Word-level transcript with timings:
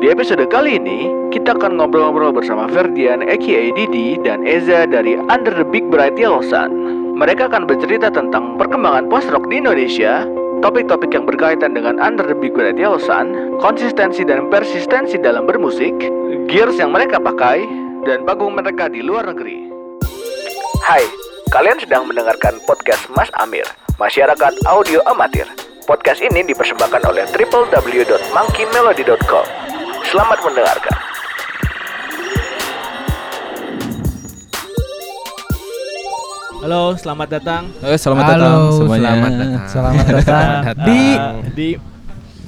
Di 0.00 0.08
episode 0.08 0.48
kali 0.48 0.80
ini, 0.80 1.12
kita 1.28 1.60
akan 1.60 1.76
ngobrol-ngobrol 1.76 2.32
bersama 2.32 2.64
Ferdian, 2.72 3.20
aka 3.20 3.68
Didi, 3.76 4.16
dan 4.24 4.48
Eza 4.48 4.88
dari 4.88 5.20
Under 5.28 5.52
the 5.52 5.68
Big 5.68 5.92
Bright 5.92 6.16
Yellow 6.16 6.40
Sun. 6.40 6.72
Mereka 7.20 7.52
akan 7.52 7.68
bercerita 7.68 8.08
tentang 8.08 8.56
perkembangan 8.56 9.12
post-rock 9.12 9.44
di 9.52 9.60
Indonesia, 9.60 10.24
topik-topik 10.64 11.12
yang 11.12 11.28
berkaitan 11.28 11.76
dengan 11.76 12.00
Under 12.00 12.24
the 12.24 12.32
Big 12.32 12.56
Bright 12.56 12.80
Yellow 12.80 12.96
Sun, 12.96 13.60
konsistensi 13.60 14.24
dan 14.24 14.48
persistensi 14.48 15.20
dalam 15.20 15.44
bermusik, 15.44 15.92
gears 16.48 16.80
yang 16.80 16.96
mereka 16.96 17.20
pakai, 17.20 17.68
dan 18.08 18.24
panggung 18.24 18.56
mereka 18.56 18.88
di 18.88 19.04
luar 19.04 19.28
negeri. 19.28 19.68
Hai, 20.80 21.04
kalian 21.52 21.76
sedang 21.76 22.08
mendengarkan 22.08 22.56
podcast 22.64 23.04
Mas 23.12 23.28
Amir, 23.36 23.68
Masyarakat 24.00 24.64
Audio 24.64 25.04
Amatir. 25.04 25.44
Podcast 25.84 26.24
ini 26.24 26.40
dipersembahkan 26.48 27.04
oleh 27.04 27.28
www.monkeymelody.com. 27.36 29.69
Selamat 30.10 30.42
mendengarkan. 30.42 30.96
Halo, 36.60 36.98
selamat 36.98 37.28
datang 37.30 37.62
Eh, 37.78 37.94
selamat 37.94 38.24
Halo, 38.26 38.34
datang 38.34 38.58
semuanya. 38.74 39.06
Selamat 39.06 39.30
datang. 39.30 39.68
Selamat 39.70 40.06
datang 40.18 40.50
di 40.82 41.00
di 41.54 41.68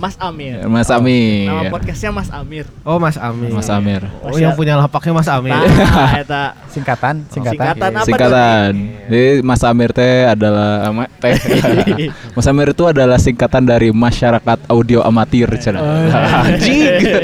Mas 0.03 0.19
Amir. 0.19 0.67
Mas 0.67 0.91
Amir. 0.91 1.47
Nama 1.47 1.71
podcastnya 1.71 2.11
Mas 2.11 2.27
Amir. 2.35 2.67
Oh 2.83 2.99
Mas 2.99 3.15
Amir. 3.15 3.55
Mas 3.55 3.71
Amir. 3.71 4.03
Oh 4.27 4.35
yang 4.35 4.59
punya 4.59 4.75
lapaknya 4.75 5.15
Mas 5.15 5.31
Amir. 5.31 5.55
Nah, 5.55 6.19
eta 6.27 6.59
Singkatan, 6.67 7.23
singkatan 7.31 7.63
apa 7.71 8.03
Singkatan. 8.03 8.73
Jadi 9.07 9.47
Mas 9.47 9.63
Amir 9.63 9.95
teh 9.95 10.27
adalah 10.27 10.91
ama, 10.91 11.07
teh. 11.23 11.39
Mas 12.35 12.47
Amir 12.51 12.75
itu 12.75 12.83
adalah 12.83 13.15
singkatan 13.15 13.63
dari 13.63 13.95
masyarakat 13.95 14.67
audio 14.67 15.07
amatir 15.07 15.47
cenah. 15.63 15.79
Anjing. 16.51 16.83
tuh? 16.99 17.23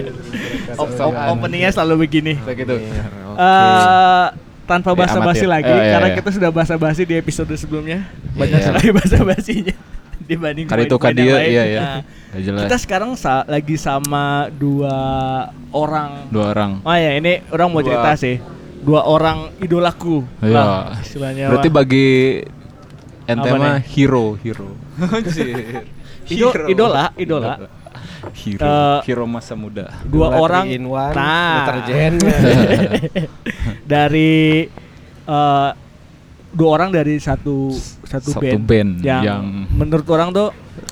Op- 0.78 0.94
op- 1.02 1.22
openingnya 1.34 1.74
selalu 1.74 2.06
begini. 2.06 2.38
Kayak 2.46 2.62
gitu. 2.62 2.74
Eh, 2.78 4.26
tanpa 4.70 4.94
Ya, 4.94 4.98
basa-basi 5.02 5.50
lagi 5.50 5.66
iya, 5.66 5.98
karena 5.98 6.08
iya. 6.14 6.16
kita 6.22 6.30
sudah 6.30 6.50
basa-basi 6.54 7.02
di 7.02 7.18
episode 7.18 7.50
sebelumnya. 7.58 8.06
Banyak 8.38 8.54
Iya. 8.62 8.66
sekali 8.70 8.88
basa-basinya 8.94 9.74
dibanding 10.28 10.68
Kali 10.68 10.84
itu 10.84 10.96
kan 11.00 11.10
dia 11.16 11.40
iya 11.40 11.64
ya. 11.64 11.80
Nah, 11.80 12.00
Nggak 12.28 12.42
jelas. 12.42 12.60
kita 12.62 12.76
sekarang 12.78 13.10
sa- 13.14 13.44
lagi 13.44 13.74
sama 13.74 14.24
dua 14.50 14.96
orang. 15.70 16.28
Dua 16.28 16.52
orang. 16.52 16.70
Oh 16.82 16.92
ya, 16.92 17.12
ini 17.14 17.40
orang 17.48 17.68
mau 17.68 17.80
Dua. 17.80 17.88
cerita 17.88 18.10
sih. 18.14 18.36
Dua 18.78 19.02
orang 19.02 19.56
idolaku. 19.58 20.22
Iya. 20.38 20.52
Lah, 20.52 20.82
istilahnya 20.98 21.44
Berarti 21.48 21.68
bagi 21.68 22.08
ente 23.24 23.50
mah 23.50 23.80
hero, 23.82 24.36
hero. 24.36 24.76
Anjir. 24.98 25.84
Ido- 26.26 26.52
Hero. 26.54 26.66
idola, 26.68 27.04
idola. 27.16 27.54
Hero, 28.36 28.60
Eh, 28.60 28.98
hero 29.04 29.24
masa 29.24 29.54
muda. 29.54 29.88
dua 30.04 30.28
Dua 30.28 30.38
orang 30.38 30.64
in 30.68 30.84
one, 30.84 31.14
nah 31.14 31.64
deterjen. 31.64 32.12
dari 33.86 34.66
eh, 35.24 35.70
dua 36.48 36.68
orang 36.70 36.90
dari 36.90 37.16
satu 37.18 37.72
satu, 38.02 38.28
Satu 38.32 38.40
band, 38.40 38.64
band 38.64 38.90
yang, 39.00 39.22
yang- 39.22 39.46
menurut 39.70 40.04
orang 40.08 40.28
tuh 40.30 40.48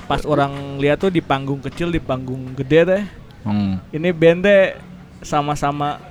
pas 0.06 0.22
orang 0.22 0.50
lihat 0.76 0.98
tuh 0.98 1.08
di 1.08 1.18
panggung 1.18 1.58
kecil 1.58 1.88
di 1.88 1.98
panggung 1.98 2.54
gede 2.54 2.80
teh 2.84 3.02
Hmm. 3.42 3.78
ini 3.88 4.10
band 4.10 4.42
teh 4.42 4.74
sama-sama 5.20 6.02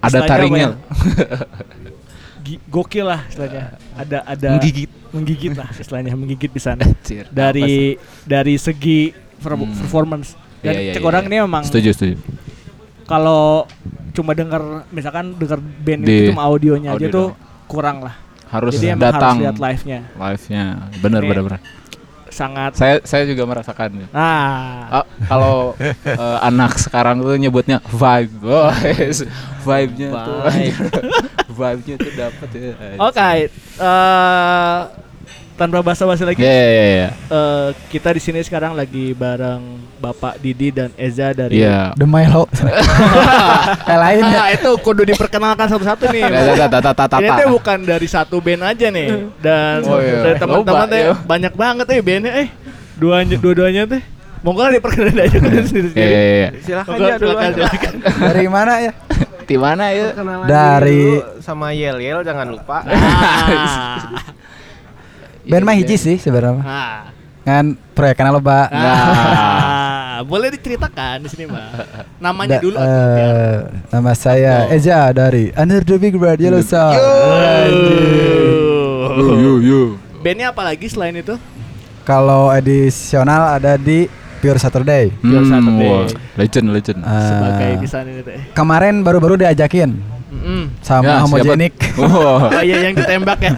Ada 0.00 0.22
taringnya. 0.24 0.74
ya? 0.74 0.74
Gokil 2.66 3.02
lah 3.04 3.26
istilahnya 3.26 3.74
ada 3.92 4.18
ada 4.22 4.48
Menggigit. 4.54 4.90
menggigit 5.10 5.52
lah 5.52 5.66
istilahnya 5.72 6.14
menggigit 6.14 6.46
di 6.48 6.62
sana 6.62 6.86
dari 7.28 7.94
dari 8.22 8.54
segi 8.56 9.10
Hmm. 9.36 9.68
performance 9.76 10.32
dan 10.58 10.72
Iya, 10.72 10.80
iya, 10.80 10.92
cek 10.94 11.02
iya, 11.02 11.06
orang 11.06 11.22
iya. 11.22 11.28
ini 11.28 11.36
memang 11.40 11.62
Setuju, 11.62 11.90
setuju. 11.92 12.16
kalau 13.04 13.68
cuma 14.10 14.32
dengar 14.32 14.62
misalkan 14.88 15.34
dengar 15.34 15.58
band 15.60 16.02
Di 16.02 16.08
itu 16.08 16.32
cuma 16.32 16.42
audionya 16.42 16.90
aja 16.90 16.96
audio 16.96 17.08
tuh 17.08 17.26
doang. 17.28 17.66
kurang 17.66 17.96
lah. 18.00 18.14
Harus 18.46 18.74
Jadi 18.74 18.96
datang 18.96 19.36
harus 19.36 19.42
lihat 19.44 19.56
live-nya. 19.60 19.98
live-nya. 20.08 20.64
Benar, 20.98 21.20
Ini- 21.20 21.28
benar, 21.28 21.42
benar. 21.44 21.60
Sangat 22.36 22.76
Saya 22.76 23.00
saya 23.00 23.24
juga 23.24 23.48
merasakan. 23.48 24.12
Nah, 24.12 24.92
Ah, 24.92 25.04
kalau 25.24 25.72
eh, 25.80 26.38
anak 26.44 26.76
sekarang 26.76 27.24
tuh 27.24 27.32
nyebutnya 27.34 27.80
vibe, 27.82 28.36
guys. 28.44 29.24
Vibe-nya 29.64 30.08
tuh. 30.12 30.40
Vibe. 30.44 30.76
Vibe-nya 31.58 31.94
tuh 31.96 32.12
dapat 32.12 32.48
ya. 32.52 32.72
oke. 33.00 33.30
eh, 33.80 34.80
tanpa 35.56 35.80
basa-basi 35.80 36.22
lagi. 36.22 36.38
Ya, 36.38 36.48
ya, 36.48 36.68
ya, 36.68 36.86
ya. 36.86 37.08
eh, 37.26 37.68
kita 37.88 38.12
di 38.12 38.20
sini 38.20 38.40
sekarang 38.40 38.72
lagi 38.72 39.10
bareng 39.10 39.60
Bapak 39.96 40.36
Didi 40.36 40.68
dan 40.68 40.92
Eza 40.94 41.32
dari 41.32 41.58
Iya. 41.58 41.96
The 41.96 42.04
Milo. 42.04 42.44
Yang 43.88 44.00
lain 44.00 44.20
ya. 44.22 44.30
Nah, 44.30 44.48
itu 44.52 44.70
kudu 44.78 45.02
diperkenalkan 45.02 45.66
satu-satu 45.66 46.04
nih. 46.08 46.22
Ta- 46.68 46.84
ta- 46.84 47.08
ta- 47.08 47.18
Ini 47.18 47.28
tuh 47.34 47.48
bukan 47.52 47.78
dari 47.82 48.04
satu 48.04 48.36
band 48.38 48.62
aja 48.62 48.86
nih 48.86 49.08
dan 49.38 49.80
Oh, 49.82 49.96
iya. 49.96 50.20
dari 50.22 50.36
teman-teman 50.36 50.86
teh 50.86 51.00
iya. 51.02 51.14
banyak 51.16 51.52
banget 51.52 51.86
eh 51.88 52.00
bandnya 52.00 52.32
eh 52.36 52.48
duanya 52.94 53.36
dua-duanya 53.36 53.82
teh 53.86 54.02
monggo 54.40 54.62
lah 54.62 54.72
diperkenalkan 54.72 55.16
aja 55.18 55.36
kan 55.36 55.50
Iya, 55.50 55.62
sendiri-sendiri. 55.64 56.06
iya, 56.06 56.20
iya. 56.22 56.48
Silakan 56.60 56.90
Monggo, 56.92 57.08
silakan, 57.16 57.50
silakan. 57.56 57.92
Dari 58.28 58.46
mana 58.46 58.72
ya? 58.78 58.92
Di 59.42 59.56
mana 59.56 59.84
ya? 59.90 60.06
Dari- 60.44 61.18
dulu 61.18 61.40
sama 61.40 61.66
Yel 61.70 61.98
Yel 61.98 62.20
jangan 62.20 62.46
lupa. 62.46 62.82
Band 65.46 65.62
mah 65.62 65.74
hiji 65.74 65.94
sih 65.94 66.16
sebenarnya. 66.16 66.62
Kan 67.42 67.64
proyekan 67.94 68.28
loba. 68.28 68.66
Ah, 68.68 70.18
boleh 70.30 70.50
diceritakan 70.50 71.22
di 71.22 71.28
sini 71.30 71.46
mah. 71.46 71.70
Namanya 72.18 72.58
Da- 72.58 72.62
dulu. 72.62 72.74
eh, 72.74 73.56
nama 73.88 74.12
saya 74.12 74.66
Oh. 74.66 74.74
Eza 74.74 74.98
dari 75.12 75.54
Under 75.54 75.80
the 75.80 75.96
Big 75.96 76.14
Bird 76.14 76.36
Yellow 76.36 76.60
Sun. 76.60 76.98
Yo, 79.16 79.32
yo, 79.34 79.52
yo. 79.60 79.80
Bandnya 80.18 80.50
apa 80.50 80.62
lagi 80.62 80.90
selain 80.90 81.14
itu? 81.14 81.38
Kalau 82.02 82.50
edisional 82.50 83.54
ada 83.54 83.74
di 83.76 84.10
Pure 84.38 84.58
Saturday. 84.58 85.10
Pure 85.16 85.44
Saturday. 85.44 85.88
wah, 85.88 86.04
legend, 86.36 86.66
legend. 86.70 86.98
Eh, 87.00 87.22
Sebagai 87.22 87.70
bisa 87.78 87.96
ini 88.00 88.20
teh. 88.20 88.40
kemarin 88.52 89.00
baru-baru 89.00 89.34
diajakin 89.38 89.96
Mm-mm. 90.26 90.68
sama 90.80 91.06
Ya, 91.08 91.16
homogenik. 91.22 91.72
Oh. 91.96 92.44
Oh 92.46 92.60
iya 92.60 92.76
yang 92.82 92.94
ditembak 92.94 93.38
ya 93.40 93.52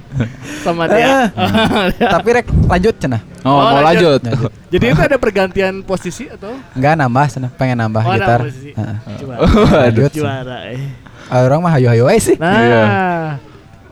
sama 0.61 0.87
dia. 0.87 1.33
Tapi 2.15 2.29
rek 2.33 2.47
lanjut 2.65 2.95
cenah. 2.97 3.23
Oh, 3.41 3.51
Oh, 3.51 3.63
mau 3.73 3.83
lanjut. 3.83 4.21
lanjut. 4.21 4.51
Jadi 4.73 4.85
itu 4.87 5.01
ada 5.01 5.17
pergantian 5.17 5.75
posisi 5.81 6.27
atau? 6.27 6.53
Enggak 6.73 6.95
nambah 6.95 7.25
cenah, 7.29 7.51
pengen 7.53 7.77
nambah 7.79 8.03
Oh, 8.03 8.13
gitar. 8.13 8.41
posisi. 8.45 8.71
Heeh. 8.73 8.97
Juara. 9.17 9.39
Lanjut. 9.83 10.11
Juara. 10.13 10.57
eh. 10.69 10.81
Ah, 11.27 11.43
orang 11.43 11.61
mah 11.61 11.73
hayu-hayu 11.73 12.05
aja 12.05 12.21
sih. 12.23 12.37
Nah. 12.37 12.53
Iya. 12.55 12.83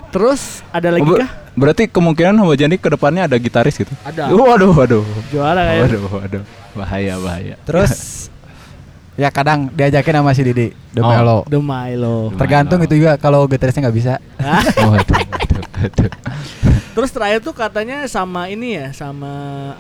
Terus 0.09 0.65
ada 0.71 0.89
lagi 0.89 1.05
Oh, 1.05 1.17
kah? 1.17 1.31
Berarti 1.57 1.89
kemungkinan 1.89 2.37
homogenik 2.37 2.79
ke 2.79 2.89
depannya 2.89 3.25
ada 3.25 3.37
gitaris 3.37 3.75
gitu. 3.75 3.89
Ada. 4.05 4.29
Waduh, 4.29 4.77
waduh. 4.77 5.03
Juara 5.33 5.65
kayak. 5.65 5.83
Waduh, 5.89 6.03
waduh. 6.13 6.43
Bahaya, 6.77 7.17
bahaya. 7.17 7.55
Terus 7.65 7.93
ya 9.23 9.33
kadang 9.33 9.73
diajakin 9.73 10.21
sama 10.21 10.37
si 10.37 10.45
Didi, 10.45 10.77
The 10.93 11.01
Oh. 11.01 11.09
Melo. 11.09 11.39
The 11.49 11.57
Milo. 11.57 12.17
Tergantung 12.37 12.85
itu 12.85 12.95
juga 12.95 13.17
kalau 13.17 13.49
gitarisnya 13.49 13.89
nggak 13.89 13.97
bisa. 13.97 14.21
Hah? 14.37 14.61
Waduh, 14.93 15.17
waduh, 15.17 15.63
waduh. 15.75 16.11
Terus 16.97 17.11
terakhir 17.13 17.41
tuh 17.41 17.53
katanya 17.53 18.05
sama 18.05 18.49
ini 18.49 18.77
ya, 18.77 18.93
sama 18.93 19.29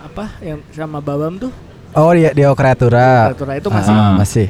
apa 0.00 0.32
yang 0.40 0.60
sama 0.68 1.00
Babam 1.00 1.36
tuh. 1.36 1.52
Oh 1.92 2.12
dia 2.12 2.32
Dio 2.32 2.52
Kreatura. 2.52 3.32
Kreatura 3.32 3.52
itu 3.56 3.68
masih- 3.68 3.92
Ah, 3.94 4.12
masih. 4.16 4.48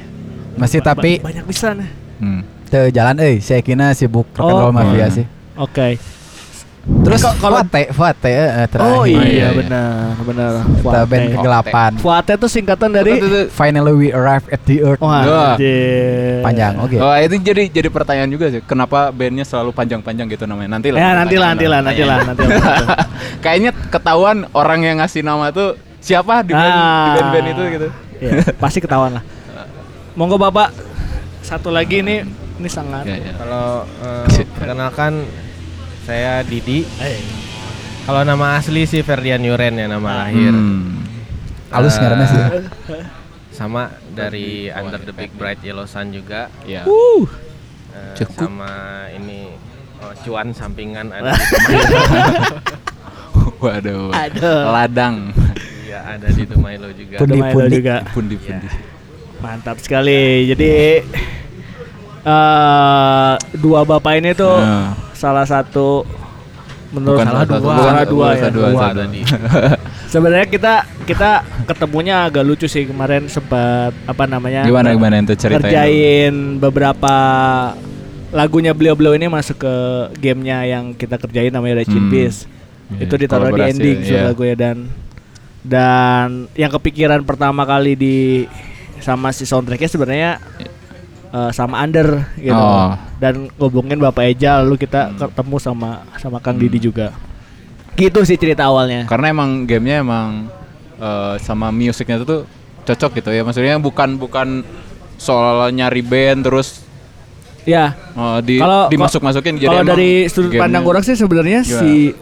Masih 0.55 0.79
Ba- 0.79 0.87
tapi 0.95 1.19
ba- 1.19 1.31
banyak 1.31 1.45
bisa 1.47 1.75
nih. 1.75 1.91
Hmm. 2.17 2.43
jalan 2.91 3.17
euy, 3.19 3.39
saya 3.39 3.63
kira 3.63 3.91
sibuk 3.93 4.27
rock 4.33 4.43
and 4.43 4.51
Oh. 4.51 4.63
roll 4.63 4.75
mafia 4.75 5.07
Oh. 5.07 5.11
sih. 5.11 5.27
Oke. 5.59 5.89
Terus 6.87 7.19
Kalau- 7.19 7.39
kalau- 7.43 7.59
Fuate, 7.61 7.83
Fuate 7.91 8.31
eh, 8.31 8.67
terakhir. 8.71 8.95
Oh 8.95 9.03
iya, 9.03 9.19
iya 9.21 9.39
iya. 9.43 9.49
benar, 9.51 10.15
benar. 10.23 10.53
Kita 10.63 11.01
band 11.03 11.25
kegelapan. 11.33 11.91
Fuate 11.99 12.33
itu 12.35 12.47
singkatan 12.47 12.91
dari 12.91 13.13
Finally 13.49 13.93
we 13.93 14.09
arrive 14.11 14.47
at 14.49 14.63
the 14.63 14.79
earth. 14.81 15.03
Wah. 15.03 15.59
Panjang, 16.41 16.79
oke. 16.79 16.95
Oh, 16.97 17.11
itu 17.13 17.43
jadi 17.43 17.67
jadi 17.67 17.89
pertanyaan 17.91 18.31
juga 18.31 18.47
sih. 18.49 18.63
Kenapa 18.63 19.11
bandnya 19.11 19.43
selalu 19.43 19.75
panjang-panjang 19.75 20.31
gitu 20.31 20.47
namanya? 20.47 20.79
Nanti 20.79 20.95
lah. 20.95 20.99
Ya 21.01 21.11
nanti 21.13 21.35
lah, 21.35 21.49
nanti 21.51 21.67
lah, 21.67 21.81
nanti 21.83 22.03
lah, 22.03 22.19
nanti 22.23 22.43
lah. 22.47 22.59
Kayaknya 23.45 23.71
ketahuan 23.89 24.47
orang 24.53 24.81
yang 24.81 24.97
ngasih 24.99 25.23
nama 25.23 25.51
tuh 25.51 25.75
siapa 25.99 26.47
di 26.47 26.55
band, 26.55 26.71
di 26.71 26.81
Ah. 26.81 27.15
band-band 27.19 27.47
itu 27.51 27.63
gitu. 27.75 27.89
Iya, 28.17 28.31
pasti 28.57 28.79
ketahuan 28.79 29.19
lah. 29.19 29.25
Monggo 30.15 30.39
Bapak. 30.39 30.71
Satu 31.43 31.71
lagi 31.71 31.99
ini 31.99 32.23
ini 32.57 32.67
sangat 32.67 33.05
Ya, 33.05 33.19
ya. 33.21 33.33
Kalau 33.37 33.83
eh, 34.01 34.47
perkenalkan 34.55 35.13
saya 36.07 36.47
Didi. 36.47 36.87
Kalau 38.07 38.23
nama 38.23 38.55
asli 38.55 38.87
sih 38.87 39.03
Ferdian 39.03 39.43
Yuren 39.43 39.75
ya 39.75 39.91
nama 39.91 40.23
lahir. 40.23 40.55
Hmm. 40.55 41.03
Halus 41.75 41.99
Eh, 41.99 42.01
ngaranna 42.01 42.27
sih. 42.31 42.43
Sama 43.51 43.91
dari 44.15 44.71
Under 44.71 45.03
the 45.03 45.11
Big 45.11 45.35
Bright 45.35 45.59
Yellow 45.67 45.91
Sun 45.91 46.15
juga. 46.15 46.47
Ya. 46.63 46.87
uh, 46.87 47.27
Cukup. 48.15 48.47
sama 48.47 48.71
ini 49.11 49.51
oh, 49.99 50.15
cuan 50.23 50.55
sampingan 50.55 51.11
ada 51.11 51.35
di 51.35 51.35
Waduh. 53.67 54.15
Aduh. 54.15 54.63
Ladang. 54.71 55.35
Iya 55.83 56.15
ada 56.15 56.31
di 56.31 56.47
Tumailo 56.47 56.95
juga. 56.95 57.19
Pundi. 57.19 57.39
Milo 57.43 57.67
juga. 57.67 58.07
Pundi-pundi. 58.15 58.69
Mantap 59.43 59.83
sekali. 59.83 60.47
Jadi 60.55 61.03
eh 62.27 63.35
dua 63.59 63.83
bapak 63.83 64.23
ini 64.23 64.31
tuh 64.31 64.55
Nah. 64.55 64.95
Salah 65.17 65.43
satu 65.43 66.05
menurut 66.87 67.19
Bukan 67.19 67.27
salah 67.27 67.43
dua, 67.43 67.57
satu, 67.57 67.67
salah 67.67 67.83
bukan 67.83 68.07
dua 68.07 68.27
ya. 68.27 68.37
salah 68.37 68.53
dua, 68.53 68.69
Dua. 68.69 68.87
dua. 68.95 69.07
Sebenarnya 70.13 70.47
kita 70.47 70.75
kita 71.03 71.31
ketemunya 71.67 72.17
agak 72.23 72.45
lucu 72.45 72.67
sih 72.67 72.85
kemarin 72.85 73.27
sempat 73.27 73.91
apa 74.07 74.25
namanya 74.25 74.63
Gimana 74.63 74.95
gimana 74.95 75.19
itu 75.19 75.35
ceritanya? 75.35 75.67
ngerjain 75.67 76.35
beberapa 76.57 77.15
lagunya 78.31 78.71
beliau-beliau 78.71 79.15
ini 79.15 79.27
masuk 79.27 79.59
ke 79.59 79.75
gamenya 80.17 80.63
yang 80.65 80.93
kita 80.93 81.17
kerjain 81.17 81.51
namanya 81.51 81.83
in 81.83 81.91
Hmm. 81.91 82.07
Peace. 82.09 82.47
Iya, 82.87 83.03
Itu 83.03 83.15
ditaruh 83.17 83.51
di 83.51 83.63
ending 83.67 83.99
iya. 84.05 84.31
lagunya 84.31 84.55
dan 84.55 84.77
dan 85.63 86.29
yang 86.55 86.71
kepikiran 86.71 87.27
pertama 87.27 87.67
kali 87.67 87.99
di 87.99 88.47
sama 88.99 89.31
si 89.31 89.43
soundtracknya 89.43 89.91
sebenarnya 89.91 90.31
eh, 91.29 91.51
sama 91.51 91.81
Under 91.81 92.23
gitu 92.35 92.55
Oh. 92.55 92.95
dan 93.17 93.49
ngobongin 93.55 93.99
Bapak 93.99 94.27
Eja 94.27 94.61
lalu 94.61 94.77
kita 94.79 95.09
Hmm. 95.09 95.19
ketemu 95.27 95.57
sama 95.57 95.91
sama 96.17 96.39
Kang 96.39 96.57
Didi 96.57 96.79
juga. 96.79 97.11
Gitu 97.95 98.21
sih 98.23 98.37
cerita 98.37 98.67
awalnya. 98.67 99.05
Karena 99.05 99.31
emang 99.31 99.65
gamenya 99.65 100.01
emang 100.01 100.49
eh, 100.97 101.35
sama 101.39 101.69
musiknya 101.69 102.21
tuh 102.21 102.45
cocok 102.83 103.11
gitu 103.17 103.31
ya. 103.31 103.43
Maksudnya 103.43 103.77
bukan 103.77 104.17
bukan 104.17 104.65
soal 105.17 105.69
nyari 105.71 106.01
band 106.01 106.43
terus 106.43 106.85
Ya, 107.67 107.99
eh, 108.15 108.39
di 108.47 108.63
Kalau- 108.63 108.87
dimasuk-masukin 108.87 109.59
kalau 109.59 109.83
emang 109.83 109.91
dari 109.91 110.31
sudut 110.31 110.55
pandang 110.55 110.87
orang 110.87 111.03
sih 111.03 111.19
sebenarnya 111.19 111.67
Gimana? 111.67 111.83
si 111.83 112.15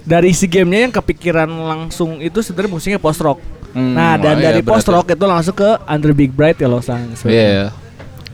dari 0.00 0.32
si 0.32 0.48
gamenya 0.48 0.88
yang 0.88 0.94
kepikiran 0.94 1.44
langsung 1.48 2.16
itu 2.18 2.40
sebenarnya 2.40 2.72
musiknya 2.72 2.96
post 2.96 3.20
rock. 3.20 3.44
Hmm, 3.76 3.92
nah 3.92 4.16
dan 4.16 4.36
oh 4.36 4.40
iya, 4.40 4.46
dari 4.48 4.60
post 4.62 4.88
rock 4.88 5.04
itu 5.06 5.20
langsung 5.20 5.52
ke 5.52 5.68
Under 5.84 6.16
Big 6.16 6.32
Bright 6.32 6.56
ya 6.56 6.64
loh 6.64 6.80
sang. 6.80 7.12
Iya. 7.26 7.76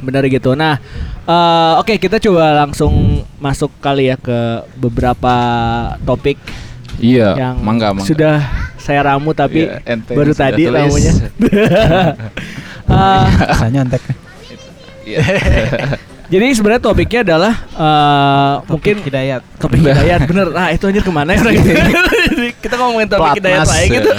Benar 0.00 0.24
gitu. 0.26 0.52
Nah, 0.52 0.80
eh, 1.22 1.72
oke 1.76 1.96
kita 1.96 2.16
coba 2.18 2.56
langsung 2.58 2.92
masuk 3.36 3.68
kali 3.78 4.06
ya 4.06 4.16
ke 4.16 4.38
beberapa 4.74 5.34
topik 6.02 6.36
Iya, 6.96 7.32
yang 7.34 7.56
mangga 7.58 7.92
mangga. 7.92 8.04
sudah 8.04 8.36
saya 8.76 9.00
ramu 9.02 9.32
tapi 9.32 9.64
Iya, 9.64 9.80
ente 9.86 10.12
baru 10.12 10.32
tadi 10.32 10.62
tulis. 10.62 10.74
ramunya. 10.74 11.12
Eh, 12.90 13.26
Saya 13.54 13.70
nyontek. 13.70 14.02
Iya. 15.02 15.22
jadi 16.32 16.46
sebenarnya 16.52 16.78
topiknya 16.80 17.20
adalah 17.24 17.54
eh, 17.70 18.54
mungkin 18.66 18.98
Mungkin 18.98 19.06
hidayat. 19.06 19.42
topik 19.56 19.78
hidayat 19.80 20.20
bener 20.24 20.46
ah 20.52 20.68
itu 20.70 20.84
anjir 20.84 21.02
ke 21.02 21.10
mana 21.10 21.30
ya 21.32 21.42
kita 22.56 22.74
ngomongin 22.76 23.06
topik 23.06 23.38
hidayat 23.38 23.62
Platnas, 23.62 23.70
lain 23.70 23.86
ya. 23.86 23.94
gitu 23.96 24.10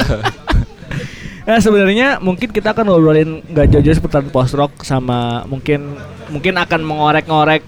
nah 1.41 1.57
sebenarnya 1.57 2.19
mungkin 2.19 2.49
kita 2.49 2.69
akan 2.71 2.85
ngobrolin 2.85 3.41
nggak 3.43 3.67
jauh-jauh 3.67 3.97
seputar 3.97 4.21
post 4.25 4.53
rock 4.53 4.81
sama 4.81 5.41
mungkin 5.45 5.97
mungkin 6.29 6.53
akan 6.55 6.81
mengorek-ngorek 6.81 7.63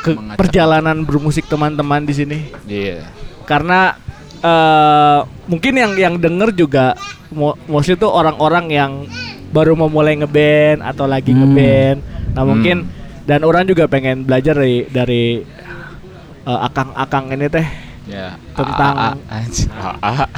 ke 0.00 0.10
Mengacak. 0.12 0.36
perjalanan 0.36 0.96
bermusik 1.00 1.46
teman-teman 1.46 2.02
di 2.02 2.12
sini 2.12 2.38
Iya. 2.64 3.06
karena 3.44 3.94
eh 4.40 5.18
mungkin 5.46 5.74
yang 5.76 5.92
yang 5.94 6.14
denger 6.16 6.50
juga 6.50 6.96
mo- 7.30 7.60
mostly 7.66 7.94
tuh 7.94 8.08
orang-orang 8.08 8.66
yang 8.68 8.92
baru 9.50 9.76
mau 9.76 9.86
mulai 9.86 10.16
ngeband 10.16 10.80
atau 10.80 11.04
lagi 11.04 11.30
Hmm. 11.30 11.44
ngeband 11.44 11.98
nah 12.32 12.42
Hmm. 12.42 12.48
mungkin 12.48 12.76
dan 13.22 13.44
orang 13.44 13.62
juga 13.64 13.86
pengen 13.86 14.24
belajar 14.24 14.56
dari 14.56 14.88
dari 14.88 15.24
eh, 16.40 16.60
akang-akang 16.60 17.30
ini 17.30 17.46
teh 17.46 17.66
Ya. 18.08 18.34
Tentang- 18.58 18.98
A- 18.98 19.14
a-. 19.30 20.26
A- 20.26 20.30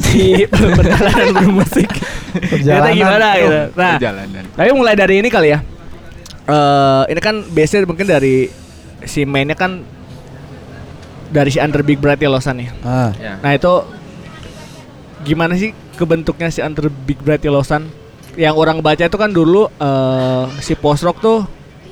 si 0.00 0.46
perjalanan 0.48 1.26
bermusik. 1.34 1.88
Ternyata 2.32 2.88
gimana 2.92 3.26
gitu. 3.34 3.58
Nah 3.74 3.92
Perjalanan. 3.96 4.42
tapi 4.52 4.70
mulai 4.72 4.94
dari 4.94 5.14
ini 5.18 5.28
kali 5.28 5.48
ya. 5.50 5.58
Eh 6.44 7.02
ini 7.10 7.20
kan 7.20 7.44
biasanya 7.44 7.84
mungkin 7.84 8.06
dari 8.06 8.48
si 9.04 9.22
mainnya 9.22 9.52
kan 9.52 9.82
dari 11.28 11.50
si 11.50 11.58
Under 11.58 11.84
Big 11.84 11.98
Bright 11.98 12.18
ya 12.18 12.30
Losan 12.30 12.56
ya? 12.58 12.70
Ah, 12.80 13.10
Ya. 13.16 13.36
Nah 13.38 13.52
itu 13.52 13.72
gimana 15.22 15.54
sih 15.54 15.76
kebentuknya 15.94 16.48
si 16.48 16.62
Under 16.62 16.88
Big 16.88 17.20
Bright 17.20 17.42
Yellowsan? 17.42 17.90
Yang 18.38 18.54
orang 18.54 18.78
baca 18.78 19.02
itu 19.02 19.18
kan 19.18 19.28
dulu 19.28 19.66
eh, 19.68 20.44
si 20.62 20.72
post 20.72 21.02
rock 21.02 21.18
tuh 21.18 21.42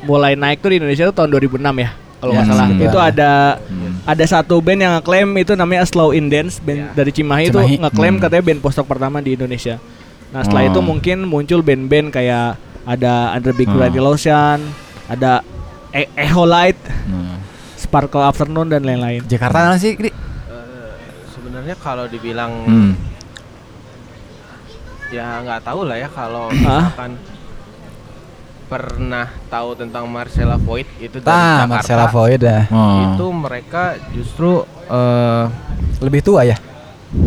mulai 0.06 0.38
naik 0.38 0.62
tuh 0.62 0.70
di 0.70 0.79
Indonesia 0.79 1.11
tuh 1.11 1.17
tahun 1.17 1.35
2006 1.35 1.59
ya 1.82 1.91
kalau 2.17 2.33
nggak 2.33 2.43
Ya, 2.43 2.51
salah. 2.51 2.67
hmm. 2.67 2.81
Itu 2.83 2.99
ada 2.99 3.31
Hmm. 3.61 3.93
ada 4.05 4.25
satu 4.25 4.59
band 4.59 4.79
yang 4.79 4.93
ngeklaim 4.97 5.29
itu 5.37 5.53
namanya 5.53 5.85
Slow 5.85 6.11
in 6.11 6.27
Dance 6.27 6.59
band 6.59 6.93
dari 6.93 7.11
Cimahi, 7.11 7.45
itu 7.47 7.55
Cimahi. 7.55 7.77
ngeklaim 7.79 8.15
Hmm. 8.15 8.23
katanya 8.23 8.45
band 8.45 8.61
post 8.61 8.77
rock 8.77 8.89
pertama 8.89 9.19
di 9.19 9.35
Indonesia. 9.35 9.77
Nah 10.27 10.41
setelah 10.41 10.63
Oh. 10.63 10.71
itu 10.71 10.81
mungkin 10.81 11.19
muncul 11.25 11.61
band-band 11.61 12.11
kayak 12.11 12.57
ada 12.83 13.31
Under 13.33 13.53
Big 13.53 13.67
Oh. 13.67 13.73
Bright 13.73 13.93
Yellowsan, 13.93 14.59
ada 15.07 15.41
e 15.91 16.07
Echo 16.13 16.45
Light, 16.45 16.77
Nah. 17.07 17.39
Sparkle 17.75 18.25
Afternoon 18.25 18.67
dan 18.67 18.83
lain-lain. 18.83 19.23
Jakarta 19.23 19.62
mana 19.62 19.77
sih? 19.77 19.95
Eh, 19.95 20.11
sebenarnya 21.29 21.77
kalau 21.77 22.05
dibilang 22.07 22.53
Hmm. 22.62 22.93
ya 25.09 25.39
nggak 25.39 25.62
tahu 25.62 25.87
lah 25.87 25.97
ya 25.97 26.09
kalau 26.09 26.51
misalkan 26.51 27.15
pernah 28.67 29.31
tahu 29.47 29.75
tentang 29.75 30.05
Marcella 30.05 30.57
Void 30.57 30.87
itu 30.99 31.17
dari 31.17 31.25
Tah, 31.25 31.63
Jakarta 31.63 31.71
Marcella 31.71 32.07
Void 32.09 32.41
dah. 32.41 32.63
Oh. 32.69 32.99
itu 33.07 33.27
mereka 33.31 33.83
justru 34.11 34.51
eh, 34.85 35.45
Lebih 35.99 36.21
tua 36.21 36.43
ya? 36.43 36.59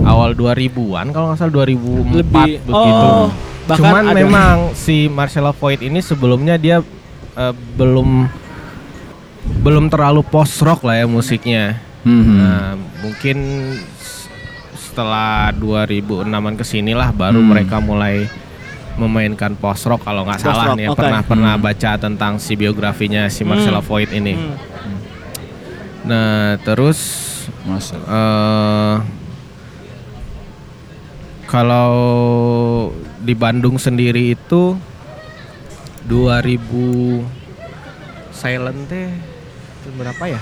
awal 0.03 0.31
2000-an 0.31 1.09
kalau 1.09 1.31
nggak 1.31 1.39
salah 1.39 1.53
2004 1.55 2.11
Lebih 2.13 2.51
begitu. 2.61 3.07
Oh, 3.07 3.27
bahkan 3.65 3.79
Cuman 3.81 4.03
ada- 4.05 4.17
memang 4.17 4.55
si 4.73 5.07
Marcella 5.07 5.49
Void 5.51 5.81
ini 5.81 5.99
sebelumnya 5.99 6.55
dia 6.55 6.83
eh, 7.33 7.53
belum 7.73 8.27
belum 9.59 9.87
terlalu 9.87 10.21
post 10.21 10.59
rock 10.59 10.83
lah 10.83 10.99
ya 10.99 11.05
musiknya. 11.05 11.79
Hmm. 11.99 12.23
Nah, 12.37 12.67
mungkin 12.99 13.37
setelah 14.73 15.51
2006-an 15.51 16.27
ke 16.53 16.63
sini 16.63 16.91
lah 16.91 17.09
baru 17.09 17.39
Hmm. 17.39 17.49
mereka 17.49 17.79
mulai 17.79 18.27
memainkan 18.99 19.55
post 19.55 19.87
rock 19.87 20.03
kalau 20.03 20.27
nggak 20.27 20.39
salah 20.39 20.71
rock, 20.71 20.77
nih 20.77 20.85
ya 20.85 20.89
oke. 20.91 20.99
pernah 20.99 21.21
pernah 21.23 21.53
Hmm. 21.55 21.63
baca 21.63 21.91
tentang 21.95 22.33
si 22.37 22.53
biografinya 22.53 23.31
si 23.31 23.41
Marcella 23.41 23.79
Hmm. 23.79 23.87
Void 23.87 24.11
ini. 24.11 24.33
Hmm. 24.35 24.55
Nah, 26.05 26.59
terus 26.61 26.99
eh 28.05 28.95
kalau 31.49 31.91
di 33.19 33.33
Bandung 33.33 33.75
sendiri 33.75 34.33
itu 34.33 34.77
2000 36.05 37.25
Silent 38.29 38.87
teh 38.87 39.09
itu 39.11 39.89
berapa 39.97 40.23
ya? 40.25 40.39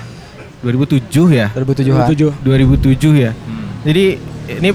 2007 0.62 1.34
ya? 1.34 1.48
2007 1.54 1.90
-an. 1.90 2.08
2007. 2.12 2.34
2007 2.44 3.14
ya. 3.16 3.32
Hmm. 3.34 3.68
Jadi 3.82 4.06
ini 4.52 4.70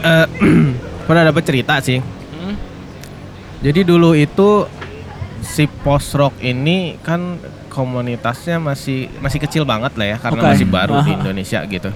eh, 0.00 0.26
pernah 1.06 1.22
dapat 1.26 1.42
cerita 1.42 1.80
sih. 1.80 1.98
Jadi 3.66 3.82
dulu 3.82 4.14
itu 4.14 4.62
si 5.42 5.66
post 5.82 6.14
rock 6.14 6.38
ini 6.38 6.94
kan 7.02 7.34
komunitasnya 7.66 8.62
masih 8.62 9.10
masih 9.18 9.42
kecil 9.42 9.66
banget 9.66 9.98
lah 9.98 10.06
ya 10.06 10.16
karena 10.16 10.38
Oke. 10.38 10.48
masih 10.54 10.66
baru 10.66 11.02
di. 11.02 11.12
Indonesia 11.12 11.60
gitu. 11.66 11.90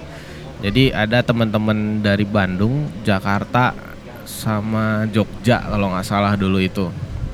Jadi 0.59 0.91
ada 0.91 1.23
teman-teman 1.23 1.77
dari 1.99 2.21
Bandung, 2.21 2.91
Jakarta, 3.01 3.71
sama 4.27 5.07
Jogja 5.07 5.63
kalau 5.63 5.89
nggak 5.89 6.05
salah 6.05 6.35
dulu 6.35 6.59
itu 6.59 6.85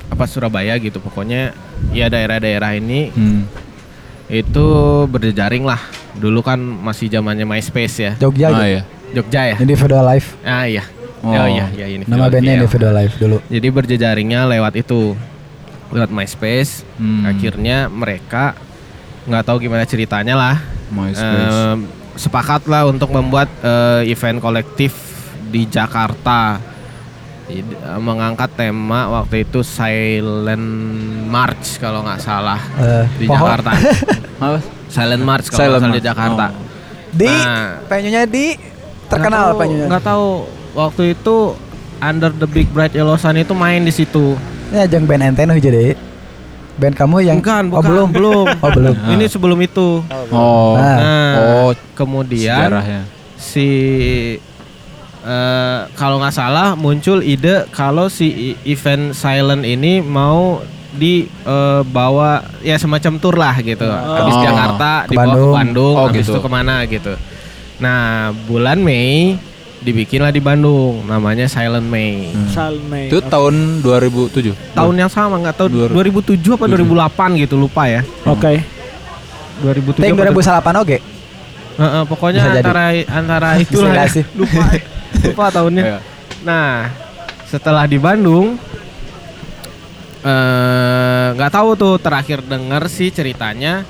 apa 0.08 0.24
Surabaya 0.24 0.78
gitu 0.78 0.96
pokoknya 0.98 1.52
ya 1.92 2.08
daerah-daerah 2.08 2.72
ini 2.74 3.12
Hmm. 3.12 3.42
itu 4.30 4.66
berjejaring 5.06 5.66
lah. 5.66 5.82
Dulu 6.14 6.40
kan 6.40 6.56
masih 6.58 7.10
zamannya 7.10 7.42
MySpace 7.42 7.96
ya. 7.98 8.12
Jogja 8.16 8.48
Ah, 8.48 8.52
gitu. 8.54 8.64
ya. 8.64 8.82
Jogja 9.12 9.40
ya. 9.50 9.56
Individual 9.58 10.04
Life. 10.04 10.38
Ah 10.40 10.64
iya. 10.64 10.84
Oh. 11.18 11.28
Oh, 11.28 11.46
iya, 11.46 11.66
iya 11.72 11.86
ini. 11.90 12.04
Nama 12.04 12.26
bandnya 12.26 12.54
Individual 12.56 12.94
Life 12.94 13.16
dulu. 13.16 13.36
Jadi 13.44 13.68
berjejaringnya 13.68 14.46
lewat 14.46 14.74
itu, 14.76 15.18
lewat 15.90 16.08
MySpace. 16.08 16.86
Hmm. 16.94 17.24
Akhirnya 17.24 17.86
mereka 17.86 18.54
nggak 19.24 19.42
tahu 19.42 19.58
gimana 19.58 19.82
ceritanya 19.82 20.32
lah, 20.32 20.56
MySpace. 20.88 21.58
em, 21.74 21.78
sepakat 22.14 22.64
lah 22.64 22.86
untuk 22.86 23.10
membuat 23.10 23.50
eh, 23.60 24.06
event 24.06 24.38
kolektif 24.38 24.94
di 25.44 25.64
Jakarta. 25.64 26.62
Eh, 27.46 27.64
mengangkat 27.96 28.52
tema 28.54 29.08
waktu 29.10 29.42
itu 29.42 29.64
Silent 29.64 30.68
March 31.26 31.76
kalau 31.76 32.00
nggak 32.02 32.20
salah 32.20 32.60
Eh, 32.76 33.04
di 33.16 33.24
pohon. 33.24 33.42
Jakarta. 33.42 33.72
Silent 34.88 35.20
March 35.20 35.48
kalau 35.48 35.76
Silent 35.76 35.92
di. 35.92 36.00
Jakarta. 36.00 36.46
Oh. 36.48 36.62
Di 37.10 37.26
Nah. 37.26 37.80
penyunya 37.84 38.22
di 38.22 38.52
terkenal 39.06 39.32
Nggak 39.32 39.48
tahu- 39.48 39.58
penyunya. 39.58 39.86
Nggak 39.88 40.04
tahu 40.04 40.28
waktu 40.72 41.12
itu 41.12 41.54
Under 41.98 42.30
the 42.30 42.46
Big 42.46 42.70
Bright 42.70 42.92
Yellow 42.92 43.14
Sun 43.14 43.36
itu 43.36 43.50
main 43.52 43.80
di 43.80 43.90
situ. 43.90 44.38
Ini 44.68 44.84
ajang 44.84 45.02
band 45.02 45.22
ente 45.24 45.42
nu 45.42 45.52
hiji 45.52 45.68
deui. 45.68 45.92
Band 46.76 46.94
kamu 46.94 47.20
yang 47.20 47.38
Bukan, 47.38 47.64
Oh, 47.68 47.82
bukan, 47.82 47.84
belum. 47.84 48.08
belum. 48.12 48.46
Oh, 48.62 48.70
belum. 48.70 48.94
Ini 49.08 49.24
sebelum 49.26 49.58
itu. 49.58 49.98
Oh. 50.30 50.78
Nah. 50.78 50.94
Nah, 50.94 51.34
Oh, 51.58 51.70
kemudian 51.92 52.70
sejarahnya. 52.70 53.02
si 53.34 53.66
eh, 55.20 55.78
kalau 55.92 56.18
nggak 56.18 56.30
salah 56.32 56.72
muncul 56.72 57.18
ide 57.18 57.66
kalau 57.68 58.06
si 58.06 58.30
event 58.62 59.10
silent 59.10 59.62
ini 59.62 59.98
mau 59.98 60.62
dibawa 60.94 62.30
ya 62.60 62.76
semacam 62.76 63.12
tour 63.18 63.34
lah 63.34 63.58
gitu. 63.58 63.84
Habis 63.84 64.34
Oh. 64.34 64.42
Jakarta 64.42 64.92
Ke 65.04 65.10
dibawa 65.10 65.26
ke 65.26 65.34
Bandung. 65.34 65.52
Bandung, 65.52 65.94
Oh, 65.94 66.06
habis 66.06 66.22
gitu. 66.22 66.32
itu 66.32 66.40
ke 66.40 66.50
mana 66.50 66.76
gitu. 66.84 67.12
Nah 67.78 68.00
bulan 68.46 68.78
Mei 68.78 69.38
dibikinlah 69.78 70.28
di 70.28 70.38
Bandung, 70.38 71.04
namanya 71.04 71.46
Silent 71.46 71.84
May. 71.84 72.34
Salme. 72.48 73.06
Itu 73.06 73.22
tahun 73.22 73.78
2007. 73.80 74.74
Tahun 74.74 74.94
yang 74.94 75.06
sama 75.06 75.38
nggak 75.38 75.56
tahu 75.56 75.68
Dua- 75.68 75.88
2007 75.88 76.34
apa 76.52 76.66
2008 76.66 77.38
gitu 77.38 77.54
lupa 77.54 77.86
ya. 77.86 78.02
Oke. 78.24 78.58
2007 79.58 79.98
Ting 80.00 80.14
apa 80.14 80.28
2008 80.28 80.82
oke. 80.82 80.96
Heeh, 81.78 82.02
pokoknya 82.04 82.40
Bisa 82.40 82.50
jadi. 82.52 82.60
antara 82.60 82.84
antara 83.08 83.48
itulah 83.62 83.94
ya. 83.94 84.06
Lupa 84.34 84.62
lupa 85.24 85.44
tahunnya. 85.48 85.84
Iya. 85.84 85.98
Nah, 86.42 86.90
setelah 87.44 87.84
di 87.84 87.98
Bandung 87.98 88.58
eh 90.18 91.26
nggak 91.32 91.52
tahu 91.52 91.70
tuh 91.74 91.94
terakhir 91.96 92.42
denger 92.42 92.90
sih 92.90 93.08
ceritanya 93.08 93.86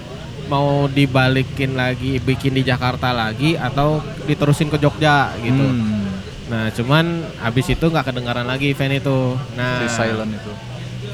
mau 0.48 0.88
dibalikin 0.88 1.76
lagi 1.76 2.18
bikin 2.18 2.56
di 2.56 2.64
Jakarta 2.64 3.12
lagi 3.12 3.54
atau 3.54 4.00
diterusin 4.24 4.68
ke 4.68 4.80
Jogja 4.80 5.36
gitu. 5.38 5.60
Hmm. 5.62 6.08
Nah, 6.48 6.72
cuman 6.72 7.04
habis 7.38 7.68
itu 7.68 7.84
nggak 7.84 8.08
kedengaran 8.08 8.48
lagi 8.48 8.72
event 8.72 8.96
itu. 8.96 9.36
Nah, 9.54 9.84
Si 9.84 9.92
silent 9.92 10.32
itu. 10.32 10.52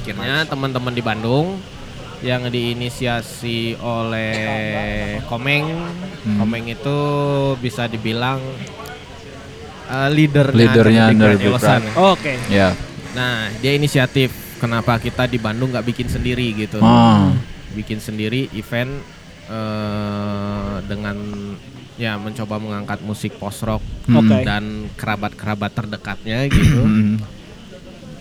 akhirnya 0.04 0.44
teman-teman 0.46 0.92
di 0.92 1.02
Bandung 1.02 1.58
yang 2.22 2.48
diinisiasi 2.48 3.76
oleh 3.82 5.18
Komeng, 5.26 5.66
Hmm. 6.24 6.40
Komeng 6.40 6.70
itu 6.70 6.98
bisa 7.58 7.84
dibilang 7.84 8.40
eh, 9.84 10.08
leadernya, 10.08 11.12
Leadernya. 11.12 11.92
Oke. 11.98 12.40
Ya. 12.48 12.72
Nah, 13.12 13.52
dia 13.60 13.76
inisiatif 13.76 14.32
kenapa 14.56 14.96
kita 14.96 15.28
di 15.28 15.36
Bandung 15.36 15.70
nggak 15.70 15.84
bikin 15.84 16.08
sendiri 16.08 16.56
gitu. 16.56 16.80
Oh. 16.80 17.34
Bikin 17.76 18.00
sendiri 18.00 18.48
event 18.54 19.02
eh, 19.46 20.74
dengan 20.84 21.16
ya 21.94 22.16
mencoba 22.16 22.58
mengangkat 22.58 23.00
musik 23.00 23.34
post 23.34 23.62
rock 23.62 23.82
Hmm. 24.04 24.28
Dan 24.42 24.64
kerabat-kerabat 24.92 25.72
terdekatnya 25.72 26.44
gitu. 26.48 26.82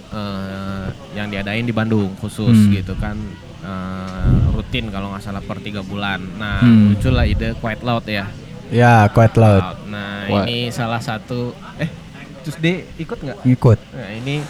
Eh, 0.09 0.85
yang 1.13 1.27
diadain 1.27 1.61
di 1.61 1.71
Bandung 1.71 2.13
khusus 2.15 2.53
Hmm. 2.53 2.71
gitu 2.71 2.93
kan 2.95 3.17
eh, 3.59 4.33
rutin 4.51 4.87
kalau 4.87 5.09
nggak 5.09 5.23
salah 5.23 5.39
per 5.39 5.57
tiga 5.57 5.81
bulan. 5.81 6.21
Nah 6.35 6.59
Hmm. 6.59 6.91
muncullah 6.91 7.23
ide 7.23 7.55
Quiet 7.57 7.81
Loud 7.81 8.05
ya. 8.05 8.27
Ya, 8.69 9.05
quite 9.07 9.35
loud. 9.35 9.85
Nah 9.85 10.25
Wah. 10.27 10.43
ini 10.43 10.67
salah 10.67 10.97
satu 10.97 11.53
eh 11.77 11.85
terus 12.41 12.57
dia 12.57 12.81
ikut 12.95 13.15
nggak? 13.15 13.37
Ngikut. 13.41 13.79
Nah 13.91 14.09
ini 14.13 14.41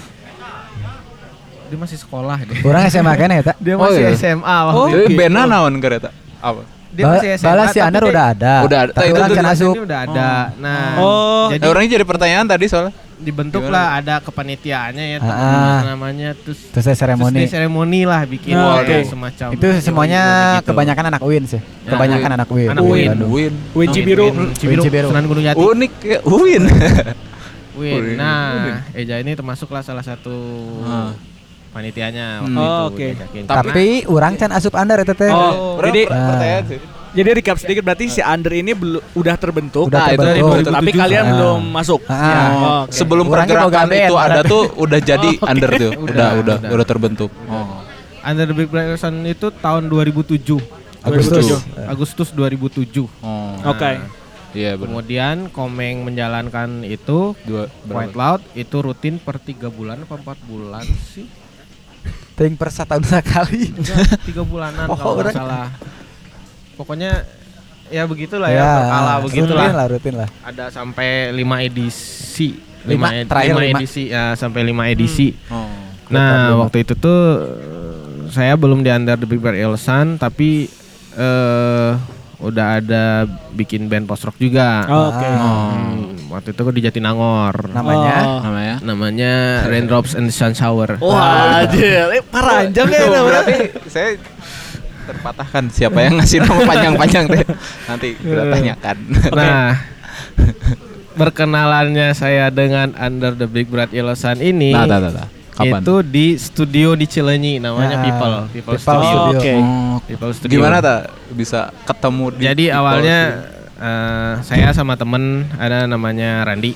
dia 1.65 1.77
masih 1.77 1.97
sekolah 1.97 2.37
deh. 2.39 2.59
Orang 2.61 2.85
SMA 2.85 3.13
kan 3.13 3.29
ya, 3.29 3.41
tak? 3.43 3.57
Dia 3.57 3.73
Oh, 3.73 3.83
masih 3.83 4.03
iya. 4.03 4.13
SMA 4.13 4.57
waktu 4.63 4.77
Oh, 4.77 4.87
itu. 4.87 5.17
bandnya 5.17 5.43
naon 5.43 5.75
kereta? 5.77 6.09
Apa? 6.43 6.61
Dia 6.91 7.03
masih 7.07 7.29
SMA. 7.33 7.47
Balas 7.47 7.67
si 7.71 7.79
Anar 7.79 8.03
udah 8.03 8.25
ada. 8.29 8.53
Udah 8.61 8.79
ada. 8.83 8.91
Tapi 8.93 9.07
Itu 9.09 9.33
kan 9.33 9.47
asup. 9.49 9.73
udah 9.73 9.99
ada. 10.03 10.29
Nah, 10.55 10.93
Oh. 10.95 11.45
jadi 11.49 11.63
Eh, 11.63 11.71
orangnya 11.71 11.91
jadi 11.91 12.05
pertanyaan 12.05 12.45
tadi 12.45 12.65
soalnya. 12.67 12.93
dibentuk 13.15 13.63
Gimana? 13.63 13.73
lah 13.73 13.85
ada 13.95 14.15
kepanitiaannya 14.19 15.05
ya 15.07 15.17
Ah. 15.23 15.79
namanya 15.87 16.35
terus 16.35 16.59
Terus 16.69 16.83
saya 16.83 16.97
seremoni. 16.99 17.39
Terus 17.39 17.55
seremoni 17.55 18.03
lah 18.03 18.27
bikin 18.27 18.51
Oh, 18.53 18.77
kayak 18.77 19.07
oke. 19.07 19.09
semacam 19.09 19.47
Itu 19.49 19.67
semuanya 19.79 20.21
gitu. 20.59 20.67
kebanyakan 20.69 21.03
anak 21.07 21.21
Win 21.23 21.43
sih. 21.47 21.61
Ya, 21.79 21.89
Kebanyakan 21.89 22.19
Win. 22.25 22.35
anak 22.35 22.49
Win. 22.51 22.69
Anak 22.69 22.83
Win. 22.83 23.09
Win. 23.25 23.53
Win 23.73 23.87
Cibiru. 23.89 24.27
Cibiru. 24.53 25.07
Sunan 25.07 25.23
Gunung 25.23 25.39
Jati. 25.41 25.55
Unik 25.57 25.93
ya. 26.03 26.19
Win. 26.21 26.63
Win. 27.73 28.01
Win. 28.03 28.17
Nah, 28.19 28.83
Eja 28.91 29.17
ini 29.17 29.31
termasuklah 29.31 29.81
salah 29.81 30.03
satu 30.03 30.35
Ah. 30.83 31.15
Panitianya 31.73 32.25
Hmm. 32.39 32.43
waktu 32.45 32.59
Oh, 32.59 32.63
itu. 32.63 32.85
oke. 32.87 33.07
diajakin. 33.09 33.43
Tapi 33.43 33.87
orang 34.05 34.33
can 34.37 34.51
asup 34.51 34.73
Andar 34.73 35.01
itu 35.01 35.13
teh. 35.13 35.27
Oh, 35.27 35.81
jadi 35.81 36.01
sih. 36.63 36.79
jadi 37.11 37.29
recap 37.33 37.57
sedikit 37.57 37.81
berarti 37.81 38.05
si 38.07 38.21
Under 38.21 38.53
ini 38.53 38.71
belum 38.71 39.01
udah 39.11 39.35
terbentuk. 39.35 39.89
Udah 39.89 39.99
Nah, 39.99 40.07
itu 40.07 40.21
terbentuk. 40.21 40.47
2007. 40.63 40.71
tapi 40.71 40.91
kalian 40.93 41.23
Ah. 41.23 41.31
belum 41.33 41.61
masuk. 41.67 41.99
Ah. 42.05 42.13
Ya, 42.13 42.41
Oh, 42.45 42.79
oke. 42.79 42.93
Sebelum 42.93 43.25
Orangnya 43.27 43.47
pergerakan 43.59 43.87
itu 43.91 44.15
ada 44.15 44.41
tuh 44.43 44.63
udah 44.75 44.99
jadi 45.01 45.29
Oh, 45.31 45.39
oke. 45.39 45.49
under 45.49 45.69
tuh. 45.73 45.91
Udah, 45.91 45.99
Udah, 45.99 46.29
udah, 46.37 46.55
udah. 46.59 46.69
udah 46.71 46.85
terbentuk. 46.85 47.29
Oh. 47.45 47.81
Under 48.21 48.45
the 48.45 48.55
Big 48.55 48.69
Black 48.69 48.87
Ocean 48.89 49.25
itu 49.25 49.51
tahun 49.51 49.83
2007. 49.85 50.61
Agustus. 51.01 51.59
Agustus 51.83 52.29
2007. 52.31 53.11
Oh. 53.19 53.57
Oke. 53.65 53.99
Iya 54.53 54.77
benar. 54.77 54.85
Kemudian 54.87 55.35
Komeng 55.49 56.05
menjalankan 56.05 56.85
itu 56.85 57.33
Dua 57.41 57.65
White? 57.83 58.13
Loud 58.13 58.41
itu 58.53 58.75
rutin 58.79 59.17
per 59.17 59.35
tiga 59.35 59.67
bulan 59.67 59.99
apa 59.99 60.13
empat 60.15 60.37
bulan 60.39 60.85
sih? 60.85 61.25
Ting 62.33 62.53
per 62.53 62.69
setahun 62.69 63.05
sekali. 63.05 63.69
Tiga, 64.23 64.41
bulanan 64.41 64.85
Oh, 64.91 64.95
kalau 64.95 65.19
nggak 65.19 65.31
salah. 65.31 65.69
Pokoknya 66.73 67.21
ya 67.87 68.03
begitulah 68.03 68.49
ya, 68.49 68.57
Ya, 68.57 68.71
berkala 68.79 69.13
begitulah. 69.21 69.61
rutin 69.61 69.75
lah, 69.75 69.85
rutin 69.87 70.15
lah. 70.17 70.29
Ada 70.41 70.65
sampai 70.69 71.29
5 71.29 71.37
edisi. 71.61 72.49
Lima, 72.83 73.15
ed- 73.15 73.29
lima 73.29 73.59
lima. 73.61 73.79
edisi 73.79 74.09
ya 74.09 74.33
sampai 74.33 74.65
5 74.65 74.91
edisi. 74.91 75.31
Oh. 75.47 75.69
Nah, 76.09 76.57
waktu 76.59 76.83
itu 76.83 76.93
tuh 76.93 77.21
saya 78.27 78.57
belum 78.57 78.81
di 78.81 78.89
under 78.89 79.15
the 79.15 79.23
Big 79.23 79.39
Bear 79.39 79.53
Ilsan 79.55 80.17
tapi 80.17 80.67
eh 81.13 81.91
udah 82.43 82.67
ada 82.75 83.23
bikin 83.53 83.87
band 83.87 84.03
post 84.03 84.25
rock 84.25 84.35
juga. 84.35 84.83
Oke. 84.83 85.29
Oh. 85.29 85.69
Hmm, 85.71 86.12
waktu 86.33 86.49
itu 86.51 86.61
di 86.73 86.81
Jatinangor. 86.81 87.69
Namanya 87.69 88.15
Oh. 88.25 88.39
Namanya? 88.41 88.75
Namanya 88.81 89.33
Raindrops 89.69 90.17
and 90.17 90.33
Sun 90.33 90.57
Shower. 90.57 90.97
Wah, 90.97 91.61
anjir. 91.61 92.09
Eh, 92.09 92.23
paranjang 92.25 92.89
ya 92.89 92.99
namanya. 93.05 93.21
berarti 93.45 93.55
saya 93.85 94.17
terpatahkan 95.03 95.63
siapa 95.69 95.99
yang 95.99 96.17
ngasih 96.17 96.41
nama 96.41 96.61
panjang-panjang 96.65 97.25
teh. 97.29 97.43
Nanti 97.85 98.07
kita 98.17 98.43
tanyakan. 98.49 98.97
Nah, 99.35 99.67
berkenalannya 101.13 102.09
saya 102.17 102.49
dengan 102.49 102.97
Under 102.97 103.37
the 103.37 103.45
Big 103.45 103.69
Bright 103.69 103.93
Yellow 103.93 104.17
Sun 104.17 104.41
ini 104.41 104.73
Nah, 104.73 104.89
nah, 104.89 104.97
nah, 104.97 105.13
nah. 105.13 105.27
Kapan? 105.53 105.85
itu 105.85 105.95
di 106.01 106.33
studio 106.33 106.97
di 106.97 107.05
Cilenyi 107.05 107.61
namanya 107.61 108.01
Ah, 108.01 108.03
People 108.03 108.33
People, 108.49 108.73
People 108.73 108.77
Studio. 108.81 109.17
Oh, 109.21 109.29
oke. 109.37 109.53
Oh, 109.53 109.95
People 110.01 110.31
Studio. 110.33 110.53
gimana 110.57 110.81
tak 110.81 111.13
bisa 111.29 111.69
ketemu 111.85 112.25
di 112.33 112.41
Jadi 112.41 112.65
People 112.65 112.79
awalnya 112.81 113.17
Studio? 113.21 113.52
Eh, 113.77 114.33
saya 114.41 114.69
sama 114.71 114.93
temen 114.93 115.47
ada 115.57 115.85
namanya 115.85 116.43
Randi. 116.43 116.73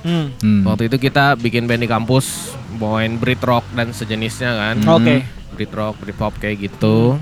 Hmm. 0.00 0.32
Hmm. 0.40 0.62
Waktu 0.64 0.88
itu 0.88 0.96
kita 0.96 1.36
bikin 1.36 1.68
band 1.68 1.84
di 1.84 1.88
kampus, 1.90 2.56
bawain 2.80 3.20
Brit 3.20 3.44
rock 3.44 3.68
dan 3.76 3.92
sejenisnya 3.92 4.56
kan. 4.56 4.76
Hmm. 4.80 4.96
Oke. 4.96 5.16
Brit 5.52 5.72
rock, 5.76 6.00
Brit 6.00 6.16
pop 6.16 6.32
kayak 6.40 6.56
gitu. 6.70 7.20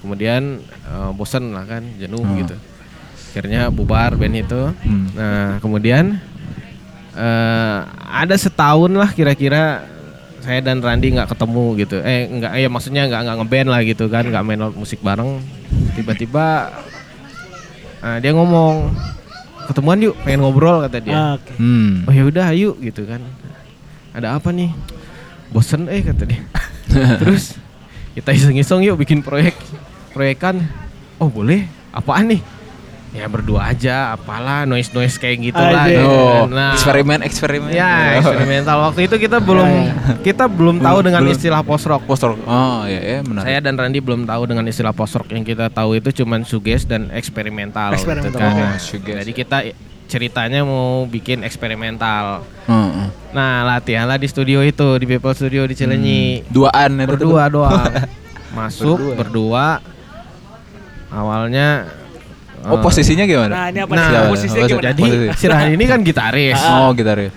Kemudian 0.00 0.60
eh, 0.64 1.10
bosen 1.12 1.52
lah 1.52 1.68
kan, 1.68 1.84
jenuh 2.00 2.24
Hmm. 2.24 2.40
gitu. 2.40 2.56
Akhirnya 3.36 3.68
bubar 3.68 4.16
band 4.16 4.32
itu. 4.32 4.62
Hmm. 4.80 5.06
Nah 5.12 5.60
kemudian 5.60 6.16
eh 7.16 7.78
ada 8.12 8.36
setahun 8.36 8.92
lah 8.92 9.08
kira-kira 9.12 9.84
saya 10.40 10.62
dan 10.62 10.78
Randi 10.80 11.12
nggak 11.16 11.36
ketemu 11.36 11.64
gitu. 11.80 11.96
Eh 12.00 12.28
nggak, 12.32 12.52
ya 12.56 12.68
maksudnya 12.70 13.02
nggak 13.10 13.20
nggak 13.28 13.36
ngeband 13.44 13.68
lah 13.68 13.80
gitu 13.84 14.04
kan, 14.08 14.24
nggak 14.24 14.44
main 14.46 14.62
musik 14.72 15.04
bareng. 15.04 15.42
Tiba-tiba 15.92 16.70
eh, 18.06 18.16
dia 18.22 18.30
ngomong 18.30 18.94
ketemuan 19.66 19.98
yuk, 19.98 20.14
pengen 20.22 20.46
ngobrol 20.46 20.86
kata 20.86 21.02
dia. 21.02 21.14
Ah, 21.14 21.32
Oke. 21.34 21.52
Hmm. 21.58 22.06
Oh 22.06 22.14
ya 22.14 22.22
udah 22.22 22.54
ayo 22.54 22.78
gitu 22.78 23.02
kan. 23.02 23.18
Ada 24.14 24.38
apa 24.38 24.54
nih? 24.54 24.70
Bosen 25.50 25.90
eh 25.90 26.00
kata 26.06 26.22
dia. 26.24 26.40
Terus 27.20 27.58
kita 28.14 28.30
iseng-iseng 28.30 28.86
yuk 28.86 28.96
bikin 29.02 29.20
proyek 29.20 29.58
proyekan. 30.14 30.62
Oh 31.18 31.26
boleh. 31.28 31.66
Apaan 31.90 32.30
nih? 32.30 32.40
Ya 33.16 33.26
berdua 33.26 33.72
aja, 33.72 34.12
apalah 34.12 34.62
noise 34.62 34.92
noise 34.92 35.16
kayak 35.16 35.36
gitu 35.42 35.56
lah. 35.56 35.82
Aja. 35.82 35.88
gitu 35.88 36.04
Oh, 36.04 36.44
kan. 36.44 36.52
Nah, 36.52 36.72
eksperimen 36.76 37.18
eksperimen. 37.24 37.70
Ya 37.72 38.20
eksperimental. 38.20 38.76
Waktu 38.84 39.08
itu 39.08 39.16
kita 39.18 39.40
belum 39.40 39.68
kita 40.20 40.44
belum 40.46 40.76
tahu 40.78 40.98
dengan 41.00 41.24
Belum. 41.24 41.32
istilah 41.32 41.64
post 41.64 41.88
rock. 41.88 42.04
Poster. 42.04 42.36
Oh, 42.36 42.84
iya 42.84 43.00
ya, 43.00 43.18
menarik. 43.24 43.48
Saya 43.48 43.58
dan 43.58 43.74
Randi 43.74 43.98
belum 43.98 44.22
tahu 44.22 44.42
dengan 44.44 44.68
istilah 44.68 44.92
post 44.92 45.16
rock 45.16 45.32
yang 45.32 45.42
kita 45.42 45.66
tahu 45.66 45.96
itu 45.96 46.12
cuman 46.14 46.44
suges 46.44 46.84
dan 46.84 47.08
eksperimental. 47.10 47.96
Eksperimental. 47.96 48.36
Gitu 48.36 48.38
kan. 48.38 48.76
Oh. 49.08 49.16
Jadi 49.16 49.32
kita 49.32 49.58
ceritanya 50.06 50.60
mau 50.62 51.02
bikin 51.02 51.42
eksperimental. 51.42 52.44
Heeh. 52.64 53.06
Nah 53.32 53.64
latihanlah 53.66 54.20
di 54.20 54.28
studio 54.28 54.60
itu 54.60 54.86
di 54.96 55.06
People 55.08 55.32
Studio 55.32 55.64
di 55.64 55.74
Cilenyi 55.74 56.46
Duaan 56.46 56.94
itu 56.94 57.16
tuh. 57.16 57.32
berdua 57.32 57.42
doang. 57.48 57.90
Masuk 58.54 59.16
berdua. 59.16 59.80
Awalnya. 61.08 61.86
Oh, 62.68 62.78
posisinya 62.78 63.24
gimana? 63.24 63.52
Nah, 63.52 63.66
ini 63.68 63.78
apa 63.80 63.92
Nah? 63.92 64.26
Posisinya 64.26 64.62
sih? 64.62 64.70
gimana? 64.70 64.86
Jadi 64.88 65.02
Posisi. 65.02 65.36
si 65.36 65.44
Rahadi 65.46 65.72
ini 65.74 65.84
kan 65.84 66.00
gitaris. 66.00 66.58
Oh, 66.76 66.90
gitaris. 66.90 67.32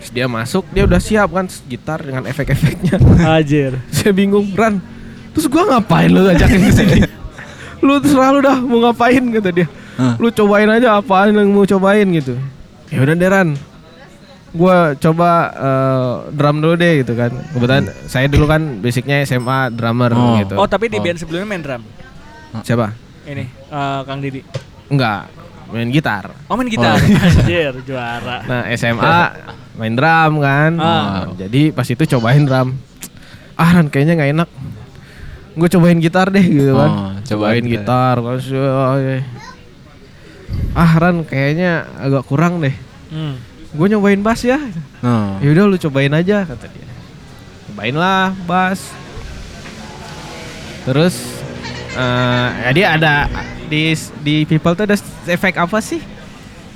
Terus 0.00 0.10
dia 0.10 0.26
masuk, 0.26 0.64
dia 0.70 0.82
udah 0.82 0.96
siap 0.96 1.28
kan 1.28 1.44
gitar 1.66 2.00
dengan 2.00 2.24
efek-efeknya. 2.24 2.96
Anjir. 3.20 3.76
Saya 3.92 4.10
bingung, 4.10 4.48
Ran. 4.52 4.80
Terus 5.30 5.46
gua 5.46 5.68
ngapain 5.68 6.08
lu 6.08 6.24
ngajakin 6.24 6.58
ke 6.58 6.72
sini? 6.72 7.00
lu 7.84 7.96
terserah 7.96 8.30
lu 8.30 8.40
dah 8.40 8.56
mau 8.58 8.80
ngapain 8.82 9.20
kata 9.30 9.50
dia. 9.52 9.68
Hah. 9.94 10.16
Lu 10.16 10.28
cobain 10.28 10.66
aja 10.66 10.96
apaan 10.96 11.32
yang 11.32 11.48
mau 11.48 11.62
cobain 11.62 12.08
gitu. 12.10 12.34
Ya 12.88 12.98
udah 12.98 13.14
deh 13.14 13.28
Ran. 13.28 13.48
gua 14.50 14.98
coba 14.98 15.30
eh, 15.52 16.12
drum 16.32 16.58
dulu 16.58 16.74
deh 16.74 17.04
gitu 17.04 17.14
kan. 17.14 17.30
Kebetulan 17.30 17.84
saya 18.04 18.26
dulu 18.26 18.44
kan 18.44 18.80
basicnya 18.80 19.22
SMA 19.22 19.70
drummer 19.70 20.10
Oh. 20.10 20.40
gitu. 20.40 20.54
Oh, 20.56 20.66
tapi 20.66 20.88
di 20.88 20.96
Oh. 20.96 21.02
band 21.02 21.16
sebelumnya 21.16 21.46
main 21.46 21.62
drum. 21.62 21.82
Siapa? 22.58 22.90
Ini 23.22 23.44
eh, 23.46 24.00
Kang 24.02 24.18
Didi. 24.18 24.42
Enggak, 24.90 25.30
main 25.70 25.88
gitar. 25.94 26.34
Oh, 26.50 26.58
main 26.58 26.66
gitar. 26.66 26.98
Anjir, 26.98 27.72
juara. 27.86 28.42
Nah, 28.42 28.62
SMA 28.74 29.16
main 29.78 29.94
drum 29.94 30.42
kan. 30.42 30.72
Ah. 30.76 31.24
Nah, 31.30 31.38
jadi 31.38 31.70
pas 31.70 31.86
itu 31.86 32.02
cobain 32.18 32.42
drum. 32.42 32.74
Ah, 33.54 33.78
Ran, 33.78 33.86
kayaknya 33.88 34.18
nggak 34.18 34.30
enak. 34.34 34.48
Gue 35.54 35.68
cobain 35.70 35.98
gitar 36.02 36.28
deh 36.28 36.42
gitu 36.42 36.74
kan. 36.74 36.90
Oh, 36.90 37.10
cobain 37.22 37.62
cobain 37.62 37.64
gitar. 37.64 38.16
Oh, 38.18 38.36
iya. 38.98 39.22
Ah, 40.74 40.90
Ran, 40.98 41.22
kayaknya 41.22 41.86
agak 41.96 42.26
kurang 42.26 42.58
deh. 42.60 42.74
Hmm. 43.14 43.38
Gue 43.70 43.86
nyobain 43.86 44.18
bass 44.18 44.42
ya. 44.42 44.58
Nah. 45.00 45.38
Ya 45.38 45.48
udah 45.54 45.64
lu 45.70 45.78
cobain 45.78 46.10
aja 46.10 46.42
kata 46.42 46.66
dia. 46.66 46.90
Cobain 47.70 47.94
lah 47.94 48.34
bass. 48.44 48.90
Terus 50.82 51.39
eh 51.90 52.48
jadi 52.70 52.82
ada 52.96 53.14
di 53.66 53.94
di 54.20 54.34
people 54.44 54.74
tuh 54.74 54.84
ada 54.84 54.96
efek 55.26 55.56
apa 55.56 55.78
sih? 55.78 56.00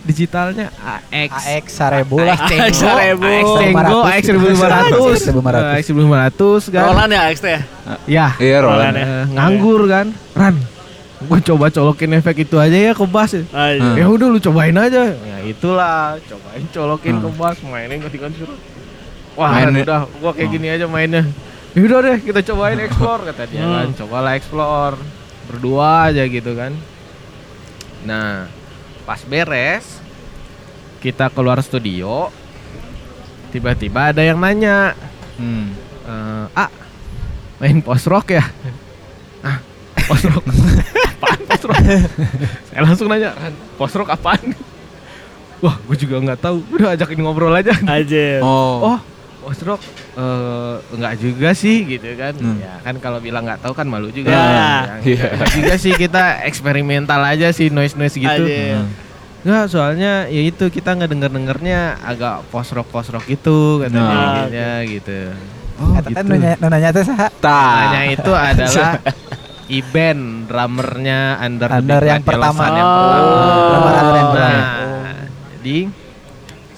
Digitalnya 0.04 0.68
AX. 1.08 1.32
AX 1.48 1.64
Sarebu 1.72 2.20
lah. 2.20 2.36
AX 2.36 2.76
seribu. 2.76 3.24
AX 3.24 3.44
Cenggo, 3.56 4.00
AX 4.04 4.22
1500. 4.28 5.32
1500. 5.32 5.80
AX 5.80 5.84
1500 5.88 6.68
kan. 6.68 6.82
Roland 6.92 7.10
ya 7.10 7.22
XT 7.32 7.46
ya? 7.48 7.60
Ya. 8.04 8.26
Iya 8.36 8.58
Roland. 8.60 8.94
Eh, 9.00 9.24
nganggur 9.32 9.88
kan. 9.88 10.12
Ran. 10.36 10.60
Gue 11.24 11.40
coba 11.40 11.72
colokin 11.72 12.20
efek 12.20 12.44
itu 12.44 12.60
aja 12.60 12.76
ya 12.76 12.92
ke 12.92 13.04
bass. 13.08 13.32
ya. 13.32 13.48
Anjir. 13.48 14.04
Ya 14.04 14.06
udah 14.12 14.28
lu 14.28 14.36
cobain 14.36 14.76
aja. 14.76 15.16
Ya 15.16 15.38
itulah, 15.40 16.20
cobain 16.20 16.64
colokin 16.68 17.14
ke 17.16 17.28
Hmm. 17.32 17.38
bass, 17.40 17.56
mainin 17.64 18.04
ketika 18.04 18.28
suruh. 18.36 18.60
Wah, 19.34 19.56
udah 19.56 20.04
gua 20.20 20.30
kayak 20.36 20.46
Oh. 20.46 20.52
gini 20.52 20.68
aja 20.68 20.84
mainnya. 20.84 21.24
Ya 21.74 21.80
udah 21.82 21.98
deh, 22.00 22.18
kita 22.22 22.40
cobain 22.44 22.78
explore 22.78 23.26
kata 23.26 23.42
dia 23.44 23.60
kan. 23.60 23.86
Hmm. 23.90 23.96
Cobalah 23.96 24.32
explore. 24.34 24.96
Berdua 25.44 26.08
aja 26.08 26.22
gitu 26.22 26.54
kan. 26.54 26.72
Nah, 28.02 28.46
pas 29.02 29.20
beres 29.20 30.00
kita 30.98 31.28
keluar 31.28 31.60
studio 31.60 32.32
tiba-tiba 33.50 34.10
ada 34.10 34.18
yang 34.18 34.40
nanya 34.40 34.96
Hmm. 35.34 35.74
eh 36.00 36.46
ah 36.54 36.70
main 37.58 37.78
post 37.78 38.06
rock 38.06 38.30
ya 38.30 38.44
ah 39.42 39.58
post 40.00 40.24
rock 40.24 40.46
apaan 41.10 41.40
post 41.44 41.64
rock 41.66 41.80
saya 42.64 42.80
langsung 42.80 43.06
nanya 43.06 43.34
"Ran, 43.34 43.52
post 43.76 43.94
rock 43.94 44.08
apaan 44.08 44.56
wah 45.62 45.76
gue 45.76 45.96
juga 45.98 46.16
nggak 46.18 46.40
tahu 46.40 46.64
udah 46.70 46.94
ajakin 46.94 47.18
ngobrol 47.18 47.52
aja 47.52 47.76
Anjir. 47.84 48.40
oh 48.40 48.94
Oh. 48.94 48.98
Post 49.44 49.60
rock 49.62 49.80
eh 50.14 50.74
enggak 50.90 51.14
juga 51.16 51.52
sih 51.52 51.84
gitu 51.86 52.08
kan 52.14 52.32
Hmm. 52.34 52.56
ya 52.56 52.80
kan 52.80 52.96
kalau 52.96 53.18
bilang 53.18 53.44
nggak 53.44 53.60
tahu 53.60 53.72
kan 53.72 53.84
malu 53.84 54.08
juga 54.08 54.30
Ya. 54.30 54.40
Ya, 54.40 54.94
Iya. 55.04 55.26
enggak 55.30 55.50
juga 55.52 55.74
sih 55.76 55.92
kita 55.94 56.22
eksperimental 56.42 57.20
aja 57.20 57.48
sih 57.50 57.68
noise 57.68 57.92
noise 57.92 58.14
gitu 58.14 58.24
Anjir. 58.42 58.80
Hmm. 58.80 58.88
Nggak, 59.44 59.64
soalnya 59.68 60.12
ya 60.26 60.40
itu 60.42 60.64
kita 60.66 60.90
ngedenger 60.94 61.28
dengernya 61.28 62.00
agak 62.00 62.48
post 62.48 62.72
rock 62.72 62.88
post 62.88 63.12
rock 63.12 63.28
itu 63.28 63.78
katanya 63.78 64.48
Nah. 64.48 64.80
gitu. 64.82 65.36
Oh, 65.74 65.92
Eta 65.92 66.08
teh 66.08 66.22
nu 66.22 66.34
nya- 66.34 66.56
nu 66.56 66.66
nanya 66.66 66.88
teh 66.88 67.02
saha? 67.02 67.28
Namanya 67.34 68.02
itu 68.08 68.32
adalah 68.32 68.92
Iben, 69.80 70.20
drummernya 70.44 71.20
Under, 71.38 71.66
the 71.66 71.76
Under 71.78 72.02
yang 72.02 72.22
pertama. 72.22 72.64
Yang 72.70 72.84
Oh. 72.86 72.96
pertama. 72.96 73.28
Drummer 73.66 73.92
Under 73.92 74.14
yang 74.14 74.24
Nah, 74.24 74.32
pertama. 74.32 75.12
jadi 75.52 75.78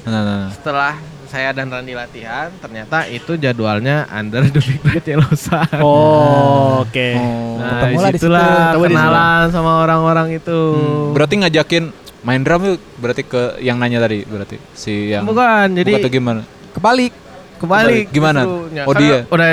Nah, 0.01 0.11
nah, 0.13 0.23
nah. 0.25 0.47
setelah 0.51 0.95
saya 1.37 1.53
dan 1.53 1.69
Randi 1.69 1.93
latihan, 1.93 2.49
ternyata 2.57 3.05
itu 3.07 3.37
jadwalnya 3.37 4.09
Under 4.09 4.41
the 4.43 4.57
Big 4.59 4.81
Bad 4.81 5.05
Yellow 5.05 5.37
Sun. 5.37 5.69
Oh, 5.79 6.81
oke. 6.81 7.09
Oh. 7.13 7.61
Nah, 7.61 7.69
Ketemulah 7.85 8.09
di 8.09 8.11
di 8.11 8.19
situlah 8.19 8.41
di 8.41 8.57
situ. 8.73 8.81
kenalan 8.89 9.45
sama 9.53 9.73
orang-orang 9.79 10.29
itu. 10.33 10.61
Hmm, 10.73 11.13
Berarti 11.13 11.35
ngajakin 11.39 11.85
main 12.23 12.41
drum 12.41 12.61
tuh 12.65 12.77
berarti 12.97 13.23
ke 13.23 13.43
yang 13.61 13.77
nanya 13.77 14.01
tadi 14.01 14.25
berarti 14.25 14.57
si 14.73 15.13
yang 15.13 15.23
Bukan, 15.23 15.77
jadi 15.77 15.93
Bukan 16.01 16.11
gimana? 16.11 16.41
Kebalik. 16.73 17.13
kebalik 17.57 18.07
Gimana? 18.11 18.41
justru. 18.43 18.57
Ya, 18.71 18.83
Oh, 18.83 18.91
karena 18.91 19.01
dia? 19.03 19.19
udah 19.29 19.51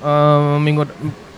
eh, 0.00 0.56
minggu 0.58 0.82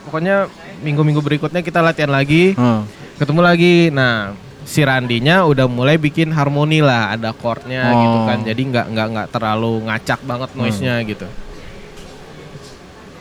pokoknya 0.05 0.37
minggu-minggu 0.79 1.21
berikutnya 1.21 1.61
kita 1.61 1.79
latihan 1.79 2.09
lagi 2.09 2.55
Hmm. 2.55 2.87
ketemu 3.15 3.41
lagi 3.41 3.75
nah 3.89 4.33
si 4.73 4.81
Randinya 4.81 5.45
udah 5.45 5.69
mulai 5.69 5.97
bikin 5.97 6.33
harmoni 6.33 6.81
lah 6.81 7.13
ada 7.13 7.31
chordnya 7.31 7.85
Oh. 7.87 8.01
gitu 8.01 8.19
kan 8.25 8.39
jadi 8.43 8.63
nggak 8.65 8.87
nggak 8.89 9.07
nggak 9.13 9.29
terlalu 9.29 9.85
ngacak 9.85 10.21
banget 10.23 10.51
noise 10.55 10.81
nya 10.81 10.97
gitu 11.03 11.29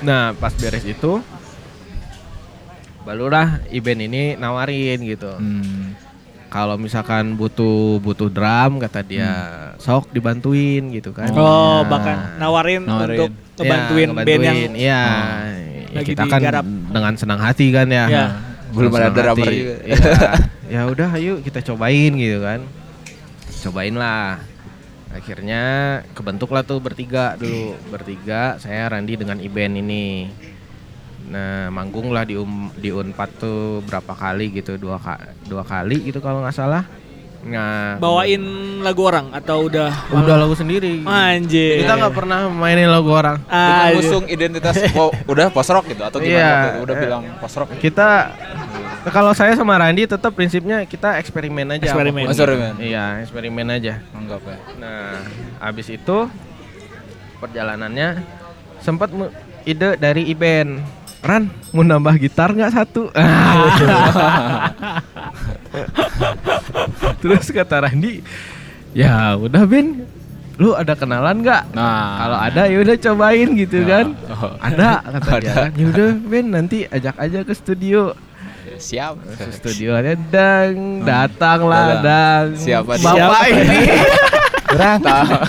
nah 0.01 0.31
pas 0.33 0.49
beres 0.51 0.81
itu 0.83 1.19
barulah 3.01 3.59
Iben 3.67 3.99
ini 3.99 4.33
nawarin 4.33 5.01
gitu 5.01 5.33
Hmm. 5.33 5.97
kalau 6.47 6.75
misalkan 6.75 7.33
butuh 7.33 7.99
butuh 7.99 8.27
drum 8.27 8.77
kata 8.77 9.01
dia 9.01 9.31
sok 9.77 10.09
dibantuin 10.09 10.87
gitu 10.89 11.11
kan 11.11 11.27
Oh, 11.31 11.81
Nah. 11.81 11.89
bahkan 11.89 12.17
nawarin, 12.37 12.83
Nawarin. 12.83 13.17
untuk 13.19 13.29
ngebantuin 13.57 14.07
Ya, 14.07 14.15
band 14.15 14.27
yang 14.29 14.39
ngebantuin, 14.39 14.71
iya. 14.73 15.03
Ya, 15.91 16.01
kita 16.01 16.23
kan 16.23 16.39
digarap. 16.39 16.65
dengan 16.65 17.13
senang 17.15 17.39
hati 17.39 17.67
kan 17.69 17.85
ya. 17.85 18.05
Ya. 18.07 18.25
Belum 18.71 18.91
ada 18.95 19.11
drummer 19.11 19.47
hati. 19.47 19.59
juga. 19.59 19.75
Iya. 19.83 19.97
ya 20.79 20.81
udah 20.87 21.09
ayo 21.19 21.33
kita 21.43 21.59
cobain 21.71 22.11
gitu 22.15 22.39
kan. 22.41 22.63
Cobain 23.67 23.95
lah. 23.95 24.41
Akhirnya 25.11 25.63
kebentuklah 26.15 26.63
tuh 26.63 26.79
bertiga 26.79 27.35
dulu. 27.35 27.75
Bertiga, 27.91 28.55
saya 28.57 28.87
Randi 28.87 29.19
dengan 29.19 29.43
Iben 29.43 29.75
ini. 29.75 30.31
Nah, 31.31 31.69
manggung 31.69 32.09
lah 32.09 32.25
di 32.25 32.39
um, 32.39 32.71
di 32.79 32.89
Unpad 32.89 33.29
tuh 33.37 33.83
berapa 33.85 34.15
kali 34.15 34.51
gitu, 34.55 34.79
dua 34.79 34.97
dua 35.45 35.63
kali 35.67 36.09
gitu 36.09 36.23
kalau 36.23 36.41
nggak 36.41 36.55
salah. 36.55 36.87
Nah, 37.41 37.97
bawain 37.97 38.37
lagu 38.85 39.01
orang 39.01 39.33
atau 39.33 39.65
udah 39.65 39.89
udah 40.13 40.35
lagu 40.37 40.53
sendiri. 40.53 41.01
Anjir. 41.01 41.81
Kita 41.81 41.97
nggak 41.97 42.13
pernah 42.13 42.45
mainin 42.47 42.85
lagu 42.85 43.09
orang. 43.09 43.41
Anjir. 43.49 43.97
ngusung 43.97 44.23
identitas 44.29 44.77
oh, 44.93 45.09
udah 45.25 45.49
post 45.49 45.73
rock 45.73 45.89
gitu 45.89 46.05
atau 46.05 46.21
gimana? 46.21 46.37
Iya. 46.37 46.49
waktu 46.53 46.69
itu? 46.69 46.81
Udah 46.85 46.95
bilang 47.01 47.23
post 47.41 47.55
rock. 47.57 47.69
kita 47.81 48.09
kalau 49.09 49.33
saya 49.33 49.57
sama 49.57 49.73
Randi 49.81 50.05
tetap 50.05 50.29
prinsipnya 50.37 50.85
kita 50.85 51.17
eksperimen 51.17 51.73
aja 51.73 51.89
Eksperimen. 51.89 52.29
Oh, 52.29 52.31
eksperimen. 52.37 52.73
iya 52.77 53.25
eksperimen 53.25 53.67
aja 53.73 53.97
Anggap 54.13 54.45
ya. 54.45 54.57
nah 54.77 55.17
habis 55.57 55.89
itu 55.89 56.29
perjalanannya 57.41 58.21
sempat 58.85 59.09
ide 59.65 59.97
dari 59.97 60.29
Iben 60.29 60.85
Ran 61.21 61.43
mau 61.69 61.81
nambah 61.81 62.17
gitar 62.17 62.49
nggak 62.49 62.71
satu 62.71 63.13
terus 67.21 67.45
kata 67.47 67.85
Randi 67.85 68.21
ya 68.91 69.37
udah 69.37 69.63
Ben 69.63 70.03
lu 70.57 70.73
ada 70.73 70.93
kenalan 70.93 71.41
nggak 71.41 71.63
Nah. 71.71 72.09
kalau 72.17 72.37
ada 72.39 72.61
ya 72.65 72.77
udah 72.79 72.95
cobain 72.99 73.49
gitu 73.55 73.77
Nah. 73.79 73.87
kan 73.87 74.05
Oh. 74.27 74.51
ada 74.59 74.89
kata 75.11 75.31
dia 75.41 75.51
Ada. 75.51 75.63
ya 75.71 75.85
udah 75.87 76.09
Ben 76.23 76.45
nanti 76.49 76.77
ajak 76.85 77.15
aja 77.17 77.39
ke 77.41 77.53
studio 77.53 78.13
Siap. 78.73 79.13
ke 79.31 79.45
studionya 79.51 80.13
dang 80.27 81.01
datanglah 81.01 81.97
Datang. 81.97 82.03
dang 82.03 82.47
Siapa 82.57 82.93
bapak 82.93 83.13
Siapa 83.15 83.37
ini 83.47 83.79
Kurang. 84.71 84.99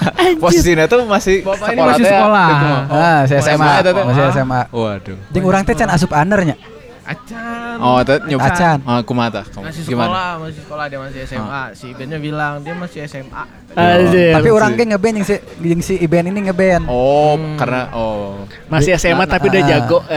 Posisinya 0.42 0.84
tuh 0.84 1.02
masih 1.04 1.40
Bapak 1.40 1.66
ini 1.68 1.78
sekolah 1.78 1.88
masih 1.88 2.04
teh, 2.04 2.12
sekolah. 2.12 2.48
gitu 2.48 2.66
mah. 2.66 2.82
Ah, 2.90 3.20
saya 3.24 3.38
Oh, 3.38 3.46
SMA. 3.48 3.74
teh. 3.78 3.92
Masih 3.94 4.22
SMA. 4.30 4.60
Waduh. 4.68 5.16
Jeung 5.30 5.44
urang 5.44 5.62
teh 5.62 5.74
can 5.74 5.88
asup 5.88 6.10
undernya. 6.10 6.56
acan 7.02 7.76
Oh, 7.78 7.98
itu 7.98 8.14
nyoba. 8.26 8.46
Acan. 8.46 8.78
Oh, 8.80 9.02
kumata. 9.02 9.42
Kum- 9.44 9.66
masih 9.66 9.82
Gimana? 9.84 10.06
sekolah 10.06 10.30
masih 10.38 10.60
sekolah 10.62 10.84
dia 10.86 10.98
masih 11.00 11.20
SMA 11.24 11.62
si 11.72 11.84
Ibennya 11.88 12.18
bilang 12.18 12.62
dia 12.62 12.74
masih 12.74 12.98
SMA 13.04 13.42
Anjir. 13.74 14.30
Tapi 14.32 14.48
orang 14.48 14.70
ge 14.72 14.84
ngeband 14.86 15.14
yang 15.16 15.26
si 15.26 15.34
yang 15.60 15.80
si 15.80 15.94
Iben 15.96 16.28
ini 16.28 16.46
ngeband. 16.46 16.86
Oh, 16.86 17.34
Hmm. 17.34 17.58
karena 17.58 17.90
oh. 17.90 18.46
masih 18.68 18.94
SMA 18.94 19.24
tapi 19.24 19.50
udah 19.50 19.60
Ah. 19.60 19.68
jago. 19.68 19.98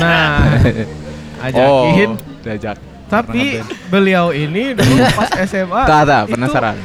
Nah 0.00 0.40
ajakin 1.42 2.10
Oh, 2.10 2.16
diajak. 2.40 2.76
Tapi 3.12 3.60
Pernah 3.60 3.88
beliau 3.88 4.26
ini 4.32 4.72
dulu 4.72 4.94
pas 5.18 5.28
SMA 5.44 5.82
Tak, 5.84 6.00
tak, 6.02 6.22
itu 6.24 6.32
penasaran. 6.32 6.76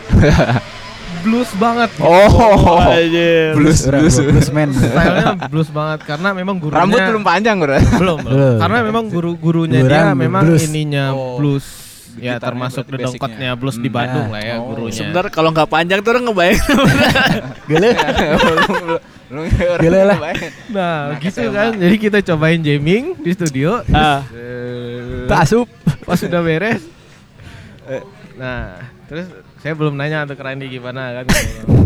blues 1.17 1.51
banget 1.55 1.89
gitu. 1.91 2.03
Oh. 2.03 2.79
Anjir. 2.79 3.51
Blues, 3.53 3.79
blues. 3.83 4.15
blues 4.17 4.49
man. 4.49 4.69
stylenya 4.71 5.33
blues 5.47 5.67
banget 5.67 5.99
karena 6.05 6.29
memang 6.31 6.55
gurunya 6.55 6.79
Rambut 6.79 6.99
belum 7.01 7.23
panjang, 7.25 7.55
Bro. 7.57 7.79
belum, 7.97 8.17
belum. 8.21 8.55
Karena 8.59 8.77
memang 8.81 9.03
guru 9.07 9.31
gurunya 9.35 9.81
dia 9.81 10.13
memang 10.13 10.43
blues. 10.45 10.67
ininya 10.67 11.11
Oh. 11.11 11.35
blues 11.35 11.65
ya 12.17 12.39
termasuk 12.39 12.87
basicnya. 12.87 13.53
blues 13.53 13.75
di 13.75 13.87
Hmm. 13.87 13.93
Bandung 13.93 14.27
lah 14.31 14.41
ya 14.41 14.55
Oh, 14.57 14.73
gurunya 14.73 14.93
Sebenarnya 14.95 15.29
kalau 15.29 15.49
nggak 15.51 15.69
panjang 15.69 15.99
tuh 16.01 16.11
orang 16.11 16.23
ngebayang. 16.25 16.63
Belum 19.27 19.43
Gila 19.83 20.01
lah. 20.07 20.17
Nah, 20.71 21.11
Nah, 21.11 21.19
gitu 21.19 21.51
kan. 21.51 21.75
Jadi 21.75 21.95
kita 21.99 22.17
cobain 22.23 22.63
jamming 22.63 23.19
di 23.19 23.31
studio. 23.33 23.83
Ah. 23.91 24.23
Eh, 24.31 25.03
Tak 25.03 25.16
asup. 25.35 25.67
Pas 26.07 26.15
sudah 26.15 26.39
beres. 26.39 26.83
eh, 27.91 28.03
Nah, 28.37 28.85
terus 29.09 29.25
saya 29.65 29.73
belum 29.73 29.97
nanya 29.97 30.29
tuh 30.29 30.37
ke 30.37 30.43
Randy 30.45 30.69
gimana 30.69 31.09
kan. 31.09 31.25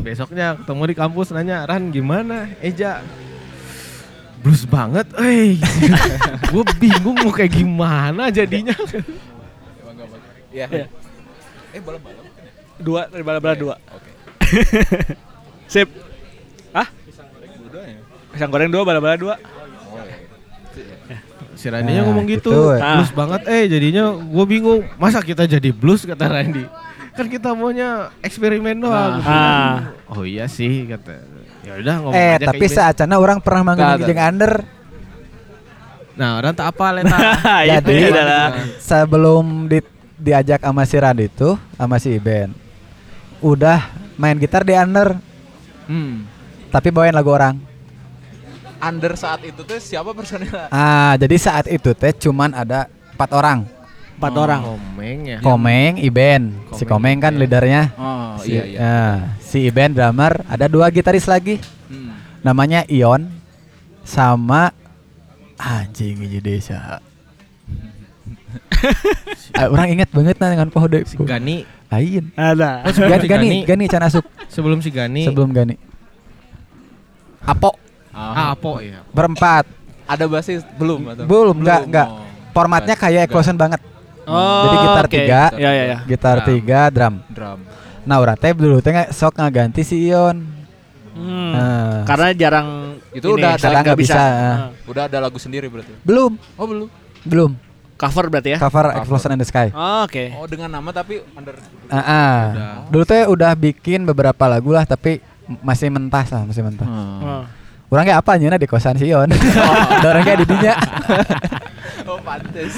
Besoknya 0.03 0.59
ketemu 0.59 0.83
di 0.91 0.95
kampus 0.99 1.31
nanya, 1.31 1.63
Ran 1.63 1.95
gimana? 1.95 2.51
Eja 2.59 2.99
blues 4.41 4.65
banget, 4.65 5.05
eh. 5.21 5.55
gue 6.51 6.63
bingung 6.81 7.13
mau 7.21 7.31
kayak 7.31 7.55
gimana 7.55 8.33
jadinya. 8.33 8.73
Iya. 10.51 10.67
Iya. 10.67 10.85
Eh 11.71 11.79
balap-balap. 11.79 12.25
Dua 12.81 13.01
dari 13.07 13.23
bala-bala 13.23 13.55
dua. 13.55 13.75
Oke. 13.93 14.11
Sip. 15.71 15.87
Ah? 16.73 16.89
Pisang 18.33 18.49
goreng 18.49 18.73
dua, 18.73 18.83
bala-bala 18.83 19.15
dua. 19.15 19.35
Si 21.53 21.67
Randy-nya 21.67 22.01
Nah, 22.01 22.07
ngomong 22.07 22.25
gitu, 22.25 22.49
gitu. 22.49 22.79
blues 22.79 23.11
banget, 23.11 23.41
eh 23.45 23.63
jadinya 23.67 24.03
gue 24.13 24.45
bingung, 24.45 24.81
masa 24.95 25.19
kita 25.19 25.43
jadi 25.43 25.69
blues 25.69 26.03
kata 26.03 26.25
Randy. 26.25 26.63
Kan 27.11 27.27
kita 27.27 27.51
maunya 27.51 28.07
eksperimen 28.19 28.79
doang. 28.79 29.19
Ah. 29.21 29.91
Oh 30.07 30.23
iya 30.23 30.47
sih 30.47 30.87
kata. 30.87 31.19
Ya 31.61 31.75
udah 31.77 31.95
ngomong 31.99 32.15
Eh, 32.15 32.33
aja 32.35 32.47
tapi 32.47 32.65
kayak 32.65 32.73
saacana 32.73 33.15
orang 33.15 33.37
pernah 33.37 33.61
manggung 33.63 33.83
tah. 33.85 33.99
jeung 34.01 34.17
under. 34.17 34.53
Nah, 36.11 36.37
orang 36.37 36.53
tak 36.53 36.67
apa 36.69 36.85
leta. 36.91 37.17
Itu 37.65 37.71
Jadi 37.83 38.03
adalah 38.07 38.45
sebelum 38.77 39.45
di, 39.65 39.79
diajak 40.15 40.59
sama 40.59 40.83
si 40.83 40.95
Rad 40.95 41.17
itu 41.17 41.49
sama 41.73 41.97
si 41.97 42.13
Iben 42.13 42.53
udah 43.39 43.89
main 44.15 44.37
gitar 44.37 44.61
di 44.61 44.71
under 44.71 45.17
Hmm. 45.81 46.23
tapi 46.69 46.87
bawain 46.87 47.11
lagu 47.11 47.27
orang. 47.27 47.57
Under 48.81 49.13
saat 49.13 49.45
itu 49.45 49.61
tuh 49.61 49.77
siapa 49.77 50.09
personilnya? 50.11 50.67
Ah, 50.69 51.13
jadi 51.13 51.37
saat 51.37 51.69
itu 51.69 51.93
teh 51.93 52.11
cuman 52.11 52.49
ada 52.51 52.89
empat 53.13 53.29
orang. 53.31 53.59
empat 54.17 54.33
orang. 54.37 54.61
Komeng 54.61 55.19
ya. 55.25 55.37
Komeng, 55.41 55.91
Iben. 55.97 56.53
si 56.73 56.85
Komeng, 56.85 57.17
Komeng 57.17 57.17
kan 57.21 57.33
iya. 57.33 57.39
leadernya. 57.41 57.81
Oh 57.95 58.37
Si, 58.37 58.53
iya 58.53 58.63
iya. 58.65 58.77
ah, 58.79 59.15
si 59.37 59.65
Iben 59.65 59.93
drummer, 59.93 60.45
ada 60.45 60.65
dua 60.65 60.89
gitaris 60.89 61.25
lagi. 61.25 61.57
Hmm. 61.89 62.13
Namanya 62.41 62.85
Ion 62.85 63.29
sama 64.01 64.69
anjing 65.55 66.21
ini 66.21 66.37
desa. 66.37 66.97
Ah, 69.51 69.67
orang 69.67 69.93
ingat 69.93 70.09
banget 70.09 70.39
nah 70.39 70.49
dengan 70.49 70.71
pohode. 70.71 71.05
Si 71.05 71.13
Gani 71.19 71.67
Lain. 71.91 72.31
Ada. 72.33 72.81
Oh, 72.81 72.89
sebelum 72.89 73.11
Gani, 73.11 73.21
si 73.21 73.27
Gani, 73.27 73.45
Gani, 73.45 73.59
Gani 73.67 73.85
can 73.85 74.01
asup 74.01 74.25
sebelum 74.47 74.79
si 74.79 74.89
Gani. 74.89 75.27
sebelum 75.27 75.51
Gani. 75.51 75.75
Apo 77.41 77.75
Ah, 78.11 78.51
Apo 78.51 78.77
ya. 78.77 79.01
berempat. 79.09 79.63
Ada 80.03 80.27
basis 80.27 80.61
belum 80.75 81.07
atau? 81.09 81.23
Belum, 81.23 81.55
enggak, 81.57 81.81
enggak. 81.87 82.07
Oh. 82.07 82.23
Formatnya 82.51 82.95
kayak 82.95 83.25
Enggak. 83.25 83.31
Eclosion 83.31 83.55
banget. 83.55 83.81
Oh, 84.21 84.63
Jadi 84.63 84.75
gitar 84.77 85.05
oke. 85.05 85.13
tiga. 85.13 85.41
Ya 85.55 85.71
ya 85.71 85.83
ya. 85.85 85.97
Gitar 86.05 86.37
Drum. 86.37 86.47
tiga, 86.47 86.81
drum. 86.87 87.15
Drum. 87.27 87.59
Nah, 88.01 88.15
urang 88.17 88.35
teh 88.35 88.51
dulu 88.51 88.77
teh 88.79 88.91
nggak- 88.91 89.11
sok 89.11 89.33
ngaganti 89.35 89.81
si 89.81 89.97
Ion. 90.03 90.37
Hmm. 91.11 91.51
Nah, 91.51 92.01
Karena 92.03 92.27
jarang 92.31 92.67
Itu 93.11 93.27
ini, 93.29 93.35
udah 93.37 93.49
ada- 93.51 93.59
sering 93.59 93.73
nggak 93.73 93.85
nggak 93.85 93.99
bisa. 93.99 94.19
Ah. 94.19 94.57
Udah 94.85 95.03
ada 95.05 95.17
lagu 95.19 95.37
sendiri 95.37 95.67
berarti. 95.67 95.91
belum, 96.01 96.35
Oh 96.55 96.65
belum. 96.65 96.87
belum. 97.23 97.51
Cover 97.95 98.25
berarti 98.27 98.49
ya? 98.51 98.57
Cover 98.57 98.89
Cover. 98.89 98.97
Explosion 98.97 99.31
in 99.31 99.39
the 99.39 99.45
Sky. 99.45 99.67
Oh, 99.69 100.03
Oke. 100.03 100.33
Oh 100.33 100.45
dengan 100.45 100.69
nama 100.71 100.89
tapi 100.89 101.21
under. 101.31 101.53
Ah, 101.87 101.97
ah. 101.97 102.39
Udah. 102.49 102.73
Dulu 102.89 103.03
teh 103.05 103.21
udah 103.25 103.51
bikin 103.53 104.01
beberapa 104.03 104.43
lagu 104.45 104.69
lah 104.69 104.83
tapi 104.83 105.21
masih 105.59 105.87
mentas 105.87 106.27
lah, 106.27 106.41
masih 106.43 106.61
mentah. 106.61 106.87
Oh. 106.87 107.43
Orang 107.91 108.07
kayak 108.07 108.23
apa 108.23 108.31
nyana 108.39 108.55
di 108.55 108.65
kosan 108.65 108.95
si 108.95 109.11
Ion. 109.11 109.27
Orang 110.09 110.23
kayak 110.23 110.39
di 110.41 110.47
dinya. 110.47 110.73
Oh 112.01 112.17
pantes. 112.17 112.73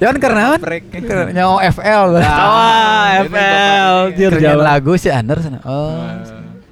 Ion 0.00 0.16
karena 0.16 0.56
Break. 0.56 0.88
nyawa 1.36 1.60
FL. 1.68 2.16
Wah, 2.16 3.20
ini 3.20 3.28
FL, 3.28 3.94
jalan. 4.40 4.64
lagu 4.64 4.92
si 4.96 5.12
Under 5.12 5.36
sana. 5.36 5.58
Oh. 5.68 6.00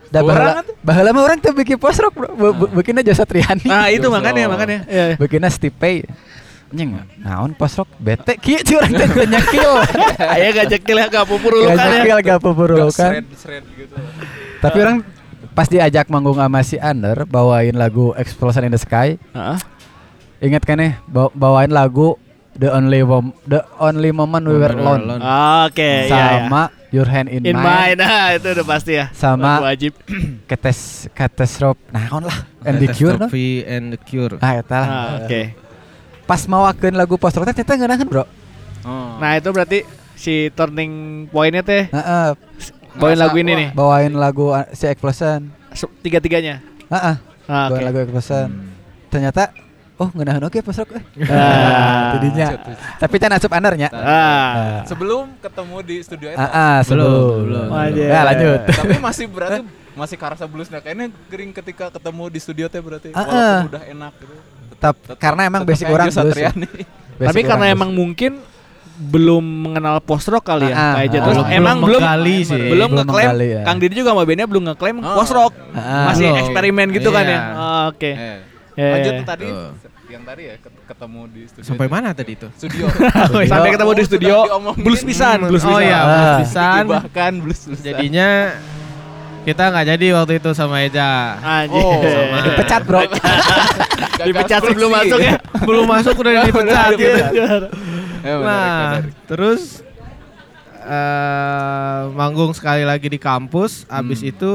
Da 0.08 0.20
Orang 0.20 0.28
baheula 0.28 0.52
atuh. 0.60 0.74
baheula 0.80 1.10
mah 1.12 1.22
orang 1.24 1.38
tuh 1.40 1.52
bikin 1.52 1.76
post 1.76 2.00
rock, 2.00 2.16
Bro. 2.16 2.28
Bu- 2.32 2.54
bu- 2.54 2.70
Bikinnya 2.80 3.04
Jasa 3.04 3.24
Triani. 3.28 3.64
Nah, 3.64 3.88
itu 3.88 4.08
makanya 4.08 4.48
oh. 4.48 4.52
makanya. 4.56 4.78
Iya. 4.88 5.04
iya. 5.12 5.16
Bikinnya 5.16 5.50
Stipe. 5.52 6.04
Nyeng, 6.72 7.04
naon 7.20 7.52
post 7.52 7.76
rock 7.76 7.88
bete 8.00 8.40
kieu 8.40 8.56
orang 8.80 8.92
teh 8.96 9.08
teu 9.12 9.24
nyekil. 9.36 9.72
Aya 10.16 10.48
gak 10.54 10.66
cekil 10.72 10.96
ya 10.96 11.06
gak 11.12 11.26
pupur 11.28 11.52
Gak 11.52 11.76
ya. 11.76 11.84
nyekil 12.00 12.18
gak 12.24 12.40
shred 13.36 13.64
gitu. 13.76 13.94
Tapi 14.60 14.76
orang 14.80 14.96
pas 15.52 15.66
diajak 15.66 16.08
manggung 16.08 16.36
sama 16.36 16.60
si 16.60 16.76
Under 16.76 17.24
bawain 17.24 17.74
lagu 17.74 18.12
Explosion 18.14 18.64
in 18.64 18.72
the 18.72 18.80
Sky. 18.80 19.20
Heeh. 19.30 19.58
Ingat 20.42 20.62
kan 20.62 20.76
ya 20.76 20.98
baw- 21.04 21.30
bawain 21.30 21.70
lagu 21.70 22.18
The 22.52 22.68
Only 22.68 23.00
Mom 23.00 23.32
The 23.44 23.64
Only 23.78 24.10
Moment 24.10 24.44
We 24.44 24.56
Were 24.56 24.74
Alone 24.74 25.02
Alone. 25.06 25.22
Oke, 25.64 26.04
iya 26.04 26.12
ya. 26.12 26.24
sama 26.44 26.68
Your 26.92 27.08
Hand 27.08 27.32
in, 27.32 27.40
In 27.42 27.56
Mine. 27.56 27.96
Nah, 27.96 28.36
itu 28.36 28.52
udah 28.52 28.66
pasti 28.66 28.92
ya. 28.92 29.08
Sama- 29.12 29.56
Lagu 29.56 29.64
wajib. 29.64 29.92
Ketes 30.50 31.08
Catastrophe 31.12 31.80
naon 31.88 32.28
lah 32.28 32.44
and 32.68 32.76
the 32.76 32.92
Cure 32.92 33.16
no? 33.16 33.32
And 33.64 33.96
the 33.96 34.00
Cure. 34.00 34.36
Ah 34.40 34.60
eta 34.60 34.76
lah. 34.76 34.88
Ah, 34.88 35.06
Oke. 35.24 35.56
Pas 36.28 36.44
mawakeun 36.44 36.92
lagu 36.92 37.16
post 37.16 37.36
rock 37.36 37.48
teh 37.48 37.64
ngeunaheun, 37.64 38.08
Bro. 38.08 38.24
Oh. 38.84 39.16
Nah, 39.16 39.38
itu 39.38 39.48
berarti 39.48 39.86
si 40.12 40.52
turning 40.54 41.24
pointnya 41.32 41.62
teh 41.62 41.86
Heeh, 41.88 42.28
bawain 42.94 43.18
lagu 43.18 43.36
ini 43.36 43.52
nih. 43.52 43.68
bawain 43.72 44.12
lagu 44.12 44.50
uh, 44.50 44.64
si 44.70 44.86
Explosion. 44.86 45.48
Tiga-tiganya. 46.00 46.60
Heeh, 46.88 47.16
Ah, 47.44 47.66
bawain 47.68 47.82
Oke. 47.82 47.86
lagu 47.86 47.98
Explosion. 48.02 48.48
Ternyata 49.08 49.52
oh 49.96 50.08
ngeunaheun 50.10 50.42
oke 50.42 50.58
post 50.60 50.82
rock 50.82 50.98
eh. 50.98 51.04
Ah. 51.28 52.16
Nah. 52.16 52.58
Tapi 52.98 53.14
can 53.16 53.32
asup 53.32 53.52
undernya. 53.52 53.88
Ah. 53.92 54.82
Sebelum 54.82 55.36
ketemu 55.38 55.76
di 55.80 55.96
studio 56.00 56.28
itu. 56.32 56.38
Ah, 56.38 56.50
ah, 56.50 56.76
sebelum. 56.82 57.46
belum. 57.46 57.68
Ya, 57.94 58.20
lanjut. 58.24 58.60
Tapi 58.82 58.96
masih 58.98 59.26
berarti 59.28 59.60
masih 59.92 60.16
karasa 60.16 60.48
bluesnya 60.48 60.80
kayaknya 60.80 61.12
kering 61.28 61.52
ketika 61.52 61.92
ketemu 61.92 62.24
di 62.32 62.38
studio 62.40 62.66
teh 62.66 62.80
berarti 62.80 63.12
Ah, 63.12 63.20
walaupun 63.20 63.36
ah. 63.36 63.62
udah 63.68 63.82
enak 63.84 64.12
gitu. 64.18 64.34
Tetap 64.72 64.94
Tetap- 64.98 65.18
karena 65.20 65.42
emang 65.46 65.62
basic 65.62 65.86
orang 65.86 66.08
blues. 66.08 66.16
Satriani. 66.18 66.68
Basic 67.12 67.28
Tapi 67.28 67.40
karena 67.44 67.66
emang 67.68 67.90
mungkin 67.92 68.40
belum 69.02 69.42
mengenal 69.66 69.98
post 69.98 70.26
rock 70.26 70.44
kali 70.44 70.66
ya, 70.66 70.74
Ah, 70.74 70.92
kayak 70.96 71.10
ah. 71.12 71.24
Terus 71.24 71.38
ah. 71.40 71.50
emang 71.50 71.76
Belum 71.76 71.88
belum 71.88 72.00
menggali 72.00 72.36
sih. 72.40 72.54
belum 72.54 72.70
Belum 72.70 72.90
ngeklaim 72.96 73.28
menggali, 73.28 73.48
ya. 73.50 73.62
Kang 73.62 73.76
Didi 73.76 73.94
juga 73.96 74.10
sama 74.10 74.22
bandnya 74.22 74.46
belum 74.46 74.62
ngeklaim 74.64 74.96
Ah. 74.98 75.14
post 75.14 75.32
rock. 75.32 75.52
Ah, 75.70 76.06
Masih 76.08 76.26
belum. 76.26 76.40
eksperimen 76.40 76.86
gitu 76.92 77.08
kan 77.08 77.24
ya. 77.24 77.40
Oh, 77.52 77.82
Oke. 77.90 78.10
Eh, 78.10 78.38
Ya, 78.72 78.88
Lanjut 78.90 79.04
ya. 79.06 79.18
tuh 79.18 79.26
tadi 79.28 79.46
Tuh. 79.46 79.68
yang 80.08 80.24
tadi 80.24 80.42
ya 80.42 80.54
ket- 80.56 80.80
ketemu 80.86 81.20
di 81.28 81.40
studio. 81.44 81.66
Sampai 81.66 81.86
itu. 81.86 81.92
mana 81.92 82.08
tadi 82.10 82.32
itu? 82.32 82.48
Studio. 82.54 82.84
Sampai 83.52 83.68
ketemu 83.70 83.92
di 83.92 84.00
Oh, 84.00 84.08
studio 84.08 84.32
sudah 84.34 84.48
diomongin. 84.48 84.80
blues 84.80 85.02
pisan, 85.02 85.38
blues 85.44 85.60
oh 85.60 85.68
pisan. 85.70 85.84
iya, 85.84 85.92
Ah. 85.92 86.08
blues 86.08 86.32
pisan. 86.40 86.82
Bahkan 86.88 87.32
blues 87.38 87.60
pisan. 87.66 87.84
Jadinya 87.84 88.28
kita 89.42 89.64
nggak 89.68 89.86
jadi 89.90 90.06
waktu 90.14 90.32
itu 90.38 90.50
sama 90.52 90.76
Eja. 90.80 91.36
Anjir. 91.36 91.84
Oh, 91.84 92.00
sama. 92.00 92.36
dipecat, 92.48 92.80
Bro. 92.82 93.00
Dipecat 94.24 94.60
sebelum 94.62 94.90
masuk 94.90 95.18
ya. 95.20 95.36
Belum 95.60 95.84
masuk 95.84 96.14
udah 96.16 96.32
dipecat. 96.42 96.88
Eh, 98.22 98.38
Nah, 98.38 99.02
menarik. 99.02 99.14
terus 99.26 99.82
eh 100.78 102.02
manggung 102.10 102.50
sekali 102.52 102.82
lagi 102.82 103.06
di 103.06 103.18
kampus. 103.18 103.86
Abis 103.86 104.20
Hmm. 104.20 104.30
itu 104.30 104.52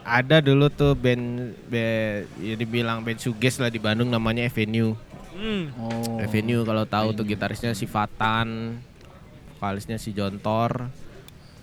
ada 0.00 0.40
dulu 0.40 0.68
tuh 0.68 0.92
band, 0.92 1.56
band 1.66 2.28
ya 2.38 2.54
dibilang 2.54 3.00
band 3.00 3.16
suges 3.16 3.56
lah 3.56 3.68
di 3.68 3.78
Bandung 3.78 4.08
namanya 4.08 4.44
Avenue. 4.44 4.92
Hmm. 5.32 5.72
Oh. 5.76 6.20
Avenue 6.20 6.62
kalau 6.62 6.84
tahu 6.84 7.08
tuh 7.12 7.24
gitarisnya 7.24 7.72
si 7.72 7.84
Fatan, 7.84 8.76
vokalisnya 9.50 9.96
si 9.96 10.12
Jontor. 10.12 10.88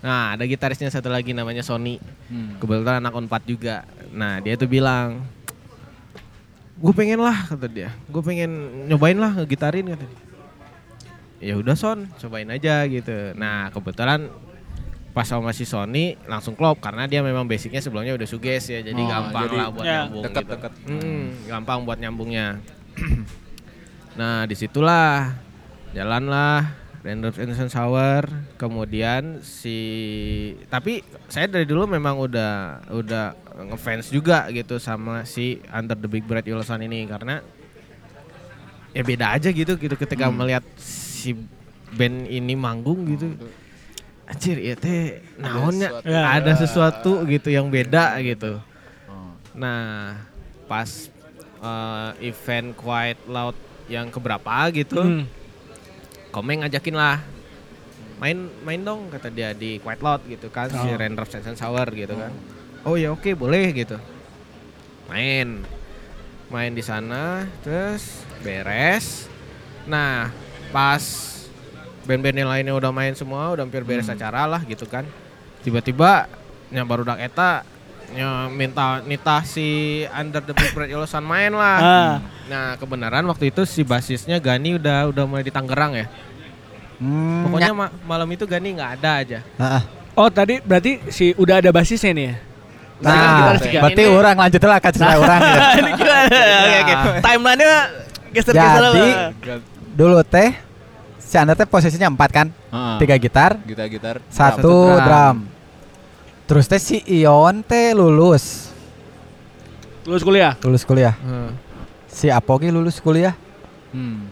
Nah, 0.02 0.34
ada 0.34 0.42
gitarisnya 0.42 0.90
satu 0.90 1.06
lagi 1.06 1.30
namanya 1.30 1.62
Sony. 1.62 2.02
Hmm. 2.26 2.58
Kebetulan 2.58 2.98
anak 2.98 3.14
Unpad 3.14 3.42
juga. 3.46 3.86
Nah, 4.10 4.42
dia 4.42 4.58
tuh 4.58 4.66
bilang, 4.66 5.22
gue 6.74 6.92
pengen 6.92 7.22
lah 7.22 7.46
kata 7.46 7.70
dia, 7.70 7.94
gue 8.04 8.18
pengen 8.20 8.50
nyobain 8.90 9.14
lah 9.14 9.30
ngegitarin 9.38 9.94
kata 9.94 10.02
dia. 10.02 10.20
Ya 11.42 11.58
udah 11.58 11.74
Son, 11.74 12.06
cobain 12.22 12.46
aja 12.46 12.86
gitu. 12.86 13.34
Nah, 13.34 13.74
kebetulan 13.74 14.30
pas 15.10 15.26
sama 15.26 15.50
si 15.52 15.66
Sony 15.66 16.16
langsung 16.24 16.56
klop 16.56 16.80
karena 16.80 17.04
dia 17.04 17.20
memang 17.20 17.44
basicnya 17.44 17.82
sebelumnya 17.82 18.14
udah 18.16 18.28
suges 18.30 18.70
ya, 18.70 18.80
jadi 18.80 18.96
Oh, 18.96 19.10
gampang 19.10 19.44
jadi 19.50 19.56
lah 19.58 19.68
buat 19.74 19.84
ya, 19.84 19.92
nyambung 20.06 20.22
gitu. 20.22 20.26
Dekat-dekat. 20.30 20.72
Hmm, 20.86 21.24
gampang 21.50 21.78
buat 21.82 21.98
nyambungnya. 21.98 22.46
nah, 24.18 24.46
di 24.46 24.54
situlah 24.54 25.34
jalanlah 25.92 26.78
Raindrops 27.02 27.42
and 27.42 27.70
Shower. 27.74 28.22
Kemudian 28.54 29.42
si 29.42 29.76
tapi 30.70 31.02
saya 31.26 31.50
dari 31.50 31.66
dulu 31.66 31.90
memang 31.90 32.22
udah 32.22 32.86
udah 32.94 33.34
ngefans 33.66 34.14
juga 34.14 34.46
gitu 34.54 34.78
sama 34.78 35.26
si 35.26 35.58
Under 35.74 35.98
the 35.98 36.06
Big 36.06 36.22
Bright 36.22 36.46
Yellow 36.46 36.62
Sun 36.62 36.86
ini 36.86 37.04
karena 37.10 37.42
ya 38.94 39.02
beda 39.02 39.34
aja 39.34 39.50
gitu 39.50 39.74
gitu 39.74 39.94
ketika 39.98 40.30
melihat 40.30 40.62
si 41.22 41.38
band 41.94 42.26
ini 42.26 42.58
manggung 42.58 43.06
gitu. 43.06 43.38
Anjir, 44.26 44.58
ya 44.58 44.74
teh 44.74 45.22
naonnya 45.38 45.94
sesuatu. 45.94 46.08
Ya. 46.10 46.22
ada 46.26 46.52
sesuatu 46.58 47.12
gitu 47.28 47.48
yang 47.48 47.70
beda 47.70 48.18
gitu. 48.20 48.58
Oh. 49.06 49.30
Nah, 49.54 50.18
pas 50.66 50.88
eh, 51.60 52.10
event 52.26 52.74
Quiet 52.74 53.18
Loud 53.30 53.54
yang 53.86 54.10
keberapa 54.10 54.66
gitu, 54.74 54.98
Hmm. 54.98 55.24
Komeng 56.32 56.64
ngajakin 56.64 56.96
lah 56.96 57.20
main 58.16 58.38
main 58.62 58.78
dong 58.78 59.10
kata 59.10 59.28
dia 59.28 59.50
di 59.50 59.82
Quiet 59.82 59.98
Lot 59.98 60.22
gitu 60.24 60.46
kan 60.46 60.70
si 60.70 60.78
Oh. 60.78 60.94
Raindrop 60.94 61.26
Sensation 61.26 61.58
Shower 61.58 61.90
gitu 61.90 62.14
kan 62.14 62.30
oh 62.86 62.94
ya 62.94 63.10
oke 63.10 63.34
boleh 63.34 63.74
gitu 63.74 63.98
main 65.10 65.66
main 66.46 66.70
di 66.70 66.86
sana 66.86 67.50
terus 67.66 68.22
beres 68.40 69.26
nah 69.84 70.30
pas 70.72 71.02
band-band 72.02 72.34
yang 72.34 72.48
lainnya 72.48 72.72
udah 72.72 72.90
main 72.90 73.12
semua 73.12 73.52
udah 73.52 73.62
hampir 73.62 73.84
beres 73.84 74.08
acara 74.08 74.42
lah 74.44 74.58
gitu 74.62 74.82
kan 74.84 75.06
tiba-tiba 75.60 76.26
nya 76.66 76.82
baru 76.82 77.04
dak 77.04 77.20
eta 77.20 77.62
nya 78.10 78.48
minta 78.48 79.00
nitah 79.00 79.40
si 79.42 79.64
Under 80.10 80.40
the 80.40 80.52
Big 80.52 80.72
Red 80.74 80.90
Yellow 80.90 81.06
Sun 81.06 81.22
main 81.22 81.48
lah 81.50 81.78
Ah. 81.78 82.14
nah 82.44 82.64
kebenaran 82.74 83.22
waktu 83.24 83.48
itu 83.48 83.62
si 83.62 83.80
basisnya 83.82 84.36
Gani 84.36 84.74
udah 84.74 85.08
udah 85.08 85.24
mulai 85.24 85.42
di 85.42 85.50
Tangerang 85.50 85.94
ya 85.94 86.06
Hmm, 86.94 87.42
pokoknya 87.44 87.66
nya- 87.66 87.78
ma- 87.80 87.94
malam 88.06 88.28
itu 88.28 88.44
Gani 88.44 88.68
nggak 88.72 88.90
ada 88.96 89.10
aja 89.18 89.38
Ah. 89.56 89.82
Oh 90.12 90.28
tadi 90.28 90.60
berarti 90.60 91.00
si 91.08 91.32
udah 91.34 91.56
ada 91.56 91.70
basisnya 91.70 92.12
nih 92.12 92.26
ya? 92.26 92.34
Nah, 93.00 93.56
kita 93.58 93.80
berarti 93.80 94.02
ini- 94.02 94.12
orang 94.12 94.36
lanjut 94.38 94.60
lah 94.60 94.78
cerita 94.78 95.14
orang 95.16 95.40
gitu. 95.40 95.58
Ini 95.80 95.90
gimana? 95.92 96.36
Oke 96.62 96.76
oke. 96.78 96.94
Timelinenya 97.18 97.78
geser-geser 98.30 98.82
Jadi. 98.84 99.10
Dulu 99.92 100.20
teh 100.22 100.56
si 101.18 101.36
Anda 101.36 101.52
teh 101.52 101.64
posisinya 101.64 102.08
empat 102.08 102.30
kan, 102.30 102.46
Heeh. 102.48 102.96
tiga 102.98 103.16
gitar, 103.16 103.56
gitar 103.62 103.86
gitar 103.86 104.16
satu 104.28 104.92
drum. 104.92 105.00
drum. 105.00 105.36
Terus 106.44 106.64
teh 106.66 106.76
si 106.76 106.96
Ion 107.06 107.62
teh 107.62 107.92
lulus, 107.92 108.68
Lulus 110.02 110.20
kuliah. 110.20 110.58
lulus 110.60 110.82
kuliah. 110.82 111.14
Si 112.06 112.28
Apogi 112.28 112.68
lulus 112.68 112.98
kuliah. 112.98 113.32
Hmm. 113.94 114.28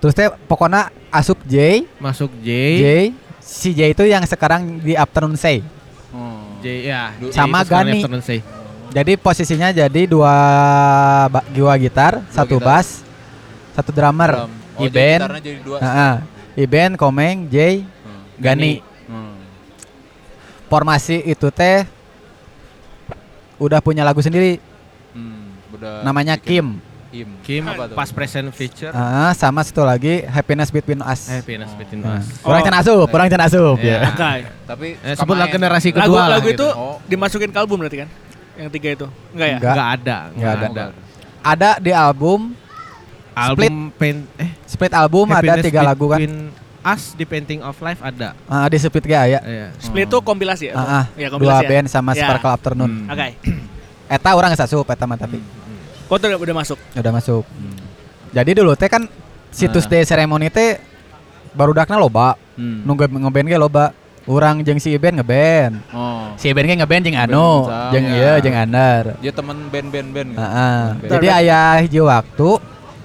Terus 0.00 0.12
teh 0.12 0.28
pokoknya 0.48 0.88
asup 1.08 1.38
J, 1.44 1.84
masuk 1.96 2.32
J 2.40 2.48
J, 2.76 2.84
si 3.38 3.70
J 3.70 3.92
itu 3.92 4.02
yang 4.02 4.24
sekarang 4.24 4.80
di 4.80 4.94
Afternoon 4.94 5.36
Say. 5.36 5.62
Oh. 6.10 6.58
J 6.58 6.88
ya 6.88 7.12
J 7.20 7.30
Sama 7.30 7.62
Gani. 7.62 8.00
Afternoon 8.00 8.20
Say. 8.20 8.40
Jadi 8.90 9.18
posisinya 9.18 9.70
jadi 9.70 10.06
dua 10.06 10.34
dua 11.50 11.74
gitar, 11.76 12.22
satu 12.30 12.56
gitar. 12.56 12.66
bass, 12.80 13.02
satu 13.72 13.90
drummer. 13.90 14.46
Drum. 14.46 14.52
Oh, 14.74 14.82
Iben, 14.82 15.18
jadi 15.38 15.60
dua. 15.60 15.78
Heeh. 15.78 16.14
Iben, 16.56 16.90
Komeng, 16.94 17.46
J, 17.46 17.82
Hmm. 17.82 18.22
Gani. 18.36 18.82
Hmm. 19.04 19.38
Formasi 20.66 21.22
itu 21.22 21.48
teh 21.48 21.86
udah 23.56 23.78
punya 23.78 24.02
lagu 24.02 24.18
sendiri 24.18 24.58
Hmm. 25.10 25.54
Udah 25.70 26.02
namanya 26.02 26.34
bikin- 26.34 26.42
Kim. 26.42 26.66
Kim. 27.08 27.28
Kim 27.40 27.62
Apa 27.64 27.86
tuh? 27.86 27.94
pas 27.94 28.10
present 28.10 28.50
feature 28.50 28.90
Ah, 28.90 29.30
sama 29.32 29.62
satu 29.62 29.82
lagi 29.82 30.26
Happiness 30.26 30.66
Between 30.68 30.98
Us. 30.98 31.30
Happiness 31.30 31.70
Between 31.72 32.02
Nah, 32.02 32.18
Us. 32.18 32.26
Orang 32.42 32.58
Oh. 32.58 32.64
can 32.64 32.74
asup, 32.74 33.06
orang 33.08 33.28
can 33.28 33.38
asup 33.40 33.78
Iya. 33.78 33.86
ya. 34.02 34.10
Oke. 34.10 34.32
Tapi 34.66 34.86
Eh, 34.98 35.14
sebutlah 35.14 35.46
generasi 35.46 35.88
Lagu 35.88 36.10
kedua 36.10 36.18
lah 36.20 36.28
lagu 36.34 36.50
gitu. 36.50 36.66
itu 36.66 36.68
Oh. 36.72 36.98
dimasukin 37.06 37.48
ke 37.48 37.58
album 37.60 37.78
berarti 37.78 38.02
kan? 38.02 38.08
Yang 38.56 38.68
tiga 38.72 38.88
itu. 38.92 39.06
Enggak 39.30 39.46
ya? 39.46 39.56
Enggak. 39.56 39.70
Nggak 39.72 39.88
ada, 39.92 40.18
Nggak 40.18 40.34
nggak 40.34 40.50
ada. 40.50 40.66
ada. 40.66 40.84
Ada 41.44 41.70
di 41.78 41.92
album 41.92 42.40
Album 43.34 43.90
pen 43.94 44.30
eh 44.38 44.50
split 44.64 44.94
album 44.94 45.26
ada 45.28 45.58
tiga 45.58 45.82
lagu 45.82 46.06
kan. 46.06 46.22
Us 46.84 47.16
di 47.16 47.24
Painting 47.24 47.64
of 47.64 47.80
Life 47.80 48.04
ada. 48.04 48.36
Ah, 48.44 48.68
di 48.68 48.76
split 48.76 49.08
gak 49.08 49.24
ya? 49.24 49.40
Iya. 49.40 49.68
Split 49.80 50.04
itu 50.04 50.18
kompilasi 50.20 50.68
ya? 50.68 50.74
Ah, 50.76 50.84
ah. 51.00 51.04
Ya, 51.16 51.32
dua 51.32 51.40
kompilasi 51.40 51.64
ya? 51.64 51.68
band 51.72 51.86
sama 51.88 52.12
Ya. 52.12 52.20
Sparkle 52.20 52.52
Afternoon. 52.52 52.92
Hmm. 52.92 53.08
Oke. 53.08 53.28
Eta 54.14 54.30
orang 54.36 54.52
nggak 54.52 54.68
asup 54.68 54.84
eta 54.84 55.08
mah 55.08 55.16
tapi 55.16 55.40
Kau 56.04 56.20
tuh 56.20 56.28
udah 56.28 56.52
masuk. 56.54 56.76
udah 56.92 57.12
masuk. 57.16 57.40
Hmm. 57.48 57.80
Jadi 58.30 58.50
dulu 58.52 58.76
teh 58.76 58.86
kan 58.86 59.08
situs 59.48 59.88
Nah. 59.88 59.96
day 59.96 60.04
ceremony 60.04 60.52
teh 60.52 60.76
baru 61.56 61.72
dakna 61.72 61.96
loba. 61.96 62.36
Hmm. 62.54 62.84
Nunggu 62.84 63.08
ngeband 63.08 63.48
ge 63.48 63.56
loba. 63.56 63.96
Urang 64.24 64.60
jeung 64.60 64.76
si 64.76 64.92
Iben 64.92 65.16
ngeband. 65.16 65.80
Oh. 65.88 66.36
Si 66.36 66.52
Iben 66.52 66.68
ge 66.68 66.76
ngeband 66.76 67.00
jeung 67.00 67.16
Anu, 67.16 67.64
sama. 67.64 67.96
ieu 67.96 68.34
jeung 68.40 68.56
Andar. 68.56 69.16
Dia 69.20 69.32
temen 69.32 69.72
band-band 69.72 70.08
band 70.12 70.28
gitu. 70.32 70.40
Heeh. 70.40 70.80
Band. 71.00 71.10
Jadi 71.16 71.26
aya 71.32 71.60
hiji 71.80 72.00
waktu 72.04 72.50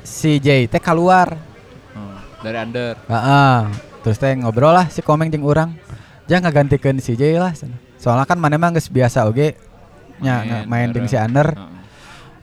si 0.03 0.39
J 0.39 0.67
teh 0.67 0.81
keluar. 0.81 1.35
Oh, 1.95 2.17
Dari 2.43 2.57
under. 2.59 2.95
Heeh. 3.07 3.57
Terus 4.03 4.17
teh 4.17 4.31
ngobrol 4.35 4.71
lah 4.71 4.87
si 4.87 5.03
Komeng 5.03 5.27
jeung 5.31 5.43
urang. 5.43 5.75
Jangan 6.29 6.49
ngagantikeun 6.49 7.01
si 7.01 7.17
J 7.17 7.37
lah. 7.39 7.51
Soalnya 7.99 8.23
kan 8.23 8.39
mana 8.39 8.57
geus 8.71 8.87
biasa 8.87 9.27
oge 9.27 9.59
nya 10.19 10.43
Main 10.43 10.67
main, 10.67 10.87
jeung 10.91 11.07
bareng. 11.07 11.11
si 11.11 11.17
Ander. 11.19 11.47
Heeh. 11.55 11.79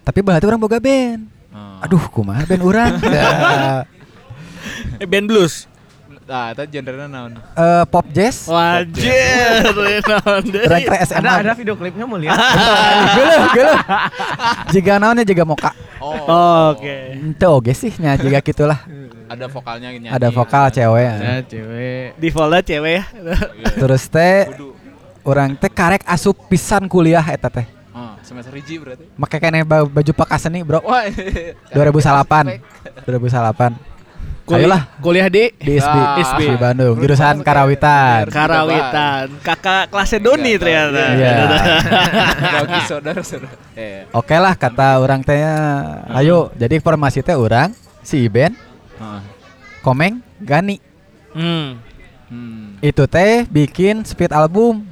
Tapi 0.07 0.19
berarti 0.23 0.45
orang 0.47 0.63
boga 0.63 0.79
band. 0.79 1.27
Oh. 1.51 1.85
Aduh, 1.85 2.05
kumaha 2.13 2.47
band 2.47 2.63
urang? 2.63 2.93
Dah. 3.01 3.83
Eh, 5.03 5.07
band 5.07 5.31
blues. 5.31 5.71
Nah, 6.27 6.51
itu 6.51 6.63
genrenya 6.75 7.07
naon? 7.07 7.39
Eh, 7.39 7.85
pop 7.87 8.03
jazz. 8.11 8.51
Wajir. 8.51 9.63
naon 10.03 10.43
deui. 10.43 10.67
Orang 10.67 10.83
kere 10.83 10.99
SMA. 11.07 11.23
Ada 11.23 11.31
ada 11.39 11.53
video 11.55 11.79
klipnya 11.79 12.03
mau 12.03 12.19
lihat. 12.19 12.35
Geuleuh, 13.15 13.43
geuleuh. 13.55 13.81
Jiga 14.75 14.99
naonnya 14.99 15.23
jiga 15.23 15.47
moka. 15.47 15.71
Oh, 16.03 16.75
Oke. 16.75 17.15
Ente 17.15 17.47
oge 17.47 17.79
sih 17.79 17.95
nya 18.03 18.19
jiga 18.19 18.43
gitulah. 18.43 18.83
Ada 19.31 19.47
vokalnya 19.47 19.95
nyanyi. 19.95 20.11
Ada 20.11 20.29
vokal 20.35 20.67
cewek. 20.75 21.03
ya. 21.07 21.15
Ada 21.15 21.35
cewek. 21.47 22.07
Di 22.19 22.29
folder 22.35 22.63
cewek 22.67 22.93
ya. 22.99 23.05
Iya. 23.07 23.71
Terus 23.87 24.03
teh 24.11 24.51
orang 25.23 25.55
teh 25.55 25.71
karek 25.71 26.03
asup 26.11 26.35
pisan 26.51 26.91
kuliah 26.91 27.23
eta 27.23 27.47
teh. 27.47 27.71
Oh, 27.95 28.19
semester 28.27 28.51
hiji 28.59 28.83
berarti. 28.83 29.07
Make 29.15 29.39
kene 29.39 29.63
ba- 29.63 29.87
baju 29.87 30.11
pakas 30.13 30.43
seni, 30.43 30.67
Bro. 30.67 30.83
Wah. 30.83 31.07
2008. 31.79 33.95
2008. 34.47 34.63
Ayolah 34.63 34.83
Kuliah 35.03 35.27
di 35.27 35.51
di 35.59 35.75
SB, 35.75 35.97
Ah. 35.99 36.23
SB 36.23 36.41
Bandung, 36.55 36.95
jurusan 37.03 37.43
Karawitan. 37.43 38.31
Karawitan. 38.31 39.27
Kakak 39.43 39.91
kelasnya 39.91 40.19
Doni 40.23 40.55
ternyata. 40.55 41.05
Iya. 41.19 41.35
Bagi 42.55 42.81
saudara-saudara. 42.87 43.59
Oke 44.23 44.37
lah 44.39 44.55
kata 44.55 45.03
orang 45.03 45.21
teh 45.27 45.43
ayo 46.15 46.55
jadi 46.55 46.79
formasi 46.79 47.27
teh 47.27 47.35
orang 47.35 47.75
si 48.07 48.23
Iben, 48.23 48.55
Heeh. 48.97 49.21
Komeng, 49.83 50.23
Gani. 50.39 50.79
Hmm. 51.35 51.83
Hmm. 52.31 52.79
Itu 52.79 53.07
teh 53.07 53.47
bikin 53.47 54.07
split 54.07 54.31
album 54.31 54.87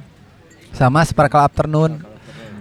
sama 0.71 1.03
Sparkle 1.07 1.47
Afternoon. 1.47 2.03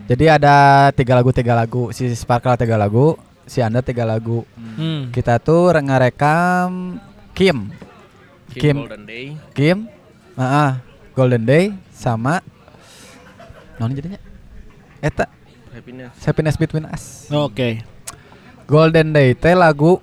Jadi 0.04 0.28
ada 0.28 0.88
tiga 0.92 1.16
lagu 1.16 1.32
tiga 1.32 1.56
lagu 1.56 1.88
si 1.90 2.06
Sparkle 2.12 2.54
tiga 2.54 2.76
lagu, 2.76 3.16
si 3.44 3.60
Anda 3.60 3.80
tiga 3.80 4.04
lagu. 4.04 4.44
Hmm. 4.56 5.08
Kita 5.12 5.38
tuh 5.40 5.72
ngerekam 5.72 6.98
Kim, 7.34 7.70
Kim. 8.52 8.76
Golden 8.84 9.02
Day. 9.04 9.24
Kim, 9.52 9.78
Heeh, 10.34 10.70
Golden 11.14 11.42
Day 11.46 11.64
sama 11.94 12.42
non 13.74 13.90
jadinya 13.90 14.22
Eta 15.02 15.26
Happiness. 15.74 16.14
Happiness 16.22 16.56
Between 16.56 16.86
Us. 16.86 17.26
Oke. 17.28 17.82
Golden 18.70 19.10
Day 19.10 19.34
teh 19.34 19.52
lagu 19.52 19.98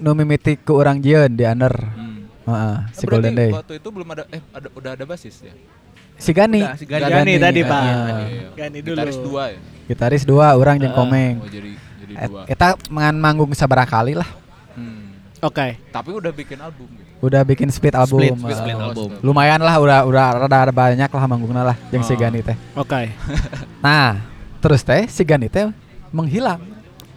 nu 0.00 0.14
mimiti 0.14 0.56
ke 0.56 0.72
orang 0.72 1.02
jieun 1.02 1.34
di 1.34 1.44
under. 1.44 1.74
Hmm. 1.74 2.30
Heeh, 2.46 2.76
si 2.94 3.04
Berarti 3.04 3.10
Golden 3.10 3.34
Day. 3.36 3.50
Waktu 3.52 3.74
itu 3.82 3.88
belum 3.90 4.08
ada 4.14 4.24
eh 4.30 4.42
ada 4.54 4.68
udah 4.72 4.90
ada 4.96 5.04
basis 5.04 5.44
ya? 5.44 5.52
Si 6.20 6.30
Gani. 6.32 6.62
Udah, 6.62 6.76
si 6.78 6.84
Gani. 6.86 7.10
Gani 7.10 7.34
tadi, 7.40 7.60
Pak. 7.64 7.80
Ah, 7.82 8.28
Gani 8.56 8.78
dulu. 8.80 8.96
Gitaris 8.96 9.18
dua 9.18 9.42
ya? 9.50 9.58
Gitaris 9.90 10.22
dua, 10.28 10.46
orang 10.54 10.76
jeung 10.78 10.94
Ah. 10.94 10.98
Komeng. 11.02 11.34
Oh 11.42 11.50
jadi 11.50 11.72
jadi 12.10 12.18
Et- 12.20 12.30
dua. 12.30 12.42
Eta 12.44 12.66
mangan 12.88 13.14
manggung 13.14 13.50
sabaraha 13.52 13.86
kali 13.86 14.12
lah. 14.12 14.26
Hmm. 14.74 15.14
Oke. 15.40 15.78
Tapi 15.88 16.10
udah 16.10 16.28
bikin 16.30 16.58
album 16.58 16.90
gitu. 16.90 17.08
Udah 17.20 17.40
bikin 17.42 17.68
split 17.68 17.94
album. 17.94 18.20
Split, 18.20 18.56
split 18.56 18.76
Oh, 18.76 18.86
album. 18.92 19.08
split. 19.16 19.22
Lumayan 19.22 19.60
lah 19.60 19.76
udah 19.76 19.98
udah 20.04 20.24
rada 20.44 20.68
banyak 20.68 21.08
lah 21.08 21.24
manggungna 21.24 21.62
lah 21.64 21.76
si 21.94 22.12
Oh. 22.12 22.18
Gani 22.18 22.40
teh. 22.40 22.56
Oke. 22.74 23.08
Nah, 23.84 24.20
terus 24.58 24.82
teh 24.82 25.08
si 25.08 25.22
Gani 25.22 25.48
teh 25.48 25.70
menghilang. 26.10 26.60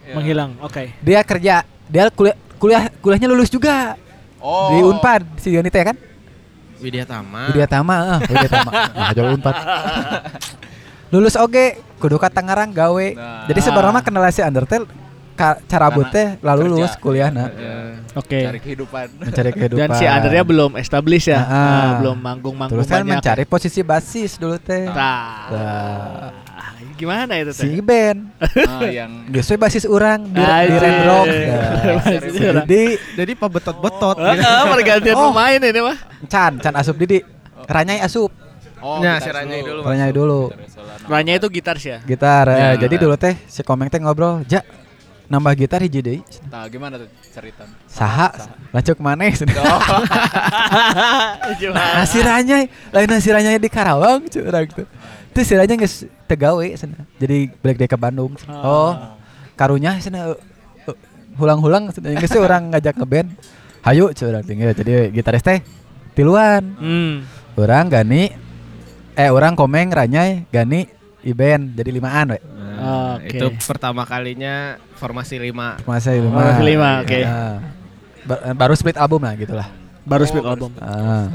Ya. 0.04 0.14
Menghilang. 0.16 0.56
Oke. 0.60 0.92
Dia 1.00 1.20
kerja, 1.20 1.64
dia 1.84 2.02
kuliah 2.08 2.36
kuliah 2.56 2.88
kuliahnya 3.00 3.28
lulus 3.28 3.48
juga 3.48 3.96
Oh. 4.40 4.72
di 4.72 4.80
Unpad 4.80 5.40
si 5.40 5.52
Gani 5.52 5.68
teh 5.68 5.84
kan. 5.84 5.96
Widya 6.80 7.08
Tama. 7.08 7.48
Widya 7.48 7.64
Tama, 7.64 7.96
ah, 7.96 8.20
Widya 8.20 8.48
Tama. 8.48 8.70
Nah, 8.96 9.10
jauh 9.16 9.32
Unpad. 9.32 9.54
Lulus 11.14 11.38
oge 11.38 11.66
kudu 11.96 12.18
ka 12.18 12.26
Tangerang 12.26 12.74
gawe. 12.74 13.06
Nah. 13.14 13.46
Jadi 13.46 13.60
sebenarnya 13.60 14.02
kenal 14.02 14.26
si 14.28 14.42
Undertale 14.42 14.90
ka, 15.32 15.58
cara 15.64 15.86
Karena 15.88 16.10
teh 16.10 16.26
lalu 16.40 16.62
kerja. 16.64 16.74
lulus 16.74 16.92
kuliah 16.96 17.26
nah 17.28 17.50
Ya, 17.50 17.98
Oke. 18.14 18.38
Cari 18.40 18.58
kehidupan. 18.60 19.06
mencari 19.16 19.50
kehidupan. 19.52 19.78
Dan 19.80 19.90
si 19.94 20.04
Andernya 20.04 20.42
belum 20.42 20.74
established 20.74 21.26
ya. 21.28 21.38
Ah, 21.38 21.46
ah. 21.46 21.54
Nah, 21.54 21.92
belum 22.00 22.16
manggung-manggung 22.16 22.74
Terus 22.76 22.86
kan 22.88 23.00
banyak. 23.00 23.18
mencari 23.18 23.42
posisi 23.44 23.80
basis 23.80 24.34
dulu 24.36 24.58
teh. 24.58 24.86
Nah. 24.86 25.50
Nah, 25.50 26.30
Gimana 26.94 27.34
itu 27.36 27.50
si 27.50 27.66
teh? 27.68 27.78
Ben, 27.80 28.30
Ah, 28.38 28.86
yang 28.86 29.26
biasanya 29.26 29.58
basis 29.60 29.82
orang 29.84 30.18
di, 30.24 30.38
di 30.38 30.42
Anjir. 30.44 30.78
Red 30.78 30.98
Rock. 31.04 31.26
Nah. 31.34 32.14
Jadi 32.60 32.82
Jadi 33.14 33.32
pebetot-betot. 33.34 34.16
Heeh, 34.16 34.62
pergantian 34.64 35.14
Oh. 35.16 35.30
pemain 35.30 35.58
ini 35.60 35.80
mah. 35.80 35.98
Chan, 36.24 36.52
Chan 36.56 36.70
asup 36.72 36.94
Didi, 36.94 37.18
Ranyai 37.66 37.98
asup, 37.98 38.30
Oh, 38.84 39.00
Nah, 39.00 39.16
si 39.16 39.32
Ranyai 39.32 39.64
dulu. 39.64 39.80
Ranyai 39.80 40.12
dulu. 40.12 40.40
Gitaris 40.52 40.72
Solano. 40.76 41.06
Ranya 41.08 41.32
itu 41.40 41.46
gitar 41.48 41.76
sih 41.80 41.90
ya. 41.90 41.98
gitar. 42.04 42.44
eh, 42.52 42.76
Ya. 42.76 42.84
jadi 42.84 42.94
dulu 43.00 43.16
teh 43.16 43.32
si 43.48 43.64
Komeng 43.64 43.88
teh 43.88 43.96
ngobrol, 43.96 44.44
ja 44.44 44.60
nambah 45.24 45.56
gitar 45.56 45.80
hiji 45.80 45.98
deui. 45.98 46.20
Nah, 46.52 46.68
gimana 46.68 47.00
tuh 47.00 47.08
cerita? 47.32 47.64
Saha? 47.88 48.28
Lacuk 48.70 49.00
maneh. 49.00 49.32
Oh. 49.56 49.80
Nah, 51.72 52.04
siranya 52.04 52.56
lain 52.92 53.08
siranya 53.20 53.50
di 53.56 53.68
Karawang 53.68 54.28
curang 54.28 54.64
tuh. 54.68 54.86
Itu 55.32 55.40
siranya 55.42 55.74
geus 55.74 56.04
tegawe 56.26 56.62
cenah. 56.76 57.02
Jadi 57.16 57.48
balik 57.58 57.76
deh 57.80 57.88
ke 57.88 57.96
Bandung. 57.96 58.32
Oh. 58.46 58.92
Karunya 59.54 59.96
cenah 59.96 60.34
uh, 60.34 60.36
uh, 60.86 60.96
hulang-hulang 61.36 61.88
geus 61.88 62.34
orang 62.36 62.70
ngajak 62.70 62.94
ngeband. 62.94 63.28
Hayu 63.80 64.12
curang 64.12 64.42
tinggal 64.42 64.72
jadi 64.72 65.08
gitaris 65.08 65.40
teh 65.40 65.58
tiluan. 66.12 66.62
Hmm. 66.76 67.14
Orang 67.54 67.86
Gani 67.88 68.43
eh 69.14 69.30
orang 69.30 69.54
Komeng 69.54 69.90
Ranyai 69.90 70.46
Gani 70.50 70.86
Iben 71.24 71.72
jadi 71.72 71.88
limaan 71.88 72.36
we. 72.36 72.40
Nah, 72.44 73.16
Oke. 73.16 73.40
Itu 73.40 73.48
pertama 73.64 74.04
kalinya 74.04 74.76
formasi 75.00 75.40
lima. 75.40 75.80
Masa 75.88 76.12
lima. 76.12 76.36
Formasi 76.36 76.62
lima, 76.68 76.90
oke. 77.00 77.20
Ah. 77.24 77.56
Ba- 78.28 78.52
baru 78.52 78.74
split 78.76 79.00
album 79.00 79.24
lah 79.24 79.32
gitulah. 79.32 79.68
Baru 80.04 80.28
split 80.28 80.44
album. 80.44 80.68
Ah. 80.84 81.32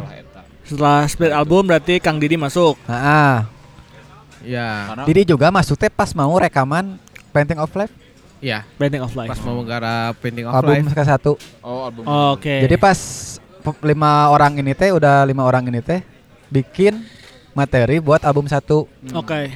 Setelah 0.61 1.09
split 1.09 1.33
album 1.33 1.65
berarti 1.65 1.97
Kang 1.97 2.21
Didi 2.21 2.37
masuk. 2.37 2.77
Ah, 2.85 2.93
ah. 2.93 3.35
Ya, 4.45 4.93
Didi 5.09 5.25
juga 5.27 5.49
masuk 5.49 5.75
teh 5.75 5.89
pas 5.89 6.13
mau 6.13 6.31
rekaman 6.37 7.01
Painting 7.33 7.57
of 7.57 7.73
Life 7.73 7.91
ya. 8.39 8.63
Bending 8.79 9.03
of 9.03 9.11
Life. 9.13 9.29
Pas 9.29 9.39
mau 9.43 9.59
gara 9.63 10.15
Painting 10.17 10.47
of 10.47 10.53
album 10.55 10.75
Life. 10.79 10.95
ke 10.95 11.03
satu. 11.03 11.31
oh 11.63 11.87
album. 11.87 12.03
Oke. 12.07 12.63
Jadi 12.63 12.75
pas 12.79 12.99
lima 13.83 14.31
orang 14.31 14.57
ini 14.63 14.71
teh 14.73 14.89
udah 14.95 15.27
lima 15.27 15.43
orang 15.45 15.67
ini 15.67 15.83
teh 15.83 15.99
bikin 16.49 17.03
materi 17.59 17.99
buat 17.99 18.23
album 18.23 18.47
satu. 18.47 18.87
Oke. 19.11 19.51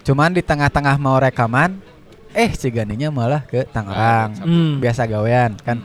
Cuman 0.00 0.30
di 0.30 0.40
tengah-tengah 0.40 0.94
mau 0.96 1.18
rekaman, 1.18 1.82
eh 2.30 2.54
si 2.54 2.70
Ganinya 2.70 3.10
malah 3.10 3.42
ke 3.42 3.66
Tangerang. 3.66 4.38
Hmm. 4.38 4.78
Biasa 4.78 5.02
gawean 5.04 5.58
kan. 5.58 5.82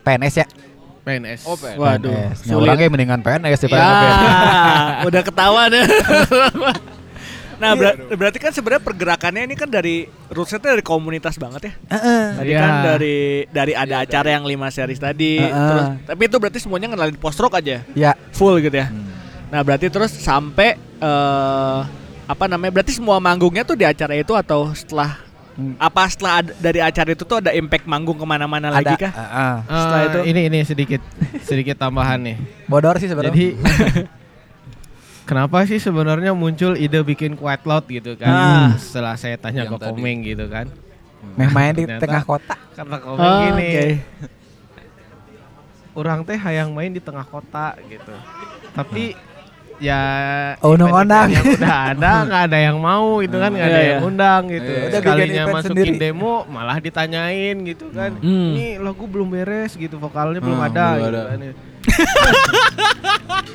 PNS 0.00 0.34
ya. 0.38 0.46
PNS. 1.04 1.40
Oh, 1.44 1.52
PNS. 1.54 1.76
Waduh. 1.76 2.08
PNS. 2.08 2.38
Nah, 2.44 2.56
orangnya 2.58 2.88
mendingan 2.88 3.20
PNS 3.20 3.58
daripada 3.62 3.84
Ya, 3.84 4.00
udah 5.08 5.22
ketahuan 5.22 5.68
ya. 5.70 5.84
Nah, 7.58 7.74
ber- 7.74 8.14
berarti 8.14 8.38
kan 8.38 8.54
sebenarnya 8.54 8.78
pergerakannya 8.78 9.42
ini 9.42 9.58
kan 9.58 9.66
dari 9.66 10.06
rootsnya 10.30 10.62
dari 10.62 10.78
komunitas 10.78 11.34
banget 11.34 11.66
ya. 11.66 11.72
Heeh. 11.90 12.24
Tadi 12.38 12.50
Iya. 12.54 12.60
kan 12.62 12.72
dari 12.86 13.16
dari 13.50 13.72
ada 13.74 14.06
acara 14.06 14.28
yang 14.30 14.46
lima 14.46 14.70
series 14.70 15.02
tadi, 15.02 15.42
Heeh. 15.42 15.50
terus 15.50 15.84
tapi 16.06 16.22
itu 16.30 16.36
berarti 16.38 16.58
semuanya 16.62 16.94
ngenalin 16.94 17.18
post 17.18 17.42
rock 17.42 17.58
aja, 17.58 17.82
Ya, 17.98 18.14
full 18.30 18.62
gitu 18.62 18.78
ya. 18.78 18.86
Hmm. 18.86 19.07
Nah, 19.48 19.60
berarti 19.60 19.88
terus 19.88 20.12
sampai 20.12 20.74
eh 20.76 21.80
apa 22.24 22.44
namanya? 22.44 22.68
Berarti 22.70 22.92
semua 22.92 23.16
manggungnya 23.16 23.62
tuh 23.62 23.72
di 23.72 23.82
acara 23.82 24.12
itu 24.12 24.32
atau 24.32 24.68
setelah 24.72 25.16
Hmm. 25.54 25.74
apa 25.74 26.06
setelah 26.06 26.38
ad- 26.38 26.54
dari 26.56 26.78
acara 26.78 27.10
itu 27.10 27.24
tuh 27.24 27.40
ada 27.40 27.50
impact 27.50 27.82
manggung 27.82 28.14
ke 28.14 28.22
mana-mana 28.22 28.70
lagi 28.70 28.94
kah? 28.94 29.10
Heeh. 29.10 29.54
setelah 29.66 29.98
Eh, 29.98 30.06
itu? 30.06 30.18
ini 30.28 30.40
ini 30.46 30.58
sedikit 30.62 31.02
sedikit 31.42 31.74
tambahan 31.76 32.20
nih. 32.20 32.36
Bodor 32.64 32.94
sih 32.96 33.10
sebenarnya. 33.10 33.32
Jadi 33.32 33.46
kenapa 35.26 35.64
sih 35.64 35.76
sebenarnya 35.76 36.30
muncul 36.32 36.72
ide 36.72 37.02
bikin 37.02 37.34
quiet 37.34 37.64
loud 37.64 37.84
gitu 37.86 38.14
kan? 38.14 38.30
Ah. 38.30 38.68
Setelah 38.76 39.14
saya 39.14 39.34
tanya 39.34 39.64
ke 39.64 39.74
tadi. 39.74 39.90
Komeng 39.90 40.22
gitu 40.22 40.46
kan. 40.46 40.70
meh 41.34 41.50
main 41.50 41.74
di 41.74 41.82
Ternyata- 41.82 42.02
tengah 42.06 42.22
kota. 42.22 42.54
Karena 42.72 42.96
Komeng 42.96 43.26
Oh, 43.26 43.38
gini. 43.42 43.66
oke. 43.68 43.86
Orang 45.96 46.22
teh 46.22 46.38
hayang 46.38 46.70
main 46.70 46.94
di 46.94 47.02
tengah 47.02 47.26
kota 47.26 47.74
gitu. 47.84 48.14
Tapi 48.70 49.18
ya 49.78 50.02
Oh, 50.58 50.74
event-event 50.74 50.90
undang-undang. 51.06 51.26
yang 51.30 51.44
udah 51.54 51.76
ada 51.88 52.12
nggak 52.24 52.42
ada 52.44 52.58
yang 52.60 52.78
mau 52.78 53.08
gitu 53.18 53.36
kan 53.36 53.50
nggak 53.50 53.62
ada 53.64 53.72
Iya, 53.72 53.86
yang 53.86 53.94
iya. 53.94 54.06
undang 54.06 54.42
gitu 54.48 54.70
Iya, 54.70 54.90
sekalinya 54.92 55.42
masukin 55.48 55.94
demo 55.96 56.34
malah 56.46 56.78
ditanyain 56.78 57.56
gitu 57.64 57.86
kan 57.90 58.10
Hmm. 58.16 58.52
ini 58.52 58.66
lagu 58.76 59.04
belum 59.04 59.28
beres 59.28 59.72
gitu 59.72 59.96
vokalnya 59.96 60.38
belum 60.38 60.56
Hmm, 60.56 60.68
ada, 60.68 60.86
gitu 60.96 61.20
kan. 61.24 61.38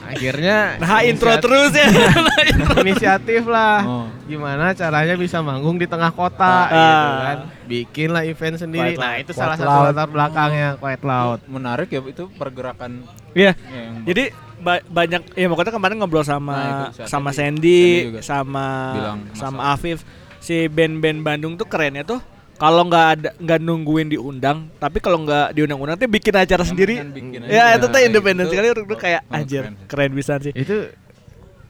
akhirnya 0.04 0.58
Nah, 0.78 1.00
intro 1.02 1.32
terus 1.38 1.72
ya. 1.72 1.88
inisiatif 2.80 3.44
lah 3.46 3.80
Oh. 3.84 4.08
gimana 4.24 4.72
caranya 4.72 5.16
bisa 5.16 5.40
manggung 5.40 5.76
di 5.76 5.86
tengah 5.86 6.12
kota 6.12 6.56
Ah. 6.64 6.72
gitu 6.72 7.10
kan 7.20 7.38
bikinlah 7.66 8.24
event 8.24 8.58
sendiri 8.58 8.96
nah 8.96 9.16
itu 9.16 9.32
salah 9.32 9.56
satu 9.56 9.70
latar 9.86 10.08
belakangnya 10.08 10.76
quiet 10.78 11.02
loud 11.02 11.40
Menarik 11.46 11.90
ya 11.90 12.02
itu 12.02 12.28
pergerakan 12.32 13.04
Iya. 13.34 13.58
Jadi 14.04 14.30
ba- 14.64 14.82
banyak 14.82 15.22
ya 15.34 15.46
makanya 15.46 15.72
kemarin 15.72 15.96
ngobrol 15.98 16.24
sama 16.24 16.56
Nah, 16.56 16.66
itu, 16.90 17.04
sama 17.06 17.30
Sandy. 17.30 17.84
Sandy, 18.08 18.24
sama 18.24 18.68
bilang 18.94 19.20
sama 19.34 19.52
masalah. 19.60 19.76
Afif 19.76 19.98
si 20.40 20.66
band-band 20.66 21.20
Bandung 21.20 21.54
tuh 21.54 21.66
kerennya 21.66 22.02
tuh 22.02 22.20
kalau 22.54 22.84
nggak 22.84 23.06
ada 23.12 23.30
nggak 23.36 23.60
nungguin 23.60 24.08
diundang 24.10 24.72
tapi 24.78 24.98
kalau 24.98 25.20
nggak 25.20 25.52
diundang-undang 25.52 25.98
tuh 25.98 26.08
bikin 26.08 26.32
acara 26.34 26.64
sendiri 26.64 26.96
Yang 26.98 27.12
bikin 27.14 27.40
aja. 27.42 27.52
ya 27.52 27.64
itu 27.74 27.86
tuh 27.86 27.94
Nah, 27.94 28.06
independen 28.06 28.42
itu- 28.42 28.52
sekali 28.52 28.68
itu 28.70 28.96
kayak 28.96 29.22
oh, 29.22 29.36
anjir 29.36 29.64
keren. 29.64 29.76
keren 29.86 30.12
bisa 30.14 30.34
sih 30.38 30.54
itu 30.54 30.78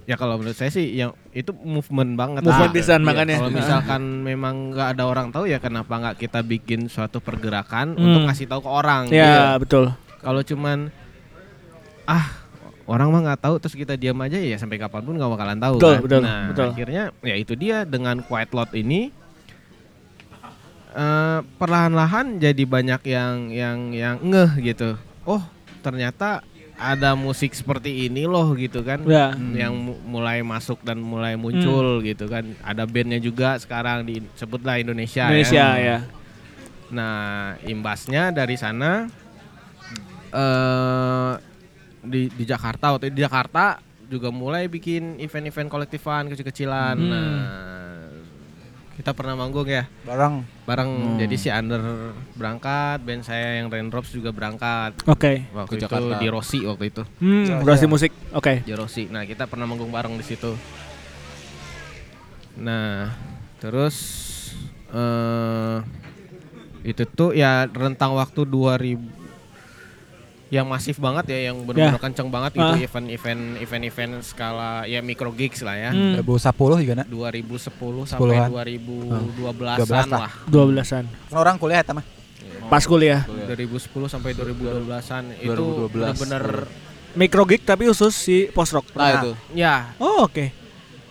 ya 0.04 0.16
kalau 0.16 0.36
menurut 0.36 0.54
saya 0.54 0.68
sih 0.68 0.84
yang 0.92 1.16
itu 1.32 1.50
movement 1.56 2.14
banget 2.14 2.42
Movement 2.42 2.70
Ah, 2.70 2.76
pisan 2.76 3.00
iya. 3.00 3.08
makanya. 3.08 3.36
kalau 3.38 3.48
Nah. 3.48 3.58
misalkan 3.58 4.02
memang 4.22 4.56
nggak 4.70 4.88
ada 4.92 5.04
orang 5.04 5.28
tahu 5.30 5.46
ya 5.46 5.58
kenapa 5.58 5.94
nggak 5.94 6.16
kita 6.20 6.40
bikin 6.42 6.86
suatu 6.88 7.18
pergerakan 7.18 7.94
Hmm. 7.94 8.04
untuk 8.04 8.22
ngasih 8.28 8.46
tahu 8.46 8.60
ke 8.60 8.70
orang 8.70 9.04
ya 9.08 9.24
gitu. 9.56 9.62
betul 9.62 9.86
kalau 10.20 10.42
cuman 10.42 10.92
ah 12.04 12.43
orang 12.86 13.08
mah 13.08 13.22
nggak 13.24 13.42
tahu 13.42 13.56
terus 13.58 13.74
kita 13.74 13.94
diam 13.94 14.20
aja 14.20 14.36
ya 14.36 14.56
sampai 14.56 14.76
kapan 14.76 15.02
pun 15.02 15.16
nggak 15.16 15.32
bakalan 15.32 15.56
tahu 15.58 15.76
Betul, 15.78 15.90
kan 15.90 16.02
betul, 16.02 16.22
nah 16.22 16.40
betul. 16.48 16.68
akhirnya 16.70 17.04
ya 17.22 17.36
itu 17.36 17.54
dia 17.54 17.78
dengan 17.84 18.20
quiet 18.20 18.52
lot 18.52 18.72
ini 18.74 19.08
eh, 20.92 21.40
perlahan-lahan 21.56 22.38
jadi 22.38 22.64
banyak 22.66 23.02
yang 23.06 23.36
yang 23.50 23.78
yang 23.92 24.16
ngeh 24.20 24.52
gitu 24.62 24.96
oh 25.24 25.42
ternyata 25.80 26.44
ada 26.74 27.14
musik 27.14 27.54
seperti 27.54 28.08
ini 28.08 28.26
loh 28.26 28.52
gitu 28.54 28.82
kan 28.82 29.00
ya 29.06 29.32
yang 29.54 29.72
mu- 29.72 30.02
mulai 30.04 30.42
masuk 30.42 30.82
dan 30.82 30.98
mulai 30.98 31.38
muncul 31.38 32.02
Hmm. 32.02 32.04
gitu 32.04 32.26
kan 32.26 32.44
ada 32.60 32.84
bandnya 32.84 33.18
juga 33.18 33.56
sekarang 33.56 34.04
disebutlah 34.04 34.76
Indonesia, 34.78 35.30
Indonesia 35.30 35.68
ya. 35.74 35.80
ya 35.80 36.00
Nah, 36.94 37.58
imbasnya 37.66 38.30
dari 38.30 38.54
sana 38.54 39.10
eh 40.30 41.32
di 42.04 42.28
di 42.30 42.44
Jakarta 42.44 42.92
waktu 42.92 43.10
itu 43.10 43.16
di 43.16 43.24
Jakarta 43.24 43.80
juga 44.06 44.30
mulai 44.30 44.68
bikin 44.68 45.18
event-event 45.18 45.68
kolektifan 45.68 46.28
kecil-kecilan. 46.28 46.96
Hmm. 46.96 47.10
Nah, 47.10 47.42
kita 48.94 49.10
pernah 49.10 49.34
manggung 49.34 49.66
ya 49.66 49.90
Bareng. 50.04 50.46
bareng 50.64 50.86
Hmm. 50.86 51.18
jadi 51.18 51.34
si 51.34 51.50
Under 51.50 51.82
berangkat, 52.38 53.02
band 53.02 53.26
saya 53.26 53.58
yang 53.58 53.68
Raindrops 53.68 54.14
juga 54.14 54.30
berangkat. 54.30 54.94
oke 55.04 55.50
Waktu 55.50 55.66
Ke 55.68 55.76
itu 55.76 55.84
Jakarta. 55.84 56.16
di 56.20 56.28
Rossi 56.30 56.60
waktu 56.62 56.84
itu. 56.88 57.02
hmm 57.18 57.58
Oh, 57.58 57.66
Rossi 57.66 57.86
iya. 57.86 57.90
musik 57.90 58.12
oke 58.32 58.54
Di 58.62 58.74
Rossi. 58.74 59.10
Nah, 59.10 59.26
kita 59.26 59.50
pernah 59.50 59.66
manggung 59.66 59.90
bareng 59.90 60.14
di 60.14 60.22
situ. 60.22 60.54
Nah, 62.54 63.10
terus 63.58 63.96
eh 64.94 65.78
itu 66.84 67.04
tuh 67.08 67.34
ya 67.34 67.66
rentang 67.66 68.14
waktu 68.14 68.46
2000 68.46 69.00
yang 70.54 70.66
masif 70.66 70.96
banget 70.98 71.26
ya 71.28 71.50
yang 71.50 71.66
benar-benar 71.66 71.98
kenceng 72.00 72.30
banget 72.30 72.52
Ah. 72.54 72.78
itu 72.78 72.86
event-event 72.86 73.42
event-event 73.58 74.14
skala 74.22 74.86
ya 74.86 75.02
micro 75.02 75.34
gigs 75.34 75.60
lah 75.60 75.74
ya. 75.74 75.90
Hmm. 75.90 76.22
2010 76.22 76.54
juga 76.78 76.94
nak. 76.96 77.08
2010 77.10 77.74
sampai 78.06 78.14
Sepuluhan. 78.14 78.50
2012-an 78.54 79.78
12 79.82 80.06
lah. 80.08 80.20
lah. 80.20 80.32
12-an 80.46 81.04
Kan 81.10 81.38
orang 81.40 81.56
kuliah 81.58 81.80
eta 81.80 81.92
mah. 81.92 82.06
pas 82.64 82.80
kuliah 82.82 83.26
2010 83.26 83.82
sampai 84.08 84.32
2012-an 84.32 85.24
itu 85.36 85.52
2012. 85.52 85.90
bener-bener 85.90 86.44
micro 87.14 87.44
gig 87.44 87.62
tapi 87.62 87.86
khusus 87.86 88.14
si 88.14 88.38
post 88.48 88.72
rock 88.72 88.86
Nah 88.94 89.10
itu. 89.20 89.32
ya 89.54 89.94
oh 89.98 90.24
oke 90.24 90.54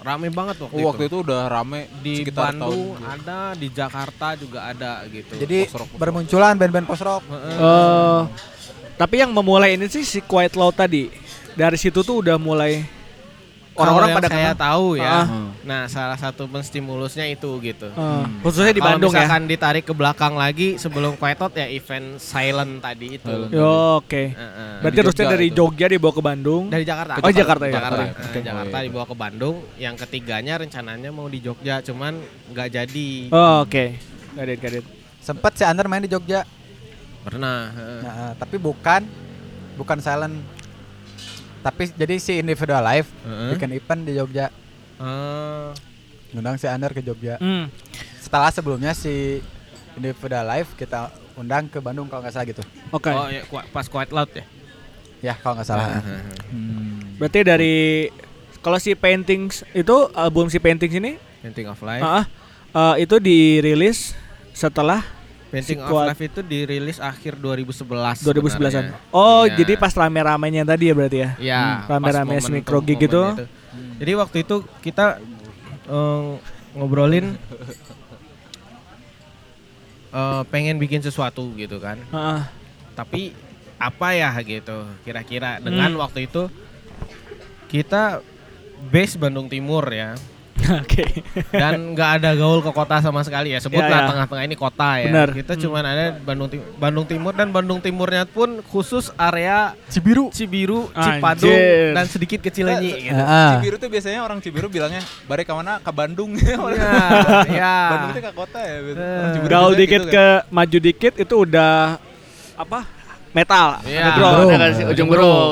rame 0.00 0.26
banget 0.28 0.58
waktu, 0.58 0.74
Oh, 0.74 0.86
waktu 0.88 1.06
itu 1.06 1.16
udah 1.20 1.46
rame 1.46 1.86
di 2.02 2.14
sekitar 2.20 2.50
Bandung 2.50 2.98
tahun 2.98 3.06
ada, 3.06 3.38
di 3.54 3.68
Jakarta 3.70 4.34
juga 4.34 4.66
ada 4.66 5.06
gitu. 5.06 5.30
Jadi 5.36 5.58
Post 5.62 5.70
rock, 5.72 5.78
post 5.78 5.86
rock. 5.86 6.00
bermunculan 6.00 6.54
band-band 6.56 6.86
post 6.88 7.02
rock. 7.04 7.22
Heeh. 7.22 8.20
Tapi 8.94 9.14
yang 9.18 9.30
memulai 9.30 9.74
ini 9.74 9.86
sih 9.86 10.02
si 10.02 10.20
Quiet 10.20 10.52
Loud 10.52 10.74
tadi. 10.74 11.08
Dari 11.52 11.76
situ 11.76 12.00
tuh 12.00 12.20
udah 12.20 12.36
mulai 12.36 12.80
orang-orang 13.72 14.08
Kalau 14.08 14.18
pada 14.20 14.28
saya 14.30 14.52
kenal. 14.52 14.60
tahu 14.62 14.86
ya. 14.94 15.08
Ah. 15.10 15.24
Hmm. 15.24 15.48
Nah, 15.62 15.82
salah 15.86 16.16
satu 16.16 16.44
penstimulusnya 16.44 17.24
itu 17.26 17.48
gitu. 17.58 17.88
Eh, 17.88 18.24
khususnya 18.42 18.68
di 18.70 18.78
Kalau 18.78 18.88
Bandung 18.94 19.10
ya. 19.10 19.24
misalkan 19.24 19.42
ditarik 19.46 19.80
ke 19.82 19.92
belakang 19.92 20.34
lagi 20.34 20.76
sebelum 20.76 21.16
Quietot 21.16 21.52
ya 21.52 21.66
event 21.66 22.16
silent 22.16 22.80
tadi 22.80 23.16
itu. 23.16 23.24
Silent. 23.24 23.48
Yo, 23.50 23.72
oke. 23.98 24.22
Heeh. 24.28 24.72
Berarti 24.78 24.92
Di 24.92 25.00
harusnya 25.00 25.24
Jogja 25.24 25.34
dari 25.34 25.46
itu. 25.46 25.56
Jogja 25.56 25.86
dibawa 25.88 26.12
ke 26.12 26.22
Bandung. 26.22 26.62
dari 26.68 26.84
Jakarta. 26.84 27.12
Oh, 27.16 27.32
Jakarta 27.32 27.64
ya. 27.64 27.72
Jakarta. 27.74 28.02
Oke. 28.02 28.22
Oke. 28.22 28.38
Jakarta 28.40 28.70
Oh, 28.70 28.78
iya. 28.78 28.86
dibawa 28.86 29.04
ke 29.04 29.16
Bandung. 29.16 29.56
Yang 29.76 29.94
ketiganya 29.98 30.54
rencananya 30.58 31.10
mau 31.10 31.26
di 31.26 31.38
Jogja, 31.38 31.74
cuman 31.80 32.12
nggak 32.48 32.68
jadi. 32.70 33.10
Oh, 33.28 33.64
oke. 33.64 33.84
Got 34.32 34.48
it, 34.48 34.58
got 34.58 34.72
it. 34.74 34.84
Sempet 35.18 35.52
si 35.54 35.64
Under 35.64 35.84
main 35.86 36.00
di 36.00 36.08
Jogja. 36.08 36.44
Pernah. 37.22 37.58
heeh. 37.70 38.00
Nah, 38.02 38.32
tapi 38.34 38.56
bukan 38.56 39.06
bukan 39.74 39.98
silent. 39.98 40.36
Tapi 41.62 41.86
jadi 41.90 42.18
si 42.18 42.36
individual 42.36 42.82
live 42.82 43.06
Heeh. 43.22 43.50
bikin 43.54 43.70
event 43.72 44.00
di 44.02 44.12
Jogja. 44.12 44.50
Ngundang 46.32 46.56
si 46.56 46.66
Under 46.66 46.90
ke 46.90 47.00
Jogja. 47.00 47.36
Hmm. 47.38 47.68
Setelah 48.18 48.48
sebelumnya 48.48 48.92
si 48.92 49.44
Individual 49.92 50.48
Live 50.48 50.72
kita 50.74 51.12
undang 51.34 51.68
ke 51.68 51.76
Bandung 51.76 52.08
kalau 52.08 52.24
nggak 52.24 52.32
salah 52.32 52.48
gitu. 52.48 52.64
Oke. 52.90 53.12
Oh 53.12 53.28
ya 53.28 53.44
Ku- 53.44 53.68
pas 53.68 53.84
Quiet 53.84 54.10
Loud 54.10 54.30
ya. 54.32 54.44
Ya 55.22 55.34
kalau 55.36 55.60
nggak 55.60 55.68
salah. 55.68 56.00
Hmm. 56.48 57.20
Berarti 57.20 57.40
dari 57.44 58.08
kalau 58.58 58.80
si 58.80 58.96
Paintings 58.96 59.62
itu 59.70 59.96
album 60.14 60.48
si 60.48 60.56
Paintings 60.56 60.94
ini 60.94 61.20
Painting 61.42 61.68
of 61.68 61.78
Life. 61.78 62.00
ah, 62.00 62.24
eh, 62.72 63.04
itu 63.04 63.18
dirilis 63.18 64.16
setelah 64.50 65.04
Painting 65.52 65.78
si 65.78 65.84
of 65.84 65.92
Life 65.92 66.22
itu 66.22 66.40
dirilis 66.40 66.96
akhir 66.96 67.36
2011. 67.36 68.24
2011-an. 68.24 68.48
sebenarnya. 68.48 68.96
Oh, 69.12 69.44
Iya. 69.44 69.60
jadi 69.60 69.72
pas 69.76 69.92
rame-ramenya 69.92 70.64
tadi 70.64 70.88
ya 70.88 70.94
berarti 70.96 71.18
ya? 71.18 71.30
Iya, 71.36 71.60
Hmm, 71.60 71.88
rame-rame 71.92 72.40
Sneak 72.40 72.64
Rogi 72.64 72.96
gitu. 72.96 73.36
itu. 73.36 73.44
Jadi 74.00 74.12
waktu 74.16 74.36
itu 74.42 74.56
kita 74.80 75.20
eh, 75.84 76.30
ngobrolin 76.72 77.36
eh, 80.10 80.42
pengen 80.48 80.76
bikin 80.78 81.00
sesuatu 81.00 81.52
gitu 81.54 81.76
kan. 81.78 82.00
Heeh. 82.00 82.40
Tapi 82.92 83.22
apa 83.76 84.14
ya 84.14 84.30
gitu 84.40 84.86
kira-kira 85.02 85.58
dengan 85.58 85.90
Hmm. 85.90 86.00
waktu 86.00 86.30
itu 86.30 86.46
kita 87.66 88.22
base 88.88 89.18
Bandung 89.18 89.48
Timur 89.48 89.82
ya 89.84 90.14
Oke. 90.80 91.04
dan 91.50 91.92
nggak 91.92 92.10
ada 92.18 92.30
gaul 92.32 92.58
ke 92.58 92.70
kota 92.70 92.98
sama 92.98 93.20
sekali 93.20 93.50
ya 93.50 93.58
sebutlah 93.58 93.88
Ya, 93.88 93.98
ya. 93.98 94.08
tengah-tengah 94.08 94.44
ini 94.44 94.54
kota 94.54 94.90
ya 94.96 95.06
Benar. 95.08 95.28
kita 95.32 95.52
Hmm. 95.52 95.62
cuman 95.62 95.82
ada 95.84 96.04
Bandung 96.14 96.48
Tim- 96.48 96.66
Bandung 96.76 97.04
Timur 97.04 97.32
dan 97.32 97.48
Bandung 97.48 97.78
Timurnya 97.78 98.24
pun 98.24 98.62
khusus 98.64 99.10
area 99.14 99.74
Cibiru. 99.86 100.30
Cibiru, 100.30 100.88
Anjir. 100.92 101.18
Cipadung 101.18 101.60
dan 101.92 102.04
sedikit 102.06 102.38
ke 102.38 102.48
Cileunyi 102.48 102.92
gitu. 103.04 103.18
Ah. 103.18 103.56
Cibiru 103.56 103.76
tuh 103.76 103.88
biasanya 103.88 104.20
orang 104.20 104.38
Cibiru 104.38 104.66
bilangnya 104.66 105.00
balik 105.24 105.44
ke 105.44 105.52
mana? 105.52 105.78
Ke 105.78 105.90
Bandung. 105.90 106.34
Ya, 106.42 106.58
ya. 107.48 107.74
Bandung 107.88 108.10
itu 108.12 108.22
ke 108.22 108.32
kota 108.32 108.58
ya. 108.58 108.74
Eh. 108.76 108.92
Orang 108.92 109.30
Cibiru 109.32 109.50
Gaul 109.50 109.72
dikit 109.74 110.00
gitu 110.00 110.10
ke 110.10 110.26
maju 110.48 110.78
dikit 110.80 111.12
itu 111.16 111.34
udah 111.38 111.98
apa? 112.54 113.01
Metal. 113.32 113.80
Iya. 113.82 114.12
Underground, 114.12 114.36
Burung. 114.36 114.50
ya 114.52 114.58
kan 114.60 114.70
sih, 114.76 114.84
ujung 114.84 115.08
burung. 115.08 115.50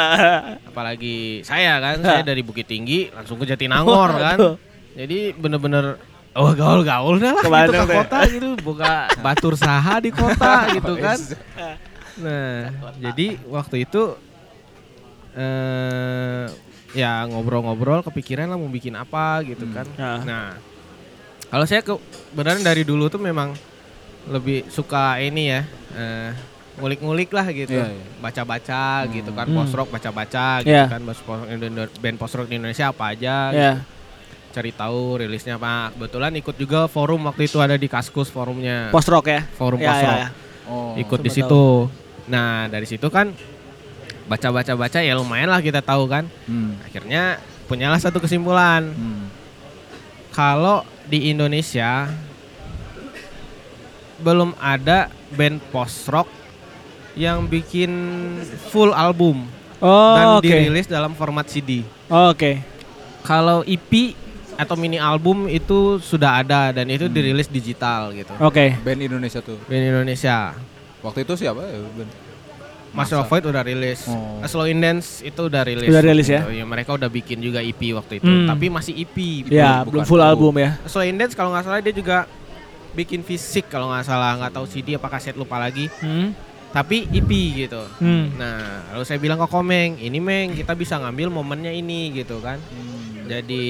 Apalagi 0.72 1.16
saya 1.44 1.76
kan, 1.76 2.00
saya 2.00 2.22
dari 2.24 2.40
Bukit 2.40 2.64
Tinggi 2.64 3.12
langsung 3.12 3.36
ke 3.36 3.44
Jatinangor 3.44 4.10
kan. 4.24 4.36
Jadi 4.96 5.36
bener-bener 5.36 6.00
oh 6.32 6.56
gaul-gaul 6.56 7.20
dah 7.20 7.36
lah 7.36 7.44
Ke 7.44 7.48
gitu 7.52 7.72
ke 7.76 7.84
deh. 7.84 7.96
kota 8.00 8.18
gitu, 8.28 8.48
buka 8.64 8.92
batur 9.20 9.52
saha 9.52 10.00
di 10.00 10.08
kota 10.08 10.54
gitu 10.80 10.96
kan. 10.96 11.18
Nah, 12.20 12.72
jadi 12.96 13.36
waktu 13.48 13.84
itu 13.84 14.16
eh 15.32 16.44
ya 16.92 17.24
ngobrol-ngobrol 17.24 18.04
kepikiran 18.04 18.52
lah 18.52 18.60
mau 18.60 18.68
bikin 18.68 18.92
apa 18.96 19.40
gitu 19.44 19.64
kan. 19.72 19.88
Nah. 19.96 20.20
Nah, 20.24 20.46
kalau 21.48 21.64
saya 21.64 21.80
ke 21.80 21.96
beneran 22.32 22.60
dari 22.60 22.84
dulu 22.84 23.08
tuh 23.08 23.20
memang 23.20 23.56
lebih 24.28 24.68
suka 24.68 25.16
ini 25.18 25.50
ya, 25.50 25.60
eh, 25.96 26.30
ngulik-ngulik 26.72 27.28
lah 27.28 27.46
gitu, 27.48 27.74
Iya, 27.74 27.84
iya. 27.86 28.04
baca-baca 28.18 28.84
gitu 29.06 29.30
kan, 29.30 29.44
Hmm. 29.44 29.56
post 29.60 29.72
rock 29.72 29.88
baca-baca 29.88 30.46
gitu 30.60 30.72
Iya. 30.72 30.88
kan, 30.88 31.00
band 32.00 32.16
post- 32.16 32.34
rock 32.34 32.48
di 32.48 32.56
Indonesia 32.56 32.88
apa 32.88 33.12
aja, 33.12 33.36
Ya. 33.50 33.72
gitu. 33.76 33.80
cari 34.52 34.68
tahu 34.68 35.16
rilisnya 35.16 35.56
apa. 35.56 35.88
Kebetulan 35.90 36.28
ikut 36.36 36.52
juga 36.54 36.84
forum 36.84 37.24
waktu 37.24 37.48
itu 37.48 37.56
ada 37.56 37.72
di 37.72 37.88
Kaskus 37.88 38.28
forumnya, 38.28 38.92
Post 38.92 39.08
rock 39.08 39.24
ya. 39.26 39.48
forum 39.50 39.80
Ya, 39.80 39.88
post 39.88 39.96
ya, 39.96 40.04
rock, 40.04 40.18
ya. 40.18 40.28
Oh. 40.68 40.92
ikut 40.94 41.20
di 41.20 41.30
situ. 41.32 41.64
Nah 42.28 42.68
dari 42.68 42.84
situ 42.84 43.08
kan 43.08 43.32
baca-baca-baca 44.22 45.00
ya 45.00 45.16
lumayan 45.16 45.48
lah 45.48 45.56
kita 45.58 45.80
tahu 45.80 46.04
kan. 46.04 46.28
Hmm. 46.44 46.76
Akhirnya 46.84 47.40
punyalah 47.64 47.96
satu 47.96 48.20
kesimpulan 48.20 48.92
Hmm. 48.92 49.32
kalau 50.30 50.84
di 51.08 51.32
Indonesia 51.32 52.12
belum 54.20 54.52
ada 54.56 55.08
band 55.32 55.64
post 55.72 56.06
rock 56.06 56.28
yang 57.14 57.44
bikin 57.44 57.90
full 58.66 58.90
album 58.90 59.44
Oh, 59.78 60.14
dan 60.14 60.26
oke. 60.38 60.46
dirilis 60.46 60.86
dalam 60.86 61.12
format 61.12 61.44
CD. 61.44 61.82
Oh, 62.06 62.30
Oke. 62.30 62.62
Kalau 63.20 63.62
EP 63.62 64.14
atau 64.54 64.74
mini 64.74 64.94
album 64.94 65.46
itu 65.46 65.98
sudah 65.98 66.38
ada 66.38 66.70
dan 66.70 66.86
itu 66.86 67.06
Hmm. 67.06 67.14
dirilis 67.14 67.46
digital 67.46 68.10
gitu. 68.12 68.30
Oke. 68.38 68.78
Band 68.78 69.00
Indonesia 69.00 69.38
tuh. 69.38 69.58
Band 69.64 69.84
Indonesia. 69.84 70.54
Waktu 71.00 71.26
itu 71.26 71.34
siapa 71.36 71.62
ya? 71.62 71.82
Band? 71.82 72.10
Master 72.92 73.18
of 73.18 73.26
Void 73.26 73.42
udah 73.42 73.64
rilis. 73.64 74.04
Oh. 74.04 74.44
Slow 74.44 74.68
in 74.68 74.78
Dance 74.78 75.24
itu 75.24 75.40
udah 75.40 75.64
rilis. 75.64 75.88
Udah 75.88 76.04
rilis 76.04 76.28
ya? 76.28 76.44
Gitu. 76.44 76.62
mereka 76.62 76.92
udah 76.92 77.08
bikin 77.08 77.40
juga 77.40 77.58
EP 77.58 77.80
waktu 77.90 78.20
itu, 78.20 78.28
Hmm. 78.28 78.44
tapi 78.46 78.68
masih 78.68 78.92
EP. 78.94 79.16
Ya, 79.48 79.80
bukan 79.80 79.90
belum 79.90 80.04
full 80.04 80.20
album. 80.20 80.52
album 80.52 80.54
ya. 80.60 80.70
Slow 80.84 81.02
in 81.02 81.16
Dance 81.16 81.32
kalau 81.32 81.50
nggak 81.50 81.64
salah 81.64 81.80
dia 81.80 81.90
juga 81.90 82.28
bikin 82.92 83.24
fisik 83.24 83.66
kalau 83.66 83.88
nggak 83.88 84.04
salah, 84.04 84.36
nggak 84.36 84.52
tahu 84.52 84.68
CD 84.68 84.94
apa 84.94 85.08
kaset 85.08 85.32
lupa 85.32 85.56
lagi. 85.56 85.88
Hmm. 85.98 86.36
Tapi 86.72 87.04
EP 87.12 87.30
gitu. 87.52 87.84
Hmm. 88.00 88.32
Nah, 88.40 88.88
lalu 88.96 89.04
saya 89.04 89.20
bilang 89.20 89.36
ke 89.36 89.44
Komeng, 89.44 90.00
ini 90.00 90.18
Meng 90.18 90.56
kita 90.56 90.72
bisa 90.72 90.96
ngambil 90.96 91.28
momennya 91.28 91.68
ini 91.68 92.08
gitu 92.16 92.40
kan. 92.40 92.56
Jadi 93.28 93.64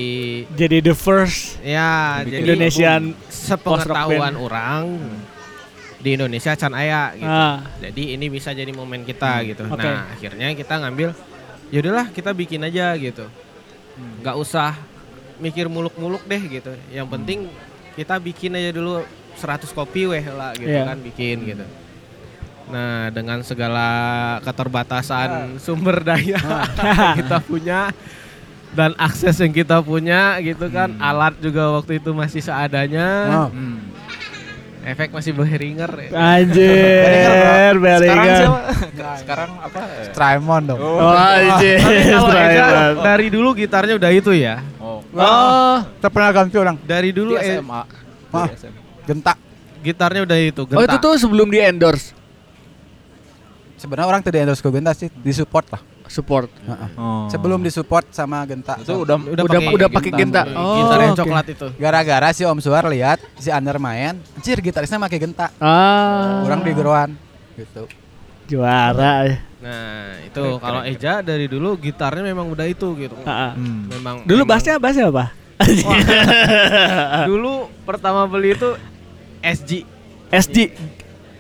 Jadi 0.54 0.76
the 0.80 0.94
first 0.96 1.60
ya 1.60 2.22
jadi 2.24 2.40
Indonesian 2.46 3.12
sepengetahuan 3.28 4.34
orang 4.38 4.96
di 6.02 6.18
Indonesia 6.18 6.54
Can 6.54 6.74
Aya 6.74 7.14
gitu. 7.14 7.26
Ah. 7.30 7.62
Jadi 7.78 8.14
ini 8.14 8.26
bisa 8.30 8.50
jadi 8.54 8.70
momen 8.70 9.02
kita 9.02 9.42
gitu. 9.46 9.66
Oke. 9.66 9.82
Nah, 9.82 10.08
akhirnya 10.14 10.54
kita 10.54 10.74
ngambil 10.82 11.10
yaudahlah 11.74 12.06
kita 12.10 12.30
bikin 12.32 12.62
aja 12.62 12.94
gitu. 12.96 13.26
nggak 13.92 14.36
usah 14.40 14.72
mikir 15.36 15.68
muluk-muluk 15.68 16.24
deh 16.24 16.42
gitu. 16.48 16.72
Yang 16.88 17.08
penting 17.12 17.38
kita 17.92 18.16
bikin 18.16 18.56
aja 18.56 18.72
dulu 18.72 19.04
100 19.36 19.68
kopi 19.76 20.08
weh 20.08 20.24
lah 20.32 20.56
gitu 20.56 20.70
Iya. 20.70 20.88
kan 20.88 20.98
bikin 21.02 21.44
gitu. 21.44 21.64
Nah, 22.72 23.12
dengan 23.12 23.44
segala 23.44 23.88
keterbatasan 24.40 25.60
sumber 25.60 26.00
daya 26.00 26.40
yang 26.80 27.20
kita 27.20 27.38
punya 27.44 27.92
dan 28.72 28.96
akses 28.96 29.36
yang 29.44 29.52
kita 29.52 29.84
punya 29.84 30.40
gitu 30.40 30.72
kan, 30.72 30.96
alat 30.96 31.36
juga 31.44 31.68
waktu 31.76 32.00
itu 32.00 32.16
masih 32.16 32.40
seadanya. 32.40 33.08
Oh. 33.28 33.48
Hmm. 33.52 33.92
Efek 34.82 35.14
masih 35.14 35.30
beheringer 35.36 35.92
ya. 35.94 36.10
Anjir, 36.10 37.06
Sekarang 37.06 37.78
Bellingham. 37.78 38.34
siapa? 38.34 38.60
Sekarang 39.20 39.50
apa? 39.62 39.80
Strymon 40.10 40.62
dong. 40.72 40.80
Oh, 40.80 41.12
anjir. 41.14 41.78
Eza 42.02 42.18
Strymon. 42.18 42.92
dari 43.04 43.26
dulu 43.30 43.48
gitarnya 43.54 43.94
udah 44.00 44.10
itu 44.10 44.32
ya. 44.34 44.58
Oh. 44.82 45.04
Oh, 45.14 45.78
ganti 46.34 46.56
orang. 46.58 46.80
Dari 46.82 47.14
dulu 47.14 47.38
Di 47.38 47.44
eh, 47.46 47.62
SMA. 47.62 47.82
Ah. 48.34 48.48
Di 48.48 48.56
SMA. 48.56 48.80
Gentak. 49.04 49.38
gitarnya 49.82 50.22
udah 50.22 50.38
itu. 50.38 50.62
oh 50.62 50.82
itu 50.86 50.98
tuh 51.02 51.18
sebelum 51.18 51.50
di 51.50 51.58
endorse 51.58 52.21
Sebenarnya 53.82 54.06
orang 54.06 54.20
tuh 54.22 54.30
di 54.30 54.38
endorse 54.38 54.62
ke 54.62 54.70
Genta 54.70 54.94
sih, 54.94 55.10
disupport 55.18 55.66
lah. 55.68 55.82
support. 56.06 56.44
Oh. 56.94 57.24
Sebelum 57.26 57.58
disupport 57.58 58.04
sama 58.10 58.44
Genta. 58.44 58.76
itu 58.76 58.92
udah 58.92 59.16
Udah- 59.16 59.48
udah 59.48 59.88
pakai 59.88 60.12
Genta. 60.12 60.44
Oh, 60.46 60.76
gitar 60.78 60.98
yang 61.00 61.14
oke. 61.14 61.20
coklat 61.20 61.46
itu. 61.48 61.66
Gara-gara 61.74 62.28
si 62.30 62.44
Om 62.44 62.60
Suar 62.60 62.84
lihat 62.86 63.16
si 63.34 63.48
Under 63.48 63.74
main, 63.76 64.20
anjir 64.32 64.60
gitarisnya 64.60 65.00
pakai 65.00 65.18
Genta. 65.18 65.48
Ah, 65.56 66.44
Orang 66.44 66.60
di 66.60 66.70
geroan 66.70 67.16
gitu. 67.54 67.88
juara. 68.44 69.24
Nah, 69.58 70.20
itu 70.20 70.42
kalau 70.58 70.84
Eja 70.84 71.22
dari 71.22 71.46
dulu 71.46 71.74
gitarnya 71.76 72.20
memang 72.22 72.44
udah 72.46 72.66
itu 72.66 72.92
gitu. 72.94 73.16
Ah, 73.22 73.48
ah. 73.48 73.52
Hmm. 73.54 73.88
Memang 73.88 74.14
Dulu 74.22 74.42
memang- 74.42 74.50
bassnya 74.52 74.76
bassnya 74.76 75.08
apa? 75.08 75.32
dulu 77.24 77.52
pertama 77.82 78.26
beli 78.26 78.52
itu 78.52 78.68
SG 79.40 79.86
SG. 80.28 80.56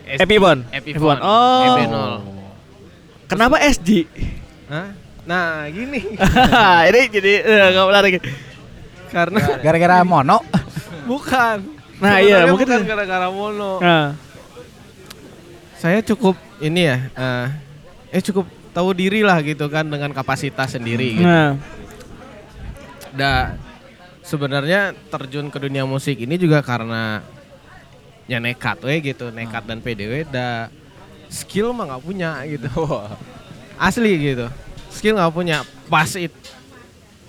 Epipon. 0.04 0.64
Epipon. 0.68 1.16
Oh. 1.18 1.64
EP0. 1.72 1.96
Kenapa 3.32 3.56
SG? 3.64 4.04
Hah? 4.68 4.88
Nah, 5.22 5.64
gini. 5.70 6.00
Ini 6.90 7.00
jadi 7.08 7.32
eh, 7.40 7.66
nggak 7.72 7.86
menarik. 7.88 8.12
Karena 9.08 9.38
Gara-gara 9.60 10.02
mono. 10.02 10.38
bukan. 11.10 11.56
Nah, 12.02 12.18
iya, 12.18 12.50
mungkin- 12.50 12.66
bukan 12.66 12.82
gara-gara 12.82 13.28
mono. 13.30 13.78
Nah, 13.78 14.18
Saya 15.78 15.98
cukup 15.98 16.38
ini 16.62 16.86
ya, 16.86 17.10
eh, 17.10 17.46
eh 18.14 18.22
cukup 18.22 18.46
tahu 18.70 18.94
diri 18.94 19.26
lah 19.26 19.42
gitu 19.42 19.66
kan 19.66 19.82
dengan 19.82 20.14
kapasitas 20.14 20.78
sendiri 20.78 21.18
gitu. 21.18 21.26
nah, 21.26 21.58
Da 23.10 23.58
sebenarnya 24.22 24.94
terjun 25.10 25.50
ke 25.50 25.58
dunia 25.58 25.82
musik 25.82 26.22
ini 26.22 26.38
juga 26.38 26.62
karena 26.62 27.20
ya 28.30 28.38
nekat 28.38 28.78
we 28.86 29.02
gitu, 29.02 29.34
nekat 29.34 29.66
dan 29.66 29.82
PDW 29.82 30.22
da 30.30 30.70
skill 31.32 31.72
mah 31.72 31.88
nggak 31.88 32.04
punya 32.04 32.30
gitu. 32.44 32.68
Asli 33.80 34.12
gitu. 34.20 34.46
Skill 34.92 35.16
nggak 35.16 35.32
punya. 35.32 35.64
Pas 35.88 36.12
it 36.14 36.30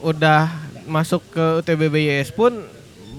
udah 0.03 0.51
masuk 0.83 1.23
ke 1.31 1.63
UTBBYS 1.63 2.35
pun 2.35 2.51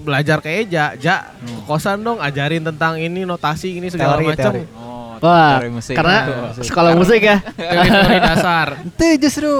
belajar 0.05 0.37
ke 0.37 0.61
Eja, 0.61 0.93
Ja, 0.95 1.33
ke 1.33 1.53
kosan 1.65 2.05
dong 2.05 2.21
ajarin 2.21 2.61
tentang 2.61 2.93
ini 2.95 3.25
notasi 3.25 3.73
ini 3.73 3.89
segala 3.89 4.21
Teori, 4.21 4.25
macam. 4.29 4.53
teori. 4.53 4.63
Oh, 4.77 5.17
wah, 5.17 5.57
teori 5.57 5.71
musik. 5.73 5.95
karena 5.97 6.17
Tuh. 6.53 6.61
sekolah 6.61 6.91
musik 6.93 7.21
ya. 7.25 7.41
Teori-teori 7.41 8.17
dasar. 8.21 8.67
Itu 8.93 9.05
justru 9.17 9.51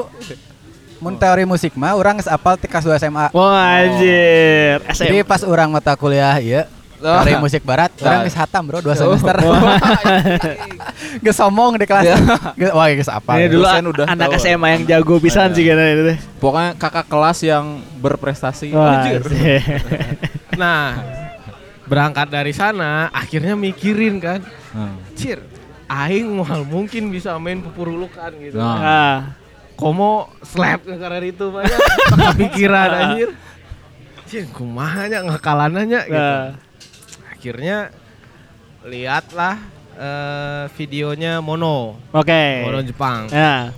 mun 1.02 1.18
teori 1.18 1.50
musik 1.50 1.74
mah 1.74 1.98
orang 1.98 2.22
apal 2.24 2.56
kelas 2.56 2.86
2 2.86 3.02
SMA. 3.02 3.26
Wah, 3.34 3.82
anjir. 3.82 4.86
Jadi 4.86 5.18
SM. 5.18 5.26
pas 5.26 5.42
orang 5.42 5.74
mata 5.74 5.98
kuliah 5.98 6.38
iya 6.38 6.70
Dari 6.96 7.34
musik 7.38 7.62
barat, 7.62 7.92
orang 7.98 8.24
geus 8.24 8.34
hatam 8.34 8.64
bro, 8.64 8.80
dua 8.80 8.94
semester. 8.94 9.36
Geus 11.24 11.36
somong 11.36 11.76
di 11.76 11.84
kelas. 11.84 12.08
Geus- 12.54 12.72
Wah, 12.72 12.88
geus 12.90 13.08
apa? 13.08 13.36
Ini 13.36 13.48
dulu 13.48 13.64
dosen 13.64 13.84
udah 13.86 14.06
anak 14.06 14.28
tahu. 14.30 14.40
SMA 14.40 14.68
yang 14.70 14.84
jago 14.86 15.16
pisan 15.18 15.52
sih 15.52 15.62
kayaknya 15.62 15.86
itu. 15.92 16.04
Pokoknya 16.38 16.72
kakak 16.76 17.06
kelas 17.06 17.40
yang 17.42 17.66
berprestasi. 17.98 18.72
Nah, 20.56 20.96
berangkat 21.84 22.32
dari 22.32 22.52
sana 22.52 23.12
akhirnya 23.12 23.54
mikirin 23.54 24.18
kan, 24.18 24.40
Hmm. 24.72 24.96
cir, 25.14 25.44
aing 25.86 26.32
mual 26.32 26.64
mungkin 26.64 27.12
bisa 27.12 27.36
main 27.36 27.60
pupurulukan 27.60 28.32
gitu. 28.40 28.56
Nah. 28.56 28.80
Ah. 28.80 29.18
Komo 29.76 30.32
slap 30.40 30.82
ke 30.82 30.96
karir 30.96 31.28
itu 31.28 31.52
banyak 31.52 31.76
kepikiran 32.32 32.88
anjir. 32.90 33.30
Cing, 34.26 34.48
kumahanya 34.50 35.28
ngakalananya 35.28 36.00
gitu. 36.08 36.34
Akhirnya 37.46 37.94
lihatlah 38.82 39.62
eh, 39.94 40.66
videonya 40.82 41.46
Mono, 41.46 41.94
Oke. 42.10 42.66
Mono 42.66 42.82
Jepang. 42.82 43.30
Ya. 43.30 43.70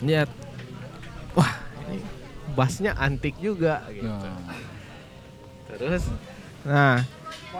Lihat. 0.00 0.32
Wah, 1.36 1.52
ini 1.92 2.00
bassnya 2.56 2.96
antik 2.96 3.36
juga 3.36 3.84
gitu. 3.92 4.08
Nah. 4.08 4.56
Terus 5.68 6.08
nah, 6.64 7.04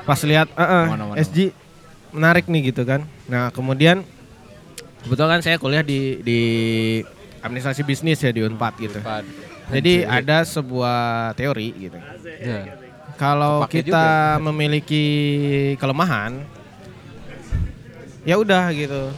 pas 0.08 0.16
lihat 0.24 0.48
eh, 0.48 0.64
eh, 0.64 0.86
Mono, 0.96 1.12
mono. 1.12 1.20
SG 1.20 1.52
menarik 2.16 2.48
nih 2.48 2.72
gitu 2.72 2.88
kan. 2.88 3.04
Nah, 3.28 3.52
kemudian 3.52 4.00
kebetulan 5.04 5.28
kan 5.36 5.42
saya 5.44 5.61
kuliah 5.61 5.84
di 5.84 6.24
di 6.24 6.40
administrasi 7.44 7.84
bisnis 7.84 8.24
ya 8.24 8.32
di 8.32 8.40
Unpad 8.48 8.80
gitu. 8.80 8.96
Depan. 8.96 9.28
Jadi 9.68 10.08
Anjir. 10.08 10.24
ada 10.24 10.36
sebuah 10.40 11.36
teori 11.36 11.68
gitu. 11.76 12.00
Ya. 12.40 12.80
Kalau 13.21 13.68
Kepake 13.68 13.85
kita 13.85 14.41
memiliki 14.41 15.05
kelemahan, 15.77 16.41
ya 18.25 18.41
udah 18.41 18.73
gitu. 18.73 19.12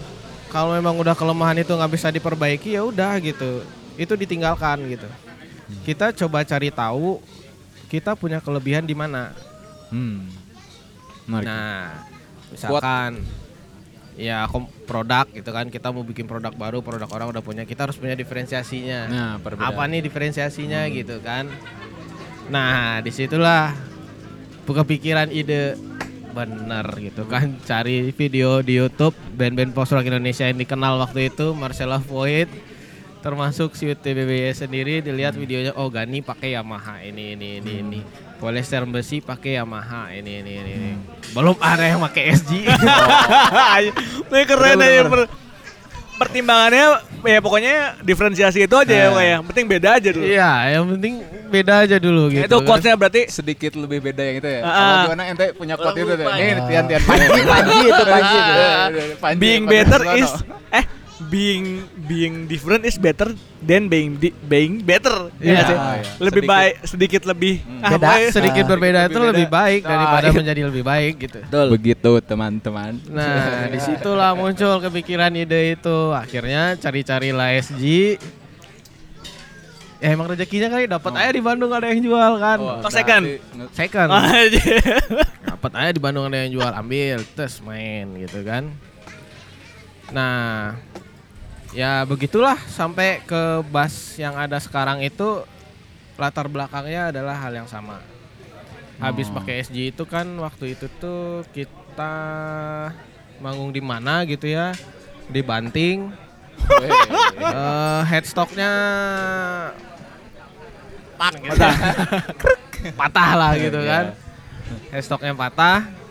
Kalau 0.51 0.75
memang 0.75 0.99
udah 0.99 1.15
kelemahan 1.15 1.63
itu 1.63 1.71
nggak 1.71 1.93
bisa 1.95 2.11
diperbaiki, 2.11 2.75
ya 2.75 2.83
udah 2.83 3.15
gitu. 3.23 3.63
Itu 3.95 4.19
ditinggalkan 4.19 4.83
gitu. 4.91 5.07
Kita 5.87 6.11
coba 6.11 6.43
cari 6.43 6.75
tahu 6.75 7.23
kita 7.87 8.19
punya 8.19 8.43
kelebihan 8.43 8.83
di 8.83 8.93
mana. 8.99 9.31
Hmm. 9.95 10.27
Menarik. 11.31 11.47
Nah, 11.47 12.03
misalkan 12.51 13.23
ya 14.19 14.51
kom- 14.51 14.69
produk 14.85 15.31
gitu 15.31 15.49
kan 15.55 15.71
kita 15.71 15.95
mau 15.95 16.03
bikin 16.03 16.27
produk 16.27 16.51
baru, 16.51 16.83
produk 16.83 17.07
orang 17.15 17.31
udah 17.31 17.41
punya, 17.41 17.63
kita 17.63 17.87
harus 17.87 17.97
punya 17.97 18.19
diferensiasinya. 18.19 19.01
Nah, 19.09 19.33
perbedaan. 19.39 19.73
apa 19.73 19.83
nih 19.87 20.03
diferensiasinya 20.05 20.91
gitu 20.91 21.23
kan 21.23 21.47
nah 22.51 22.99
di 22.99 23.09
situlah 23.09 23.71
kepikiran 24.67 25.29
ide. 25.35 25.75
Bener 26.33 26.87
gitu 26.97 27.29
kan 27.29 27.61
cari 27.67 28.09
video 28.15 28.63
di 28.63 28.79
YouTube. 28.81 29.13
Band-band 29.37 29.75
post 29.77 29.93
rock 29.93 30.07
Indonesia 30.07 30.49
yang 30.49 30.57
dikenal 30.57 30.97
waktu 31.03 31.29
itu 31.29 31.53
Marcella 31.53 32.01
Void 32.01 32.49
termasuk 33.23 33.79
si 33.79 33.87
TBBY 33.87 34.51
sendiri 34.51 34.99
dilihat 34.99 35.39
videonya 35.39 35.71
oh 35.79 35.87
Gani 35.87 36.27
pakai 36.27 36.59
Yamaha 36.59 37.07
ini 37.07 37.39
ini 37.39 37.63
ini 37.63 37.73
ini. 37.79 38.01
Polyester 38.43 38.83
besi 38.91 39.23
pakai 39.23 39.55
Yamaha 39.63 40.11
ini 40.11 40.43
ini 40.43 40.53
ini, 40.59 40.73
ini. 40.75 40.93
belum 41.31 41.55
ada 41.63 41.87
yang 41.87 42.03
pakai 42.03 42.35
SG 42.35 42.67
Ini 44.27 44.41
keren 44.43 44.83
aja 44.83 45.07
pertimbangannya 46.19 46.87
ya 47.23 47.39
pokoknya 47.41 47.75
diferensiasi 48.03 48.67
itu 48.67 48.77
aja 48.77 48.93
ya 48.95 49.07
Nah. 49.09 49.15
kayak 49.17 49.31
yang 49.33 49.45
penting 49.49 49.65
beda 49.71 49.89
aja 49.97 50.09
dulu. 50.13 50.25
iya 50.25 50.53
yang 50.77 50.85
penting 50.97 51.15
beda 51.53 51.75
aja 51.85 51.97
dulu 52.01 52.23
gitu 52.33 52.45
itu 52.49 52.57
kan. 52.57 52.67
quotes-nya 52.67 52.95
berarti 52.97 53.23
sedikit 53.29 53.73
lebih 53.77 53.99
beda 54.01 54.23
yang 54.25 54.37
itu 54.41 54.49
ya. 54.49 54.61
Ah. 54.63 54.73
Kalau 54.73 54.97
gimana 55.09 55.23
ente 55.29 55.47
punya 55.53 55.75
quote 55.77 55.99
itu 56.01 56.13
tuh. 56.17 56.25
Nih, 56.25 56.57
tian 56.69 56.85
tian 56.89 57.03
Panji, 57.05 57.41
Panji 57.45 57.79
itu 57.85 58.05
Panji 58.09 58.39
being 59.37 59.65
better 59.69 60.01
is 60.17 60.31
eh 60.73 60.85
being 61.33 61.81
being 62.05 62.45
different 62.45 62.85
is 62.85 63.01
better 63.01 63.33
than 63.59 63.89
being 63.89 64.21
di, 64.21 64.29
being 64.45 64.85
better. 64.85 65.33
Iya. 65.41 65.41
Ya 65.41 65.51
nggak 65.51 65.65
sih? 65.65 65.77
Ah, 65.77 65.95
iya. 65.97 66.05
Lebih 66.21 66.29
Sedikit. 66.37 66.53
baik 66.53 66.75
sedikit 66.85 67.23
lebih 67.25 67.55
Hmm. 67.59 67.81
ah, 67.81 67.91
Beda. 67.91 68.11
sedikit 68.29 68.65
Ah, 68.65 68.69
berbeda 68.69 68.99
lebih 68.99 69.09
itu 69.09 69.19
beda. 69.19 69.31
lebih 69.33 69.47
baik 69.49 69.81
Ah, 69.81 69.89
daripada 69.89 70.27
iya. 70.27 70.37
menjadi 70.37 70.61
lebih 70.69 70.85
baik 70.85 71.15
gitu. 71.19 71.39
Begitu 71.73 72.11
teman-teman. 72.21 72.93
Nah, 73.09 73.33
di 73.73 73.79
situlah 73.81 74.37
muncul 74.37 74.77
kepikiran 74.79 75.33
ide 75.33 75.73
itu. 75.73 75.99
Akhirnya 76.13 76.77
cari-carilah 76.77 77.49
SG. 77.57 78.21
Ya 79.99 80.11
emang 80.11 80.27
rezekinya 80.27 80.67
kali 80.69 80.85
dapat 80.85 81.15
aja 81.15 81.31
di 81.31 81.39
Bandung 81.41 81.71
ada 81.71 81.87
yang 81.87 82.03
jual 82.03 82.33
kan. 82.37 82.59
Oh, 82.59 82.91
second. 82.91 83.25
Second. 83.71 84.09
Aja. 84.13 84.65
Dapat 85.47 85.73
aja 85.73 85.91
di 85.95 86.03
Bandung 86.03 86.27
ada 86.27 86.43
yang 86.43 86.59
jual, 86.59 86.73
ambil, 86.75 87.23
tes 87.39 87.63
main 87.63 88.11
gitu 88.19 88.43
kan. 88.43 88.67
Nah, 90.11 90.75
ya 91.73 92.05
begitulah 92.05 92.57
sampai 92.69 93.25
ke 93.25 93.65
bass 93.73 94.21
yang 94.21 94.37
ada 94.37 94.61
sekarang 94.61 95.01
itu 95.01 95.45
latar 96.21 96.47
belakangnya 96.47 97.09
adalah 97.11 97.37
hal 97.41 97.53
yang 97.53 97.69
sama. 97.69 98.01
Habis 99.01 99.33
Oh. 99.33 99.41
pakai 99.41 99.65
SG 99.65 99.91
itu 99.91 100.05
kan 100.07 100.29
waktu 100.39 100.77
itu 100.79 100.87
tuh 101.01 101.43
kita 101.51 102.15
manggung 103.43 103.75
di 103.75 103.83
mana 103.83 104.23
gitu 104.29 104.47
ya, 104.47 104.71
di 105.27 105.43
Banting. 105.43 106.13
Eh, 106.63 108.03
headstocknya 108.07 108.71
patah, 111.19 111.75
patah 113.01 113.31
lah 113.35 113.53
gitu 113.59 113.81
kan. 113.83 114.05
Headstocknya 114.95 115.35
patah. 115.35 116.02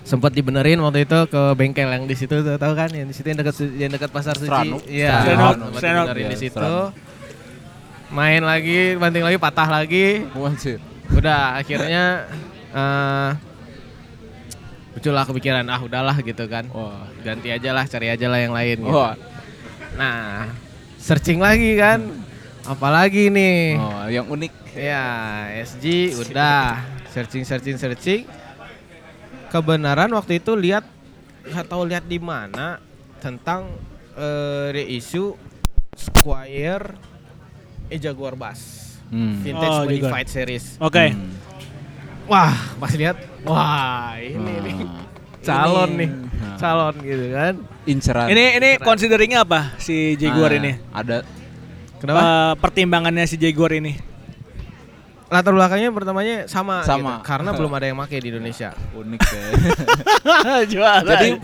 Sempat 0.00 0.32
dibenerin 0.34 0.80
waktu 0.80 1.04
itu 1.06 1.18
ke 1.28 1.42
bengkel 1.54 1.86
yang 1.86 2.04
di 2.08 2.16
situ 2.18 2.34
tahu 2.40 2.72
kan 2.74 2.90
yang 2.90 3.06
di 3.06 3.14
situ 3.14 3.30
yang 3.30 3.38
dekat 3.38 3.54
yang 3.78 3.90
dekat 3.92 4.10
pasar 4.10 4.34
suci. 4.34 4.48
Stranuk. 4.48 4.82
Iya, 4.88 5.12
Stranuk, 5.22 5.54
sempat 5.54 5.80
Stranuk. 5.80 6.06
dibenerin 6.08 6.24
di 6.24 6.36
Iya, 6.36 6.42
situ. 6.42 6.56
Stranuk. 6.56 6.90
Main 8.10 8.42
lagi, 8.42 8.80
banting 8.98 9.22
lagi, 9.22 9.38
patah 9.38 9.68
lagi. 9.70 10.06
Udah 11.14 11.62
akhirnya 11.62 12.26
eh 12.74 13.30
muncullah 14.90 15.22
kepikiran 15.22 15.62
ah 15.70 15.80
udahlah 15.80 16.16
gitu 16.18 16.44
kan. 16.50 16.66
Wah. 16.74 17.06
Ganti 17.22 17.54
aja 17.54 17.70
lah, 17.70 17.86
cari 17.86 18.10
aja 18.10 18.26
lah 18.26 18.42
yang 18.42 18.50
lain 18.50 18.82
gitu. 18.82 18.90
Wah. 18.90 19.14
Nah, 19.94 20.50
searching 20.98 21.38
lagi 21.38 21.78
kan. 21.78 22.02
Apalagi 22.66 23.30
nih? 23.30 23.78
Oh, 23.78 24.06
yang 24.10 24.26
unik. 24.26 24.52
Ya, 24.74 25.02
SG 25.66 26.14
udah 26.18 26.82
searching 27.10 27.42
searching 27.46 27.78
searching. 27.78 28.22
Kebenaran 29.50 30.10
waktu 30.10 30.38
itu 30.38 30.54
lihat 30.54 30.86
atau 31.50 31.82
lihat 31.82 32.06
di 32.06 32.16
mana 32.16 32.78
tentang 33.18 33.66
eh, 34.12 34.70
reissue 34.72 35.34
Squire 35.92 36.94
e 37.86 37.96
Jaguar 37.96 38.34
Bass 38.34 38.78
Hmm. 39.06 39.42
vintage 39.42 39.66
Oh, 39.68 39.82
Jaguar. 39.82 39.90
modified 39.90 40.28
series. 40.30 40.64
Oke. 40.78 41.10
Hmm. 41.10 41.34
Wah, 42.24 42.54
pas 42.78 42.94
lihat, 42.94 43.18
wah 43.42 44.14
ini 44.14 44.38
nih 44.62 44.74
Ah. 44.78 45.02
calon 45.42 45.90
nih, 45.98 46.10
Nah. 46.14 46.56
calon 46.56 46.94
gitu 47.02 47.26
kan. 47.28 47.54
Inceran. 47.84 48.26
Ini 48.30 48.44
ini 48.54 48.70
consideringnya 48.78 49.42
apa 49.42 49.74
si 49.76 50.14
Jaguar 50.14 50.54
Ah, 50.54 50.58
ini? 50.58 50.72
Ada 50.88 51.26
Kenapa? 51.98 52.18
Eh, 52.18 52.52
pertimbangannya 52.56 53.26
si 53.26 53.34
Jaguar 53.34 53.74
ini. 53.74 53.98
Latar 55.30 55.54
belakangnya 55.54 55.94
pertamanya 55.94 56.36
sama, 56.50 56.82
Sama. 56.82 57.22
gitu, 57.22 57.30
karena 57.30 57.50
belum 57.54 57.70
ada 57.70 57.86
yang 57.86 57.98
make 57.98 58.18
di 58.18 58.34
Indonesia. 58.34 58.74
unik 58.92 59.20
ya. 59.22 59.42
Juara. 60.74 61.06
Jadi 61.06 61.38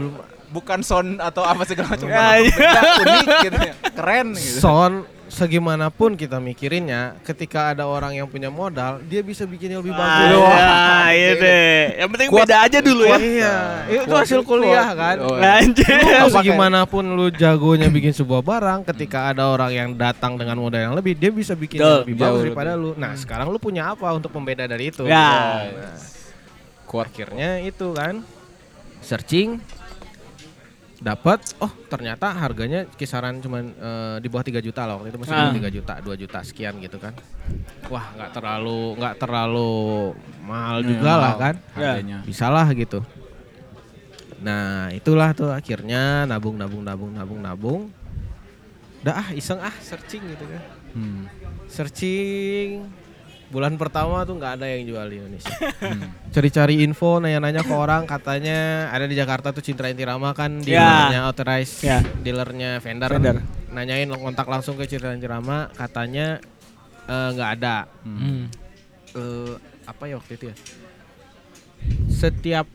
bukan 0.50 0.82
sound 0.82 1.22
atau 1.22 1.46
apa 1.46 1.62
segala 1.62 1.94
macam. 1.94 2.10
Ya, 2.10 2.42
iya. 2.42 2.82
Unik 3.06 3.26
gitu 3.46 3.58
ya. 3.62 3.74
Keren 3.94 4.34
gitu. 4.34 4.58
Sound 4.58 5.06
segimanapun 5.28 6.14
kita 6.14 6.38
mikirinnya, 6.38 7.18
ketika 7.22 7.74
ada 7.74 7.84
orang 7.84 8.14
yang 8.14 8.26
punya 8.26 8.46
modal, 8.46 9.02
dia 9.04 9.20
bisa 9.20 9.42
bikin 9.42 9.74
yang 9.74 9.80
lebih 9.82 9.92
bagus. 9.92 10.32
Ah, 10.32 10.38
Wah, 10.38 10.54
ya, 10.54 11.12
iya 11.12 11.30
ini. 11.32 11.42
deh. 11.42 11.80
Yang 11.98 12.08
penting 12.14 12.28
Kuat- 12.30 12.46
beda 12.46 12.56
aja 12.62 12.78
dulu 12.80 13.02
ya. 13.04 13.18
Iya, 13.18 13.54
itu 13.90 14.04
Kuat- 14.06 14.22
hasil 14.22 14.40
kuliah 14.46 14.88
kan. 14.94 15.16
Oh, 15.22 15.34
Anjir. 15.36 15.86
Lu 15.86 16.06
mau 16.06 16.28
Apa 16.30 16.36
segimanapun 16.40 17.04
lu 17.12 17.26
jagonya 17.30 17.88
bikin 17.90 18.12
sebuah 18.12 18.42
barang, 18.42 18.80
ketika 18.94 19.34
ada 19.34 19.50
orang 19.50 19.70
yang 19.74 19.88
datang 19.94 20.38
dengan 20.38 20.56
modal 20.56 20.78
yang 20.80 20.94
lebih, 20.94 21.18
dia 21.18 21.34
bisa 21.34 21.52
bikin 21.52 21.82
yang 21.82 21.86
Betul. 21.86 22.00
lebih 22.06 22.14
bagus 22.16 22.32
lebih. 22.38 22.44
daripada 22.54 22.72
lu. 22.78 22.90
Nah, 22.94 23.12
sekarang 23.18 23.46
lu 23.50 23.58
punya 23.58 23.92
apa 23.92 24.08
untuk 24.14 24.30
pembeda 24.30 24.64
dari 24.64 24.94
itu? 24.94 25.04
Ya. 25.04 25.66
Nah, 25.66 25.98
Kuat. 26.86 27.10
akhirnya 27.10 27.60
itu 27.60 27.90
kan 27.92 28.22
searching 29.02 29.58
dapat 30.96 31.38
oh 31.58 31.68
ternyata 31.86 32.32
harganya 32.32 32.88
kisaran 32.90 33.36
cuman 33.38 33.68
eh, 33.70 34.16
di 34.18 34.26
bawah 34.26 34.40
3 34.42 34.58
juta 34.58 34.82
lah 34.82 34.96
waktu 34.96 35.10
itu 35.10 35.18
masih 35.18 35.28
di 35.28 35.36
Ah. 35.36 35.44
bawah 35.46 35.60
3 35.60 35.68
juta 35.70 35.94
2 36.00 36.16
juta 36.18 36.38
sekian 36.40 36.74
gitu 36.78 36.96
kan. 36.96 37.12
Wah 37.86 38.06
nggak 38.12 38.30
terlalu 38.32 38.80
nggak 38.96 39.14
terlalu 39.16 39.72
mahal 40.42 40.78
Iya, 40.78 40.88
juga 40.88 41.10
lah 41.12 41.20
mahal. 41.30 41.42
kan. 41.42 41.54
Harganya. 41.74 42.18
bisa 42.22 42.46
lah 42.48 42.66
gitu. 42.72 43.00
Nah 44.38 44.88
itulah 44.90 45.32
tuh 45.32 45.48
akhirnya 45.50 46.24
nabung 46.24 46.56
nabung 46.56 46.80
nabung 46.80 47.10
nabung 47.10 47.40
nabung. 47.40 47.82
Udah 49.00 49.14
ah 49.16 49.28
iseng 49.32 49.60
ah 49.60 49.76
searching 49.78 50.24
gitu 50.26 50.44
kan. 50.46 50.62
Hmm. 50.92 51.28
searching 51.68 52.88
bulan 53.46 53.74
pertama 53.74 54.22
tuh 54.22 54.34
nggak 54.34 54.52
ada 54.58 54.66
yang 54.66 54.82
jual 54.84 55.06
di 55.06 55.16
Indonesia. 55.16 55.54
Hmm. 55.78 56.10
Cari-cari 56.28 56.82
info, 56.82 57.18
nanya-nanya 57.18 57.62
ke 57.62 57.70
orang, 57.70 58.02
katanya 58.04 58.90
ada 58.90 59.04
di 59.04 59.14
Jakarta 59.14 59.50
tuh 59.50 59.62
Cintra 59.62 59.86
Intirama 59.86 60.32
kan 60.32 60.58
Ya. 60.60 60.82
dealernya 61.06 61.20
authorized, 61.24 61.78
Ya. 61.80 62.02
dealernya 62.18 62.78
vendor. 62.78 63.08
Vendor. 63.08 63.36
Nanyain 63.68 64.10
kontak 64.10 64.46
langsung 64.46 64.74
ke 64.74 64.84
Cintra 64.84 65.12
Intirama, 65.12 65.70
katanya 65.72 66.42
eh, 67.04 67.28
nggak 67.32 67.50
ada. 67.56 67.86
Hmm. 68.02 68.50
Eh, 69.12 69.54
apa 69.84 70.04
ya 70.04 70.18
waktu 70.18 70.32
itu 70.34 70.44
ya? 70.50 70.56
Setiap 72.08 72.66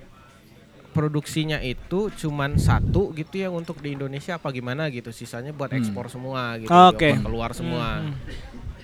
produksinya 0.92 1.60
itu 1.60 2.12
cuman 2.12 2.56
satu 2.56 3.12
gitu 3.12 3.40
yang 3.40 3.56
untuk 3.56 3.80
di 3.80 3.92
Indonesia 3.92 4.36
apa 4.36 4.52
gimana 4.52 4.88
gitu 4.88 5.10
sisanya 5.10 5.52
buat 5.52 5.72
Hmm. 5.72 5.80
ekspor 5.80 6.08
semua 6.08 6.60
gitu 6.60 6.68
Oke. 6.68 7.12
buat 7.12 7.24
keluar 7.24 7.52
semua 7.52 8.04
Hmm. 8.04 8.16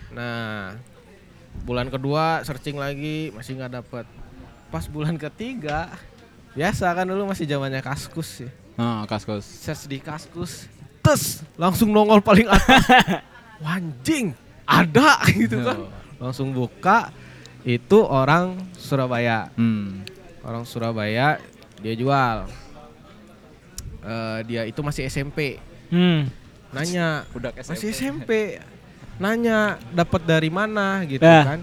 Nah, 0.09 0.71
bulan 1.63 1.87
kedua 1.87 2.43
searching 2.43 2.77
lagi 2.77 3.31
masih 3.33 3.57
nggak 3.57 3.81
dapet. 3.81 4.05
Pas 4.67 4.83
bulan 4.85 5.15
ketiga, 5.15 5.89
biasa 6.51 6.91
kan 6.91 7.07
dulu 7.07 7.25
masih 7.29 7.47
zamannya 7.47 7.79
kaskus 7.79 8.45
ya. 8.45 8.51
Nah, 8.77 9.07
kaskus. 9.09 9.47
Search 9.47 9.89
di 9.89 9.97
kaskus, 9.97 10.69
tes 11.01 11.41
langsung 11.57 11.89
nongol 11.89 12.21
paling 12.21 12.45
atas. 12.45 12.83
Wanjing, 13.65 14.37
ada 14.67 15.23
gitu 15.33 15.65
kan. 15.65 15.89
Langsung 16.21 16.53
buka, 16.53 17.09
itu 17.65 17.99
orang 18.05 18.59
Surabaya. 18.77 19.49
Hmm. 19.57 20.05
Orang 20.45 20.67
Surabaya 20.69 21.41
dia 21.81 21.93
jual. 21.97 22.45
Eh, 24.05 24.39
dia 24.45 24.61
itu 24.69 24.79
masih 24.85 25.09
SMP. 25.09 25.57
Hmm. 25.89 26.29
Nanya, 26.71 27.25
Udah 27.33 27.55
masih 27.55 27.95
SMP 27.95 28.59
nanya 29.17 29.57
dapat 29.89 30.21
dari 30.23 30.47
mana 30.47 31.01
gitu 31.03 31.19
Ya. 31.19 31.43
kan 31.47 31.59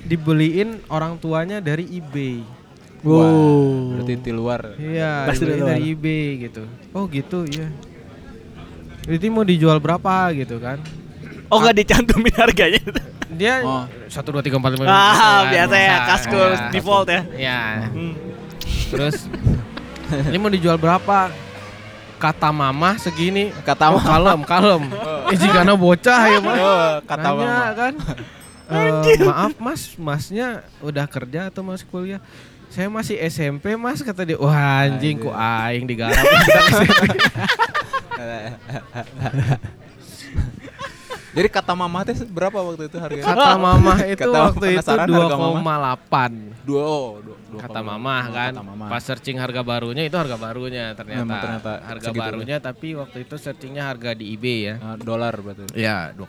dibeliin 0.00 0.82
orang 0.86 1.16
tuanya 1.16 1.58
dari 1.58 1.86
eBay 1.88 2.42
Wow. 3.00 3.94
Berarti 3.94 4.18
di 4.18 4.32
luar. 4.32 4.74
iya 4.76 5.30
Pasti 5.30 5.46
dari 5.46 5.62
dari 5.62 5.82
eBay 5.88 6.26
gitu 6.42 6.66
oh 6.90 7.06
gitu 7.06 7.44
iya 7.44 7.70
jadi 9.06 9.26
mau 9.28 9.42
dijual 9.42 9.78
berapa 9.78 10.34
gitu 10.34 10.58
kan 10.58 10.82
Oh 11.46 11.62
nggak 11.62 11.78
dicantumin 11.78 12.34
harganya? 12.34 12.82
dia 13.28 13.62
Oh. 13.62 13.86
satu 14.06 14.30
dua 14.30 14.42
tiga 14.42 14.56
empat 14.56 14.74
lima 14.74 14.86
Ah 14.86 15.46
biasa 15.46 15.74
ya 15.76 15.96
kaskus 16.08 16.58
default 16.70 17.06
ya. 17.06 17.22
ya 17.36 17.60
Hmm. 17.86 18.14
terus 18.88 19.26
ini 20.24 20.36
mau 20.36 20.48
dijual 20.48 20.74
berapa 20.74 21.30
kata 22.16 22.48
mama 22.52 22.96
segini. 22.98 23.52
Kata 23.64 23.92
oh, 23.92 24.00
kalem 24.00 24.40
kalem. 24.42 24.82
Eh 25.26 25.34
jika 25.34 25.66
bocah 25.74 26.20
ya 26.30 26.38
mah 26.38 26.54
Oh, 26.54 26.90
kata 27.02 27.28
Nanya 27.34 27.46
mama. 27.50 27.74
kan? 27.74 27.94
"Eh, 29.06 29.18
maaf 29.22 29.54
mas. 29.58 29.82
Masnya 29.98 30.62
udah 30.82 31.06
kerja 31.06 31.50
atau 31.50 31.62
masih 31.66 31.86
kuliah? 31.86 32.20
Saya 32.70 32.86
masih 32.90 33.18
SMP 33.30 33.74
mas 33.78 34.02
kata 34.02 34.22
dia. 34.26 34.38
Wah 34.38 34.86
anjing 34.86 35.18
ku 35.22 35.30
aing 35.34 35.86
digarap. 35.86 36.18
Jadi 41.36 41.52
kata 41.52 41.76
mama 41.76 42.00
teh 42.00 42.16
berapa 42.24 42.56
waktu 42.64 42.88
itu 42.88 42.96
harganya? 42.96 43.28
kata 43.28 43.60
mama 43.60 43.92
itu 44.08 44.24
Kata 44.24 44.38
waktu 44.48 44.64
itu 44.72 44.80
penasaran 44.80 45.04
harga 45.04 45.36
mama? 45.36 45.74
2,8 46.08 46.64
Dua, 46.64 46.80
oh, 46.80 47.20
dua, 47.56 47.64
kata 47.64 47.80
mama 47.80 48.16
oh, 48.18 48.22
kan 48.30 48.52
Kata 48.52 48.62
mama. 48.62 48.84
pas 48.86 49.00
searching 49.00 49.36
harga 49.36 49.60
barunya 49.60 50.02
itu 50.02 50.12
harga 50.12 50.36
barunya 50.36 50.92
ternyata, 50.92 51.24
Memang 51.24 51.40
ternyata 51.40 51.72
harga 51.82 52.06
segitu. 52.06 52.20
barunya 52.20 52.56
tapi 52.58 52.88
waktu 52.92 53.18
itu 53.22 53.34
searchingnya 53.34 53.82
harga 53.82 54.12
di 54.12 54.30
eBay 54.30 54.58
ya 54.62 54.74
Ah, 54.78 54.94
dolar 54.94 55.32
berarti. 55.34 55.72
ya 55.72 56.12
2,8 56.12 56.28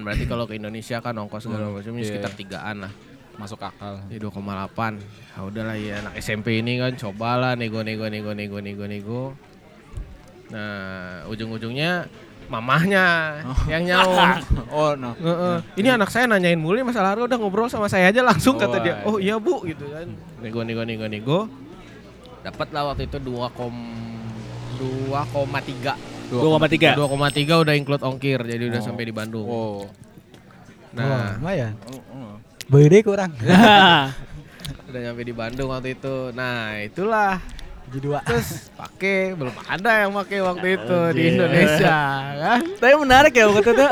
berarti 0.00 0.24
kalau 0.24 0.46
ke 0.46 0.54
Indonesia 0.54 0.98
kan 0.98 1.14
ongkos 1.14 1.44
segala 1.44 1.66
Hmm, 1.66 1.76
macam 1.76 1.92
iya, 1.94 2.06
sekitar 2.06 2.30
iya. 2.30 2.38
tigaan 2.38 2.76
lah 2.86 2.92
Masuk 3.34 3.62
akal. 3.62 4.02
Ya 4.06 4.18
2,8 4.18 4.98
Ya 4.98 5.38
udahlah 5.40 5.74
ya 5.74 5.94
anak 6.00 6.14
SMP 6.16 6.58
ini 6.58 6.74
kan 6.76 6.94
cobalah 6.94 7.54
nego 7.54 7.82
nego 7.82 8.06
nego 8.06 8.34
nego 8.34 8.58
nego 8.58 8.84
nego. 8.84 9.22
Nah, 10.48 11.22
ujung-ujungnya 11.28 12.08
mamahnya 12.48 13.04
yang 13.66 13.84
nyaut. 13.84 14.40
Oh, 14.68 14.92
no. 14.92 15.16
Heeh. 15.16 15.56
Ini 15.80 15.96
anak 15.96 16.08
saya 16.08 16.28
nanyain 16.28 16.60
mulu 16.60 16.76
masalah 16.82 17.16
harga 17.16 17.24
udah 17.24 17.38
ngobrol 17.40 17.68
sama 17.68 17.88
saya 17.88 18.08
aja 18.08 18.20
langsung 18.20 18.56
kata 18.56 18.76
Oh, 18.76 18.84
dia. 18.84 18.88
iya. 18.90 18.96
Oh 19.04 19.16
iya 19.18 19.34
Bu 19.36 19.64
gitu 19.64 19.88
kan. 19.88 20.04
Nego 20.40 20.60
nego 20.60 20.84
nego 20.84 21.08
nego. 21.08 21.38
Dapat 22.40 22.68
lah 22.70 22.92
waktu 22.92 23.08
itu 23.08 23.16
2 23.16 23.48
kom 23.52 23.72
2,3 24.76 25.96
2,3. 26.28 26.94
2,3 26.94 27.64
udah 27.64 27.74
include 27.74 28.04
ongkir 28.04 28.40
jadi 28.40 28.68
udah 28.68 28.80
Oh. 28.80 28.86
sampai 28.86 29.04
di 29.04 29.14
Bandung. 29.14 29.46
Oh. 29.48 29.88
Nah, 30.92 31.04
Nah, 31.04 31.28
lumayan. 31.40 31.72
Oh, 31.88 32.00
oh. 32.12 32.32
Bede 32.68 33.00
kurang. 33.00 33.32
udah 34.88 35.00
nyampe 35.00 35.22
di 35.22 35.32
Bandung 35.32 35.68
waktu 35.68 35.96
itu. 35.96 36.28
Nah, 36.32 36.76
itulah 36.78 37.40
Jadi 37.88 37.98
dua. 37.98 38.20
terus 38.20 38.68
pakai 38.70 39.32
belum 39.32 39.54
ada 39.64 39.90
yang 39.98 40.12
pakai 40.12 40.38
waktu 40.40 40.66
itu 40.74 40.98
di 41.08 41.22
Anjir. 41.22 41.32
Indonesia 41.34 41.96
kan 42.36 42.60
Tapi 42.76 42.94
menarik 42.94 43.32
ya 43.32 43.44
waktu 43.46 43.70
itu 43.70 43.86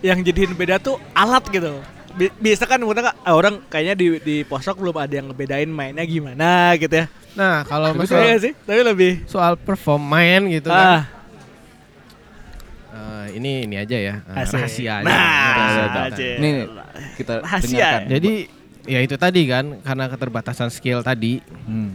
yang 0.00 0.18
jadiin 0.20 0.52
beda 0.52 0.76
tuh 0.76 0.98
alat 1.12 1.46
gitu. 1.46 1.78
Bi- 2.10 2.34
Biasa 2.34 2.66
kan 2.66 2.82
ah, 2.82 3.30
orang 3.30 3.62
kayaknya 3.64 3.94
di 3.94 4.06
di 4.18 4.36
posok 4.42 4.78
belum 4.78 4.96
ada 4.96 5.12
yang 5.12 5.30
ngebedain 5.30 5.68
mainnya 5.68 6.02
gimana 6.02 6.74
gitu 6.74 6.90
ya. 6.92 7.06
nah 7.30 7.62
kalau 7.62 7.94
Iya 7.94 8.02
masalah 8.02 8.38
sih, 8.40 8.52
tapi 8.60 8.82
lebih 8.82 9.12
soal 9.24 9.54
perform 9.54 10.02
main 10.02 10.50
gitu 10.50 10.66
ah, 10.66 10.74
kan 10.74 10.90
eh, 12.90 13.38
ini 13.38 13.52
ini 13.64 13.76
aja 13.76 13.94
ya 13.94 14.14
eh, 14.26 14.42
Asik. 14.42 14.58
rahasia 14.58 14.92
aja. 14.96 15.06
Nah, 15.06 15.14
Rahasia 15.14 15.84
aja. 15.86 16.00
Acil. 16.10 16.34
Nih, 16.36 16.50
nih, 16.50 16.66
kita 17.14 17.32
Rahasia. 17.38 17.70
dengarkan. 17.70 18.02
jadi 18.10 18.32
ya 18.82 18.98
itu 18.98 19.14
tadi 19.14 19.42
kan 19.46 19.64
karena 19.78 20.04
keterbatasan 20.08 20.68
skill 20.68 20.98
tadi 21.00 21.38
Hmm. 21.62 21.94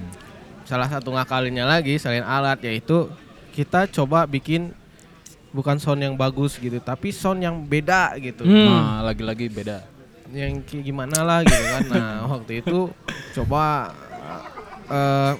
Salah 0.66 0.86
satu 0.86 1.09
ngakalinnya 1.09 1.63
lagi 1.63 1.95
selain 1.95 2.22
alat 2.22 2.57
yaitu 2.59 3.07
kita 3.51 3.86
coba 3.88 4.26
bikin 4.26 4.74
bukan 5.49 5.78
sound 5.78 6.01
yang 6.01 6.13
bagus 6.13 6.57
gitu 6.57 6.78
tapi 6.78 7.09
sound 7.09 7.39
yang 7.39 7.63
beda 7.63 8.18
gitu 8.18 8.43
Hmm. 8.43 8.68
Nah, 8.68 8.99
lagi-lagi 9.03 9.47
beda. 9.47 9.86
yang 10.28 10.57
kayak 10.59 10.84
gimana 10.84 11.22
lah 11.22 11.39
gitu 11.41 11.63
kan. 11.63 11.84
Nah 11.88 12.11
waktu 12.34 12.59
itu 12.59 12.89
coba 13.34 13.93
eh 14.86 15.34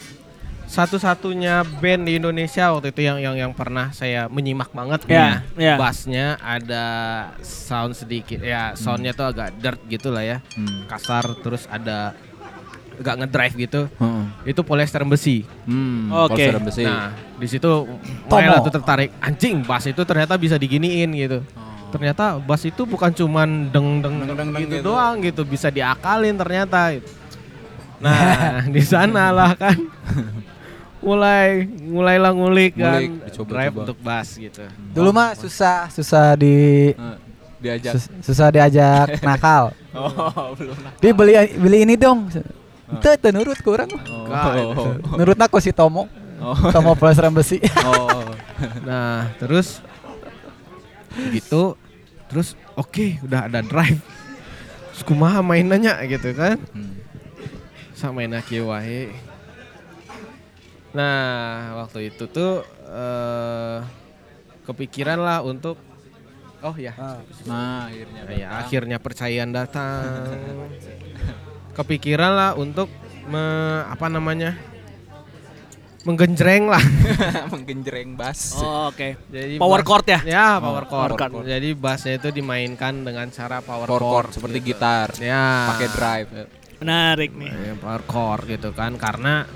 satu-satunya 0.66 1.62
band 1.78 2.04
di 2.04 2.18
Indonesia 2.18 2.74
waktu 2.74 2.90
itu 2.90 3.02
yang 3.02 3.22
yang 3.22 3.36
yang 3.38 3.52
pernah 3.52 3.90
saya 3.92 4.26
menyimak 4.28 4.70
banget 4.72 5.06
Ya, 5.06 5.46
ya. 5.54 5.62
ya. 5.62 5.76
Bassnya 5.78 6.42
ada 6.42 6.86
sound 7.40 7.94
sedikit 7.94 8.42
ya 8.42 8.74
soundnya 8.74 9.14
tuh 9.14 9.30
agak 9.30 9.54
dirt 9.56 9.78
gitu 9.86 10.10
lah 10.10 10.26
ya 10.26 10.38
Hmm. 10.54 10.90
kasar 10.90 11.38
terus 11.40 11.66
ada 11.68 12.18
agak 12.98 13.16
ngedrive 13.18 13.56
gitu 13.60 13.82
Heeh. 13.92 14.24
itu 14.48 14.62
polyester 14.62 15.02
besi. 15.04 15.44
Hmm. 15.64 16.10
Oke. 16.12 16.36
polyester 16.36 16.62
besi. 16.62 16.84
Nah 16.84 17.10
di 17.36 17.46
situ 17.46 17.70
mulailah 18.26 18.60
tuh 18.62 18.74
tertarik 18.74 19.12
anjing 19.18 19.60
bass 19.62 19.86
itu 19.86 20.02
ternyata 20.02 20.36
bisa 20.36 20.56
diginiin 20.56 21.12
gitu. 21.14 21.40
Oh. 21.54 21.92
Ternyata 21.92 22.38
bass 22.38 22.64
itu 22.64 22.84
bukan 22.84 23.10
cuman 23.10 23.70
deng 23.70 24.00
deng, 24.00 24.16
Deng, 24.20 24.28
deng, 24.30 24.50
deng 24.50 24.62
gitu, 24.62 24.76
gitu. 24.76 24.86
doang 24.86 25.16
gitu, 25.20 25.42
bisa 25.44 25.68
diakalin 25.68 26.36
ternyata. 26.36 26.92
gitu. 26.92 27.08
Nah, 27.98 28.20
di 28.76 28.82
sana 28.82 29.30
lah 29.30 29.52
kan. 29.54 29.76
mulai 31.00 31.70
mulailah 31.70 32.34
ngulik 32.34 32.74
kan 32.74 32.98
Ngulik, 32.98 33.30
dicoba-coba. 33.30 33.52
drive 33.52 33.74
untuk 33.78 33.98
bass 34.02 34.28
gitu. 34.36 34.66
Dulu 34.90 35.10
mah 35.12 35.32
susah, 35.34 35.86
susah 35.88 36.34
di 36.34 36.90
Eh, 36.92 37.18
diajak. 37.62 37.94
sus- 37.94 38.10
susah 38.24 38.50
diajak 38.50 39.14
nakal. 39.28 39.70
Oh, 39.94 40.10
belum. 40.54 40.74
Dia 40.98 41.12
beli 41.14 41.34
beli 41.56 41.78
ini 41.84 41.96
dong. 41.96 42.26
Itu 42.86 43.08
itu 43.10 43.28
nurut 43.34 43.60
kurang. 43.66 43.90
Oh. 44.10 44.94
Nurut 45.18 45.40
aku 45.42 45.58
si 45.58 45.74
Tomo. 45.74 46.06
Oh. 46.38 46.54
Tomo 46.70 46.94
plus 46.94 47.18
rem 47.18 47.34
besi. 47.34 47.58
Oh. 47.86 48.24
Nah, 48.88 49.36
terus 49.36 49.84
gitu 51.36 51.76
terus 52.32 52.56
oke 52.78 53.20
udah 53.26 53.50
ada 53.50 53.60
drive. 53.66 54.00
Terus 54.94 55.04
kumaha 55.04 55.42
mainannya 55.42 55.98
gitu 56.08 56.32
kan. 56.38 56.62
Hmm. 56.72 56.94
sama 57.96 58.28
enak 58.28 58.52
wae. 58.52 59.08
Nah, 60.92 61.80
waktu 61.80 62.12
itu 62.12 62.28
tuh 62.28 62.64
eh 62.92 63.80
kepikiran 64.68 65.20
lah 65.20 65.40
untuk 65.44 65.80
oh 66.60 66.76
ya, 66.76 66.92
Nah, 67.48 67.88
akhirnya. 67.88 68.22
Ya 68.36 68.48
akhirnya 68.60 68.98
percayaan 69.00 69.52
datang. 69.56 70.04
kepikiran 71.76 72.32
lah 72.32 72.52
untuk 72.54 72.88
me- 73.26 73.84
apa 73.86 74.08
namanya? 74.08 74.56
menggenjreng 76.02 76.70
lah. 76.70 76.86
menggenjreng 77.52 78.14
bass. 78.14 78.54
Oh, 78.56 78.94
oke. 78.94 79.18
Jadi 79.26 79.58
Power 79.58 79.82
bass- 79.82 79.90
chord 79.90 80.06
ya? 80.06 80.20
Ya, 80.22 80.48
power 80.56 80.86
Oh, 80.86 80.88
chord. 80.88 81.12
power 81.12 81.32
chord. 81.34 81.46
Jadi 81.46 81.70
bassnya 81.74 82.14
itu 82.16 82.30
dimainkan 82.30 83.02
dengan 83.02 83.26
cara 83.28 83.58
power, 83.60 83.90
Power 83.90 83.98
chord 84.00 84.06
chord 84.06 84.30
seperti 84.32 84.58
gitu. 84.62 84.68
gitar. 84.78 85.10
Ya. 85.18 85.66
Pakai 85.68 85.90
drive. 85.90 86.30
Menarik 86.78 87.34
nih. 87.34 87.50
Ya, 87.50 87.74
power 87.76 88.06
chord 88.06 88.46
gitu 88.48 88.70
kan 88.72 88.94
karena 88.96 89.50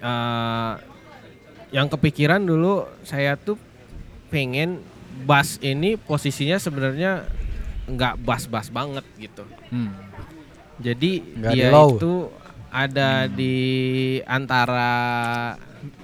eh 0.00 0.72
yang 1.70 1.86
kepikiran 1.86 2.38
dulu 2.40 2.86
saya 3.02 3.34
tuh 3.34 3.54
pengen 4.28 4.82
bass 5.22 5.58
ini 5.60 5.94
posisinya 5.94 6.54
sebenarnya 6.56 7.26
nggak 7.86 8.14
bass-bass 8.18 8.68
banget 8.68 9.04
gitu. 9.16 9.44
Hmm. 9.68 9.92
Jadi 10.76 11.22
Nggak 11.34 11.52
di 11.52 11.58
dia 11.58 11.68
low. 11.70 11.88
itu 11.94 12.12
ada 12.68 13.10
di 13.26 13.56
antara 14.24 14.92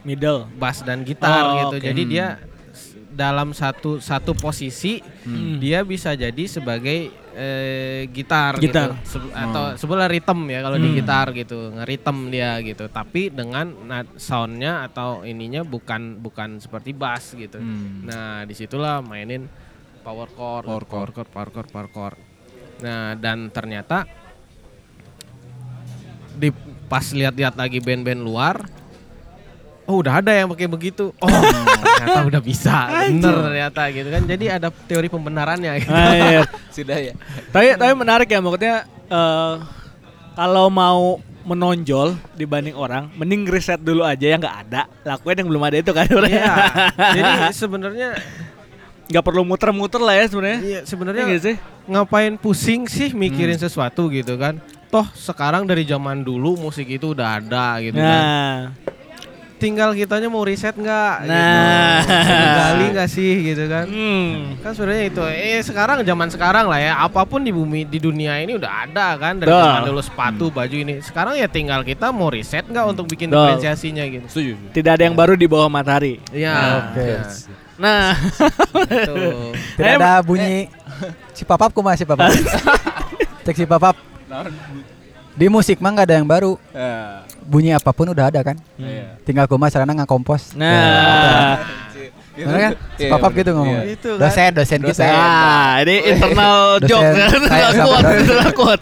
Middle. 0.03 0.47
bass 0.53 0.81
dan 0.81 1.03
gitar 1.03 1.43
Oh, 1.43 1.57
gitu. 1.59 1.77
oke. 1.77 1.87
Jadi 1.87 2.03
Hmm. 2.03 2.11
dia 2.11 2.27
dalam 3.11 3.51
satu 3.51 3.99
satu 3.99 4.33
posisi 4.33 5.03
Hmm. 5.25 5.59
dia 5.59 5.83
bisa 5.83 6.13
jadi 6.13 6.45
sebagai 6.47 7.11
eh, 7.33 8.11
gitar, 8.11 8.59
Gitar. 8.59 8.91
gitu 8.99 9.07
Se- 9.09 9.33
atau 9.33 9.73
sebelah 9.75 10.07
rhythm 10.07 10.45
ya 10.47 10.61
kalau 10.61 10.77
di 10.77 10.91
Hmm. 10.91 10.99
gitar 10.99 11.27
gitu 11.31 11.71
ngeritem 11.71 12.19
dia 12.29 12.59
gitu 12.59 12.85
tapi 12.87 13.31
dengan 13.31 13.71
soundnya 14.17 14.83
atau 14.83 15.23
ininya 15.23 15.63
bukan 15.63 16.19
bukan 16.19 16.59
seperti 16.59 16.91
bass 16.91 17.33
gitu 17.33 17.57
Hmm. 17.57 18.03
nah 18.05 18.43
di 18.43 18.51
situlah 18.53 18.99
mainin 19.01 19.47
power 20.01 20.29
chord 20.33 20.65
Power 20.67 20.85
power 20.85 21.11
chord 21.13 21.29
power 21.31 21.51
chord 21.53 21.69
power 21.71 21.89
chord 21.93 22.19
nah 22.81 23.13
dan 23.13 23.53
ternyata 23.53 24.09
di 26.41 26.49
pas 26.89 27.05
lihat-lihat 27.13 27.55
lagi 27.61 27.79
band-band 27.85 28.25
luar 28.25 28.57
Oh 29.91 29.99
udah 29.99 30.23
ada 30.23 30.31
yang 30.31 30.47
pakai 30.55 30.71
begitu. 30.71 31.11
Oh 31.19 31.27
ternyata 31.27 32.23
udah 32.23 32.39
bisa, 32.39 32.87
bener 33.11 33.35
ternyata 33.43 33.83
gitu 33.91 34.07
kan. 34.07 34.23
Jadi 34.23 34.45
ada 34.47 34.71
teori 34.71 35.11
pembenarannya. 35.11 35.83
Gitu. 35.83 35.91
Ah, 35.91 36.15
iya. 36.15 36.41
Sudah 36.79 36.95
ya. 37.03 37.15
tapi 37.51 37.75
tapi 37.75 37.93
menarik 37.99 38.31
ya 38.31 38.39
maksudnya 38.39 38.87
eh, 39.11 39.55
kalau 40.39 40.71
mau 40.71 41.19
menonjol 41.43 42.15
dibanding 42.39 42.79
orang, 42.79 43.11
mending 43.19 43.43
riset 43.51 43.83
dulu 43.83 44.07
aja 44.07 44.31
yang 44.31 44.39
nggak 44.39 44.59
ada, 44.71 44.87
lakuin 45.03 45.43
yang 45.43 45.49
belum 45.51 45.63
ada 45.67 45.77
itu 45.83 45.91
kan. 45.91 46.07
Iya. 46.07 46.55
Jadi 46.95 47.31
sebenarnya 47.51 48.09
nggak 49.11 49.25
perlu 49.27 49.43
muter-muter 49.43 49.99
lah 49.99 50.15
ya 50.15 50.27
sebenarnya. 50.31 50.61
iya 50.63 50.81
sebenarnya 50.87 51.23
nggak 51.27 51.43
sih? 51.43 51.57
ngapain 51.91 52.35
pusing 52.39 52.87
sih 52.87 53.11
mikirin 53.11 53.59
sesuatu 53.59 54.07
gitu 54.09 54.39
kan? 54.39 54.63
Toh 54.91 55.07
sekarang 55.19 55.67
dari 55.67 55.83
zaman 55.83 56.23
dulu 56.23 56.55
musik 56.59 56.87
itu 56.87 57.11
udah 57.15 57.43
ada 57.43 57.83
gitu 57.83 57.99
kan. 57.99 58.23
Nah, 59.61 59.69
Tinggal 59.69 59.93
kitanya 59.93 60.33
mau 60.33 60.41
riset 60.41 60.73
nggak? 60.73 61.15
Nah. 61.29 62.01
gitu. 62.01 62.57
Gali 62.57 62.85
nggak 62.97 63.09
sih 63.13 63.33
gitu 63.53 63.65
kan? 63.69 63.85
hmm. 63.85 64.65
Kan 64.65 64.73
sebenarnya 64.73 65.05
itu. 65.13 65.23
Eh 65.29 65.61
sekarang 65.61 66.01
zaman 66.01 66.33
sekarang 66.33 66.65
lah 66.65 66.81
ya. 66.81 66.97
Apa 66.97 67.29
pun 67.29 67.45
di 67.45 67.53
bumi 67.53 67.85
di 67.85 68.01
dunia 68.01 68.41
ini 68.41 68.57
udah 68.57 68.89
ada 68.89 69.21
kan 69.21 69.37
dari 69.37 69.53
zaman 69.53 69.85
dulu 69.85 70.01
sepatu, 70.01 70.49
baju 70.49 70.73
ini. 70.73 71.05
Sekarang 71.05 71.37
ya 71.37 71.45
tinggal 71.45 71.85
kita 71.85 72.09
mau 72.09 72.33
riset 72.33 72.65
nggak 72.65 72.87
untuk 72.89 73.05
bikin 73.05 73.29
Betul. 73.29 73.53
diferensiasinya 73.53 74.05
gitu. 74.09 74.27
Setuju. 74.33 74.53
tidak 74.73 74.97
ada 74.97 75.05
yang 75.05 75.13
baru 75.13 75.37
di 75.37 75.45
bawah 75.45 75.69
matahari. 75.69 76.17
Iya. 76.33 76.57
Oke. 76.81 77.05
iya. 77.05 77.21
Nah, 77.77 78.13
Gitu. 78.89 79.17
Tidak 79.77 79.93
ada 80.01 80.21
bunyi 80.21 80.69
si 81.33 81.45
papap 81.45 81.73
kumaha 81.73 81.97
si 82.01 82.05
papap. 82.09 82.33
Cek 83.45 83.57
si 83.57 83.65
papap. 83.69 83.97
Di 85.37 85.47
musik 85.49 85.81
mah 85.81 85.93
nggak 85.93 86.07
ada 86.09 86.17
yang 86.21 86.29
baru. 86.29 86.57
Ya. 86.73 87.25
Bunyi 87.51 87.75
apa 87.75 87.91
pun 87.91 88.07
udah 88.07 88.31
ada 88.31 88.41
kan. 88.47 88.57
Iya. 88.79 89.19
Tinggal 89.27 89.51
kumaha 89.51 89.75
caranya 89.75 90.07
ngakompos. 90.07 90.55
nah, 90.55 91.59
Bener 92.39 92.61
kan? 92.63 92.73
Si 92.97 93.05
Iya, 93.05 93.11
papap 93.11 93.33
gitu 93.35 93.51
ngomong. 93.53 93.83
Iya. 93.83 93.95
Itu 93.99 94.11
kan. 94.17 94.23
Dosen, 94.23 94.51
dosen 94.55 94.81
kita. 94.87 95.03
Dosen. 95.03 95.11
nah, 95.11 95.71
ini 95.83 95.97
internal 96.15 96.79
Dosen 96.79 96.89
joke 96.89 97.11
kan, 97.11 97.41
saya 97.51 97.67
internal 97.75 98.01
sama 98.55 98.79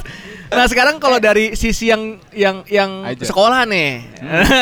Nah 0.48 0.64
sekarang 0.64 0.96
kalau 0.96 1.16
dari 1.16 1.52
sisi 1.52 1.86
yang 1.86 2.16
yang 2.32 2.64
yang 2.66 3.04
Aja. 3.04 3.20
sekolah 3.22 3.62
nih, 3.64 4.00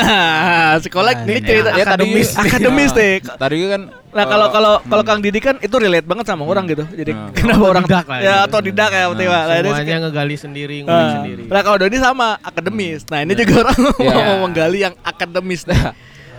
sekolah 0.84 1.12
Nah, 1.14 1.24
ini 1.24 1.38
cerita 1.40 1.70
Ya, 1.70 1.84
tadi- 1.86 2.10
akademis, 2.10 2.28
akademis 2.42 2.90
deh. 2.90 3.22
Tadi 3.22 3.56
kan 3.66 3.82
Nah 4.10 4.24
kalau 4.24 4.48
eh, 4.48 4.50
kalau 4.50 4.72
kalau 4.82 5.02
hmm. 5.04 5.10
Kang 5.12 5.20
Didi 5.20 5.38
kan 5.38 5.60
itu 5.60 5.76
relate 5.76 6.02
banget 6.02 6.24
sama 6.24 6.42
orang 6.42 6.64
gitu. 6.66 6.88
Jadi 6.88 7.12
Hmm. 7.12 7.30
kenapa 7.30 7.64
orang 7.68 7.84
Otodidak 7.84 8.06
lah 8.08 8.18
ya 8.18 8.24
gitu. 8.24 8.46
atau 8.48 8.58
didak 8.60 8.90
ya. 8.90 9.04
Nah, 9.04 9.12
ini 9.12 9.24
Semuanya 9.68 9.96
ngegali 10.02 10.36
sendiri, 10.36 10.76
ngulik 10.80 10.96
Nah, 10.98 11.14
sendiri. 11.14 11.42
Nah 11.46 11.60
kalau 11.60 11.76
Dodi 11.76 11.96
sama 11.96 12.28
akademis. 12.40 13.00
Nah 13.06 13.18
ini 13.20 13.32
juga 13.36 13.54
orang 13.62 13.78
Iya. 14.00 14.14
mau 14.16 14.36
menggali 14.42 14.78
yang 14.80 14.94
akademis. 15.02 15.62
Ya 15.66 15.92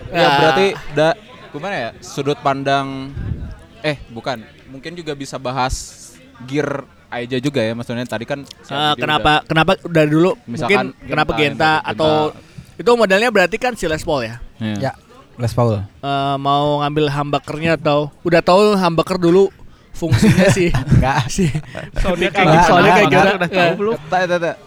Nah, 0.08 0.30
berarti 0.40 0.66
da 0.92 1.08
gimana 1.48 1.74
ya 1.74 1.90
sudut 2.00 2.36
pandang 2.38 3.12
eh 3.80 3.96
bukan 4.08 4.40
mungkin 4.68 4.92
juga 4.92 5.12
bisa 5.12 5.38
bahas 5.38 5.96
gear 6.44 6.84
aja 7.08 7.36
juga 7.38 7.58
ya 7.58 7.72
maksudnya 7.72 8.04
tadi 8.04 8.22
kan 8.22 8.44
si 8.44 8.68
eh, 8.68 8.76
Abdi 8.76 9.00
kenapa 9.00 9.32
kenapa 9.42 9.72
dari 9.82 10.08
dulu 10.08 10.36
Misalkan 10.44 10.92
mungkin 10.92 11.08
kenapa 11.08 11.30
Genta, 11.32 11.40
Genta 11.40 11.72
Genta. 11.74 11.90
atau 11.90 12.12
itu 12.74 12.90
modelnya 12.92 13.28
berarti 13.28 13.56
kan 13.56 13.72
si 13.72 13.84
Les 13.84 14.00
Paul 14.00 14.22
ya. 14.22 14.36
udah, 14.56 14.76
Ya, 14.78 14.92
Les 15.34 15.50
Paul. 15.50 15.80
Eh, 15.80 16.36
mau 16.36 16.78
ngambil 16.78 17.08
humbuckernya 17.08 17.74
atau 17.74 18.12
udah 18.22 18.40
tahu 18.40 18.60
humbucker 18.74 19.16
dulu 19.16 19.48
fungsinya 19.90 20.46
sih 20.48 20.70
Enggak. 20.94 21.26
sih 21.36 21.50
soundnya 21.96 22.30
kayak 22.30 22.46
gitu 22.46 22.64
soundnya 22.66 22.92
kayak 22.92 23.08
gimana 23.08 23.30
udah 23.34 23.48
tahu 23.50 23.70
belum? 23.74 23.96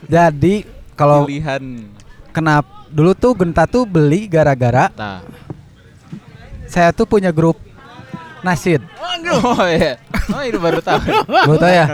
Jadi 0.05 0.55
kalau 0.93 1.19
pilihan 1.23 1.63
kenapa 2.29 2.67
dulu 2.89 3.11
tuh 3.13 3.31
Genta 3.33 3.63
tuh 3.63 3.85
beli 3.85 4.27
gara-gara 4.27 4.91
nah 4.91 5.23
saya 6.65 6.91
tuh 6.91 7.03
punya 7.03 7.29
grup 7.29 7.55
Nasid. 8.41 8.81
oh 9.31 9.65
iya 9.65 10.01
oh 10.27 10.41
ini 10.41 10.57
baru 10.57 10.79
tahu 10.79 10.97
Gue 11.47 11.57
tau 11.57 11.69
ya. 11.69 11.85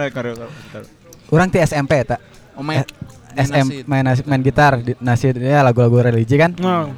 Orang 1.28 1.48
di 1.48 1.60
SMP 1.60 2.02
tak. 2.02 2.20
oh 2.54 2.62
main 2.62 2.88
SM 3.34 3.86
main 3.86 4.02
nas- 4.02 4.24
main 4.24 4.40
gitar 4.40 4.80
di 4.80 4.96
Nasid 4.98 5.38
ya 5.38 5.62
lagu-lagu 5.62 6.02
religi 6.02 6.36
kan. 6.36 6.56
Hmm. 6.56 6.96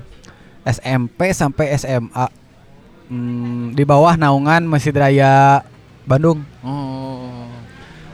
SMP 0.64 1.32
sampai 1.32 1.74
SMA 1.74 2.28
Hmm, 3.10 3.74
di 3.74 3.82
bawah 3.82 4.14
naungan 4.14 4.62
Masjid 4.64 4.93
Raya 4.93 5.66
Bandung. 6.06 6.45
oh 6.62 7.50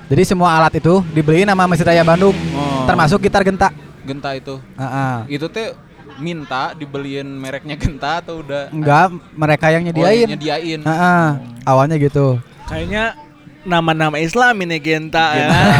Jadi 0.07 0.23
semua 0.23 0.55
alat 0.55 0.71
itu 0.73 1.03
dibeliin 1.11 1.43
sama 1.45 1.67
Masjid 1.67 1.83
Raya 1.83 1.99
Bandung, 2.01 2.31
Oh. 2.53 2.87
termasuk 2.87 3.19
gitar 3.19 3.43
genta. 3.43 3.75
genta 4.01 4.31
itu 4.31 4.55
Ah, 4.73 4.85
ah. 4.85 5.17
itu 5.27 5.43
teh 5.49 5.75
minta 6.15 6.71
dibeliin 6.71 7.27
mereknya 7.27 7.75
genta 7.75 8.23
atau 8.23 8.39
udah 8.39 8.71
Enggak, 8.71 9.11
mereka 9.31 9.65
yang 9.69 9.83
Oh, 9.83 9.87
nyediain. 9.91 10.27
nyediain 10.29 10.79
Ah, 10.81 10.91
ah. 10.91 11.27
Awalnya 11.65 11.95
gitu. 11.97 12.39
Kayaknya 12.65 13.13
nama-nama 13.61 14.15
Islam 14.17 14.61
ini 14.61 14.77
Genta 14.77 15.33
ya. 15.33 15.47
Genta. 15.49 15.73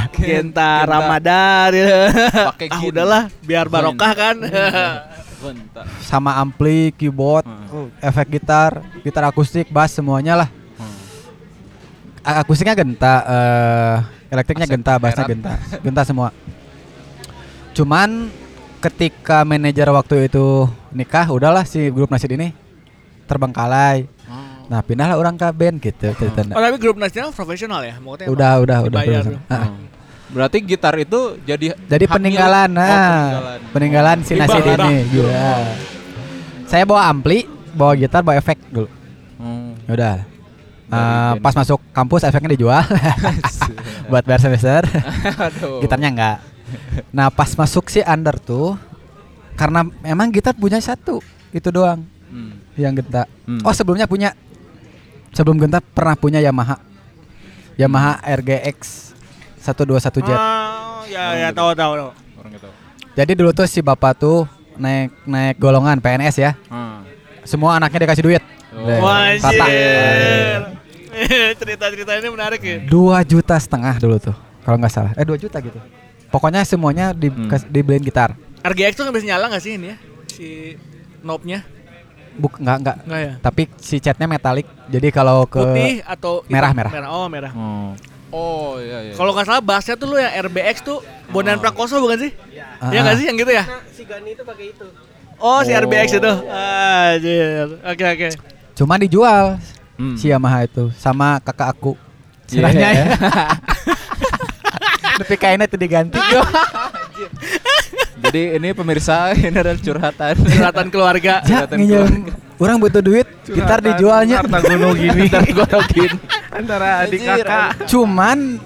Genta, 0.16 0.22
Genta. 0.22 0.68
Ramadan 0.86 1.68
ya. 1.74 1.88
Pakai 2.54 2.68
ah 2.70 2.80
udahlah 2.82 3.22
biar 3.42 3.66
barokah 3.66 4.12
kan. 4.14 4.36
genta 5.44 5.82
Sama 6.00 6.38
ampli, 6.38 6.94
keyboard, 6.94 7.44
Hmm. 7.44 7.92
efek 8.00 8.32
gitar, 8.32 8.80
gitar 9.02 9.28
akustik, 9.28 9.68
bass 9.68 9.92
semuanya 9.92 10.40
lah. 10.40 10.48
Hmm. 10.78 10.94
Akustiknya 12.40 12.72
genta, 12.72 13.14
eh 13.20 13.96
elektriknya 14.32 14.64
Aset 14.64 14.74
genta, 14.80 14.92
bassnya 14.96 15.24
genta, 15.28 15.52
genta 15.78 16.02
semua. 16.02 16.32
Cuman 17.74 18.30
ketika 18.84 19.40
manajer 19.48 19.88
waktu 19.88 20.28
itu 20.28 20.68
nikah, 20.92 21.32
udahlah 21.32 21.64
si 21.64 21.88
grup 21.88 22.12
Nasid 22.12 22.36
ini 22.36 22.52
terbengkalai. 23.24 24.04
Oh. 24.28 24.68
Nah 24.68 24.84
pindahlah 24.84 25.16
orang 25.16 25.40
ke 25.40 25.48
band 25.56 25.80
gitu 25.80 26.12
ceritanya. 26.12 26.52
Oh 26.52 26.60
tapi 26.60 26.76
grup 26.76 27.00
nasional 27.00 27.32
profesional 27.32 27.80
ya? 27.80 27.96
Maksudnya 27.96 28.28
Udah, 28.28 28.52
udah, 28.60 28.78
udah. 28.84 29.00
udah. 29.00 29.20
tuh. 29.24 29.36
Ah, 29.48 29.54
ah. 29.56 29.64
Hmm. 29.72 29.84
Berarti 30.34 30.56
gitar 30.66 30.94
itu 30.98 31.38
jadi 31.46 31.78
Jadi 31.86 32.04
peninggalan, 32.10 32.68
nah, 32.68 32.88
oh, 33.38 33.56
peninggalan 33.70 34.20
si 34.26 34.34
Nasid 34.34 34.66
ini. 34.66 35.06
Gila. 35.14 35.52
Saya 36.66 36.82
bawa 36.84 37.06
ampli, 37.06 37.46
bawa 37.72 37.94
gitar, 37.94 38.20
bawa 38.20 38.36
efek 38.36 38.58
dulu. 38.68 38.88
Hmm. 39.40 39.78
Udah. 39.88 40.16
Dari 40.20 40.32
Eh, 40.94 41.34
pas 41.40 41.54
masuk 41.56 41.80
kampus 41.90 42.22
efeknya 42.22 42.54
dijual 42.54 42.84
buat 44.12 44.22
bayar 44.22 44.40
semester. 44.42 44.84
Aduh. 45.48 45.80
Gitarnya 45.80 46.12
enggak. 46.12 46.38
Nah, 47.10 47.30
pas 47.30 47.50
masuk 47.54 47.88
si 47.88 48.00
Under 48.02 48.36
tuh 48.36 48.78
karena 49.54 49.86
emang 50.02 50.28
gitar 50.28 50.52
punya 50.52 50.78
satu, 50.78 51.22
itu 51.50 51.68
doang 51.70 52.02
Hmm. 52.28 52.58
yang 52.74 52.90
genta. 52.98 53.30
Hmm. 53.46 53.62
Oh, 53.62 53.70
sebelumnya 53.70 54.10
punya 54.10 54.34
sebelum 55.30 55.54
genta 55.54 55.78
pernah 55.78 56.18
punya 56.18 56.42
Yamaha. 56.42 56.82
Yamaha 57.74 58.18
RGX 58.22 59.10
121 59.62 60.18
Jet. 60.22 60.34
Oh, 60.34 61.02
ya 61.06 61.34
ya 61.38 61.48
tahu 61.54 61.70
tahu 61.74 61.92
tahu. 61.94 62.10
Orang 62.38 62.50
gitu. 62.54 62.68
Jadi 63.14 63.32
dulu 63.38 63.50
tuh 63.54 63.70
si 63.70 63.78
bapak 63.78 64.18
tuh 64.18 64.50
naik 64.74 65.14
naik 65.22 65.56
golongan 65.58 66.02
PNS 66.02 66.36
ya. 66.38 66.52
Hmm. 66.66 67.06
Semua 67.46 67.78
anaknya 67.78 68.10
dikasih 68.10 68.24
duit. 68.26 68.42
Oh. 68.74 69.06
Wah. 69.06 69.30
Cerita-cerita 71.62 72.10
ini 72.18 72.26
menarik 72.26 72.58
ya. 72.58 72.82
Dua 72.82 73.22
juta 73.22 73.54
setengah 73.54 73.94
dulu 74.02 74.18
tuh 74.18 74.34
kalau 74.66 74.76
nggak 74.82 74.90
salah. 74.90 75.12
Eh 75.14 75.22
2 75.22 75.38
juta 75.38 75.62
gitu. 75.62 75.78
Pokoknya 76.34 76.66
semuanya 76.66 77.14
di, 77.14 77.30
Hmm. 77.30 77.46
kas- 77.46 77.62
dibeliin 77.64 78.02
gitar. 78.02 78.34
RGX 78.60 78.92
tuh 78.92 79.06
nggak 79.06 79.14
bisa 79.14 79.26
nyala 79.28 79.46
nggak 79.46 79.62
sih 79.62 79.72
ini 79.72 79.86
ya? 79.86 79.96
Si 80.26 80.74
knobnya 81.20 81.62
Buk 82.34 82.58
nggak 82.58 82.76
nggak. 82.80 82.96
nggak 83.06 83.20
ya? 83.20 83.32
Tapi 83.38 83.62
si 83.78 83.96
catnya 83.98 84.26
metalik. 84.26 84.66
Jadi 84.88 85.08
kalau 85.08 85.46
ke 85.46 85.62
Putih 85.62 86.02
atau 86.02 86.42
hitam? 86.42 86.50
merah, 86.50 86.70
merah. 86.74 86.90
Oh 87.08 87.26
merah. 87.28 87.52
Oh. 87.54 87.94
Oh 88.28 88.70
iya 88.76 88.98
iya. 89.00 89.12
Kalau 89.14 89.30
nggak 89.30 89.46
salah 89.46 89.62
bassnya 89.62 89.94
tuh 89.94 90.10
lu 90.10 90.16
yang 90.18 90.34
RBX 90.42 90.82
tuh 90.82 90.98
Bondan 91.30 91.54
Oh. 91.54 91.62
Prakoso 91.62 91.94
bukan 91.96 92.18
sih? 92.18 92.32
Ah, 92.82 92.90
Iya 92.90 93.00
nggak 93.00 93.16
sih 93.16 93.26
yang 93.30 93.38
gitu 93.38 93.52
ya? 93.52 93.62
si 93.88 94.02
Gani 94.02 94.34
itu 94.34 94.42
pakai 94.42 94.66
itu. 94.68 94.86
Oh, 95.36 95.62
si 95.62 95.70
Oh. 95.70 95.78
RBX 95.78 96.08
itu. 96.14 96.32
Anjir. 96.50 97.78
Oke 97.80 98.04
oke. 98.04 98.28
Cuma 98.74 98.98
dijual 98.98 99.62
Hmm. 99.94 100.18
si 100.18 100.26
Yamaha 100.26 100.66
itu 100.66 100.90
sama 100.92 101.38
kakak 101.38 101.70
aku. 101.70 101.94
Iya. 101.94 102.66
Istilahnya 102.66 102.88
ya. 102.90 103.04
Tapi 105.14 105.34
kainnya 105.38 105.66
itu 105.70 105.78
diganti. 105.78 106.18
Jadi 108.24 108.42
ini 108.58 108.68
pemirsa 108.74 109.30
ini 109.36 109.54
adalah 109.54 109.78
curhatan. 109.78 110.34
Curhatan 110.40 110.86
keluarga. 110.90 111.44
Ya, 111.46 111.66
Curhatan 111.68 111.78
orang 112.58 112.78
butuh 112.78 113.02
duit, 113.02 113.26
gitar 113.46 113.82
dijualnya. 113.82 114.42
Harta 114.42 114.58
gunung 114.62 114.94
gini. 114.94 115.26
Gua 115.56 115.78
gini. 115.90 116.18
Antara 116.54 117.06
adik 117.06 117.20
kakak. 117.22 117.86
Cuman 117.90 118.58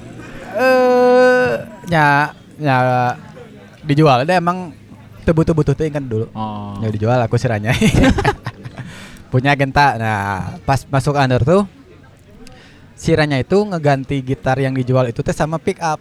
eh 0.59 1.51
nya 1.89 2.33
nya 2.59 2.77
dijual 3.85 4.27
deh 4.29 4.37
emang 4.37 4.75
teu 5.25 5.33
butuh-butuh 5.37 5.77
teuing 5.77 5.95
kan 5.95 6.05
dulu. 6.05 6.29
Oh. 6.33 6.77
Ya 6.85 6.89
dijual 6.93 7.21
aku 7.21 7.41
siranya. 7.41 7.73
Punya 9.33 9.53
genta. 9.57 9.97
Nah, 10.01 10.57
pas 10.65 10.85
masuk 10.89 11.17
under 11.17 11.45
tuh 11.45 11.69
siranya 12.99 13.39
itu 13.39 13.63
ngeganti 13.63 14.25
gitar 14.25 14.59
yang 14.59 14.75
dijual 14.75 15.09
itu 15.09 15.21
teh 15.21 15.37
sama 15.37 15.57
pick 15.61 15.81
up. 15.81 16.01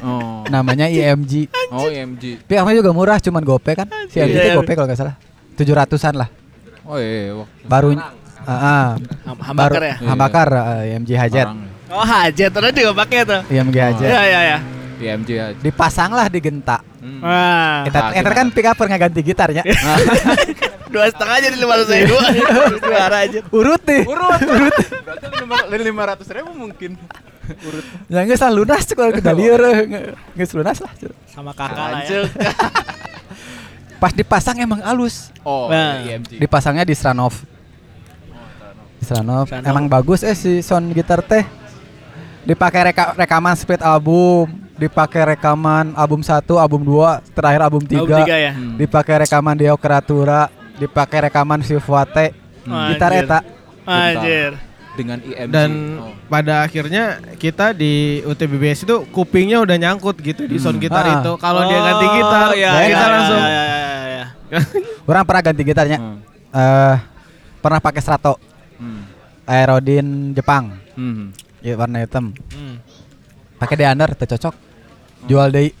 Oh. 0.00 0.42
Namanya 0.46 0.86
IMG. 0.86 1.50
Oh, 1.70 1.86
IMG. 1.86 2.42
Upnya 2.44 2.74
juga 2.74 2.90
murah 2.92 3.18
cuman 3.18 3.42
gope 3.42 3.74
kan. 3.74 3.86
Si 4.08 4.18
IMG 4.18 4.30
Iya, 4.30 4.38
itu 4.38 4.48
iya. 4.50 4.56
gope 4.56 4.72
kalau 4.72 4.86
nggak 4.86 4.98
salah. 4.98 5.14
700-an 5.58 6.14
lah. 6.14 6.28
Oh 6.86 6.96
iya, 6.96 7.34
wah. 7.34 7.48
Baru 7.66 7.92
Heeh. 7.92 8.86
Ham- 9.28 9.42
Hambakar 9.44 9.82
ya? 9.82 9.94
Hambakar 10.00 10.48
eh, 10.48 10.94
IMG 10.96 11.10
Hajat. 11.12 11.46
Orang. 11.46 11.60
Oh 11.88 12.04
hajat, 12.04 12.50
terus 12.52 12.72
juga 12.72 12.92
pakai 12.96 13.24
tuh. 13.24 13.40
IMG 13.48 13.76
Hajat. 13.76 14.08
Iya 14.08 14.22
iya 14.24 14.40
iya. 14.44 14.58
IMG 14.98 15.30
aja. 15.38 15.58
Dipasang 15.62 16.10
lah 16.10 16.26
di 16.26 16.42
genta. 16.42 16.82
Hmm. 16.98 17.22
Wah. 17.22 17.86
Eta 17.86 18.10
Ah, 18.10 18.18
eta 18.18 18.30
kan 18.34 18.50
pick 18.50 18.66
up 18.66 18.74
ngeganti 18.76 19.20
gitarnya. 19.22 19.62
Dua 20.92 21.04
setengah 21.06 21.34
aja 21.38 21.48
di 21.52 21.58
lima 21.60 21.76
ratus 21.76 21.90
ribu. 21.92 22.16
Suara 22.82 23.18
aja. 23.22 23.38
Urut 23.52 23.82
nih. 23.84 24.02
Urut, 24.08 24.40
urut. 24.40 24.76
Berarti 25.46 25.84
lima 25.84 26.02
ratus 26.08 26.26
ribu 26.32 26.50
mungkin. 26.50 26.96
Urut. 27.64 27.84
Ya 28.12 28.24
geus 28.24 28.40
lah 28.40 28.50
lunas 28.50 28.82
cek 28.84 28.96
kalau 28.96 29.12
kita 29.12 29.30
lieur 29.32 29.60
geus 30.32 30.52
lunas 30.52 30.78
lah. 30.78 30.92
cek. 30.94 31.12
Sama 31.28 31.52
kakak 31.52 31.86
lah 31.88 32.00
ya. 32.02 32.22
Pas 34.02 34.14
dipasang 34.14 34.54
emang 34.56 34.78
halus. 34.80 35.34
Oh, 35.42 35.66
Nah. 35.66 35.98
IMG. 36.00 36.38
Dipasangnya 36.38 36.86
di 36.86 36.94
Stranov. 36.94 37.34
Di 38.94 39.04
Stranov. 39.04 39.50
Stranov. 39.50 39.66
Emang 39.66 39.90
bagus 39.90 40.22
eh 40.22 40.38
si 40.38 40.62
sound 40.62 40.94
gitar 40.94 41.18
teh. 41.18 41.42
Dipakai 42.46 42.94
reka 42.94 43.12
rekaman 43.12 43.52
split 43.58 43.82
album, 43.82 44.48
dipakai 44.78 45.36
rekaman 45.36 45.92
album 45.92 46.22
1, 46.24 46.48
album 46.56 46.80
2, 46.80 47.36
terakhir 47.36 47.60
album 47.60 47.82
3. 47.84 47.98
Album 47.98 48.18
tiga 48.24 48.36
ya. 48.38 48.52
Hmm. 48.54 48.78
Dipakai 48.78 49.14
rekaman 49.26 49.52
Dio 49.52 49.76
Keratura, 49.76 50.48
dipakai 50.78 51.28
rekaman 51.28 51.60
Silvate. 51.60 52.32
Hmm. 52.64 52.94
Gitar 52.94 53.12
eta. 53.12 53.38
Anjir. 53.84 54.67
Dengan 54.98 55.22
IMG. 55.22 55.46
Dan 55.48 55.70
Oh. 55.96 56.10
pada 56.26 56.66
akhirnya 56.66 57.04
kita 57.38 57.70
di 57.70 58.18
UTBBS 58.22 58.82
itu 58.82 59.06
kupingnya 59.08 59.62
udah 59.62 59.78
nyangkut 59.78 60.18
gitu 60.18 60.44
di 60.44 60.58
sound 60.58 60.82
gitar 60.82 61.06
Ah. 61.06 61.22
itu. 61.22 61.32
Kalau 61.38 61.62
dia 61.64 61.78
ganti 61.78 62.06
gitar, 62.10 62.48
iya, 62.52 62.70
kita 62.74 62.90
iya, 62.98 63.06
langsung 63.08 63.38
iya, 63.40 63.50
iya, 63.54 63.62
iya, 63.62 64.06
iya. 64.10 64.26
Orang 65.08 65.22
pernah 65.22 65.42
ganti 65.42 65.62
gitarnya. 65.62 65.98
Hmm. 65.98 66.18
Eh 66.50 66.96
pernah 67.58 67.78
pakai 67.78 68.02
Strato 68.02 68.34
Hmm. 68.76 69.02
Aerodin 69.42 70.34
Jepang. 70.34 70.74
Hmm. 70.94 71.30
Ya, 71.58 71.74
warna 71.74 71.98
hitam. 71.98 72.30
Hmm. 72.50 72.78
Pakai 73.56 73.74
Deander 73.74 74.14
teu 74.14 74.26
cocok. 74.28 74.54
Jual 75.26 75.50
deui. 75.50 75.74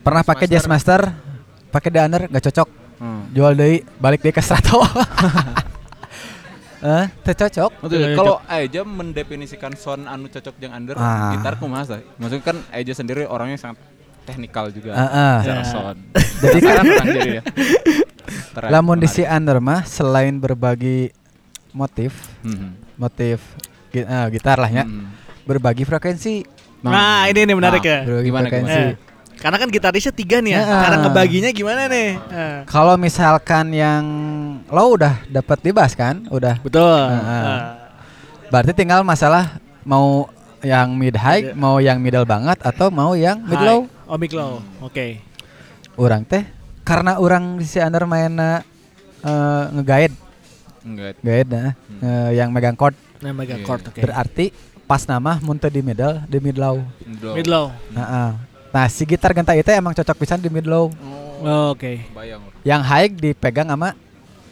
Pernah 0.00 0.24
pakai 0.24 0.48
Jazzmaster, 0.48 1.12
pakai 1.68 1.92
Deander 1.92 2.24
nggak 2.26 2.44
cocok. 2.48 2.68
Hmm. 2.96 3.28
Jual 3.32 3.52
deui, 3.52 3.84
balik 3.96 4.20
deui 4.20 4.32
ke 4.32 4.40
Strato. 4.40 4.80
Eh, 6.80 7.04
teu 7.22 7.34
cocok. 7.36 7.70
Kalau 8.16 8.40
Aja 8.42 8.80
mendefinisikan 8.82 9.72
sound 9.74 10.04
anu 10.04 10.26
cocok 10.26 10.56
yang 10.58 10.72
under 10.72 10.96
Ah. 10.96 11.36
gitar 11.36 11.54
kumaha 11.54 11.84
sih? 11.86 12.02
Maksudnya 12.16 12.40
kan 12.42 12.56
Aja 12.70 12.92
sendiri 12.92 13.24
orangnya 13.24 13.56
sangat 13.56 13.84
teknikal 14.22 14.68
juga. 14.68 14.92
Heeh. 14.92 15.34
Secara 15.42 15.60
Ya. 15.60 15.66
sound. 15.66 15.98
Jadi 16.42 16.58
kan 16.58 16.60
Sekarang 16.62 16.84
orang 16.90 17.08
jadi 17.10 17.30
ya. 17.30 17.42
Terang, 18.50 18.70
lamun 18.72 18.96
di 18.96 19.06
si 19.06 19.22
under 19.22 19.58
mah 19.58 19.84
selain 19.84 20.34
berbagi 20.34 21.12
motif, 21.70 22.16
Hmm. 22.40 22.74
motif 22.96 23.38
eh, 23.92 24.04
gitar 24.30 24.56
lah 24.56 24.70
ya, 24.72 24.84
Hmm. 24.84 25.10
berbagi 25.44 25.82
frekuensi. 25.82 26.46
Nah, 26.80 27.28
ini 27.28 27.44
nih 27.44 27.54
menarik 27.54 27.82
ya. 27.82 28.02
Berbagi 28.02 28.24
Gimana, 28.24 28.46
frekuensi. 28.46 28.80
Eh, 28.80 28.90
Karena 29.40 29.56
kan 29.56 29.72
gitarisnya 29.72 30.12
tiga 30.12 30.44
nih 30.44 30.52
ya. 30.52 30.60
Ya. 30.60 30.76
Cara 30.84 30.96
ngebaginya 31.00 31.50
gimana 31.50 31.88
nih? 31.88 32.20
Eh, 32.20 32.58
Kalau 32.68 32.94
misalkan 32.94 33.72
yang 33.72 34.04
lo 34.68 34.84
udah 34.92 35.24
dapat 35.26 35.58
bebas 35.64 35.96
kan, 35.96 36.28
udah 36.28 36.60
Betul. 36.60 37.08
Heeh. 37.08 37.42
Eh, 37.48 37.60
Berarti 38.52 38.72
tinggal 38.76 39.00
masalah 39.00 39.56
mau 39.80 40.28
yang 40.60 40.92
mid 40.92 41.16
high, 41.16 41.56
mau 41.56 41.80
yang 41.80 41.96
middle 41.96 42.28
banget 42.28 42.60
atau 42.60 42.92
mau 42.92 43.16
yang 43.16 43.40
mid 43.40 43.56
high. 43.56 43.64
low. 43.64 43.80
Oh, 44.04 44.20
mid 44.20 44.36
low. 44.36 44.60
Oke. 44.84 45.24
Orang 45.96 46.28
teh 46.28 46.44
karena 46.84 47.16
orang 47.16 47.56
di 47.56 47.64
si 47.64 47.80
under 47.80 48.04
mainna 48.04 48.60
eh, 49.20 49.64
nge-guide, 49.72 50.12
Enggak. 50.84 51.16
guide 51.20 51.48
nah, 51.48 51.72
eh, 52.00 52.30
yang 52.36 52.52
megang 52.52 52.76
chord. 52.76 52.92
Nah, 53.20 53.32
mega 53.32 53.56
Iya. 53.56 53.64
chord 53.64 53.84
oke. 53.84 54.00
Berarti 54.00 54.52
pas 54.84 55.04
nama 55.04 55.40
muntah 55.40 55.68
di 55.68 55.80
middle, 55.80 56.24
di 56.24 56.38
mid 56.40 56.56
low. 56.56 56.80
Mid 57.06 57.48
low. 57.48 57.72
Heeh. 57.92 57.96
Nah, 57.96 58.49
si 58.86 59.02
gitar 59.02 59.34
genta 59.34 59.52
itu 59.58 59.66
emang 59.74 59.90
cocok 59.90 60.16
pisan 60.16 60.38
di 60.38 60.46
mid 60.46 60.66
low. 60.66 60.90
Oh, 61.42 61.74
Oke. 61.74 62.06
Bayang. 62.14 62.42
Yang 62.62 62.82
high 62.86 63.08
dipegang 63.10 63.66
sama 63.66 63.96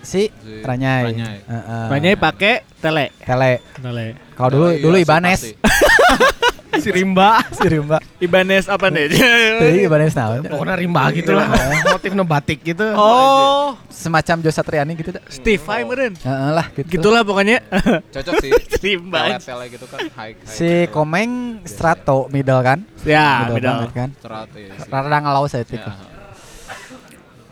si 0.03 0.31
Si 0.31 0.63
Ranyai. 0.65 1.05
Ranyai. 1.13 1.39
Heeh. 1.45 1.85
Banyak 1.91 2.11
pakai 2.19 2.55
tele. 2.83 3.15
Tele. 3.23 3.63
Tele. 3.79 4.07
Kalau 4.35 4.51
dulu 4.51 4.67
Iya, 4.73 4.83
dulu 4.83 4.97
sih, 4.97 5.05
Ibanez. 5.07 5.41
si 6.85 6.89
rimba. 6.93 7.41
si 7.51 7.65
Rimba. 7.65 7.99
Ibanez 8.19 8.69
apa 8.69 8.93
nih? 8.93 9.09
Tadi 9.11 9.79
Ibanez 9.87 10.13
naon? 10.13 10.45
Pokoknya 10.45 10.77
rimba 10.77 11.03
gitu 11.15 11.33
lah. 11.33 11.47
Motif 11.89 12.13
batik 12.25 12.61
gitu. 12.63 12.87
oh, 12.93 13.77
Semacam 13.89 14.37
Josa 14.45 14.61
Triani 14.61 14.93
gitu 14.95 15.17
dah. 15.17 15.23
Steve 15.33 15.61
Vai 15.63 15.83
meren. 15.85 16.13
Heeh 16.19 16.51
lah 16.53 16.67
gitu. 16.77 16.99
Gitulah 16.99 17.23
pokoknya. 17.25 17.65
Cocok 18.13 18.35
sih. 18.43 18.53
Rimba. 18.85 19.41
Gitu 19.69 19.87
kan 19.89 20.01
high. 20.17 20.35
high. 20.37 20.47
Si 20.47 20.87
Komeng 20.93 21.63
Strato 21.65 22.29
middle 22.29 22.61
kan? 22.61 22.79
Ya, 23.03 23.49
middle 23.49 23.57
middle. 23.59 23.73
banget 23.85 23.93
kan. 23.97 24.09
Cerat 24.21 24.49
ya. 24.53 24.75
sih. 24.77 24.91
Rada 24.91 25.19
ngelau 25.21 25.45
saya 25.49 25.65
Ya. 25.69 25.77
itu. 25.81 25.91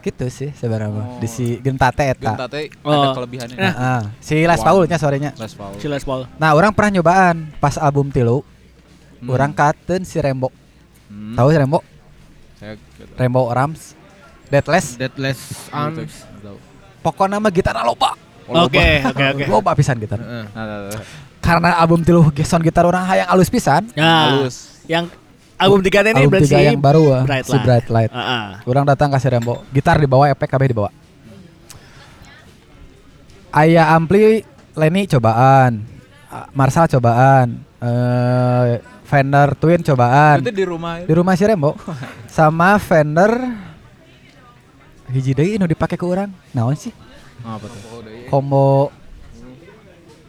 Gitu 0.06 0.26
sih 0.30 0.50
sebenarnya. 0.54 0.94
Oh. 0.94 1.18
di 1.18 1.26
si 1.26 1.58
Gentate 1.58 2.14
eta. 2.14 2.38
Genta 2.38 2.46
teh 2.46 2.70
Oh. 2.86 2.94
ada 2.94 3.08
kelebihannya. 3.18 3.56
Nah. 3.58 3.74
Heeh. 3.74 4.00
Si 4.22 4.36
Les 4.38 4.60
Wow. 4.62 4.86
Paulnya 4.86 4.98
sorenya. 5.02 5.30
Les 5.34 5.50
Paul. 5.50 5.72
Silas 5.82 6.04
Paul. 6.06 6.30
Nah, 6.38 6.54
orang 6.54 6.70
pernah 6.70 7.02
nyobaan 7.02 7.50
pas 7.58 7.74
album 7.74 8.14
tilu. 8.14 8.46
Hmm. 9.20 9.32
Orang 9.32 9.52
katen 9.56 10.04
si 10.04 10.20
Rembo. 10.20 10.52
Hmm. 11.08 11.34
Tahu 11.36 11.48
si 11.52 11.56
Rembo? 11.56 11.80
Saya 12.56 12.74
gitu. 12.76 13.12
Rembo 13.16 13.48
Rams. 13.52 13.96
Deadless. 14.48 14.96
Deadless 14.96 15.40
Arms. 15.74 16.24
Tahu. 16.40 16.58
Pokoknya 17.02 17.38
nama 17.38 17.48
gitar 17.50 17.74
loba. 17.82 18.14
Oke, 18.46 19.02
oke, 19.02 19.24
oke. 19.34 19.44
Loba 19.50 19.74
pisan 19.74 19.98
gitar. 19.98 20.22
Heeh. 20.22 20.44
Nah, 20.54 20.64
nah, 20.64 20.78
nah. 20.90 21.02
Karena 21.42 21.70
album 21.78 22.02
tilu 22.02 22.26
sound 22.42 22.62
gitar 22.66 22.86
orang 22.86 23.06
hayang 23.06 23.28
alus 23.30 23.50
pisan. 23.50 23.86
Nah, 23.94 24.42
Halus. 24.42 24.82
yang 24.90 25.06
album 25.58 25.82
tiga 25.82 26.02
ini 26.02 26.14
album 26.14 26.30
berarti 26.34 26.50
tiga 26.50 26.58
yang 26.62 26.78
baru 26.78 27.02
ah, 27.10 27.22
Bright 27.22 27.46
si 27.46 27.54
Light. 27.54 27.64
Bright 27.66 27.88
Light. 27.90 28.10
Ah, 28.10 28.22
ah. 28.22 28.46
Orang 28.66 28.86
datang 28.86 29.10
kasih 29.14 29.38
Rembo. 29.38 29.62
Gitar 29.70 29.98
dibawa, 29.98 30.26
efek 30.30 30.50
KB 30.50 30.74
dibawa. 30.74 30.90
Ayah 33.54 33.94
ampli 33.94 34.42
Lenny 34.74 35.06
cobaan. 35.06 35.86
Marshall 36.54 36.90
cobaan. 36.98 37.62
Eh 37.78 38.95
Fender 39.06 39.54
Twin 39.54 39.80
cobaan. 39.80 40.42
Itu 40.42 40.50
di 40.50 40.64
rumah 40.64 40.98
Di 41.00 41.14
rumah 41.14 41.32
si 41.32 41.46
Rembo. 41.46 41.78
Sama 42.28 42.74
Fender 42.76 43.30
hiji 45.06 45.32
deui 45.32 45.54
nu 45.54 45.64
dipake 45.64 45.94
ke 45.94 46.02
orang. 46.02 46.28
Naon 46.50 46.74
sih? 46.74 46.90
apa 47.38 47.62
tuh? 47.62 47.80
Combo 48.26 48.90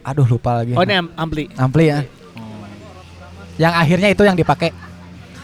Aduh 0.00 0.24
lupa 0.24 0.56
lagi. 0.56 0.72
Oh 0.72 0.80
ini 0.80 0.94
am- 0.96 1.12
ampli. 1.12 1.50
ampli 1.52 1.90
ya. 1.90 2.00
Oh, 2.32 2.64
Yang 3.58 3.74
akhirnya 3.76 4.08
itu 4.08 4.22
yang 4.22 4.32
dipakai. 4.34 4.70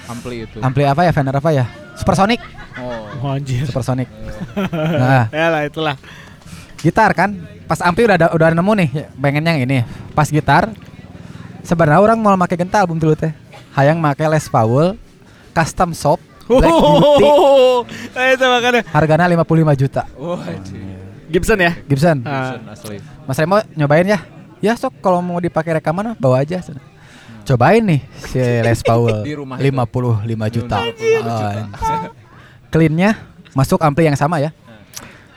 ampli 0.06 0.46
itu. 0.46 0.56
Ampli 0.58 0.86
apa 0.86 1.02
ya? 1.02 1.10
Fender 1.10 1.34
apa 1.34 1.50
ya? 1.50 1.66
Supersonic. 1.94 2.38
Oh. 2.78 3.10
Oh, 3.20 3.34
anjir. 3.34 3.66
Supersonic. 3.66 4.06
nah, 4.94 5.26
Ya 5.28 5.46
lah 5.50 5.62
itulah. 5.64 5.96
gitar 6.78 7.10
kan 7.12 7.32
pas 7.64 7.80
ampli 7.80 8.04
udah 8.04 8.12
ada, 8.14 8.28
udah 8.30 8.52
nemu 8.52 8.72
nih 8.76 8.88
ya, 8.92 9.06
pengen 9.16 9.40
yang 9.40 9.56
ini 9.58 9.80
pas 10.12 10.28
gitar 10.28 10.68
sebenarnya 11.64 12.00
orang 12.00 12.18
mau 12.20 12.36
pakai 12.36 12.60
gental 12.60 12.84
album 12.86 13.00
dulu 13.00 13.16
teh. 13.16 13.32
Hayang 13.74 13.98
make 13.98 14.22
Les 14.22 14.46
Paul 14.46 14.94
custom 15.50 15.90
shop 15.96 16.20
Black 16.46 16.70
Beauty. 16.70 17.28
Eh, 18.14 18.38
itu 18.38 18.44
makanya 18.46 18.80
harganya 18.94 19.26
55 19.26 19.80
juta. 19.80 20.02
Oh, 20.14 20.38
anjir. 20.38 20.78
Gibson 21.26 21.58
ya. 21.58 21.72
Gibson. 21.88 22.22
Ah. 22.22 22.54
Gibson 22.54 22.62
asli. 22.70 22.96
Mas 23.26 23.36
Remo 23.40 23.58
nyobain 23.74 24.06
ya? 24.06 24.22
Ya 24.62 24.72
sok 24.78 24.94
kalau 25.02 25.18
mau 25.18 25.42
dipakai 25.42 25.76
rekaman 25.80 26.14
mah 26.14 26.16
bawa 26.16 26.40
aja 26.46 26.62
cobain 27.44 27.84
nih 27.84 28.00
si 28.24 28.40
Les 28.40 28.80
Paul 28.88 29.20
Di 29.20 29.36
rumah 29.36 29.60
itu. 29.60 29.68
55 29.68 30.54
juta. 30.56 30.76
Oh, 30.80 32.08
cleannya 32.72 33.10
masuk 33.52 33.80
ampli 33.84 34.08
yang 34.08 34.16
sama 34.16 34.40
ya. 34.40 34.50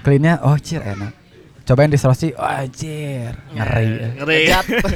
Cleannya 0.05 0.39
oh 0.39 0.55
cir 0.55 0.79
enak 0.79 1.26
cobain 1.67 1.91
di 1.91 1.97
Rossi 1.97 2.31
oh, 2.31 2.41
anjir 2.41 3.35
ngeri 3.51 4.15
Ngeri. 4.15 4.39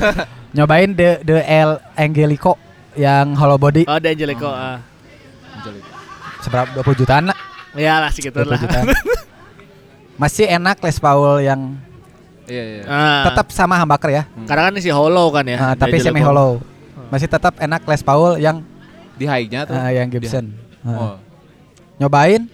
nyobain 0.55 0.89
the 0.91 1.19
the 1.21 1.37
El 1.41 1.75
Angelico 1.93 2.55
yang 2.93 3.35
hollow 3.35 3.55
body 3.55 3.83
Oh, 3.85 3.95
ada 3.95 4.07
Angelico. 4.07 4.47
ah. 4.47 4.79
seberapa 6.41 6.81
20 6.81 6.97
jutaan 6.97 7.23
lah. 7.27 7.37
Ya 7.71 7.99
lah 7.99 8.09
segitu 8.09 8.33
20 8.35 8.49
lah. 8.49 8.83
Masih 10.21 10.45
enak 10.45 10.79
Les 10.79 10.97
Paul 10.97 11.39
yang 11.41 11.77
Iya 12.45 12.63
iya. 12.63 12.83
Ah. 12.83 13.23
tetap 13.29 13.47
sama 13.49 13.77
humbucker 13.77 14.11
ya. 14.11 14.23
karena 14.43 14.67
kan 14.67 14.75
si 14.77 14.89
hollow 14.89 15.29
kan 15.29 15.45
ya. 15.45 15.57
Ah, 15.61 15.73
tapi 15.73 15.95
Angelico. 15.95 16.07
semi 16.09 16.21
hollow. 16.21 16.51
Masih 17.07 17.27
tetap 17.27 17.53
enak 17.57 17.83
Les 17.83 18.01
Paul 18.01 18.35
yang 18.37 18.63
Di 19.13 19.23
high-nya 19.23 19.63
tuh. 19.63 19.75
ah, 19.75 19.87
yang 19.87 20.07
Gibson. 20.07 20.49
Di- 20.49 20.59
Ah. 20.81 21.13
Oh. 21.13 21.15
Nyobain 21.97 22.49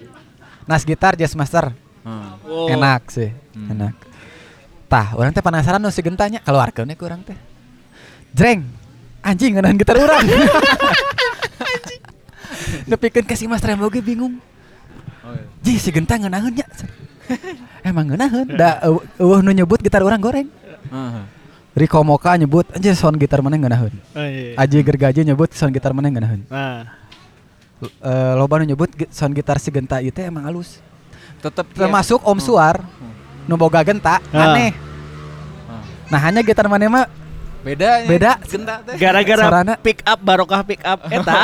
Nas 0.68 0.84
gitar 0.84 1.16
Jazz 1.16 1.32
Master. 1.32 1.72
Hmm. 2.04 2.36
Oh. 2.44 2.68
Enak 2.68 3.08
sih. 3.08 3.32
Hmm. 3.56 3.72
Enak. 3.72 3.96
Tah, 4.88 5.12
orang 5.20 5.36
teh 5.36 5.44
penasaran 5.44 5.84
nu 5.84 5.92
si 5.92 6.00
gentanya 6.00 6.40
keluarkeun 6.40 6.88
ku 6.96 7.04
urang 7.04 7.20
teh. 7.28 7.36
Jreng. 8.32 8.64
Anjing 9.20 9.60
ngeunaheun 9.60 9.76
gitar 9.76 10.00
urang. 10.00 10.24
Nepikeun 12.90 13.28
ka 13.28 13.36
si 13.36 13.52
Mas 13.52 13.60
Rembo 13.60 13.92
ge 13.92 14.00
bingung. 14.00 14.40
Oh, 15.28 15.36
iya. 15.36 15.44
Ji 15.60 15.76
si 15.76 15.92
genta 15.92 16.16
ngeunaheun 16.16 16.56
nya. 16.56 16.64
Emang 17.84 18.08
ngeunaheun 18.08 18.48
da 18.56 18.80
eueuh 18.88 19.04
eueuh 19.20 19.40
nu 19.44 19.52
nyebut 19.52 19.84
gitar 19.84 20.08
urang 20.08 20.24
goreng. 20.24 20.48
Heeh. 20.88 21.24
Riko 21.78 22.02
Moka 22.08 22.40
nyebut 22.40 22.72
anjir 22.72 22.96
sound 22.96 23.20
gitar 23.20 23.44
mana 23.44 23.60
ngeunaheun. 23.60 23.92
Oh, 24.16 24.24
iya. 24.24 24.56
Aji 24.56 24.88
Gergaji 24.88 25.28
nyebut 25.28 25.52
sound 25.52 25.76
gitar 25.76 25.92
mana 25.92 26.08
ngeunaheun. 26.08 26.48
Nah. 26.48 26.88
Eh 27.84 28.34
loba 28.40 28.64
nu 28.64 28.72
nyebut 28.72 28.88
sound 29.12 29.36
gitar 29.36 29.60
si 29.60 29.68
genta 29.68 30.00
ieu 30.00 30.16
teh 30.16 30.24
emang 30.24 30.48
halus. 30.48 30.80
Tetep 31.44 31.68
Termasuk 31.76 32.24
Om 32.24 32.40
Suar 32.40 32.80
nu 32.80 33.18
boga 33.54 33.80
genta 33.82 34.20
Ah. 34.28 34.52
aneh. 34.52 34.76
Ah. 35.64 35.80
Nah 36.10 36.20
hanya 36.20 36.42
gitar 36.42 36.66
mana 36.66 36.84
mah 36.86 37.08
Beda. 37.58 38.00
Beda. 38.02 38.32
Genta 38.42 38.80
teh. 38.82 38.96
Gara-gara 38.96 39.44
Sarana. 39.44 39.74
pick 39.78 40.00
up 40.02 40.20
barokah 40.20 40.64
pick 40.64 40.80
up 40.82 41.04
eta. 41.12 41.36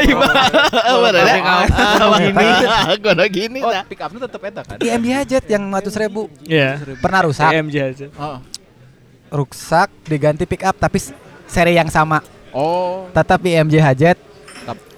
Bener 0.00 1.14
ya? 1.18 1.36
Ah, 1.44 2.16
gini. 2.16 2.46
Gua 2.98 3.26
gini 3.28 3.58
Oh, 3.60 3.68
tah. 3.68 3.84
pick 3.84 4.00
up-nya 4.00 4.20
tetep 4.22 4.40
eta 4.42 4.60
kan. 4.64 4.76
IMB 4.78 5.06
Jet 5.24 5.44
yang 5.46 5.68
100 5.68 5.92
ribu 5.98 6.32
Iya. 6.42 6.80
pernah 6.96 7.20
rusak 7.24 7.50
EMJ 7.50 7.76
aja. 7.84 8.06
Oh. 8.14 8.40
rusak 9.28 9.92
diganti 10.08 10.48
pick 10.48 10.64
up 10.64 10.72
tapi 10.74 10.96
s- 10.96 11.12
seri 11.44 11.76
yang 11.76 11.88
sama 11.88 12.24
Oh. 12.48 13.12
tetap 13.12 13.36
IMJ 13.38 13.76
Hajet 13.76 14.16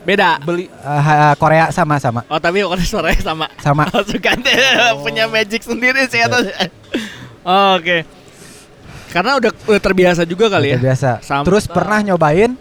Beda. 0.01 0.41
Beli 0.41 0.67
eh, 0.67 0.71
ha- 1.01 1.37
Korea 1.37 1.69
sama 1.69 1.97
sama. 1.97 2.25
Oh 2.27 2.37
tapi 2.37 2.61
bukan 2.61 2.81
suaranya 2.81 3.21
sama. 3.21 3.47
sama. 3.57 3.85
Oh, 3.93 4.01
suka 4.01 4.33
deh, 4.35 4.57
punya 4.99 5.25
magic 5.27 5.61
sendiri 5.61 6.09
sih 6.09 6.21
atau 6.21 6.41
Oh, 7.41 7.77
Oke. 7.77 8.05
Karena 9.11 9.37
udah 9.37 9.51
udah 9.67 9.83
terbiasa 9.83 10.23
juga 10.23 10.47
kali 10.49 10.71
ya. 10.71 10.77
Udah 10.77 10.87
biasa 10.87 11.11
Sam- 11.21 11.45
terus 11.45 11.65
pernah 11.67 12.01
nyobain 12.01 12.55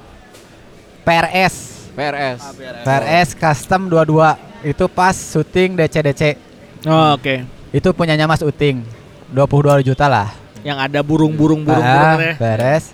PRS 1.02 1.56
PRS. 1.94 2.40
PRS 2.84 3.30
custom 3.34 3.88
22 3.88 4.36
itu 4.66 4.86
pas 4.88 5.14
syuting 5.14 5.76
DC-DC 5.76 6.36
Oh, 6.86 7.16
Oke. 7.16 7.44
itu 7.70 7.90
punyanya 7.92 8.24
Mas 8.24 8.40
Uting. 8.40 8.84
22 9.30 9.84
juta 9.86 10.08
lah. 10.08 10.32
Yang 10.60 10.78
ada 10.82 11.00
burung-burung-burung 11.00 11.80
Ah, 11.82 12.18
burung 12.18 12.36
beres 12.36 12.92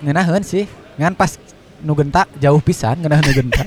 ngenaheun 0.00 0.40
sih. 0.40 0.64
Ngan 0.94 1.12
pas 1.12 1.34
nu 1.84 1.92
genta 1.92 2.24
jauh 2.40 2.58
pisan 2.64 2.96
ngenaheun 3.04 3.24
nu 3.28 3.32
genta 3.44 3.64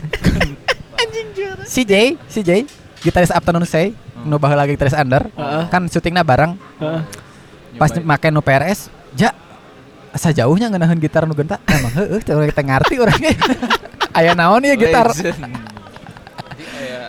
si 1.70 1.86
Jay 1.90 2.18
si 2.26 2.42
Jay 2.42 2.66
gitaris 3.06 3.30
Afternoon 3.30 3.64
Say 3.70 3.94
nu 4.26 4.42
baheula 4.42 4.66
lagi 4.66 4.74
gitaris 4.74 4.98
Under. 4.98 5.30
Heeh. 5.30 5.64
kan 5.70 5.86
syutingnya 5.86 6.26
bareng. 6.26 6.58
Heeh. 6.82 7.02
pas 7.78 7.94
make 7.94 8.28
nu 8.34 8.42
PRS 8.42 8.90
ja 9.14 9.30
asa 10.10 10.34
jauhnya 10.34 10.66
ngenaheun 10.74 10.98
gitar 10.98 11.30
nu 11.30 11.38
genta 11.38 11.62
emang 11.70 11.94
heueuh 11.94 12.22
teh 12.26 12.34
urang 12.34 12.50
kita 12.50 12.64
ngarti 12.66 12.94
orangnya 12.98 13.32
aya 14.18 14.34
naon 14.34 14.66
ya 14.66 14.74
gitar? 14.74 15.08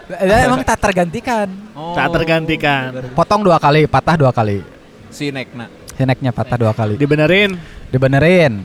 Ya, 0.09 0.49
emang 0.49 0.65
tak 0.65 0.81
tergantikan. 0.81 1.53
Oh. 1.77 1.93
Tak 1.93 2.17
tergantikan. 2.17 3.13
potong 3.13 3.45
dua 3.45 3.61
kali 3.61 3.85
patah 3.85 4.17
dua 4.17 4.33
kali. 4.33 4.65
Si 5.13 5.29
Nekna. 5.29 5.69
sineknya 6.01 6.33
patah 6.33 6.57
dua 6.57 6.73
kali. 6.73 6.97
Dibenerin. 6.97 7.61
dibenerin 7.93 8.65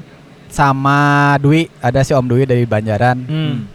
sama 0.54 1.00
Dwi 1.36 1.66
ada 1.80 2.00
si 2.00 2.14
Om 2.14 2.24
Dwi 2.24 2.46
dari 2.46 2.64
Banjaran 2.64 3.18
Hmm. 3.20 3.66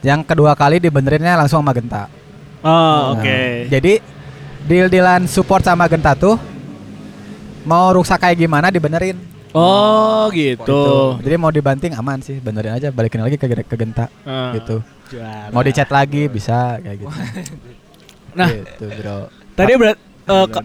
yang 0.00 0.20
kedua 0.20 0.52
kali 0.52 0.76
dibenerinnya 0.78 1.32
langsung 1.34 1.58
sama 1.58 1.72
Genta 1.72 2.12
Oh, 2.60 2.68
Nah, 2.70 3.00
oke. 3.14 3.68
jadi 3.68 4.00
deal 4.62 4.88
dealan 4.88 5.24
support 5.24 5.60
sama 5.60 5.84
Genta 5.84 6.12
tuh 6.12 6.36
mau 7.62 7.88
rusak 7.90 8.16
kayak 8.18 8.36
gimana 8.38 8.68
dibenerin 8.68 9.16
Oh, 9.50 10.28
gitu. 10.28 10.60
Gitu. 10.60 10.84
jadi 11.20 11.36
mau 11.36 11.48
dibanting 11.48 11.92
aman 11.92 12.18
sih 12.18 12.36
benerin 12.36 12.74
aja 12.74 12.88
balikin 12.88 13.20
lagi 13.20 13.36
ke, 13.36 13.48
ke 13.48 13.74
Genta 13.74 14.12
Ah. 14.22 14.52
gitu 14.52 14.84
Juara. 15.06 15.48
mau 15.50 15.60
dicat 15.60 15.88
lagi 15.88 16.26
bisa 16.26 16.76
kayak 16.78 16.96
gitu 16.98 17.16
Nah, 18.34 18.48
gitu 18.50 18.86
bro 18.94 19.18
tadi 19.54 19.72
berat 19.74 19.96
eh, 20.26 20.46
ke- 20.46 20.64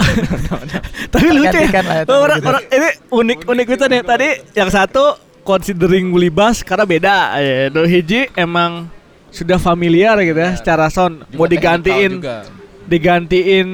tapi 1.14 1.28
lucu 1.30 1.48
ya. 1.48 1.68
Gantikan 1.68 1.84
lah 1.84 1.98
itu, 2.02 2.14
orang, 2.14 2.38
gitu. 2.38 2.48
orang 2.48 2.64
ini 2.70 2.90
unik 3.10 3.40
unik 3.46 3.68
itu 3.70 3.86
nih. 3.86 4.02
Tadi 4.02 4.28
yang 4.54 4.70
satu 4.70 5.04
considering 5.50 6.14
libas 6.14 6.62
karena 6.62 6.86
beda. 6.86 7.16
Eh, 7.36 7.68
no 7.70 7.82
hiji 7.82 8.30
emang 8.34 8.86
sudah 9.30 9.58
familiar 9.58 10.14
gitu 10.20 10.38
ya 10.38 10.54
secara 10.54 10.86
sound. 10.88 11.26
Mau 11.34 11.45
Juga 11.45 11.50
digantiin 11.50 12.12
technical 12.14 12.41
juga. 12.45 12.86
digantiin 12.86 13.68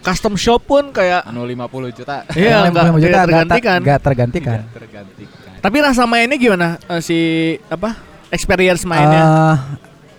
custom 0.00 0.34
shop 0.34 0.62
pun 0.64 0.90
kayak 0.90 1.22
Anu 1.22 1.42
50 1.42 1.90
juta. 1.92 2.22
iya 2.34 2.64
enggak 2.64 2.90
50 2.90 2.96
juta 2.96 3.06
tidak 3.06 3.06
nggak 3.06 3.22
tergantikan. 3.22 3.78
ter- 3.78 3.84
nggak 3.84 4.00
tergantikan 4.00 4.58
Tidak 4.58 4.74
tergantikan. 4.74 5.38
Tapi 5.58 5.76
rasa 5.80 6.02
mainnya 6.04 6.36
gimana 6.36 6.68
eh, 6.80 7.00
si 7.00 7.18
apa? 7.66 7.98
Experience 8.28 8.82
mainnya. 8.82 9.22
Eh, 9.22 9.56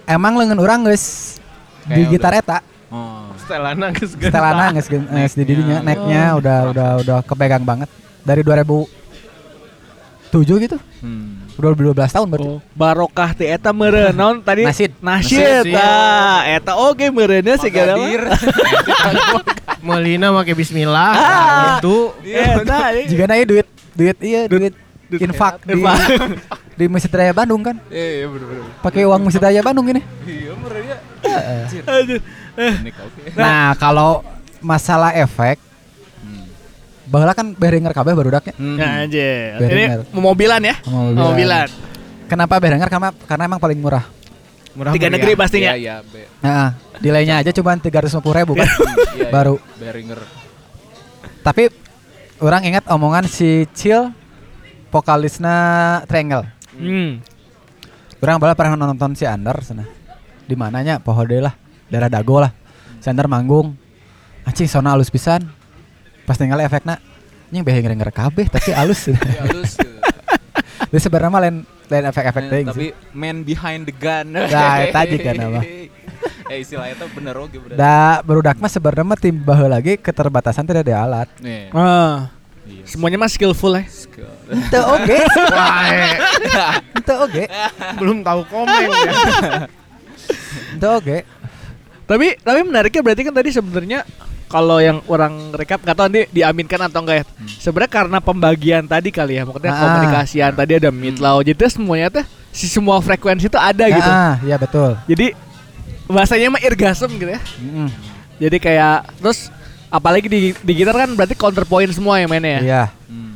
emang 0.09 0.35
lengan 0.35 0.57
orang 0.57 0.79
guys 0.83 1.37
di 1.85 2.07
gitar 2.07 2.33
eta 2.33 2.59
Oh. 2.89 3.29
Setelana 3.37 3.93
geus 3.93 4.17
setelana 4.17 4.73
nges 4.73 4.89
nges 4.89 5.33
di 5.33 5.43
dirinya 5.45 5.77
naiknya 5.79 6.33
udah 6.35 6.57
udah 6.73 6.89
udah 6.99 7.17
kepegang 7.21 7.61
banget 7.61 7.85
dari 8.19 8.41
2007 10.31 10.65
gitu 10.65 10.77
Hmm. 10.99 11.47
udah 11.55 11.93
12 11.95 12.11
tahun 12.11 12.27
berarti 12.27 12.47
Oh, 12.49 12.59
barokah 12.71 13.31
teh 13.31 13.47
eta 13.47 13.71
meureun 13.71 14.11
naon 14.11 14.39
tadi 14.39 14.61
Nasid. 14.61 14.93
nasid 14.99 15.67
tah 15.69 16.43
eta 16.45 16.75
oge 16.75 17.07
meureunnya 17.07 17.55
segala. 17.55 17.95
Melina 19.79 20.29
make 20.29 20.51
bismillah. 20.53 21.11
Ah. 21.11 21.17
Nah, 21.17 21.75
itu 21.79 21.95
eta 22.21 22.77
eh. 22.93 23.05
jika 23.07 23.23
nanya 23.25 23.45
duit 23.45 23.67
duit 23.93 24.17
iya 24.19 24.41
duit, 24.45 24.73
duit 25.07 25.21
infak 25.21 25.63
di, 25.63 25.79
di 26.75 26.85
Masjid 26.85 27.09
Raya 27.09 27.31
Bandung 27.31 27.59
kan 27.59 27.75
Iya, 27.87 28.07
iya 28.13 28.25
bener-bener. 28.27 28.63
pakai 28.79 29.03
uang 29.03 29.21
Masjid 29.21 29.41
Raya 29.41 29.61
Bandung 29.61 29.87
ini 29.87 30.03
Iya, 30.23 30.51
merenya. 30.53 30.97
Aduh. 31.85 32.19
Unik, 32.55 32.95
oke. 32.97 33.21
nah 33.35 33.71
kalau 33.73 34.19
masalah 34.59 35.15
efek. 35.15 35.55
Bahwa 37.09 37.33
kan 37.33 37.51
Behringer 37.51 37.89
kabeh 37.89 38.13
barudaknya 38.13 38.53
Hmm. 38.53 38.77
Nah, 38.77 39.03
aja. 39.03 39.27
Ini 39.51 39.59
Beringer. 39.59 39.99
mobilan 40.13 40.61
ya? 40.61 40.75
Mobilan. 40.85 41.17
Mobilan. 41.19 41.69
kenapa 42.25 42.55
Behringer 42.57 42.85
karena 42.87 43.09
karena 43.25 43.43
emang 43.45 43.57
paling 43.57 43.75
murah 43.75 44.05
murah 44.71 44.93
Tiga 44.93 45.09
meriah. 45.09 45.17
negeri 45.17 45.31
pastinya. 45.33 45.73
Iya, 45.73 45.95
iya, 46.05 46.29
nah 46.39 46.69
delaynya 46.97 47.41
aja 47.41 47.49
cuma 47.49 47.73
350 47.73 48.21
ribu 48.21 48.53
kan 48.53 48.69
Iya, 48.69 48.85
iya. 49.17 49.29
Baru. 49.29 49.57
Behringer. 49.75 50.21
Tapi 51.41 51.73
orang 52.39 52.61
ingat 52.63 52.85
omongan 52.85 53.25
si 53.25 53.65
Chill 53.73 54.13
vokalisnya 54.87 55.55
Triangle. 56.05 56.45
Hmm. 56.73 57.19
Orang 58.19 58.37
bala 58.37 58.53
pernah 58.53 58.75
nonton 58.77 59.13
si 59.13 59.23
Under 59.23 59.57
sana. 59.59 59.87
Di 60.43 60.53
mananya 60.53 60.99
pohode 60.99 61.39
lah, 61.39 61.55
daerah 61.87 62.07
Dago 62.07 62.37
lah. 62.37 62.51
Si 62.99 63.07
Under 63.07 63.25
manggung. 63.25 63.73
Anjing 64.43 64.67
sona 64.67 64.93
alus 64.93 65.07
pisan. 65.07 65.45
Pas 66.29 66.37
tinggal 66.37 66.61
efeknya 66.61 67.01
Nying 67.49 67.65
behe 67.65 67.81
ngerenger 67.81 68.13
kabeh 68.13 68.45
tapi 68.45 68.69
alus. 68.77 69.09
Iya, 69.09 69.17
halus. 69.41 69.73
Jadi 70.93 71.01
sebenarnya 71.01 71.33
mah 71.33 71.41
lain 71.41 71.55
lain 71.65 72.05
efek-efek 72.13 72.43
teh 72.45 72.61
tapi 72.69 72.87
man 73.09 73.41
behind 73.41 73.89
the 73.89 73.93
gun. 73.93 74.37
Nah, 74.37 74.85
eta 74.85 75.01
juga 75.09 75.33
nama. 75.33 75.61
Eh 76.49 76.57
istilahnya 76.61 76.93
itu 76.97 77.05
bener 77.17 77.33
oke 77.41 77.57
bener. 77.57 77.75
Da 77.77 78.21
berudak 78.21 78.61
mah 78.61 78.69
sebenarnya 78.69 79.05
mah 79.05 79.17
tim 79.17 79.37
lagi 79.65 79.97
keterbatasan 79.97 80.65
tidak 80.69 80.85
ada 80.85 80.95
alat. 81.01 81.29
Iya. 81.41 81.73
semuanya 82.85 83.17
mah 83.17 83.29
skillful 83.33 83.73
ya. 83.73 83.81
Ente 84.45 84.79
oge. 84.81 85.17
Ente 86.93 87.13
oge. 87.17 87.43
belum 87.97 88.21
tahu 88.21 88.45
komen 88.45 88.69
ya. 88.93 89.13
Ente 90.77 90.87
oge. 90.89 91.17
Tapi 92.05 92.37
tapi 92.45 92.59
menariknya 92.61 93.01
berarti 93.01 93.21
kan 93.25 93.33
tadi 93.33 93.49
sebenarnya 93.53 94.05
kalau 94.49 94.81
yang 94.81 94.97
orang 95.05 95.53
rekap 95.53 95.77
nggak 95.79 95.93
tahu 95.93 96.05
nanti 96.09 96.21
diaminkan 96.31 96.81
atau 96.83 96.99
enggak 96.99 97.21
ya. 97.21 97.25
Sebenarnya 97.55 97.91
karena 97.93 98.17
pembagian 98.17 98.83
tadi 98.83 99.09
kali 99.09 99.37
ya, 99.37 99.45
maksudnya 99.45 99.71
Ah. 99.71 99.79
komunikasian 99.79 100.51
tadi 100.51 100.73
ada 100.75 100.89
mid 100.89 101.21
low, 101.21 101.39
jadi 101.39 101.69
semuanya 101.69 102.09
tuh 102.11 102.25
si 102.49 102.65
semua 102.65 102.97
frekuensi 102.97 103.45
itu 103.45 103.55
ada 103.55 103.85
gitu. 103.85 104.09
Ah, 104.09 104.41
iya 104.41 104.57
betul. 104.57 104.97
Jadi 105.05 105.37
bahasanya 106.05 106.49
mah 106.49 106.59
irgasm 106.59 107.13
gitu 107.13 107.29
ya. 107.29 107.41
Mm-mm. 107.61 107.87
Jadi 108.39 108.57
kayak 108.57 109.21
terus 109.21 109.53
apalagi 109.87 110.25
di 110.25 110.39
di 110.55 110.73
gitar 110.73 110.97
kan 110.97 111.13
berarti 111.13 111.33
counterpoint 111.33 111.93
semua 111.93 112.17
yang 112.17 112.27
mainnya 112.27 112.57
ya. 112.57 112.61
Iya. 112.61 112.83
Hmm. 113.05 113.27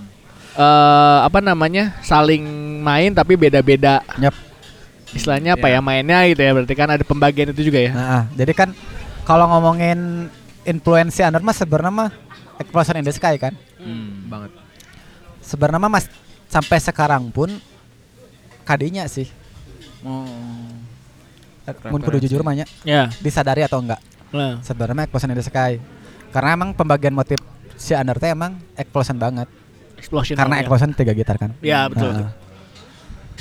eh 0.54 1.20
apa 1.26 1.42
namanya 1.42 1.98
saling 2.02 2.46
main 2.78 3.10
tapi 3.10 3.34
beda-beda 3.34 4.06
Yap. 4.18 4.38
istilahnya 5.10 5.58
apa 5.58 5.66
Iya. 5.66 5.78
ya 5.78 5.80
mainnya 5.82 6.20
gitu 6.30 6.42
ya 6.42 6.52
berarti 6.54 6.74
kan 6.74 6.90
ada 6.90 7.02
pembagian 7.02 7.50
itu 7.50 7.66
juga 7.66 7.82
ya 7.82 7.90
Nah, 7.90 8.06
ah, 8.08 8.24
jadi 8.34 8.54
kan 8.54 8.70
kalau 9.24 9.50
ngomongin 9.50 10.30
influence 10.64 11.20
Under 11.24 11.44
mah 11.44 11.56
sebenarnya 11.56 11.94
mah 11.94 12.10
Explosion 12.62 13.02
in 13.02 13.06
the 13.06 13.14
Sky 13.14 13.36
kan. 13.42 13.54
Hmm. 13.82 14.30
banget. 14.30 14.52
Sebenarnya 15.44 15.80
mah 15.82 15.92
mas 16.00 16.06
sampai 16.48 16.80
sekarang 16.80 17.28
pun 17.34 17.50
kadinya 18.64 19.04
sih. 19.10 19.28
Oh. 20.04 20.28
Mun 21.90 22.04
kudu 22.04 22.20
jujur 22.20 22.44
mah 22.44 22.60
nya, 22.60 22.68
ya 22.84 23.08
disadari 23.24 23.64
atau 23.64 23.80
enggak 23.80 24.04
nah. 24.36 24.60
sebenarnya 24.60 25.08
Explosion 25.08 25.32
in 25.32 25.40
the 25.40 25.46
Sky. 25.48 25.80
Karena 26.36 26.60
emang 26.60 26.76
pembagian 26.76 27.16
motif 27.16 27.40
si 27.80 27.96
Under 27.96 28.20
teh 28.20 28.36
emang 28.36 28.60
explosion 28.76 29.16
banget. 29.16 29.48
explosion 29.96 30.36
Karena 30.36 30.60
ya. 30.60 30.68
explosion 30.68 30.92
tiga 30.92 31.16
gitar 31.16 31.40
kan. 31.40 31.56
ya 31.64 31.88
betul 31.88 32.12
Nah, 32.12 32.32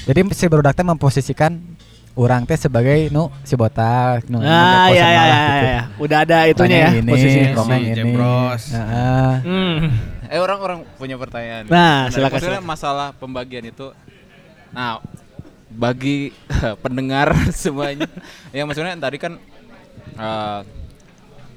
Jadi 0.03 0.18
si 0.35 0.47
Barudak 0.51 0.75
teh 0.75 0.87
memposisikan 0.87 1.72
orang 2.12 2.44
teh 2.44 2.60
sebagai 2.60 3.08
nu 3.08 3.32
si 3.40 3.56
botak 3.56 4.28
nu 4.28 4.36
ah 4.44 4.88
nu 4.88 4.92
ya 4.92 5.06
ya 5.06 5.08
malah 5.16 5.24
ya, 5.24 5.40
gitu. 5.40 5.66
ya 5.66 5.82
udah 5.96 6.18
ada 6.28 6.38
itunya 6.44 6.76
ya 6.76 6.90
ini, 6.92 7.08
posisinya 7.08 7.48
komeng 7.56 7.80
Si 7.80 7.88
ini. 7.88 7.96
Jebros. 7.96 8.62
Heeh. 8.76 9.32
Hmm. 9.42 9.78
Eh 10.32 10.40
orang-orang 10.40 10.78
punya 10.96 11.16
pertanyaan. 11.20 11.68
Nah, 11.68 12.08
Benar, 12.08 12.12
silakan, 12.12 12.40
silakan. 12.40 12.64
masalah 12.64 13.08
pembagian 13.16 13.68
itu. 13.68 13.92
Nah, 14.72 15.00
bagi 15.68 16.32
pendengar 16.84 17.32
semuanya, 17.52 18.08
yang 18.52 18.64
maksudnya 18.64 18.96
tadi 18.96 19.16
kan 19.20 19.36
eh, 20.16 20.60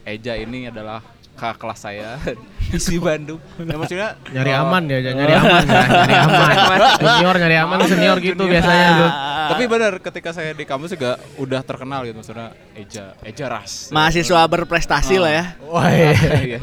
Eja 0.05 0.35
ini 0.37 0.69
adalah 0.69 1.01
kakak 1.35 1.57
kelas 1.57 1.79
saya 1.79 2.09
di 2.87 2.97
Bandung. 2.97 3.39
Nah, 3.57 3.75
maksudnya 3.75 4.15
Nyari 4.25 4.49
eh, 4.49 4.55
aman 4.57 4.81
dia, 4.83 4.99
nyari 5.05 5.33
aman, 5.33 5.63
ya, 5.63 5.83
nyari 5.85 6.15
aman. 6.17 6.79
Senior 6.97 7.35
nyari 7.43 7.55
aman, 7.57 7.77
senior 7.83 8.17
gitu 8.19 8.35
Junior. 8.37 8.51
biasanya 8.51 8.87
tuh. 8.95 9.11
Tapi 9.45 9.63
benar 9.67 9.93
ketika 9.99 10.29
saya 10.31 10.51
di 10.51 10.63
kampus 10.63 10.89
juga 10.91 11.11
udah 11.35 11.61
terkenal 11.61 12.01
gitu 12.01 12.15
maksudnya 12.15 12.49
Eja 12.73 13.13
Eja 13.21 13.45
Ras. 13.45 13.91
mahasiswa 13.91 14.41
berprestasi 14.43 15.15
lah 15.15 15.31
ya 15.31 15.45
Wah, 15.61 15.85
Iya. 15.85 16.59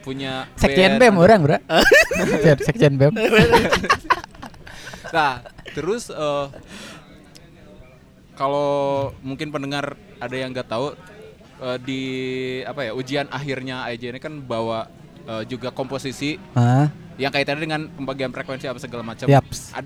Punya 0.00 0.48
Sekjen 0.56 0.96
BEM 0.96 1.14
orang, 1.14 1.38
Bro. 1.40 1.58
Sekjen- 2.58 2.96
BEM. 2.96 3.12
Nah, 5.10 5.42
terus 5.68 6.06
eh, 6.08 6.46
kalau 8.32 8.70
mungkin 9.20 9.50
pendengar 9.50 9.92
ada 10.16 10.32
yang 10.32 10.50
nggak 10.50 10.66
tahu 10.66 10.94
eh, 11.60 11.78
di 11.78 12.02
apa 12.64 12.80
ya 12.82 12.92
ujian 12.92 13.28
akhirnya 13.28 13.84
AJ 13.86 14.02
ini 14.10 14.20
kan 14.20 14.40
bawa 14.40 14.88
eh, 15.22 15.44
juga 15.44 15.68
komposisi 15.70 16.40
Ah, 16.52 16.88
yang 17.16 17.28
kaitannya 17.28 17.60
dengan 17.60 17.82
pembagian 17.86 18.32
frekuensi 18.32 18.64
apa 18.64 18.80
segala 18.80 19.04
macam. 19.04 19.28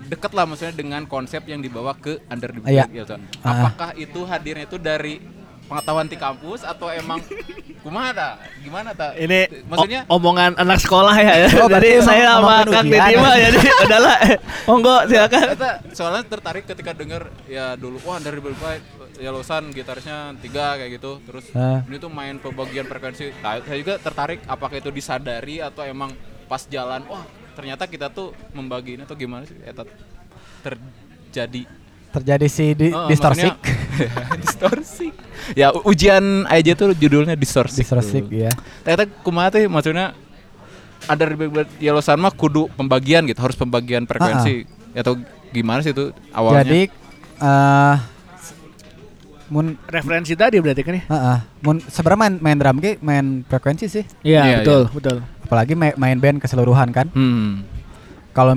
Deket 0.07 0.31
lah 0.31 0.47
maksudnya 0.47 0.71
dengan 0.71 1.03
konsep 1.05 1.43
yang 1.45 1.59
dibawa 1.59 1.93
ke 1.93 2.23
under 2.31 2.49
the 2.49 2.63
Iya. 2.65 2.87
Bed 2.87 2.95
gitu. 2.95 3.15
Ah. 3.43 3.67
Apakah 3.69 3.91
itu 3.99 4.23
hadirnya 4.23 4.65
itu 4.65 4.79
dari 4.79 5.19
pengetahuan 5.65 6.05
di 6.05 6.15
kampus 6.15 6.61
atau 6.61 6.89
emang 6.89 7.21
kumaha 7.85 8.11
ta? 8.11 8.29
Gimana 8.61 8.91
ta? 8.91 9.13
ini 9.15 9.45
maksudnya 9.65 10.05
o- 10.05 10.17
omongan 10.17 10.57
anak 10.57 10.79
sekolah 10.79 11.15
ya, 11.15 11.35
Oh, 11.61 11.69
jadi 11.69 12.01
saya 12.01 12.37
sama 12.37 12.65
Kang 12.65 12.89
mah 12.89 13.35
jadi 13.35 13.59
udahlah 13.85 14.17
eh, 14.23 14.37
monggo 14.65 14.97
silakan 15.05 15.45
Kita 15.53 15.71
soalnya 15.91 16.23
tertarik 16.23 16.65
ketika 16.65 16.93
denger 16.93 17.23
ya 17.45 17.75
dulu 17.75 18.01
wah 18.03 18.17
dari 18.17 18.39
berbagai 18.39 18.81
ya 19.15 19.29
Losan 19.29 19.71
gitarisnya 19.71 20.33
tiga 20.39 20.75
kayak 20.75 20.91
gitu 20.95 21.21
terus 21.23 21.47
Ah. 21.53 21.85
ini 21.85 21.97
tuh 21.97 22.09
main 22.09 22.37
pembagian 22.37 22.85
frekuensi 22.85 23.31
nah, 23.39 23.61
saya 23.61 23.79
juga 23.79 23.95
tertarik 23.97 24.43
apakah 24.45 24.75
itu 24.75 24.89
disadari 24.89 25.59
atau 25.59 25.83
emang 25.83 26.11
pas 26.45 26.65
jalan 26.65 27.05
wah 27.05 27.23
ternyata 27.53 27.87
kita 27.87 28.09
tuh 28.09 28.35
membagi 28.51 28.97
ini 28.97 29.03
atau 29.03 29.15
gimana 29.15 29.45
sih 29.45 29.55
Eta 29.61 29.87
terjadi 30.63 31.63
terjadi 32.11 32.47
si 32.47 32.67
di, 32.73 32.89
Oh, 32.89 33.07
distorsi. 33.07 33.47
distorsi 34.43 35.09
ya 35.53 35.71
ujian 35.73 36.47
aja 36.47 36.73
tuh 36.75 36.93
judulnya 36.93 37.35
distorsi 37.35 37.83
Distorsi 37.83 38.25
ya. 38.29 38.51
ternyata 38.83 39.09
kumaha 39.23 39.53
teh 39.53 39.67
maksudnya 39.67 40.13
ada 41.05 41.25
ya 41.77 41.93
Losan 41.93 42.17
mah 42.17 42.33
kudu 42.33 42.73
pembagian 42.73 43.29
gitu 43.29 43.37
harus 43.39 43.55
pembagian 43.55 44.09
frekuensi 44.09 44.65
atau 44.95 45.21
gimana 45.51 45.85
sih 45.85 45.93
itu 45.93 46.11
awalnya 46.31 46.65
Jadi 46.65 46.81
eh 47.37 47.97
mun 49.45 49.77
referensi 49.85 50.33
tadi 50.33 50.57
berarti 50.57 50.81
kan 50.81 50.95
ya 50.97 51.05
Heeh. 51.05 51.39
mun 51.61 51.77
sebenarnya 51.85 52.19
main, 52.19 52.35
main 52.41 52.57
drum 52.57 52.77
ge 52.81 52.97
main 52.99 53.45
frekuensi 53.45 53.87
sih. 53.87 54.05
iya 54.25 54.41
Iya, 54.49 54.57
betul 54.65 54.83
betul 54.91 55.17
Apalagi 55.45 55.77
main, 55.77 55.93
main 56.01 56.17
band 56.17 56.41
keseluruhan 56.41 56.89
kan. 56.89 57.13
Hmm. 57.13 57.69
Kalau 58.33 58.57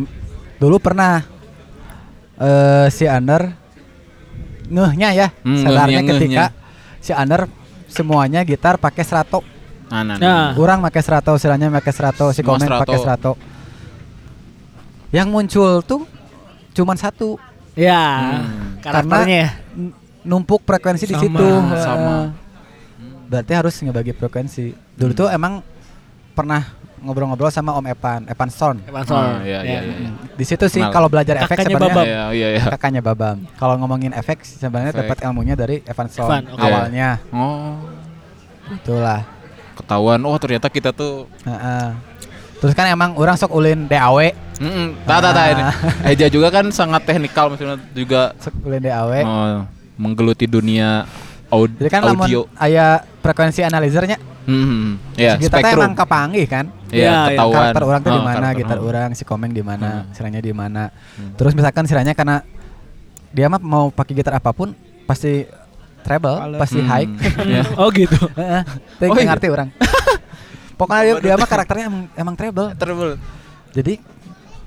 dulu 0.56 0.80
pernah 0.80 1.20
eh 2.40 2.88
si 2.88 3.04
Under 3.04 3.52
ngehnya 4.68 5.10
ya, 5.12 5.28
Hmm, 5.42 5.60
sadarnya 5.60 6.00
ngehnya, 6.00 6.12
ketika 6.14 6.44
si 7.00 7.12
Under 7.12 7.48
semuanya 7.88 8.42
gitar 8.42 8.76
pakai 8.76 9.02
strato. 9.02 9.40
Nah, 9.88 10.04
nah, 10.04 10.16
Nah. 10.18 10.48
Orang 10.54 10.80
pakai 10.82 11.00
strato, 11.00 11.32
istilahnya 11.34 11.72
pakai 11.72 11.92
strato, 11.92 12.26
si 12.30 12.44
Semua 12.44 12.54
komen 12.54 12.68
pakai 12.68 12.98
strato. 12.98 13.32
Yang 15.10 15.28
muncul 15.28 15.72
tuh 15.82 16.04
cuman 16.74 16.94
satu, 16.94 17.40
ya 17.74 18.04
Hmm. 18.38 18.78
karakternya 18.78 19.44
n- 19.74 19.96
numpuk 20.22 20.62
frekuensi 20.62 21.08
di 21.08 21.16
Sama, 21.16 21.24
situ. 21.24 21.48
sama. 21.80 22.16
Berarti 23.26 23.52
harus 23.52 23.76
ngebagi 23.80 24.14
frekuensi. 24.14 24.76
Dulu 24.94 25.12
tuh 25.16 25.28
emang 25.28 25.64
pernah 26.32 26.77
ngobrol-ngobrol 27.02 27.54
sama 27.54 27.78
Om 27.78 27.86
Evan, 27.88 28.22
Evan 28.26 28.50
Stone. 28.50 28.80
Evan 28.86 29.04
Oh, 29.04 29.10
Sol 29.10 29.26
iya, 29.46 29.60
iya, 29.62 29.80
iya. 29.86 30.10
Di 30.34 30.46
situ 30.46 30.66
sih 30.68 30.82
kalau 30.82 31.08
belajar 31.08 31.38
efek 31.42 31.58
sebenarnya 31.66 31.94
Babam. 31.94 32.06
Iya, 32.06 32.24
iya, 32.34 32.48
iya. 32.58 32.64
kakaknya 32.74 33.02
Babam. 33.06 33.38
Kalau 33.58 33.74
ngomongin 33.78 34.12
efek 34.18 34.42
sebenarnya 34.44 34.94
dapat 34.94 35.18
ilmunya 35.22 35.54
dari 35.54 35.86
Evan 35.86 36.08
Stone 36.10 36.30
Evan, 36.30 36.44
oke. 36.54 36.62
awalnya. 36.64 37.10
Oh, 37.30 37.78
Itulah. 38.74 39.22
ketahuan. 39.78 40.20
Oh, 40.26 40.38
ternyata 40.42 40.68
kita 40.74 40.90
tuh 40.90 41.30
Heeh. 41.46 42.18
Terus 42.58 42.74
kan 42.74 42.90
emang 42.90 43.14
orang 43.14 43.38
sok 43.38 43.54
ulin 43.54 43.86
DAW, 43.86 44.34
Mm 44.58 45.06
tak, 45.06 45.22
tak, 45.22 45.32
tak, 45.38 45.46
ini. 45.54 45.64
Eja 46.18 46.26
juga 46.26 46.50
kan 46.50 46.66
sangat 46.74 47.06
teknikal 47.06 47.54
maksudnya 47.54 47.78
juga 47.94 48.34
sok 48.42 48.66
ulin 48.66 48.82
DAW. 48.82 49.12
oh, 49.22 49.62
menggeluti 49.94 50.50
dunia 50.50 51.06
aud- 51.50 51.76
Jadi 51.76 51.90
kan 51.90 52.02
audio. 52.02 52.44
lamun 52.44 52.56
aya 52.56 52.88
frekuensi 53.18 53.62
analyzernya, 53.62 54.18
Hmm, 54.44 54.96
ya, 55.14 55.36
kita 55.36 55.54
teh 55.54 55.64
spektrum. 55.66 55.82
emang 55.82 55.94
kepanggih 55.94 56.46
kan. 56.46 56.66
Iya, 56.88 56.96
Iya, 56.96 57.12
iya. 57.12 57.20
ketahuan. 57.30 57.56
karakter 57.58 57.84
orang 57.84 58.00
tuh 58.00 58.08
Oh, 58.08 58.16
di 58.16 58.22
mana, 58.22 58.48
gitar 58.54 58.78
Oh. 58.78 58.86
orang, 58.86 59.10
si 59.12 59.24
komeng 59.24 59.52
di 59.52 59.60
mana, 59.60 59.90
Hmm. 60.02 60.12
siranya 60.12 60.40
di 60.40 60.52
mana. 60.52 60.84
Terus 61.36 61.52
misalkan 61.52 61.84
siranya 61.84 62.14
karena 62.14 62.44
dia 63.30 63.48
mah 63.48 63.60
mau 63.60 63.90
pakai 63.90 64.14
gitar 64.14 64.34
apa 64.34 64.50
pun 64.50 64.72
pasti 65.04 65.44
treble, 66.00 66.32
pasti 66.56 66.80
Hmm, 66.80 66.88
high. 66.88 67.08
ya. 67.54 67.64
oh 67.76 67.88
gitu 67.90 68.16
Heeh. 68.40 68.62
Tapi 68.98 69.10
Oh, 69.10 69.16
iya. 69.18 69.28
ngerti 69.28 69.48
orang. 69.48 69.70
Pokoknya 70.74 71.02
dia, 71.04 71.16
dia 71.22 71.34
mah 71.36 71.50
karakternya 71.50 71.86
emang, 71.86 72.04
emang 72.14 72.36
treble. 72.36 72.70
Treble. 72.74 73.14
Jadi 73.74 73.94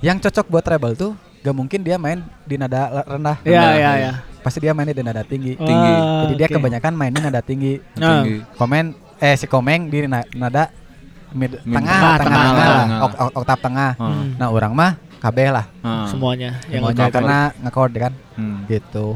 yang 0.00 0.16
cocok 0.16 0.46
buat 0.46 0.60
treble 0.60 0.92
tuh 0.92 1.12
gak 1.40 1.54
mungkin 1.54 1.80
dia 1.80 1.96
main 1.96 2.18
di 2.42 2.56
nada 2.56 3.00
rendah. 3.02 3.36
Iya, 3.40 3.62
iya, 3.74 3.90
iya. 3.96 4.12
Pasti 4.40 4.58
dia 4.58 4.72
mainnya 4.72 4.92
di 4.92 5.02
nada 5.02 5.22
tinggi. 5.22 5.52
Tinggi. 5.54 5.92
Ah, 5.94 6.24
Jadi 6.24 6.34
dia 6.34 6.46
oke. 6.46 6.54
kebanyakan 6.56 6.92
mainnya 6.92 7.20
nada 7.22 7.40
tinggi. 7.40 7.76
Nah. 7.94 8.20
Tinggi. 8.20 8.36
Komen 8.54 8.84
eh 9.16 9.34
si 9.34 9.44
komeng 9.44 9.86
di 9.86 10.04
na- 10.04 10.24
nada 10.32 10.72
mid, 11.30 11.60
Mid- 11.60 11.76
tengah, 11.76 12.00
tengah, 12.00 12.16
tengah, 12.16 12.18
tengah, 12.18 12.48
tengah, 12.50 12.76
tengah. 12.80 13.00
Ok- 13.02 13.18
ok- 13.20 13.34
oktav 13.36 13.58
tengah. 13.60 13.90
Hmm. 13.96 14.26
Nah, 14.34 14.48
orang 14.48 14.72
mah 14.72 14.90
kabeh 15.18 15.48
lah. 15.50 15.66
Ah. 15.80 16.04
semuanya 16.06 16.56
yang 16.66 16.80
Semuanya 16.82 17.06
karena 17.10 17.38
ngekord 17.60 17.92
kan. 17.94 18.12
Hmm. 18.34 18.64
Gitu. 18.66 19.06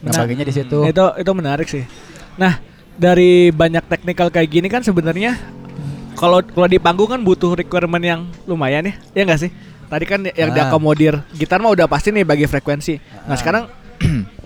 Nah, 0.00 0.10
Nah, 0.10 0.20
baginya 0.24 0.42
di 0.42 0.54
situ. 0.54 0.78
itu 0.82 1.04
itu 1.14 1.30
menarik 1.30 1.68
sih 1.68 1.84
nah 2.32 2.56
dari 2.96 3.52
banyak 3.52 3.84
teknikal 3.84 4.28
kayak 4.28 4.48
gini 4.48 4.64
kan 4.64 4.80
sebenarnya 4.80 5.36
kalau 6.14 6.40
kalau 6.40 6.64
di 6.64 6.78
panggung 6.78 7.04
kan 7.06 7.20
butuh 7.20 7.52
requirement 7.52 8.00
yang 8.00 8.20
lumayan 8.46 8.80
ya 8.82 8.94
ya 9.12 9.22
nggak 9.24 9.36
sih 9.38 9.52
tadi 9.84 10.04
kan 10.04 10.24
yang 10.24 10.48
Ah. 10.48 10.54
diakomodir 10.56 11.20
gitar 11.30 11.60
mah 11.60 11.68
udah 11.68 11.84
pasti 11.84 12.08
nih 12.08 12.24
bagi 12.24 12.44
frekuensi 12.44 12.96
nah 13.20 13.34
Ah. 13.34 13.36
sekarang 13.36 13.62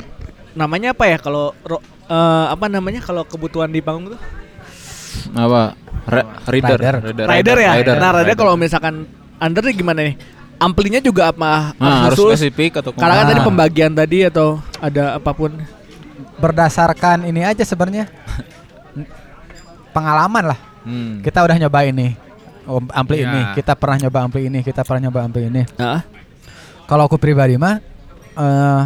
namanya 0.55 0.91
apa 0.91 1.05
ya 1.05 1.17
kalau 1.19 1.53
ro- 1.63 1.83
eh, 2.07 2.47
apa 2.49 2.67
namanya 2.67 2.99
kalau 2.99 3.23
kebutuhan 3.23 3.69
di 3.69 3.79
panggung 3.79 4.15
tuh 4.15 4.21
Apa? 5.31 5.75
Re- 6.05 6.29
reader. 6.51 6.79
Rider. 6.79 7.25
rider 7.25 7.57
ya 7.57 7.73
Rider. 7.77 7.95
nah 7.97 8.11
rider 8.13 8.27
Rider. 8.29 8.37
kalau 8.37 8.55
misalkan 8.55 9.07
under 9.37 9.63
nih 9.63 9.75
gimana 9.75 10.01
nih 10.03 10.15
amplinya 10.57 10.99
juga 10.99 11.29
apa 11.29 11.75
Ah, 11.77 12.07
harus 12.07 12.17
khusus 12.17 12.39
spesifik 12.41 12.79
atau 12.79 12.91
karena 12.93 13.15
kan 13.17 13.27
tadi 13.27 13.41
pembagian 13.43 13.93
tadi 13.93 14.23
atau 14.25 14.59
ada 14.79 15.17
apa 15.17 15.31
pun 15.31 15.55
Berdasarkan 16.35 17.25
ini 17.25 17.41
aja 17.41 17.63
sebenarnya. 17.63 18.11
Pengalaman 19.91 20.51
lah. 20.51 20.59
Hmm. 20.83 21.23
Kita 21.23 21.41
udah 21.41 21.57
nyoba 21.57 21.87
ini. 21.87 22.19
Oh, 22.67 22.83
ampli 22.91 23.23
Iya. 23.23 23.29
ini, 23.29 23.41
kita 23.55 23.77
pernah 23.77 23.97
nyoba 24.01 24.19
ampli 24.21 24.49
ini, 24.49 24.61
kita 24.61 24.83
pernah 24.83 25.09
nyoba 25.09 25.21
ampli 25.23 25.47
ini. 25.47 25.63
nah, 25.77 26.03
Kalau 26.85 27.07
aku 27.07 27.17
pribadi 27.17 27.55
mah 27.55 27.79
eh 28.35 28.83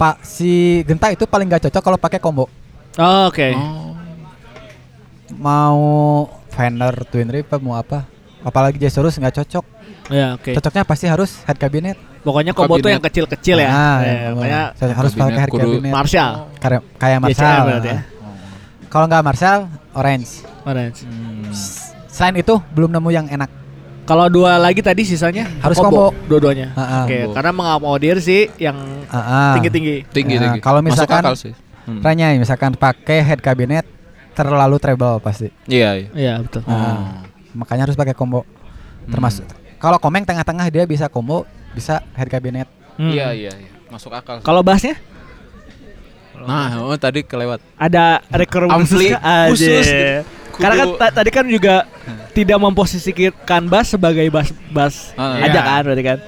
Pak 0.00 0.24
si 0.24 0.80
Genta 0.82 1.12
itu 1.12 1.28
paling 1.28 1.44
gak 1.46 1.68
cocok 1.68 1.82
kalau 1.84 1.98
pakai 2.00 2.16
combo. 2.16 2.48
oh, 2.96 3.28
oke 3.28 3.48
Oh. 3.52 3.92
Mau 5.36 5.78
Fender 6.48 7.04
Twin 7.06 7.28
Rip 7.28 7.52
mau 7.60 7.76
apa? 7.76 8.08
Apalagi 8.40 8.80
Jazzurus 8.80 9.14
nggak 9.14 9.36
cocok. 9.36 9.64
Ya, 10.10 10.34
oke. 10.34 10.56
Cocoknya 10.56 10.82
pasti 10.82 11.06
harus 11.06 11.44
head 11.44 11.54
cabinet. 11.54 11.94
Pokoknya 12.20 12.50
combo 12.50 12.76
tuh 12.76 12.90
yang 12.90 13.00
kecil-kecil 13.00 13.60
ya. 13.60 13.68
Nah, 13.68 13.98
ya, 14.00 14.16
makanya 14.34 14.62
Cocok- 14.74 14.96
harus 14.96 15.12
Kabinet 15.12 15.22
pakai 15.22 15.38
head 15.38 15.50
kudu- 15.50 15.62
cabinet. 15.70 15.92
Marshall. 15.92 16.32
Kayak 16.58 16.82
kayak 16.96 17.18
Marshall. 17.20 17.60
berarti 17.62 17.88
ya. 17.88 18.00
Kalau 18.90 19.04
nggak 19.06 19.22
Marshall, 19.22 19.60
orange. 19.94 20.30
Orange. 20.66 20.98
Hmm. 21.04 21.52
Selain 22.10 22.34
itu 22.34 22.54
belum 22.74 22.90
nemu 22.90 23.08
yang 23.12 23.26
enak. 23.28 23.50
Kalau 24.10 24.26
dua 24.26 24.58
lagi 24.58 24.82
tadi 24.82 25.06
sisanya 25.06 25.46
Harus 25.62 25.78
combo. 25.78 26.10
dua-duanya. 26.26 26.74
Ah, 26.74 26.82
ah. 26.82 27.02
Oke, 27.06 27.14
Combo. 27.22 27.34
karena 27.38 27.50
mengakomodir 27.54 28.16
sih 28.18 28.50
yang 28.58 28.74
Ah, 29.06 29.54
tinggi-tinggi. 29.54 30.02
Tinggi 30.10 30.34
Nah, 30.34 30.42
tinggi. 30.50 30.58
kalau 30.58 30.82
Masuk 30.82 30.98
misalkan- 30.98 31.22
akal 31.22 31.36
sih. 31.38 31.54
Hmm. 31.86 32.02
Ranya 32.02 32.34
misalkan 32.34 32.74
pakai 32.74 33.22
head 33.22 33.38
cabinet 33.38 33.86
terlalu 34.32 34.76
treble 34.76 35.22
pasti. 35.22 35.54
Iya, 35.64 35.94
iya. 35.94 36.08
Iya, 36.10 36.32
betul. 36.42 36.66
Oh. 36.66 36.74
Nah, 36.74 37.22
makanya 37.54 37.86
harus 37.86 37.94
pakai 37.94 38.10
combo. 38.12 38.42
Hmm. 38.42 39.14
Termasuk 39.14 39.46
kalau 39.78 39.96
komeng 39.96 40.26
tengah-tengah 40.26 40.66
dia 40.68 40.82
bisa 40.84 41.06
combo, 41.06 41.46
bisa 41.70 42.02
head 42.12 42.26
cabinet. 42.26 42.66
Hmm. 42.94 43.14
Iya, 43.14 43.30
iya, 43.30 43.52
iya. 43.54 43.70
Masuk 43.88 44.10
akal. 44.10 44.42
Kalau 44.42 44.60
bassnya 44.60 44.98
Nah, 46.40 46.80
oh, 46.80 46.96
tadi 46.96 47.20
kelewat. 47.20 47.60
ada 47.76 48.24
requirement 48.26 48.72
Ampli 48.74 49.12
khusus 49.12 49.60
khusus 49.60 49.84
gitu. 49.84 50.39
Karena 50.60 50.76
kan 50.76 50.88
ta- 50.96 51.14
tadi 51.14 51.30
kan 51.30 51.44
juga 51.44 51.74
tidak 52.30 52.58
memposisikan 52.58 53.32
bass 53.64 53.90
sebagai 53.90 54.28
bass 54.28 54.48
bass 54.68 54.94
Ah, 55.14 55.38
aja 55.38 55.50
iya. 55.50 55.62
kan 55.62 55.82
berarti 55.82 56.04
kan. 56.04 56.18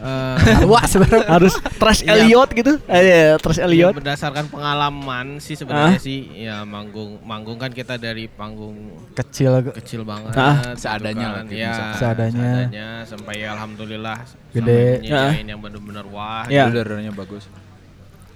Eh, 0.00 0.36
Wah 0.72 0.80
sebenarnya 0.82 1.28
Harus 1.28 1.52
Trash 1.76 2.00
Iya. 2.00 2.16
Elliot 2.16 2.48
gitu. 2.50 2.72
Eh, 2.86 3.36
Trash 3.36 3.60
ya, 3.60 3.68
Elliot. 3.68 3.92
berdasarkan 3.94 4.48
pengalaman 4.48 5.36
sih 5.36 5.52
sebenarnya 5.54 6.00
sih 6.00 6.24
ya 6.40 6.64
manggung 6.64 7.20
manggung 7.20 7.60
kan 7.60 7.68
kita 7.68 7.94
dari 7.94 8.24
panggung 8.26 8.96
kecil 9.12 9.60
kecil 9.76 10.00
banget 10.02 10.32
gitu 10.32 10.80
Seadanya 10.80 11.20
kan. 11.22 11.34
lah, 11.34 11.42
gitu, 11.44 11.60
ya. 11.60 11.72
Seadanya. 11.92 12.40
seadanya, 12.56 12.88
sampai 13.04 13.34
ya 13.36 13.48
alhamdulillah 13.52 14.18
Gede. 14.50 14.80
sampai 14.96 15.04
nyediain 15.04 15.46
yang 15.46 15.60
benar-benar 15.60 16.04
wah 16.08 16.48
Ya. 16.48 16.64
Udaranya 16.66 17.12
bagus. 17.12 17.44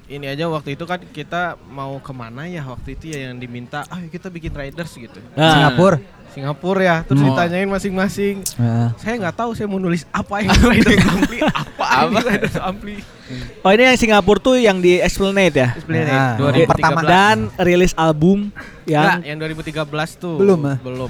Ini 0.06 0.26
aja 0.26 0.44
waktu 0.46 0.74
itu 0.74 0.84
kan 0.84 1.00
kita 1.02 1.42
mau 1.64 1.96
ke 1.96 2.12
mana 2.12 2.44
ya 2.44 2.60
waktu 2.62 2.92
itu 2.92 3.08
ya 3.08 3.26
yang 3.26 3.36
diminta 3.36 3.88
ayo 3.88 4.06
kita 4.06 4.28
bikin 4.28 4.52
riders 4.52 4.92
gitu 4.92 5.16
Nah. 5.32 5.52
Singapura. 5.70 5.96
Singapura 6.30 6.82
ya 6.82 6.96
terus 7.00 7.22
Hmm. 7.22 7.30
ditanyain 7.30 7.64
masing-masing 7.66 8.42
Nah, 8.56 8.90
saya 8.96 9.14
nggak 9.16 9.36
tahu 9.36 9.54
saya 9.54 9.64
mau 9.64 9.78
nulis 9.78 10.02
apa 10.10 10.42
yang 10.42 10.50
riders 10.66 10.98
ampli 11.00 11.38
apa 11.40 11.86
ini 12.04 12.20
riders 12.20 12.56
ampli 12.58 12.96
Oh 13.60 13.70
ini 13.70 13.82
yang 13.82 13.96
Singapura 13.96 14.36
tuh 14.38 14.56
yang 14.58 14.76
di 14.78 14.98
Esplanade 14.98 15.56
ya. 15.56 15.68
Esplanade, 15.72 16.10
Nah, 16.10 16.36
2013. 16.36 16.58
yang 16.58 16.68
pertama. 16.68 17.00
Dan 17.02 17.36
rilis 17.56 17.92
album 17.94 18.52
yang 18.84 19.24
yang 19.24 19.38
2013 19.38 19.88
tuh 20.14 20.36
Belum, 20.36 20.60
ah. 20.66 20.76
belum 20.76 21.08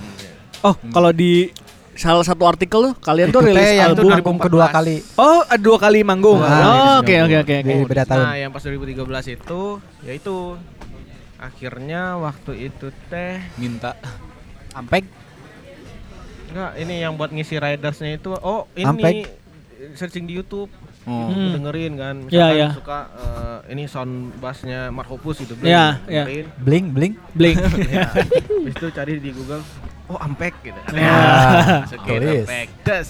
Oh, 0.63 0.77
kalau 0.89 1.11
di 1.11 1.51
salah 1.95 2.27
satu 2.27 2.43
artikel 2.45 2.91
tuh 2.91 2.95
kalian 2.99 3.31
tuh 3.31 3.41
itu 3.41 3.49
rilis 3.51 3.79
album. 3.79 4.11
album 4.11 4.37
kedua 4.37 4.67
2014. 4.67 4.77
kali 4.77 4.97
Oh, 5.15 5.41
ada 5.47 5.63
dua 5.63 5.79
kali 5.79 5.99
manggung. 6.03 6.39
Nah, 6.39 6.51
oh, 6.51 6.97
di 7.01 7.15
oke 7.15 7.15
oke 7.25 7.37
oke 7.43 7.55
oke. 7.63 7.73
beda 7.87 8.05
tahun. 8.05 8.25
Nah, 8.27 8.35
yang 8.37 8.51
pas 8.51 8.63
2013 8.63 9.37
itu 9.37 9.61
ya 10.03 10.13
itu 10.13 10.37
akhirnya 11.37 12.03
waktu 12.19 12.53
itu 12.67 12.87
teh 13.07 13.39
Minta. 13.57 13.95
Ampeg. 14.73 15.07
enggak 16.49 16.73
ini 16.79 16.95
yang 16.99 17.15
buat 17.15 17.31
ngisi 17.31 17.59
ridersnya 17.59 18.15
itu 18.15 18.31
oh 18.33 18.71
ini 18.73 18.87
Ampeg. 18.87 19.17
searching 19.95 20.25
di 20.25 20.35
YouTube 20.35 20.71
Oh. 21.05 21.29
Hmm. 21.29 21.53
dengerin 21.53 22.01
kan 22.01 22.17
Iya, 22.33 22.49
misalkan 22.49 22.57
iya. 22.57 22.69
suka 22.73 22.99
eh, 23.13 23.59
ini 23.77 23.85
sound 23.85 24.13
bassnya 24.41 24.89
Markopus 24.89 25.45
gitu 25.45 25.53
Iya, 25.61 26.01
iya. 26.09 26.25
dengerin. 26.25 26.47
Bling 26.57 26.87
bling. 26.91 27.13
Blink. 27.37 27.61
Ya, 27.93 28.09
Habis 28.09 28.73
itu 28.73 28.89
cari 28.89 29.21
di 29.21 29.29
Google 29.29 29.61
oh 30.07 30.19
Ampeg 30.19 30.53
gitu 30.61 30.77
Ya. 30.91 31.83
masukin. 31.83 32.21
Ampeg 32.41 32.69
des 32.81 33.09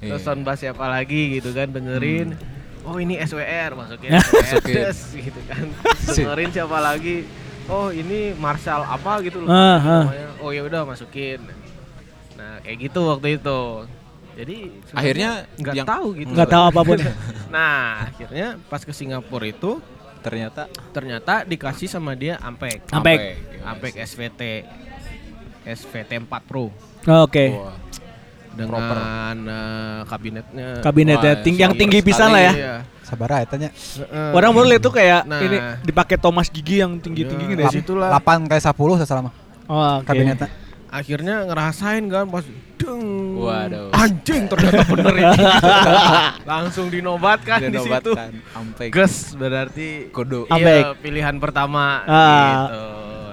terus 0.00 0.18
Iya. 0.18 0.18
sound 0.18 0.42
bass 0.42 0.58
siapa 0.58 0.84
lagi 0.84 1.36
gitu 1.36 1.50
kan 1.50 1.68
dengerin 1.68 2.34
oh 2.82 2.96
ini 2.96 3.14
SWR 3.16 3.72
masukin 3.72 4.10
Masukin. 4.18 4.74
des 4.76 4.98
gitu 5.14 5.40
kan 5.46 5.64
dengerin 6.10 6.50
siapa 6.50 6.78
lagi 6.78 7.22
oh 7.64 7.88
ini 7.88 8.34
Marshall 8.34 8.82
apa 8.82 9.22
gitu 9.22 9.40
loh 9.40 9.48
Ah, 9.48 9.78
ah. 9.78 10.02
namanya. 10.02 10.28
oh 10.38 10.50
ya 10.50 10.62
udah 10.62 10.82
masukin 10.82 11.38
nah 12.34 12.58
kayak 12.60 12.78
gitu 12.82 13.00
waktu 13.06 13.38
itu 13.38 13.60
jadi 14.32 14.56
Akhirnya 14.90 15.30
nggak 15.54 15.74
yang- 15.76 15.86
tahu 15.86 16.06
gitu 16.16 16.32
Nggak 16.32 16.48
tahu 16.50 16.64
apa 16.66 16.80
pun. 16.82 16.98
nah 17.54 17.78
akhirnya 18.04 18.56
pas 18.66 18.80
ke 18.80 18.90
Singapura 18.90 19.44
itu 19.44 19.78
Ternyata 20.18 20.70
ternyata 20.90 21.42
dikasih 21.42 21.86
sama 21.86 22.14
dia 22.14 22.38
Ampeg 22.38 22.86
Ampeg. 22.88 23.34
Ampeg 23.60 23.92
SVT 24.00 24.40
SVT 25.64 26.10
4 26.20 26.28
Pro 26.42 26.70
Oke. 27.02 27.46
Wah. 27.50 27.76
dengan 28.52 29.36
eh, 29.42 30.00
kabinetnya 30.04 30.68
Kabinetnya 30.80 31.32
Wah, 31.32 31.40
tinggi 31.40 31.60
yang 31.60 31.72
tinggi 31.72 31.98
pisan 32.00 32.28
lah 32.28 32.42
ya. 32.42 32.52
Iya. 32.52 32.74
Sabar 33.02 33.28
aja 33.34 33.46
tanya. 33.46 33.68
Heeh. 33.72 34.30
Orang 34.32 34.52
baru 34.52 34.68
lihat 34.68 34.80
tuh 34.80 34.92
kayak 34.92 35.24
Nah. 35.24 35.40
ini 35.40 35.56
dipakai 35.82 36.16
Thomas 36.16 36.46
Gigi 36.46 36.78
yang 36.78 36.96
tinggi-tinggi 36.96 37.44
gitu 37.46 37.60
ya 37.60 37.68
sih. 37.68 37.80
Situlah. 37.80 38.08
8 38.12 38.44
kayak 38.46 38.62
10 38.62 38.76
selama 39.02 39.30
Oh, 39.66 40.00
oke. 40.00 40.06
kabinetnya. 40.06 40.48
akhirnya 40.88 41.48
ngerasain 41.48 42.04
kan 42.04 42.28
pas 42.28 42.44
deng 42.76 43.00
Waduh. 43.38 43.88
anjing 43.90 44.44
ternyata 44.44 44.84
bener 44.86 45.14
ini 45.16 45.36
langsung 46.52 46.86
dinobatkan 46.86 47.64
di 47.64 47.72
situ 47.72 48.12
Dinobatkan. 48.12 48.28
Sampai 48.52 48.86
ges 48.90 49.14
berarti 49.32 49.88
kudu. 50.12 50.44
Ampeg. 50.46 50.84
iya 50.84 50.92
pilihan 50.94 51.36
pertama 51.38 52.04
Ah. 52.04 52.68
gitu 52.68 52.84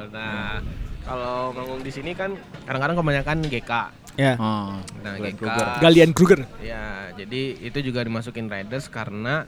nah 0.10 0.64
kalau 1.10 1.52
manggung 1.52 1.82
di 1.82 1.90
sini 1.90 2.14
kan 2.14 2.38
kadang-kadang 2.64 2.96
kebanyakan 2.96 3.38
GK 3.44 3.72
Ya. 4.20 4.36
Oh. 4.36 4.76
Nah, 5.00 5.16
Glenn 5.16 5.32
GK. 5.32 5.40
Kruger. 5.40 5.68
Galian 5.80 6.10
Kruger. 6.12 6.40
Ya, 6.60 7.08
jadi 7.16 7.56
itu 7.56 7.80
juga 7.80 8.04
dimasukin 8.04 8.52
riders 8.52 8.92
karena 8.92 9.48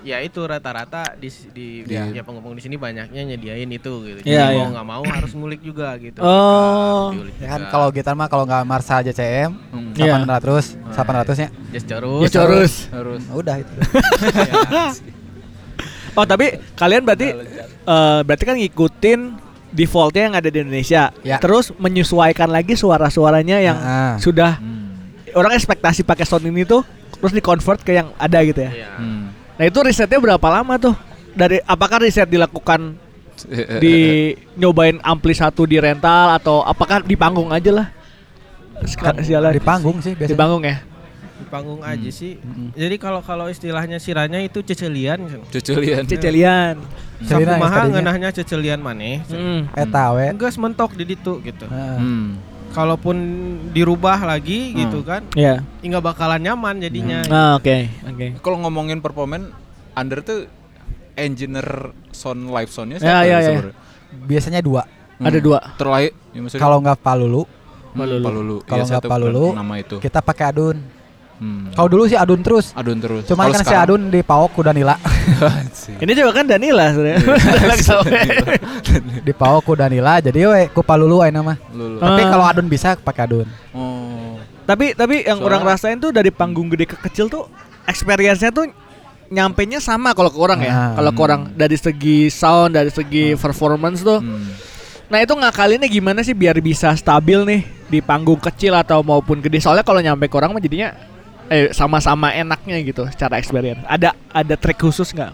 ya 0.00 0.18
itu 0.18 0.42
rata-rata 0.42 1.14
di 1.14 1.30
di 1.54 1.66
Iya. 1.86 2.10
ya 2.10 2.22
pengemudi 2.24 2.58
di 2.58 2.62
sini 2.66 2.74
banyaknya 2.74 3.22
nyediain 3.22 3.70
itu 3.70 3.92
gitu. 4.02 4.18
Iya, 4.26 4.50
Jadi 4.50 4.54
iya. 4.56 4.58
mau 4.58 4.68
nggak 4.74 4.86
mau 4.90 5.02
harus 5.06 5.32
ngulik 5.38 5.62
juga 5.62 5.94
gitu. 6.02 6.18
Oh. 6.18 7.14
Diulik 7.14 7.36
Ya 7.38 7.46
kan 7.46 7.62
kalau 7.70 7.94
gitar 7.94 8.18
mah 8.18 8.26
kalau 8.26 8.42
nggak 8.42 8.64
Marsa 8.66 9.06
JCM 9.06 9.54
Hmm. 9.70 9.94
Iya. 9.94 10.18
800, 10.26 10.74
800 10.90 11.36
nya. 11.38 11.48
Just 11.70 11.86
Corus. 11.86 12.26
Ya, 12.26 12.30
Corus. 12.34 12.72
Harus. 12.90 13.22
Udah 13.30 13.54
itu. 13.62 13.70
Oh, 16.18 16.26
tapi 16.26 16.58
kalian 16.74 17.06
berarti 17.06 17.30
eh, 17.86 18.20
berarti 18.26 18.42
kan 18.42 18.58
ngikutin 18.58 19.20
defaultnya 19.70 20.22
yang 20.24 20.34
ada 20.34 20.48
di 20.48 20.58
Indonesia. 20.58 21.14
Ya. 21.20 21.38
Terus 21.38 21.70
menyesuaikan 21.74 22.46
lagi 22.46 22.74
suara-suaranya 22.74 23.58
yang 23.58 23.76
Ah. 23.76 24.14
sudah 24.16 24.58
Hmm. 24.58 24.98
orang 25.32 25.54
ekspektasi 25.54 26.02
pakai 26.02 26.24
sound 26.24 26.44
ini 26.44 26.62
tuh 26.62 26.82
terus 27.12 27.30
di 27.30 27.38
convert 27.38 27.78
ke 27.78 27.92
yang 27.92 28.10
ada 28.16 28.38
gitu 28.40 28.60
ya. 28.60 28.72
Iya. 28.72 28.90
Hmm. 28.96 29.30
Nah, 29.30 29.64
itu 29.64 29.78
risetnya 29.80 30.16
berapa 30.16 30.46
lama 30.50 30.74
tuh? 30.76 30.94
Dari 31.30 31.60
apakah 31.60 32.02
riset 32.02 32.26
dilakukan 32.26 32.96
di 33.82 33.96
nyobain 34.54 34.98
ampli 35.00 35.32
satu 35.32 35.64
di 35.64 35.76
rental 35.76 36.34
atau 36.34 36.60
apakah 36.60 37.00
di 37.00 37.14
panggung 37.14 37.48
aja 37.48 37.70
lah? 37.72 37.86
Sekarang 38.82 39.20
sialan. 39.20 39.52
Di 39.52 39.60
panggung 39.60 40.00
sih 40.00 40.12
Di 40.12 40.24
biasanya. 40.24 40.38
panggung 40.38 40.62
ya. 40.62 40.76
Panggung 41.50 41.82
Hmm. 41.82 41.90
aja 41.90 42.10
sih. 42.10 42.38
Jadi 42.72 42.96
kalau 42.96 43.20
kalau 43.20 43.46
istilahnya 43.46 43.98
siranya 43.98 44.38
itu 44.38 44.62
cecelian. 44.62 45.18
Cuculian. 45.48 46.06
Cecelian. 46.06 46.74
Celina 47.20 47.50
yang 47.50 47.58
Sakumaha 47.58 47.74
tadinya. 47.76 47.90
ngeunahnya 47.92 48.28
cecelian 48.32 48.78
maneh. 48.78 49.18
Hmm. 49.26 49.66
Eta 49.72 50.14
we. 50.14 50.30
Enggak 50.30 50.54
mentok 50.56 50.94
di 50.94 51.04
ditu 51.04 51.42
gitu. 51.42 51.66
Heeh. 51.66 51.98
Hmm. 51.98 52.38
Kalaupun 52.70 53.16
dirubah 53.68 54.22
lagi 54.22 54.70
Hmm. 54.70 54.78
gitu 54.80 54.98
kan, 55.02 55.26
Ya. 55.34 55.58
nggak 55.80 56.06
bakalan 56.06 56.38
nyaman 56.40 56.78
jadinya. 56.78 57.26
Ah, 57.26 57.58
oke. 57.58 57.90
Oke. 58.06 58.26
Kalau 58.38 58.56
ngomongin 58.60 59.02
performan, 59.02 59.50
Under 59.92 60.22
tuh 60.22 60.46
engineer 61.14 61.66
sound 62.10 62.46
live 62.46 62.70
soundnya 62.70 62.96
Ya, 62.96 63.02
siapa 63.02 63.20
ya, 63.20 63.26
ya. 63.26 63.38
sebenarnya? 63.42 63.74
Biasanya 64.22 64.60
dua. 64.62 64.82
Ada 65.18 65.38
dua. 65.38 65.58
Terlahir, 65.74 66.14
ya 66.30 66.38
maksudnya 66.40 66.62
Kalau 66.62 66.78
nggak 66.78 66.98
Palulu, 67.00 67.42
Hmm, 67.42 67.98
Palulu. 67.98 68.22
Palulu. 68.22 68.56
kalau 68.64 68.78
Iya, 68.78 68.90
nggak 68.94 69.02
Palulu, 69.04 69.46
nama 69.52 69.74
itu. 69.76 69.96
kita 69.98 70.22
pakai 70.22 70.44
adun. 70.48 70.78
Hmm. 71.40 71.72
Kalau 71.72 71.88
dulu 71.88 72.04
sih 72.04 72.20
adun 72.20 72.44
terus. 72.44 72.76
Adun 72.76 73.00
terus. 73.00 73.24
Kalau 73.24 73.40
kan 73.48 73.64
si 73.64 73.72
adun 73.72 74.12
di 74.12 74.20
Paok 74.20 74.52
ku 74.52 74.60
Danila. 74.60 75.00
Ini 76.04 76.12
juga 76.12 76.36
kan 76.36 76.44
Danila 76.44 76.92
sebenarnya. 76.92 77.24
di 79.26 79.32
Paok 79.32 79.62
ku 79.64 79.72
Danila 79.72 80.20
jadi 80.20 80.44
we 80.44 80.68
ku 80.68 80.84
Palulu 80.84 81.24
ayeuna 81.24 81.40
mah. 81.40 81.56
Lulu. 81.72 81.96
Ah. 82.04 82.12
Tapi 82.12 82.22
kalau 82.28 82.44
adun 82.44 82.68
bisa 82.68 82.92
pakai 83.00 83.24
adun. 83.24 83.48
Oh. 83.72 84.36
tapi 84.70 84.94
tapi 84.94 85.26
yang 85.26 85.42
Soalnya- 85.42 85.48
orang 85.50 85.62
rasain 85.66 85.98
tuh 85.98 86.14
dari 86.14 86.30
panggung 86.30 86.70
gede 86.70 86.86
ke 86.86 86.94
kecil 86.94 87.26
tuh 87.26 87.50
experience-nya 87.90 88.54
tuh 88.54 88.70
nyampenya 89.26 89.82
sama 89.82 90.12
kalau 90.12 90.28
ke 90.28 90.38
orang 90.38 90.60
ya. 90.60 90.70
Ah. 90.70 90.92
Kalau 91.00 91.10
ke 91.16 91.20
orang 91.24 91.42
dari 91.56 91.74
segi 91.80 92.28
sound, 92.28 92.76
dari 92.76 92.92
segi 92.92 93.34
performance 93.34 94.04
tuh. 94.04 94.20
Hmm. 94.20 94.70
Nah, 95.10 95.18
itu 95.18 95.34
ngakalinnya 95.34 95.90
gimana 95.90 96.22
sih 96.22 96.38
biar 96.38 96.54
bisa 96.62 96.94
stabil 96.94 97.42
nih 97.42 97.60
di 97.90 97.98
panggung 97.98 98.38
kecil 98.38 98.78
atau 98.78 99.02
maupun 99.02 99.42
gede? 99.42 99.58
Soalnya 99.58 99.82
kalau 99.82 99.98
nyampe 99.98 100.30
ke 100.30 100.36
orang 100.38 100.54
mah 100.54 100.62
jadinya 100.62 100.94
eh 101.50 101.74
sama-sama 101.74 102.30
enaknya 102.30 102.78
gitu 102.80 103.02
secara 103.10 103.36
experience. 103.36 103.82
Ada 103.84 104.14
ada 104.30 104.54
trik 104.54 104.78
khusus 104.78 105.10
nggak? 105.10 105.32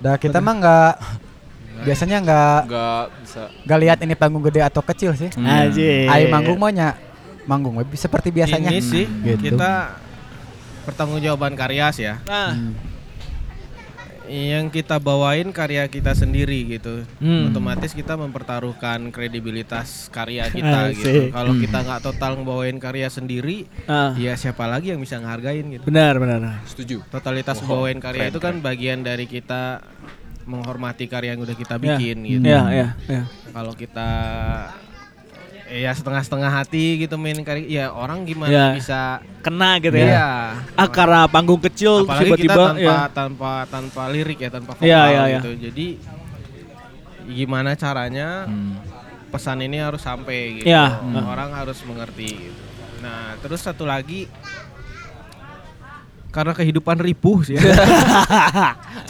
Dah 0.00 0.16
kita 0.16 0.40
mah 0.40 0.54
nggak 0.56 0.92
biasanya 1.80 2.16
nggak 2.20 2.58
Enggak 2.64 3.04
bisa. 3.20 3.42
nggak 3.64 3.78
lihat 3.78 3.98
ini 4.00 4.14
panggung 4.14 4.40
gede 4.42 4.60
atau 4.60 4.80
kecil 4.80 5.12
sih. 5.12 5.28
Hmm. 5.32 5.44
Ayo 6.08 6.26
manggung 6.28 6.56
mah 6.56 6.72
nya 6.72 6.88
manggung 7.44 7.76
seperti 7.92 8.32
biasanya. 8.32 8.72
Ini 8.72 8.80
sih 8.80 9.04
Gitu. 9.04 9.52
kita 9.52 10.00
pertanggungjawaban 10.82 11.52
karya 11.54 11.92
sih 11.92 12.04
ya. 12.04 12.16
Nah, 12.24 12.56
Hmm. 12.56 12.72
Yang 14.30 14.70
kita 14.72 14.96
bawain 14.96 15.50
karya 15.50 15.90
kita 15.90 16.14
sendiri 16.14 16.62
gitu. 16.70 17.02
Hmm. 17.18 17.50
Otomatis 17.50 17.90
kita 17.90 18.14
mempertaruhkan 18.14 19.10
kredibilitas 19.10 20.06
karya 20.08 20.46
kita 20.54 20.94
gitu. 20.94 21.28
Kalau 21.28 21.52
kita 21.52 21.82
nggak 21.82 22.00
total 22.00 22.38
ngebawain 22.38 22.78
karya 22.78 23.10
sendiri, 23.10 23.66
ah, 23.84 24.14
ya 24.14 24.38
siapa 24.38 24.64
lagi 24.64 24.94
yang 24.94 25.02
bisa 25.02 25.18
ngehargain 25.18 25.66
gitu. 25.68 25.82
benar 25.82 26.14
benar. 26.16 26.62
Setuju. 26.62 27.02
Totalitas 27.10 27.58
bawain 27.60 27.98
karya 27.98 28.30
itu 28.30 28.38
kan 28.38 28.62
bagian 28.62 29.02
dari 29.02 29.26
kita 29.26 29.82
menghormati 30.46 31.06
karya 31.06 31.34
yang 31.34 31.42
udah 31.42 31.54
kita 31.54 31.74
Ya. 31.76 31.98
bikin 31.98 32.16
gitu. 32.22 32.46
Ya, 32.46 32.62
ya, 32.70 32.88
ya. 33.06 33.22
Kalau 33.50 33.74
kita 33.74 34.08
ya 35.70 35.94
setengah-setengah 35.94 36.50
hati 36.50 36.98
gitu 36.98 37.14
main 37.14 37.38
karya, 37.40 37.62
ya 37.64 37.84
orang 37.88 38.26
gimana 38.26 38.50
Ya. 38.50 38.66
bisa 38.74 39.22
Kena 39.40 39.78
gitu 39.78 39.94
Iya. 39.94 40.10
ya. 40.10 40.28
Ah 40.74 40.84
karena 40.84 41.24
panggung 41.24 41.62
kecil 41.62 42.02
apalagi 42.02 42.34
kita 42.36 42.42
tiba-tiba 42.44 42.62
tanpa 42.66 42.82
ya. 42.82 42.96
tanpa 43.08 43.50
tanpa 43.64 44.02
lirik 44.10 44.36
ya 44.36 44.50
tanpa 44.50 44.74
vokal 44.74 44.84
Iya, 44.84 45.02
iya, 45.06 45.22
iya. 45.24 45.38
gitu 45.38 45.50
jadi 45.56 45.86
gimana 47.30 47.70
caranya 47.72 48.44
Hmm. 48.44 48.82
pesan 49.30 49.62
ini 49.62 49.78
harus 49.78 50.02
sampai 50.02 50.58
gitu 50.58 50.66
Iya. 50.66 50.98
orang 51.22 51.54
harus 51.54 51.78
mengerti 51.86 52.50
gitu. 52.50 52.60
nah 53.00 53.38
terus 53.38 53.62
satu 53.62 53.86
lagi 53.86 54.26
karena 56.30 56.52
kehidupan 56.52 56.96
ripuh 56.96 57.42
sih 57.42 57.58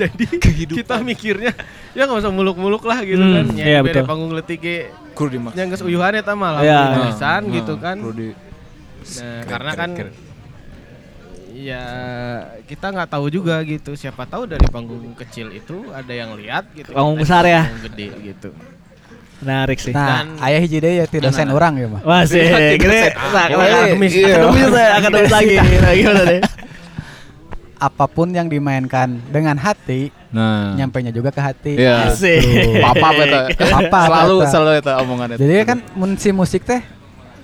jadi 0.01 0.25
kita 0.67 1.01
mikirnya 1.01 1.53
ya 1.93 2.05
nggak 2.05 2.21
usah 2.21 2.33
muluk-muluk 2.33 2.81
lah 2.83 3.05
gitu 3.05 3.21
Hmm, 3.21 3.35
kan 3.35 3.47
iya, 3.55 3.81
beda 3.81 4.01
betul. 4.01 4.09
panggung 4.09 4.33
letik 4.33 4.59
ge 4.59 4.77
dimaksud. 5.21 5.53
yang 5.55 5.69
uyuhan 5.85 6.17
eta 6.17 6.33
mah 6.33 6.65
Iya. 6.65 6.77
lamun 6.81 7.01
pisan 7.07 7.43
gitu 7.53 7.75
kan 7.77 7.97
di 8.11 8.33
Nah, 9.01 9.41
karena 9.49 9.73
kan 9.73 9.91
ya 11.51 11.85
kita 12.65 12.87
nggak 12.89 13.09
tahu 13.11 13.27
juga 13.29 13.61
gitu. 13.65 13.97
Siapa 13.97 14.25
tahu 14.25 14.45
dari 14.45 14.65
panggung 14.69 15.13
kecil 15.17 15.51
itu 15.51 15.89
ada 15.89 16.13
yang 16.13 16.37
lihat 16.37 16.69
gitu. 16.73 16.93
Panggung 16.93 17.17
besar 17.17 17.45
ya? 17.45 17.65
Panggung 17.65 17.85
gede 17.91 18.09
gitu. 18.23 18.51
Menarik 19.41 19.81
sih. 19.81 19.93
Nah, 19.93 20.21
Dan- 20.21 20.37
ayah 20.45 20.61
hiji 20.61 20.79
deui 20.79 21.01
ya 21.01 21.09
ti 21.09 21.17
dosen 21.17 21.49
Nah, 21.49 21.53
nah. 21.53 21.57
orang 21.57 21.73
ya 21.77 21.87
mah. 21.89 22.01
Masih, 22.05 22.45
kita 22.77 22.93
nah, 23.25 23.47
Oh, 23.49 23.61
akademis. 23.65 24.13
iya. 24.13 24.35
akademis 24.37 24.69
saya, 24.69 24.91
akademis 25.01 25.33
lagi. 25.33 25.55
Nah, 25.57 25.93
gimana 25.97 26.23
deh? 26.29 26.41
Apa 27.81 28.05
pun 28.05 28.29
yang 28.29 28.45
dimainkan 28.45 29.09
dengan 29.27 29.57
hati, 29.57 30.13
Nah. 30.29 30.77
nyampainya 30.77 31.09
juga 31.09 31.33
ke 31.33 31.41
hati. 31.41 31.73
Iya. 31.75 32.07
Asik. 32.07 32.45
Papa 32.79 33.09
eta. 33.17 33.41
Papa, 33.75 33.99
Selalu 34.07 34.37
eta. 34.37 34.49
selalu 34.49 34.71
eta 34.77 34.93
omongan 35.01 35.29
eta. 35.31 35.41
Jadi 35.41 35.55
kan 35.65 35.79
mun 35.95 36.13
si 36.15 36.29
musik 36.31 36.63
teh 36.63 36.85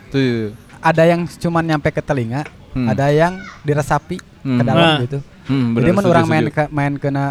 Tuh. 0.06 0.52
ada 0.78 1.02
yang 1.02 1.24
cuman 1.26 1.64
nyampe 1.66 1.88
ke 1.88 1.98
telinga, 1.98 2.44
Hmm. 2.70 2.86
ada 2.86 3.08
yang 3.08 3.32
diresapi 3.62 4.20
ke 4.20 4.26
Hmm. 4.44 4.60
dalam 4.60 4.76
Nah. 4.86 4.98
gitu. 5.02 5.18
Hmm, 5.46 5.72
Jadi 5.72 5.74
bener, 5.74 5.90
mun 5.90 6.02
setuju, 6.02 6.12
orang 6.12 6.26
main 6.26 6.44
ke, 6.46 6.62
main 6.68 6.94
kena 6.94 7.24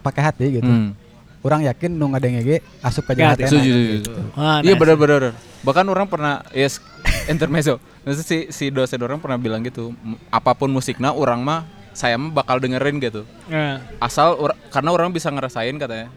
pakai 0.00 0.22
hati 0.22 0.46
gitu. 0.56 0.68
Hmm. 0.68 0.94
Orang 1.40 1.62
yakin 1.62 1.90
nu 1.90 2.06
ngadenge 2.08 2.40
ge 2.40 2.56
asup 2.80 3.02
ke 3.04 3.14
Ya, 3.14 3.32
hati. 3.32 3.46
Setuju, 3.46 3.70
setuju. 4.00 4.10
Wah, 4.32 4.58
Iya 4.60 4.72
nice. 4.72 4.80
benar 4.80 4.96
benar. 4.96 5.22
Bahkan 5.60 5.84
orang 5.84 6.06
pernah 6.06 6.42
yes 6.50 6.78
intermezzo. 7.26 7.78
Maksudnya 8.02 8.22
si 8.24 8.38
si 8.48 8.64
dosen 8.68 8.98
orang 9.00 9.18
pernah 9.18 9.34
bilang 9.36 9.58
gitu, 9.60 9.90
"M- 9.96 10.18
apa 10.28 10.54
pun 10.54 10.66
musiknya 10.68 11.10
orang 11.10 11.38
mah 11.40 11.66
saya 11.96 12.14
mah 12.14 12.28
bakal 12.34 12.60
dengerin 12.60 13.00
gitu. 13.00 13.24
Nah, 13.48 13.80
Asal 13.96 14.36
ora- 14.36 14.58
karena 14.68 14.92
orang 14.92 15.08
bisa 15.10 15.32
ngerasain 15.32 15.72
katanya. 15.74 16.12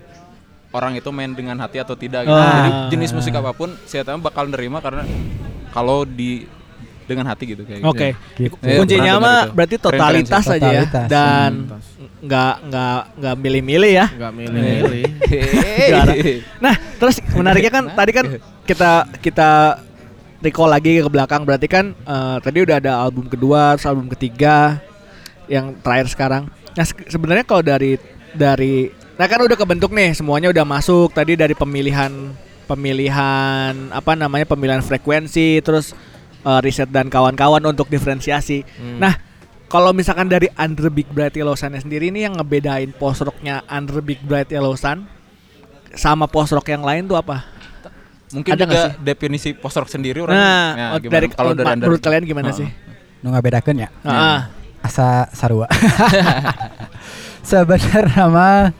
Orang 0.70 0.94
itu 0.94 1.10
main 1.10 1.32
dengan 1.32 1.58
hati 1.58 1.80
atau 1.80 1.96
tidak 1.96 2.28
gitu. 2.28 2.36
Ah. 2.36 2.52
Jadi 2.60 2.70
jenis 2.94 3.10
musik 3.10 3.34
apa 3.34 3.56
pun 3.56 3.74
saya 3.88 4.04
tahu 4.04 4.22
bakal 4.22 4.46
nerima 4.46 4.78
karena 4.78 5.02
kalau 5.72 6.04
di 6.04 6.46
dengan 7.10 7.26
hati 7.26 7.50
gitu 7.50 7.66
kayak 7.66 7.82
Oke. 7.82 8.14
gitu. 8.38 8.54
Gitu. 8.54 8.56
Iya, 8.62 8.78
Kuncinya 8.78 9.14
mah 9.18 9.40
berarti 9.50 9.76
Keren, 9.76 9.90
keren 9.90 9.98
totalitas 9.98 10.44
sih. 10.46 10.54
aja 10.54 10.70
ya 10.70 10.84
Totalitas. 10.86 11.08
dan 11.10 11.52
Totalitas. 11.66 11.84
nggak 12.20 12.54
nggak 12.70 13.00
nggak 13.18 13.36
milih-milih 13.40 13.92
ya. 13.96 14.06
Nggak 14.14 14.32
milih-milih. 14.36 15.04
Nah, 16.62 16.76
terus 17.00 17.18
menariknya 17.34 17.72
kan 17.72 17.84
tadi 17.90 18.12
kan 18.14 18.26
kita 18.62 18.92
kita 19.26 19.50
recall 20.40 20.70
lagi 20.70 21.02
ke 21.02 21.10
belakang 21.10 21.42
berarti 21.42 21.66
kan 21.66 21.98
eh, 21.98 22.38
tadi 22.40 22.58
udah 22.62 22.78
ada 22.78 22.94
album 23.02 23.26
kedua, 23.26 23.74
terus 23.74 23.90
album 23.90 24.06
ketiga 24.12 24.78
yang 25.50 25.74
terakhir 25.82 26.08
sekarang. 26.08 26.44
Nah, 26.72 26.86
se- 26.86 27.10
sebenarnya 27.10 27.44
kalau 27.44 27.60
dari 27.60 27.98
dari 28.32 28.88
nah 29.18 29.26
kan 29.26 29.42
udah 29.42 29.58
kebentuk 29.58 29.92
nih, 29.92 30.14
semuanya 30.14 30.48
udah 30.48 30.64
masuk 30.64 31.12
tadi 31.12 31.34
dari 31.34 31.52
pemilihan 31.52 32.10
pemilihan 32.64 33.74
apa 33.90 34.14
namanya 34.14 34.46
pemilihan 34.46 34.80
frekuensi 34.80 35.60
terus 35.60 35.92
eh, 36.42 36.60
riset 36.62 36.88
dan 36.88 37.10
kawan-kawan 37.10 37.60
untuk 37.66 37.86
diferensiasi. 37.86 38.64
Nah, 38.96 39.18
kalau 39.66 39.92
misalkan 39.92 40.26
dari 40.26 40.48
Under 40.54 40.88
Big 40.88 41.06
Bright 41.08 41.34
Yellow 41.34 41.54
Sun 41.54 41.76
sendiri 41.76 42.08
ini 42.08 42.24
yang 42.24 42.38
ngebedain 42.38 42.90
post 42.92 43.22
rocknya 43.22 43.66
Under 43.68 44.00
Big 44.00 44.22
Bright 44.22 44.50
Yellow 44.50 44.74
Sun 44.74 45.04
sama 45.92 46.26
post 46.26 46.54
rock 46.54 46.70
yang 46.70 46.82
lain 46.82 47.06
tuh 47.06 47.18
apa? 47.18 47.44
Mungkin 48.30 48.54
Ada 48.54 48.64
nggak 48.64 48.78
juga 48.78 48.88
sih? 48.88 49.02
definisi 49.02 49.50
post 49.54 49.76
rock 49.76 49.90
sendiri 49.90 50.22
orang. 50.22 50.38
Nah, 50.38 50.70
ya, 50.96 51.10
dari 51.10 51.28
kalau 51.28 51.52
dari 51.52 51.66
Anda 51.68 51.84
menurut 51.84 52.00
kalian 52.00 52.24
gimana 52.24 52.54
Heeh. 52.54 52.60
sih? 52.62 52.70
Nu 53.20 53.34
ngabedakeun 53.34 53.78
ya. 53.82 53.90
Ah, 54.06 54.54
Asa 54.80 55.28
sarua. 55.36 55.68
Sebenarnya 57.50 58.26
mah 58.30 58.72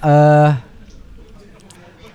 eh 0.00 0.50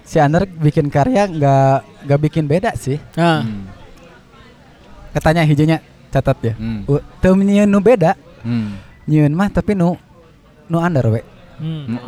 si 0.06 0.18
Aner 0.18 0.48
bikin 0.50 0.90
karya 0.90 1.28
nggak 1.30 2.08
nggak 2.08 2.20
bikin 2.30 2.46
beda 2.48 2.74
sih. 2.76 2.98
ah, 3.16 3.44
Hmm. 3.44 3.68
Katanya 5.16 5.48
hijinya 5.48 5.78
catat 6.12 6.38
ya. 6.44 6.54
Hmm. 6.60 6.84
Uh, 6.88 7.00
nu 7.66 7.80
beda, 7.80 8.20
Hmm. 8.44 8.76
nyieun 9.08 9.32
mah 9.32 9.48
tapi 9.48 9.76
nu 9.76 9.96
nu 10.68 10.78
under 10.80 11.08
we. 11.08 11.22
hmm. 11.60 11.84
Nu 11.88 12.00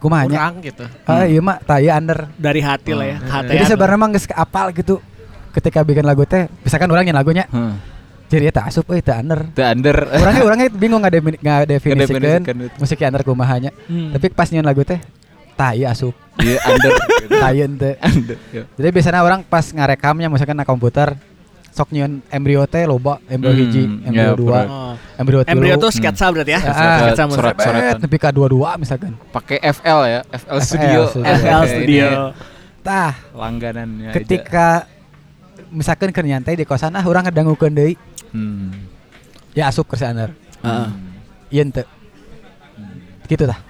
Kumaha 0.00 0.24
nya? 0.24 0.38
Kurang 0.40 0.54
gitu. 0.64 0.84
Ah 1.04 1.28
iya 1.28 1.44
mah 1.44 1.60
tah 1.60 1.76
ieu 1.76 1.92
under. 1.92 2.32
Dari 2.40 2.60
hati 2.64 2.96
lah 2.96 3.04
ya, 3.04 3.16
hati. 3.20 3.52
Jadi 3.52 3.64
sebenarnya 3.68 3.98
mah 4.00 4.08
geus 4.16 4.24
apal 4.32 4.72
gitu. 4.72 4.96
Ketika 5.52 5.84
bikin 5.84 6.08
lagu 6.08 6.24
teh, 6.24 6.48
misalkan 6.64 6.88
orang 6.88 7.04
nyanyi 7.04 7.18
lagunya, 7.20 7.44
Heeh. 7.52 7.74
Jadi 8.28 8.44
eta 8.46 8.62
asup 8.64 8.84
euy 8.88 9.00
teh 9.00 9.12
under. 9.12 9.40
The 9.50 9.64
under. 9.66 9.96
Orangnya 10.06 10.42
orangnya 10.44 10.68
bingung 10.82 11.00
nggak 11.00 11.14
definisikan 11.16 11.64
Ngedefinisikan 11.64 12.56
itu. 12.62 12.76
musik 12.76 13.00
under 13.00 13.22
kumahanya. 13.22 13.70
Hmm. 13.84 14.12
Tapi 14.12 14.28
pas 14.28 14.46
nyanyi 14.46 14.62
lagu 14.62 14.82
teh, 14.82 15.00
tah 15.54 15.72
ieu 15.72 15.84
asup. 15.84 16.12
Iya 16.36 16.60
under. 16.62 16.92
Tayeun 17.42 17.72
teh. 17.74 17.94
Under. 18.06 18.36
ya. 18.50 18.62
Jadi 18.70 18.88
biasanya 18.90 19.20
orang 19.20 19.40
pas 19.42 19.64
ngarekamnya 19.64 20.28
misalkan 20.28 20.54
na 20.54 20.62
komputer 20.62 21.16
sok 21.68 21.88
nyieun 21.88 22.20
embrio 22.28 22.66
teh 22.66 22.84
loba, 22.84 23.22
embrio 23.26 23.50
Hmm, 23.50 23.60
hiji, 23.60 23.82
ya, 23.82 24.08
embrio 24.08 24.34
dua, 24.34 24.58
bener. 24.58 24.66
Oh. 24.68 24.94
embrio 25.14 25.40
tilu. 25.40 25.52
Embrio 25.54 25.74
tuh 25.78 25.90
sketsa 25.90 26.26
berarti 26.26 26.50
ya? 26.50 26.60
Ah, 26.60 26.98
sketsa 27.06 27.22
musik. 27.24 27.38
surat- 27.38 27.54
surat. 27.56 27.94
Tapi 27.96 28.16
ka 28.16 28.28
dua-dua 28.28 28.74
misalkan. 28.74 29.14
Pakai 29.30 29.62
FL 29.62 30.00
ya, 30.04 30.20
FL 30.26 30.58
FL 30.58 30.58
Studio. 30.58 31.00
Studio. 31.06 31.34
FL 31.38 31.62
Studio. 31.64 32.08
Tah, 32.80 33.12
Langganannya. 33.30 34.10
aja. 34.10 34.90
Misalkan 35.70 36.10
keur 36.10 36.24
nyantai 36.24 36.54
di 36.54 36.62
kosan 36.62 36.92
ah 36.92 37.02
urang 37.02 37.24
ngedangukeun 37.24 37.72
deui, 37.72 37.94
Hmm. 38.30 38.72
ya 39.52 39.66
asup 39.66 39.86
ke 39.86 39.96
under. 40.00 40.32
Ah. 40.60 40.92
Ieun 41.48 41.70
teu. 41.70 41.86
Gitu 43.24 43.44
tah. 43.44 43.60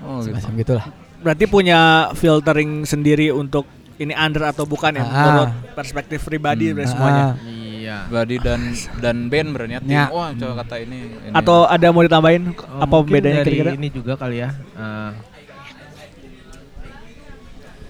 Oh, 0.00 0.20
gitu. 0.20 0.32
Semacam 0.32 0.52
gitulah. 0.56 0.86
Berarti 1.18 1.44
punya 1.44 1.78
filtering 2.14 2.84
sendiri 2.84 3.28
untuk 3.30 3.66
ini 3.98 4.14
under 4.14 4.46
atau 4.46 4.62
bukan 4.62 4.94
ya 4.94 5.02
Ah. 5.02 5.24
menurut 5.26 5.52
perspektif 5.74 6.22
pribadi 6.22 6.70
dari 6.70 6.86
semuanya. 6.86 7.34
Ah, 7.34 7.56
Iya. 7.78 7.98
Body 8.06 8.36
dan 8.38 8.60
dan 9.00 9.16
band 9.26 9.48
berarti 9.50 9.80
tim. 9.80 9.90
Ya. 9.90 10.06
Wah, 10.08 10.30
coba 10.30 10.60
kata 10.60 10.76
ini. 10.78 11.08
ini. 11.08 11.32
Atau 11.32 11.64
ada 11.64 11.88
mau 11.88 12.04
ditambahin 12.04 12.52
Oh, 12.52 12.84
apa 12.84 12.94
bedanya 13.00 13.40
dari 13.40 13.56
kira-kira? 13.56 13.70
ini 13.74 13.88
juga 13.88 14.12
kali 14.14 14.36
ya. 14.38 14.52
eh, 14.52 15.10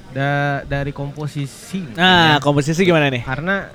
da 0.09 0.31
dari 0.63 0.91
komposisi. 0.91 1.85
Nah, 1.93 2.37
ya. 2.37 2.41
komposisi 2.41 2.81
gimana 2.81 3.09
nih? 3.09 3.23
karena 3.23 3.69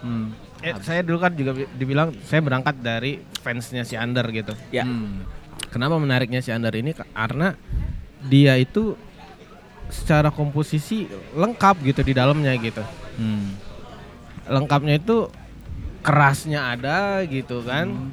Hmm. 0.00 0.36
eh, 0.60 0.76
saya 0.80 1.00
dulu 1.00 1.16
kan 1.16 1.32
juga 1.32 1.52
bi- 1.52 1.70
dibilang 1.70 2.12
saya 2.22 2.40
berangkat 2.40 2.76
dari 2.78 3.12
fansnya 3.38 3.82
si 3.82 3.96
Under 3.96 4.24
gitu. 4.28 4.52
Ya. 4.68 4.84
Hmm. 4.84 5.24
Kenapa 5.70 5.96
menariknya 5.96 6.38
si 6.38 6.50
Under 6.50 6.72
ini? 6.72 6.92
Ka- 6.92 7.08
Karena 7.08 7.56
dia 8.22 8.54
itu 8.54 8.96
secara 9.86 10.28
komposisi 10.28 11.04
lengkap 11.32 11.76
gitu 11.82 12.00
di 12.00 12.12
dalamnya 12.12 12.52
gitu. 12.56 12.84
Hmm. 13.16 13.56
Lengkapnya 14.44 14.98
itu 14.98 15.28
kerasnya 16.00 16.68
ada 16.70 17.24
gitu 17.24 17.64
kan. 17.64 18.12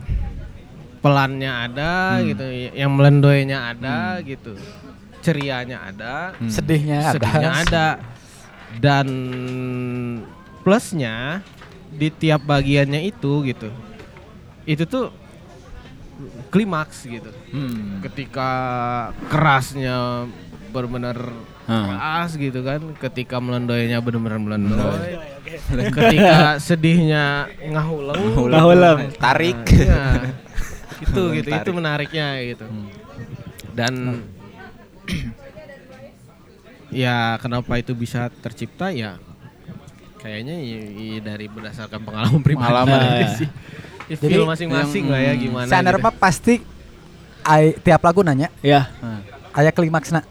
Pelannya 1.02 1.50
ada 1.50 1.92
Hmm. 2.16 2.30
gitu, 2.30 2.46
yang 2.72 2.94
melendoynya 2.94 3.74
ada 3.74 4.22
gitu. 4.22 4.54
Cerianya 5.22 5.78
ada, 5.86 6.34
Hmm. 6.36 6.50
Sedihnya 6.50 6.98
ada. 7.00 7.14
sedihnya 7.14 7.52
ada. 7.62 7.88
Dan 8.78 9.08
plusnya 10.62 11.46
di 11.92 12.08
tiap 12.10 12.42
bagiannya 12.44 13.04
itu 13.04 13.46
gitu. 13.46 13.70
Itu 14.64 14.84
tuh 14.86 15.12
klimaks 16.50 17.04
gitu 17.04 17.32
Hmm. 17.50 17.98
ketika 18.02 18.50
kerasnya 19.28 20.30
benar-benar 20.70 21.18
Hmm. 21.68 21.86
keras 21.88 22.32
gitu 22.36 22.60
kan. 22.62 22.82
Ketika 22.98 23.38
melendoynya 23.38 24.00
benar-benar 24.00 24.40
melendoy. 24.40 25.20
Ketika 25.92 26.58
sedihnya 26.58 27.46
ngahuleng. 27.62 28.22
Ngahuleng. 28.50 29.00
Tarik. 29.18 29.60
Iya. 29.70 30.04
gitu 31.02 31.18
Ngahuleng 31.18 31.38
gitu 31.42 31.50
tarik. 31.50 31.64
itu 31.66 31.72
menariknya 31.74 32.28
gitu. 32.46 32.66
Dan 33.74 33.94
ya 36.92 37.16
kenapa 37.38 37.78
itu 37.78 37.92
bisa 37.94 38.28
tercipta 38.42 38.92
ya 38.92 39.16
kayaknya 40.18 40.54
i- 40.54 40.92
i- 41.18 41.24
dari 41.24 41.48
berdasarkan 41.48 41.98
pengalaman 42.00 42.42
pribadi 42.42 42.62
Pengalaman, 42.62 43.00
ya. 43.18 43.30
sih. 43.34 43.50
Ya, 44.06 44.16
Jadi, 44.20 44.44
masing-masing 44.44 45.04
lah 45.08 45.18
ya 45.20 45.34
gimana. 45.34 45.66
Saner 45.66 45.96
gitu. 45.96 46.12
pasti 46.14 46.54
ai, 47.42 47.74
tiap 47.76 48.00
lagu 48.00 48.22
nanya 48.22 48.52
Ya. 48.62 48.92
aya 49.50 49.72
klimaksna. 49.72 50.22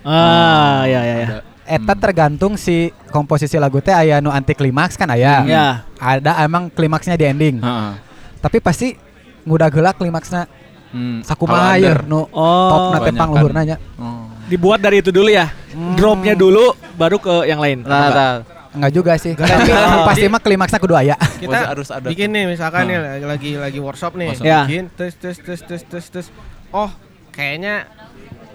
Ah, 0.00 0.84
ya 0.84 1.00
ya 1.02 1.16
ya. 1.18 1.28
Eta 1.66 1.94
tergantung 1.94 2.54
si 2.54 2.94
komposisi 3.08 3.56
lagu 3.56 3.78
teh 3.78 3.90
aya 3.90 4.18
nu 4.18 4.28
anti 4.28 4.54
klimaks 4.54 4.94
kan 4.94 5.08
aya. 5.08 5.42
Ya. 5.42 5.66
Ada 5.96 6.40
emang 6.40 6.68
klimaksnya 6.68 7.14
di 7.14 7.26
ending. 7.26 7.58
Heeh. 7.58 7.92
Tapi 8.38 8.60
pasti 8.60 8.94
ngudag 9.42 9.72
heula 9.72 9.90
klimaksna 9.90 10.46
Hmm. 10.90 11.22
sakumaha 11.22 11.74
ya 11.74 12.02
nu 12.02 12.26
Oh. 12.28 12.70
top 12.70 12.80
na 12.86 12.98
teh 12.98 13.08
Kebanyakan. 13.08 13.18
pangluhurna 13.18 13.62
nya. 13.64 13.76
Oh. 13.96 14.29
Dibuat 14.50 14.82
dari 14.82 14.98
itu 14.98 15.08
dulu 15.08 15.30
ya. 15.30 15.46
Dropnya 15.94 16.34
dulu 16.34 16.74
baru 16.94 17.16
ke 17.16 17.46
yang 17.46 17.56
lain. 17.56 17.80
Nah, 17.80 18.08
nah. 18.10 18.34
Enggak 18.70 18.92
juga 18.92 19.12
sih. 19.14 19.34
Tapi 19.34 19.70
pasti 20.04 20.26
mah 20.26 20.38
klimaksnya 20.38 20.78
kudu 20.78 20.94
aya. 20.94 21.14
kita 21.38 21.70
harus 21.70 21.88
ada. 21.88 22.06
bikin 22.06 22.30
nih 22.30 22.44
misalkan 22.48 22.86
Hmm. 22.86 22.90
nih 22.90 22.98
lagi 23.24 23.50
lagi 23.56 23.78
workshop 23.78 24.14
nih 24.14 24.30
Workshop. 24.30 24.46
Ya. 24.46 24.60
bikin 24.62 24.84
tes 24.90 25.12
tes 25.12 25.36
tes 25.36 25.58
tes 25.60 25.80
tes 25.82 26.04
tes 26.04 26.26
oh 26.70 26.90
kayaknya 27.30 27.86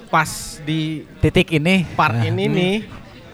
pas 0.07 0.27
di 0.61 1.03
Titik 1.19 1.51
ini. 1.51 1.83
part 1.95 2.15
Nah. 2.15 2.27
ini 2.27 2.43
nih 2.45 2.75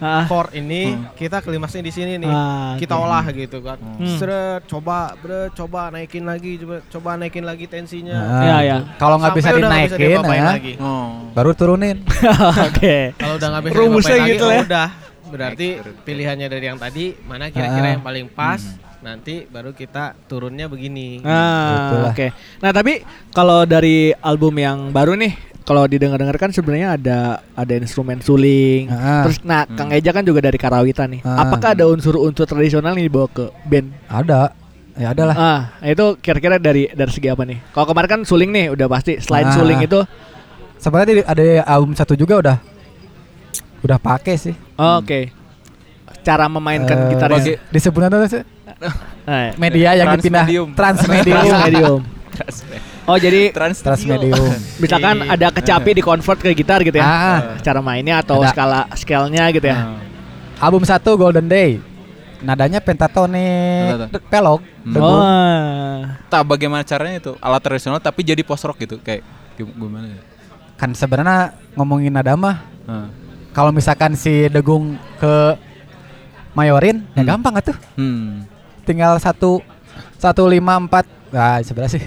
Ah. 0.02 0.26
chord 0.26 0.50
ini 0.52 0.98
kita 1.14 1.38
klimaksnya 1.38 1.78
di 1.78 1.88
sini 1.88 2.18
nih 2.18 2.26
Ah, 2.26 2.74
kita 2.74 2.92
oke. 2.92 3.04
olah 3.04 3.22
gitu 3.28 3.62
kan 3.62 3.78
Hmm. 3.78 4.18
Seret, 4.18 4.66
coba 4.66 5.14
bre 5.14 5.46
coba 5.52 5.88
naikin 5.88 6.24
lagi 6.24 6.58
coba 6.58 6.82
coba 6.84 7.10
naikin 7.14 7.42
lagi 7.42 7.64
tensinya 7.64 8.10
Nah, 8.12 8.42
Iya, 8.42 8.56
iya. 8.60 8.76
Kalau 8.96 9.16
nggak 9.16 9.32
bisa 9.32 9.48
dinaikin, 9.52 9.94
diapa-apain 9.96 10.42
nah, 10.42 10.52
lagi. 10.52 10.72
Oh. 10.76 11.30
baru 11.30 11.50
turunin. 11.52 12.02
Oke. 12.66 13.14
kalau 13.14 13.34
udah 13.36 13.48
nggak 13.48 13.62
bisa 13.64 13.74
Rumusnya 13.76 14.16
lagi 14.18 14.30
gitu 14.32 14.42
oh 14.42 14.48
lah 14.48 14.56
ya. 14.56 14.62
udah 14.64 14.88
berarti 15.24 15.68
pilihannya 16.02 16.46
dari 16.46 16.64
yang 16.66 16.76
tadi 16.76 17.04
mana 17.22 17.48
kira-kira 17.48 17.86
Ah. 17.86 17.92
yang 17.94 18.02
paling 18.02 18.26
pas 18.28 18.60
nanti 19.00 19.44
baru 19.44 19.72
kita 19.72 20.14
turunnya 20.26 20.66
begini 20.66 21.22
Ah, 21.22 22.06
oke. 22.06 22.26
Nah, 22.58 22.70
tapi 22.70 23.02
kalau 23.30 23.62
dari 23.64 24.10
album 24.14 24.54
yang 24.56 24.78
baru 24.88 25.14
nih, 25.14 25.32
kalau 25.62 25.86
didengar-dengar 25.86 26.36
kan 26.36 26.50
sebenarnya 26.50 26.94
ada 26.94 27.18
ada 27.52 27.72
instrumen 27.74 28.18
suling. 28.18 28.86
Ah. 28.86 29.24
Terus 29.24 29.40
nah, 29.42 29.64
Kang 29.64 29.90
Eja 29.90 30.10
kan 30.10 30.22
juga 30.22 30.38
dari 30.38 30.56
Karawitan 30.56 31.08
nih. 31.08 31.20
Ah. 31.22 31.42
Apakah 31.42 31.72
ada 31.72 31.86
unsur-unsur 31.86 32.44
tradisional 32.44 32.92
nih 32.92 33.06
dibawa 33.06 33.26
ke 33.26 33.48
band? 33.64 33.90
Ada. 34.06 34.52
Ya 34.92 35.08
ada 35.10 35.22
lah. 35.24 35.36
Ah, 35.36 35.60
itu 35.82 36.20
kira-kira 36.20 36.60
dari 36.60 36.84
dari 36.88 37.08
segi 37.08 37.26
apa 37.26 37.42
nih? 37.42 37.64
Kalau 37.70 37.86
kemarin 37.86 38.08
kan 38.10 38.20
suling 38.22 38.50
nih 38.50 38.68
udah 38.70 38.86
pasti. 38.86 39.16
Selain 39.18 39.48
Ah. 39.48 39.54
suling 39.54 39.80
itu, 39.80 40.00
Sebenarnya 40.76 41.22
ada 41.24 41.42
album 41.64 41.94
satu 41.94 42.12
juga 42.12 42.34
udah 42.36 42.56
udah 43.80 43.98
pakai 43.98 44.34
sih. 44.34 44.54
oh, 44.74 44.98
oke. 44.98 45.30
Cara 46.22 46.46
memainkan 46.46 47.06
Eh, 47.06 47.08
gitarnya. 47.10 47.58
disebutnya 47.70 48.10
tuh 48.10 48.18
sih, 48.28 48.42
Nah, 49.22 49.54
media 49.56 49.94
yang 49.94 50.10
dipindah 50.14 50.42
Transmedium. 50.42 50.68
transmedium. 50.74 52.02
Transmedium. 52.34 52.91
Oh, 53.02 53.16
jadi 53.16 53.50
Trans 53.50 53.78
transmedium. 53.78 54.38
misalkan 54.82 55.24
ada 55.24 55.50
kecapi 55.50 55.90
di 55.92 56.00
convert 56.00 56.38
ke 56.38 56.52
gitar 56.52 56.80
gitu 56.80 56.94
ya. 56.94 57.02
Ah. 57.02 57.38
Cara 57.58 57.80
mainnya 57.80 58.18
atau 58.18 58.38
Ada. 58.38 58.50
skala 58.50 58.80
scale-nya 58.94 59.50
gitu 59.50 59.66
ya. 59.66 59.98
Album 60.56 60.82
satu 60.82 61.16
Golden 61.16 61.46
Day. 61.46 61.82
Nadanya 62.38 62.78
pentatonik 62.78 64.10
Pentatonik. 64.10 64.22
pelog. 64.28 64.60
Hmm. 64.82 64.92
debu. 64.92 65.06
Oh. 65.06 65.98
tak 66.26 66.42
bagaimana 66.42 66.82
caranya 66.82 67.20
itu 67.20 67.32
alat 67.38 67.60
tradisional 67.60 67.98
tapi 67.98 68.22
jadi 68.22 68.42
post 68.42 68.62
rock 68.62 68.78
gitu 68.80 68.98
kayak 68.98 69.22
gim- 69.54 69.70
gimana 69.72 70.10
ya? 70.10 70.18
Kan 70.74 70.90
sebenarnya 70.92 71.54
ngomongin 71.72 72.10
nada 72.10 72.34
mah 72.34 72.66
Heeh. 72.82 73.06
kalau 73.52 73.70
misalkan 73.70 74.14
si 74.14 74.46
Degung 74.48 74.98
ke 75.16 75.54
Mayorin 76.52 77.06
ya 77.14 77.22
Hmm. 77.22 77.28
gampang 77.30 77.54
atuh. 77.56 77.78
Hmm. 77.94 78.42
Tinggal 78.82 79.16
satu 79.16 79.62
satu 80.18 80.44
lima 80.44 80.74
empat 80.76 81.06
Nah, 81.32 81.58
sebelah 81.60 81.88
sih. 81.88 82.02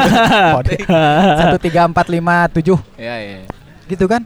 Kode. 0.54 0.76
Satu 1.34 1.56
tiga 1.58 1.82
empat 1.82 2.06
lima 2.06 2.44
tujuh 2.46 2.76
Ya 2.94 3.16
ya. 3.16 3.48
gitu 3.86 4.04
kan? 4.04 4.20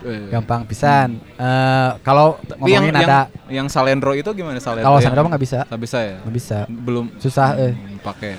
Eh, 0.00 0.28
Gampang 0.28 0.64
pisan. 0.64 1.16
Eh, 1.36 1.90
kalau 2.00 2.36
Tapi 2.38 2.72
yang, 2.72 2.88
ngomongin 2.88 2.94
yang, 2.94 3.08
ada 3.08 3.20
yang 3.48 3.66
salendro 3.68 4.12
itu 4.12 4.28
gimana 4.32 4.56
salendro? 4.56 4.84
kalau 4.86 4.98
yang- 4.98 5.12
mah 5.14 5.30
nggak 5.30 5.40
bisa, 5.42 5.58
nggak 5.64 5.80
bisa 5.80 5.98
ya? 6.00 6.16
nggak 6.20 6.34
bisa. 6.34 6.58
Belum 6.66 7.04
Susah 7.16 7.48
eh. 7.56 7.72
hmm, 7.72 8.00
pakai. 8.00 8.32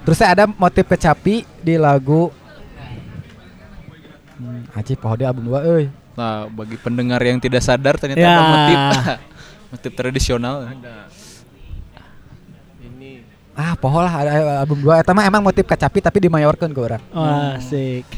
Terus 0.00 0.16
saya 0.16 0.30
ada 0.32 0.44
motif 0.46 0.84
kecapi 0.84 1.46
di 1.60 1.74
lagu 1.76 2.30
hmm, 4.38 4.70
Aci 4.72 4.94
poho 4.94 5.14
di 5.14 5.22
album 5.22 5.50
2 5.50 5.66
euy. 5.66 5.84
Nah, 6.14 6.46
bagi 6.46 6.76
pendengar 6.76 7.20
yang 7.20 7.38
tidak 7.38 7.60
sadar 7.60 7.94
ternyata 7.94 8.20
Ya. 8.20 8.30
ada 8.30 8.42
motif 8.44 8.78
motif 9.72 9.90
tradisional. 9.94 10.66
ini 10.66 10.82
Ah, 13.60 13.76
poho 13.76 14.00
lah 14.00 14.08
ada 14.16 14.30
ada 14.32 14.52
album 14.64 14.80
2 14.80 14.96
eta 14.96 15.12
mah 15.12 15.20
emang 15.22 15.44
motif 15.44 15.68
kecapi 15.68 16.00
tapi 16.00 16.16
dimayorkeun 16.18 16.72
ke 16.72 16.80
orang. 16.80 17.02
Oh, 17.12 17.60
asik. 17.60 18.08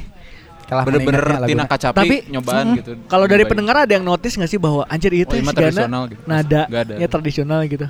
Kalah 0.62 0.86
Bener-bener 0.86 1.20
tina 1.44 1.66
kacapi 1.66 1.98
Tapi 1.98 2.16
nyobaan 2.30 2.64
mm, 2.64 2.76
gitu. 2.78 2.90
Kalau 3.04 3.26
dari 3.26 3.42
pendengar 3.44 3.82
ada 3.82 3.92
yang 3.92 4.06
notice 4.06 4.38
nggak 4.38 4.46
sih 4.46 4.56
bahwa 4.56 4.86
anjir 4.86 5.10
itu 5.12 5.34
Oh, 5.34 5.52
tradisional 5.52 6.02
gitu. 6.06 6.22
nada 6.24 6.62
Nggak 6.64 6.82
ada. 6.86 6.94
ya 6.96 7.06
tradisional 7.10 7.58
gitu. 7.66 7.86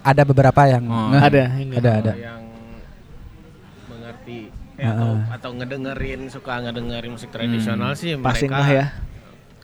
ada 0.00 0.22
beberapa 0.24 0.60
yang 0.64 0.82
Oh. 0.88 1.12
Ada, 1.12 1.42
enggak? 1.54 1.78
ada 1.78 1.90
ada. 1.94 2.12
yang 2.16 2.40
mengerti 3.86 4.38
eh, 4.74 4.82
Heeh. 4.82 4.98
atau, 4.98 5.12
atau 5.30 5.50
ngedengerin 5.54 6.20
suka 6.26 6.54
ngedengerin 6.60 7.10
musik 7.14 7.30
tradisional 7.30 7.92
sih 7.94 8.16
Pasti 8.18 8.48
mereka 8.48 8.56
enggak 8.56 8.72
ya. 8.72 8.86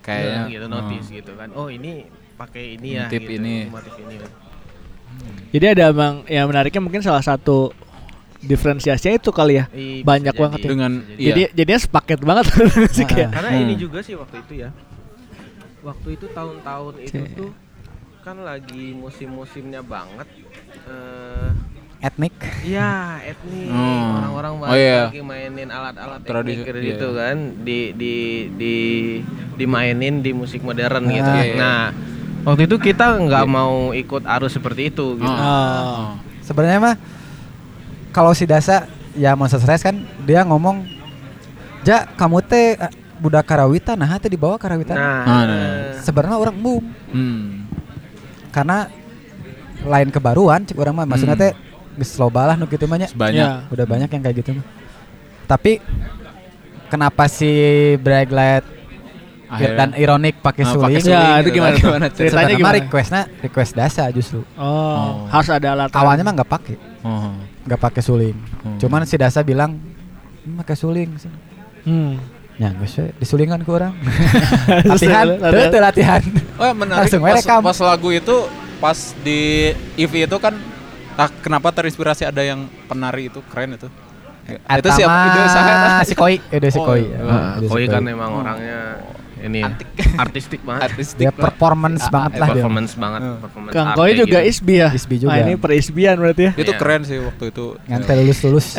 kayaknya 0.01 0.41
gitu 0.49 0.65
oh. 0.65 0.71
notice 0.71 1.09
gitu 1.11 1.33
kan 1.35 1.49
oh 1.53 1.69
ini 1.69 2.07
pakai 2.37 2.65
ini 2.79 2.89
ya 2.97 3.05
Motif 3.09 3.21
gitu, 3.21 3.33
ini. 3.37 3.57
motif 3.67 3.95
ini 3.99 4.17
Jadi 5.51 5.67
ada 5.69 5.87
bang 5.91 6.15
yang 6.27 6.47
menariknya 6.47 6.79
mungkin 6.79 7.01
salah 7.01 7.21
satu 7.21 7.75
diferensiasinya 8.39 9.15
itu 9.15 9.31
kali 9.31 9.57
ya. 9.57 9.65
Bisa 9.67 10.03
Banyak 10.03 10.33
jadi. 10.33 10.41
banget 10.41 10.59
ya. 10.59 10.69
dengan 10.69 10.93
Jadi 11.11 11.41
iya. 11.43 11.49
jadinya 11.53 11.81
sepaket 11.81 12.21
banget 12.21 12.45
sih 12.97 13.03
Ah, 13.03 13.09
kayak. 13.09 13.31
karena 13.31 13.51
Hmm. 13.51 13.63
ini 13.63 13.75
juga 13.77 13.99
sih 14.01 14.15
waktu 14.15 14.37
itu 14.41 14.55
ya 14.59 14.71
waktu 15.81 16.09
itu 16.13 16.27
tahun-tahun 16.29 16.95
itu 17.01 17.21
tuh 17.35 17.51
kan 18.21 18.37
lagi 18.39 18.93
musim-musimnya 18.93 19.81
banget 19.81 20.29
eh 20.87 21.51
Etnik. 22.01 22.33
Iya, 22.65 23.21
etnik. 23.23 23.69
Hmm. 23.69 24.17
Orang-orang 24.17 24.53
Oh, 24.55 24.61
banyak 24.63 24.81
iya. 24.81 25.01
lagi 25.05 25.21
mainin 25.21 25.69
alat-alat 25.69 26.21
Tradisi- 26.23 26.65
etnik 26.65 26.81
iya. 26.81 26.89
gitu 26.91 27.09
kan, 27.13 27.37
di 27.61 27.93
di 27.93 28.15
di 28.51 28.75
dimainin 29.55 30.25
di 30.25 30.33
musik 30.33 30.65
modern 30.65 31.05
Ah. 31.05 31.13
gitu. 31.13 31.29
Iya, 31.31 31.45
iya. 31.45 31.55
Nah, 31.55 31.83
waktu 32.43 32.65
itu 32.65 32.77
kita 32.79 33.19
nggak 33.19 33.45
Iya. 33.45 33.51
mau 33.51 33.93
ikut 33.93 34.23
arus 34.25 34.53
seperti 34.53 34.89
itu 34.89 35.17
gitu. 35.17 35.29
Oh. 35.29 36.17
Sebenarnya 36.41 36.81
mah 36.81 36.97
kalau 38.11 38.33
si 38.33 38.45
Dasa 38.45 38.85
ya 39.13 39.35
Monster 39.35 39.59
Stress 39.59 39.83
kan 39.83 39.97
dia 40.23 40.43
ngomong 40.43 41.01
Ja, 41.81 42.05
kamu 42.05 42.45
teh 42.45 42.77
eh, 42.77 42.93
budak 43.17 43.49
karawitan, 43.49 43.97
nah 43.97 44.21
teh 44.21 44.29
dibawa 44.29 44.61
karawitan. 44.61 45.01
Nah, 45.01 45.25
Ah, 45.25 45.43
nah. 45.49 45.97
Sebenarnya 45.97 46.37
orang 46.37 46.57
boom 46.61 46.85
Hmm. 47.09 47.65
karena 48.53 48.85
lain 49.81 50.13
kebaruan 50.13 50.61
cik 50.61 50.77
orang 50.77 50.93
mah 50.93 51.09
maksudnya 51.09 51.41
Hmm. 51.41 51.45
teh 51.49 51.53
geus 51.97 52.21
loba 52.21 52.53
lah 52.53 52.55
nu 52.61 52.69
kitu 52.69 52.85
mah 52.85 53.01
nya. 53.01 53.09
Banyak. 53.09 53.33
Ya. 53.33 53.65
Udah 53.73 53.89
banyak 53.89 54.13
yang 54.13 54.21
kayak 54.21 54.37
gitu 54.45 54.61
mah. 54.61 54.67
Tapi 55.49 55.81
kenapa 56.87 57.25
si 57.27 57.49
Braglet 57.97 58.61
Akhirnya- 59.51 59.77
dan 59.77 59.89
ironik 59.95 60.35
pakai 60.39 60.63
Ah, 60.63 60.71
suling? 60.71 60.95
Ya, 60.97 61.21
itu 61.37 61.43
gitu. 61.43 61.57
gimana 61.59 61.75
tuh? 61.75 61.83
Gimana? 61.85 62.07
Ceritanya 62.09 62.55
gimana? 62.55 62.75
requestnya 62.79 63.23
request 63.41 63.73
Dasa 63.75 64.05
justru. 64.09 64.41
Oh, 64.55 64.63
Oh. 64.63 65.15
harus 65.27 65.49
ada 65.49 65.69
alat. 65.69 65.91
Awalnya 65.91 66.23
mah 66.23 66.35
nggak 66.37 66.47
pakai, 66.49 66.77
Oh. 67.03 67.35
nggak 67.65 67.81
pakai 67.81 67.99
suling. 68.01 68.37
Hmm. 68.63 68.79
Cuman 68.79 69.03
si 69.03 69.15
Dasa 69.15 69.43
bilang 69.43 69.75
"Hmm, 70.41 70.55
pakai 70.57 70.75
suling. 70.75 71.11
Hmm. 71.83 72.15
Ya, 72.57 72.71
geus 72.75 72.93
we 72.95 73.09
disulingan 73.17 73.59
ke 73.59 73.71
orang. 73.71 73.97
latihan, 74.85 75.27
Latihan. 75.33 75.51
tuh 75.51 75.65
tuh 75.67 75.81
latihan. 75.81 76.23
Oh 76.55 76.65
ya 76.65 76.75
menarik 76.77 77.01
Langsung 77.03 77.21
pas, 77.21 77.35
rekam. 77.35 77.61
pas 77.61 77.79
lagu 77.81 78.09
itu 78.11 78.37
pas 78.77 78.99
di 79.19 79.41
EV 79.97 80.29
itu 80.29 80.37
kan 80.37 80.55
ah, 81.17 81.29
kenapa 81.39 81.69
terinspirasi 81.71 82.23
ada 82.23 82.41
yang 82.41 82.69
penari 82.85 83.27
itu 83.27 83.41
keren 83.47 83.75
itu. 83.75 83.89
Ya, 84.45 84.77
itu 84.77 84.89
siapa? 84.91 85.09
Mah 85.09 85.49
saha? 85.49 86.03
si 86.03 86.13
Koi, 86.13 86.37
ide 86.43 86.69
si 86.69 86.77
Oh, 86.77 86.85
Koi. 86.85 87.01
iya. 87.03 87.19
Ya, 87.57 87.65
Koi 87.65 87.85
kan 87.87 88.03
emang 88.05 88.31
orangnya 88.35 88.99
ini 89.43 89.59
ya, 89.59 89.69
Antik. 89.69 89.89
artistik 90.17 90.61
banget. 90.61 90.81
Artistik 90.87 91.19
Dia 91.19 91.31
banget. 91.31 91.43
performance 91.43 92.03
Ah, 92.03 92.11
banget 92.11 92.31
ah, 92.31 92.37
lah 92.37 92.47
dia. 92.47 92.55
performance 92.57 92.93
banget, 92.95 93.21
Hmm. 93.21 93.37
performance 93.39 93.73
Kang 93.73 93.89
Koi 93.93 94.11
juga 94.15 94.39
gitu. 94.39 94.51
isbi 94.51 94.75
ya. 94.77 94.89
Isbi 94.91 95.15
juga. 95.19 95.31
Nah, 95.31 95.39
ini 95.41 95.53
per 95.57 95.71
isbian 95.73 96.17
berarti 96.17 96.43
ya. 96.43 96.53
Itu 96.55 96.73
Iya. 96.73 96.79
keren 96.79 97.01
sih 97.03 97.19
waktu 97.19 97.45
itu. 97.49 97.65
Ngantel 97.85 98.17
lulus 98.21 98.39
lulus. 98.43 98.69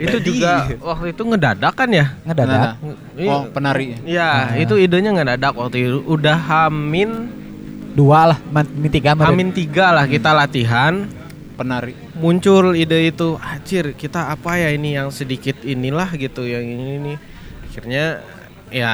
itu 0.00 0.16
juga 0.24 0.52
waktu 0.80 1.12
itu 1.12 1.22
ngedadak 1.22 1.74
kan 1.74 1.88
ya 1.88 2.06
Ngedadak. 2.24 2.80
Iya. 3.12 3.28
Oh, 3.28 3.42
penari. 3.46 3.86
Ya, 4.02 4.56
itu 4.56 4.74
idenya 4.74 5.12
ngedadak 5.12 5.52
waktu 5.52 5.76
itu. 5.82 5.98
Udah 6.06 6.36
hamin 6.38 7.40
Dua 7.92 8.24
lah, 8.24 8.38
man- 8.48 8.72
min 8.72 8.88
tiga 8.88 9.12
hamin 9.12 9.52
tiga 9.52 9.92
lah 9.92 10.08
kita 10.08 10.32
latihan. 10.32 11.04
Penari. 11.52 11.92
Muncul 12.16 12.72
ide 12.72 13.12
itu, 13.12 13.36
anjir 13.36 13.92
kita 13.92 14.32
apa 14.32 14.56
ya 14.56 14.72
ini 14.72 14.96
yang 14.96 15.12
sedikit 15.12 15.60
inilah 15.60 16.08
gitu 16.16 16.40
yang 16.42 16.64
ini 16.64 16.96
nih. 16.98 17.16
Akhirnya 17.72 18.20
ya 18.68 18.92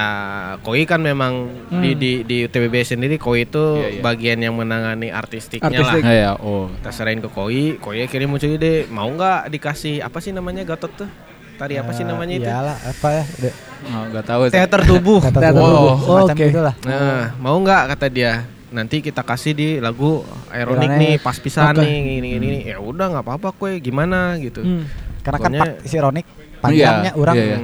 Koi 0.61 0.83
kan 0.85 0.99
memang 0.99 1.51
di 1.73 1.95
di 1.95 2.13
di 2.23 2.37
UTBB 2.45 2.75
sendiri 2.85 3.15
Koi 3.15 3.43
itu 3.43 3.59
Iya, 3.77 3.89
iya. 3.93 4.01
bagian 4.01 4.39
yang 4.41 4.55
menangani 4.55 5.11
artistiknya 5.11 5.67
Artistik. 5.69 5.99
lah. 6.01 6.09
Ah, 6.09 6.15
ya, 6.15 6.31
oh. 6.37 6.71
Kita 6.73 6.91
serahin 6.91 7.19
ke 7.19 7.27
Koi, 7.27 7.75
Koi 7.77 7.99
akhirnya 8.01 8.27
muncul 8.27 8.49
ide, 8.49 8.87
mau 8.89 9.07
nggak 9.09 9.51
dikasih 9.51 9.99
apa 10.01 10.19
sih 10.19 10.31
namanya 10.31 10.63
Gatot 10.65 10.95
tuh? 10.97 11.11
Tari 11.55 11.75
apa 11.75 11.91
sih 11.91 12.03
Ya, 12.03 12.09
namanya 12.09 12.35
itu? 12.37 12.47
Iyalah, 12.47 12.77
apa 12.79 13.09
ya? 13.13 13.25
De- 13.43 13.57
Oh, 13.81 14.03
enggak 14.05 14.25
tahu 14.25 14.43
sih. 14.47 14.55
Teater 14.55 14.81
tubuh. 14.85 15.19
Teater 15.21 15.43
tubuh. 15.53 15.63
tubuh. 15.67 15.95
Semacam 16.01 16.35
Oke. 16.35 16.47
itulah. 16.49 16.75
Nah, 16.85 17.23
mau 17.37 17.55
nggak 17.57 17.83
kata 17.95 18.07
dia? 18.09 18.33
Nanti 18.69 18.99
kita 19.01 19.23
kasih 19.23 19.55
di 19.55 19.69
lagu 19.79 20.23
Ironic. 20.51 20.91
nih, 20.93 21.15
pas 21.17 21.35
pisan 21.35 21.71
Oke. 21.73 21.83
nih, 21.83 21.95
gini 22.17 22.29
gini. 22.33 22.49
Ya 22.65 22.79
udah 22.79 23.07
nggak 23.09 23.23
apa-apa 23.23 23.51
kue, 23.53 23.79
gimana 23.79 24.35
gitu. 24.37 24.63
Hmm. 24.63 24.87
Karena 25.21 25.39
kan 25.41 25.51
Pokoknya- 25.53 25.63
pak 25.75 25.83
si 25.83 25.95
ironik 25.95 26.27
panjangnya 26.59 27.11
Iya, 27.11 27.15
orang 27.17 27.35
iya, 27.37 27.47
iya. 27.49 27.59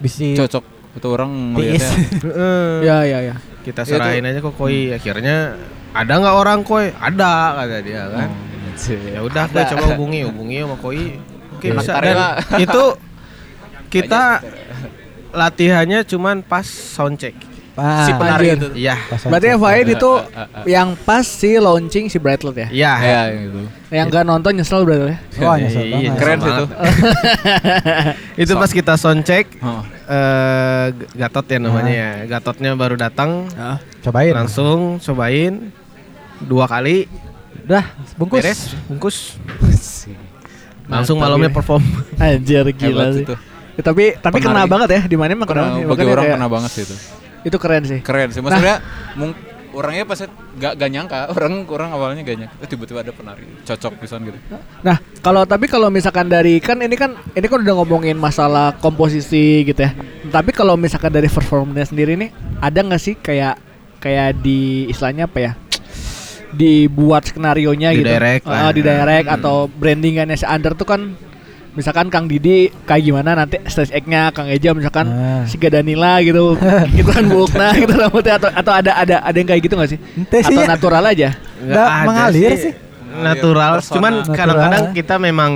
Bisa 0.00 0.24
Cocok. 0.34 0.64
Itu 0.96 1.06
orang. 1.12 1.30
Heeh. 2.26 2.70
Ya 2.82 2.98
ya 3.06 3.18
ya. 3.30 3.36
Kita 3.60 3.84
Iya 3.84 4.00
serahin 4.00 4.24
aja 4.26 4.40
ke 4.40 4.50
Koi. 4.56 4.96
Akhirnya 4.96 5.54
ada 5.92 6.12
nggak 6.16 6.36
orang 6.36 6.60
Koi? 6.64 6.90
Ada 6.96 7.60
kata 7.60 7.78
dia 7.84 8.02
kan. 8.08 8.28
Ya 9.12 9.20
udah 9.20 9.44
Koi 9.52 9.62
coba 9.76 9.84
hubungi, 9.94 10.20
hubungi 10.24 10.56
sama 10.64 10.76
Koi. 10.80 11.20
Oke 11.60 11.68
Anak 11.76 11.84
bisa. 11.84 11.92
tari 11.92 12.10
Dan 12.16 12.30
itu 12.64 12.84
kita 13.94 14.22
latihannya 15.30 16.00
cuman 16.08 16.42
pas 16.42 16.64
soundcheck. 16.64 17.36
Ah, 17.80 18.04
si 18.04 18.12
penari 18.12 18.46
anjir. 18.46 18.58
itu. 18.60 18.68
Iya. 18.78 18.96
Berarti. 19.24 19.46
FYI 19.50 19.80
itu 19.90 20.10
Ah, 20.12 20.24
ah, 20.36 20.48
ah. 20.52 20.64
yang 20.64 20.88
pas 20.98 21.24
si 21.24 21.56
launching 21.56 22.06
si 22.06 22.16
Brightlet 22.16 22.52
ya. 22.54 22.68
Iya. 22.70 22.92
Ya, 23.00 23.20
gitu. 23.40 23.60
Yang 23.90 24.06
gak 24.10 24.24
nonton 24.24 24.52
nyesel 24.52 24.84
berarti 24.84 25.04
ya. 25.06 25.16
Wah, 25.40 25.56
nyesel 25.62 25.82
Iya, 25.82 25.96
banget. 26.06 26.12
Keren 26.16 26.38
sih 26.38 26.50
itu. 26.50 26.64
itu 28.42 28.52
pas 28.54 28.70
kita 28.70 28.94
soundcheck 28.94 29.46
Oh. 29.60 29.80
eh 30.06 30.86
Gatot 31.14 31.46
ya 31.46 31.58
namanya 31.58 31.90
ya. 31.90 32.10
Gatotnya 32.28 32.70
baru 32.74 32.94
datang 32.94 33.48
Cobain. 34.00 34.32
langsung 34.34 34.96
cobain 34.98 35.72
dua 36.40 36.64
kali 36.66 37.08
Udah, 37.62 37.84
bungkus. 38.14 38.40
beres 38.40 38.60
bungkus 38.84 39.16
langsung 40.90 41.16
malamnya 41.16 41.48
perform 41.48 41.84
Anjir 42.16 42.66
gila 42.72 43.12
sih. 43.12 43.22
itu. 43.22 43.34
Ya, 43.72 43.82
tapi 43.82 44.04
tapi 44.14 44.36
Penari. 44.36 44.50
kena 44.50 44.62
banget 44.66 44.88
ya 44.90 45.00
di 45.04 45.14
mana 45.14 45.30
emang 45.30 45.46
Kena, 45.46 45.62
kena. 45.78 45.86
bagi 45.86 46.04
orang 46.04 46.24
kayak- 46.26 46.36
kena 46.36 46.48
banget 46.48 46.70
sih 46.72 46.82
itu. 46.82 46.96
Itu 47.42 47.56
keren 47.56 47.82
sih. 47.82 48.00
Keren 48.00 48.28
sih. 48.28 48.38
Maksudnya 48.38 48.80
mung- 49.14 49.36
orangnya 49.70 50.02
pas 50.02 50.18
gak, 50.52 50.72
gak 50.74 50.90
nyangka. 50.90 51.20
Orang 51.34 51.62
orang 51.66 51.90
awalnya 51.90 52.20
gak 52.22 52.38
nyangka. 52.38 52.56
Eh, 52.58 52.66
Tiba-tiba 52.66 53.00
ada 53.00 53.10
penari. 53.10 53.46
Cocok 53.62 53.92
pisan 53.96 54.24
gitu. 54.24 54.38
Nah, 54.80 54.94
kalau 55.18 55.42
tapi 55.44 55.64
kalau 55.64 55.88
misalkan 55.88 56.26
dari 56.26 56.58
kan 56.58 56.76
ini 56.76 56.94
kan 56.94 57.14
ini 57.30 57.46
kan 57.46 57.58
udah 57.60 57.74
ngomongin 57.76 58.16
masalah 58.16 58.74
komposisi 58.74 59.62
gitu 59.62 59.78
ya. 59.78 59.94
Tapi 60.26 60.50
kalau 60.50 60.74
misalkan 60.74 61.10
dari 61.10 61.26
performanya 61.26 61.84
sendiri 61.84 62.14
nih 62.14 62.30
ada 62.58 62.78
nggak 62.78 62.98
sih 62.98 63.14
kayak 63.14 63.56
kayak 63.98 64.38
di 64.38 64.60
istilahnya 64.86 65.24
apa 65.24 65.38
ya? 65.40 65.52
dibuat 66.50 67.22
skenario 67.24 67.70
nya 67.72 67.94
Di 67.94 68.02
gitu. 68.02 68.10
direct 68.10 68.42
lah. 68.42 68.74
di 68.74 68.82
direct 68.82 69.22
Hmm. 69.24 69.36
atau 69.38 69.54
brandingannya 69.70 70.34
si 70.34 70.42
Under 70.42 70.74
tuh 70.74 70.82
kan 70.82 71.14
misalkan 71.70 72.06
Kang 72.06 72.26
Didi 72.26 72.66
kayak 72.82 73.02
gimana 73.04 73.34
nanti 73.34 73.62
stage 73.64 73.90
act-nya 73.90 74.30
Kang 74.30 74.46
Eja 74.46 74.70
misalkan 74.70 75.06
Ah. 75.06 75.42
si 75.44 75.54
Gadanila 75.54 76.18
gitu 76.18 76.58
gitu 76.96 77.06
kan 77.06 77.24
Bukna 77.24 77.70
gitu 77.72 77.92
rambutnya 77.92 78.36
atau 78.36 78.50
atau 78.50 78.72
ada 78.72 78.90
ada 78.96 79.16
ada 79.20 79.36
yang 79.36 79.46
kayak 79.46 79.62
gitu 79.62 79.74
nggak 79.74 79.90
sih? 79.90 79.98
Sih 80.42 80.56
Atau 80.56 80.66
natural 80.66 81.04
aja? 81.04 81.30
Nggak 81.56 81.86
ada 81.86 82.04
mengalir 82.04 82.50
sih. 82.54 82.72
natural 83.12 83.72
Persona. 83.76 83.94
cuman 83.94 84.12
Natural. 84.16 84.36
kadang-kadang 84.36 84.84
kita 84.92 85.14
memang 85.16 85.52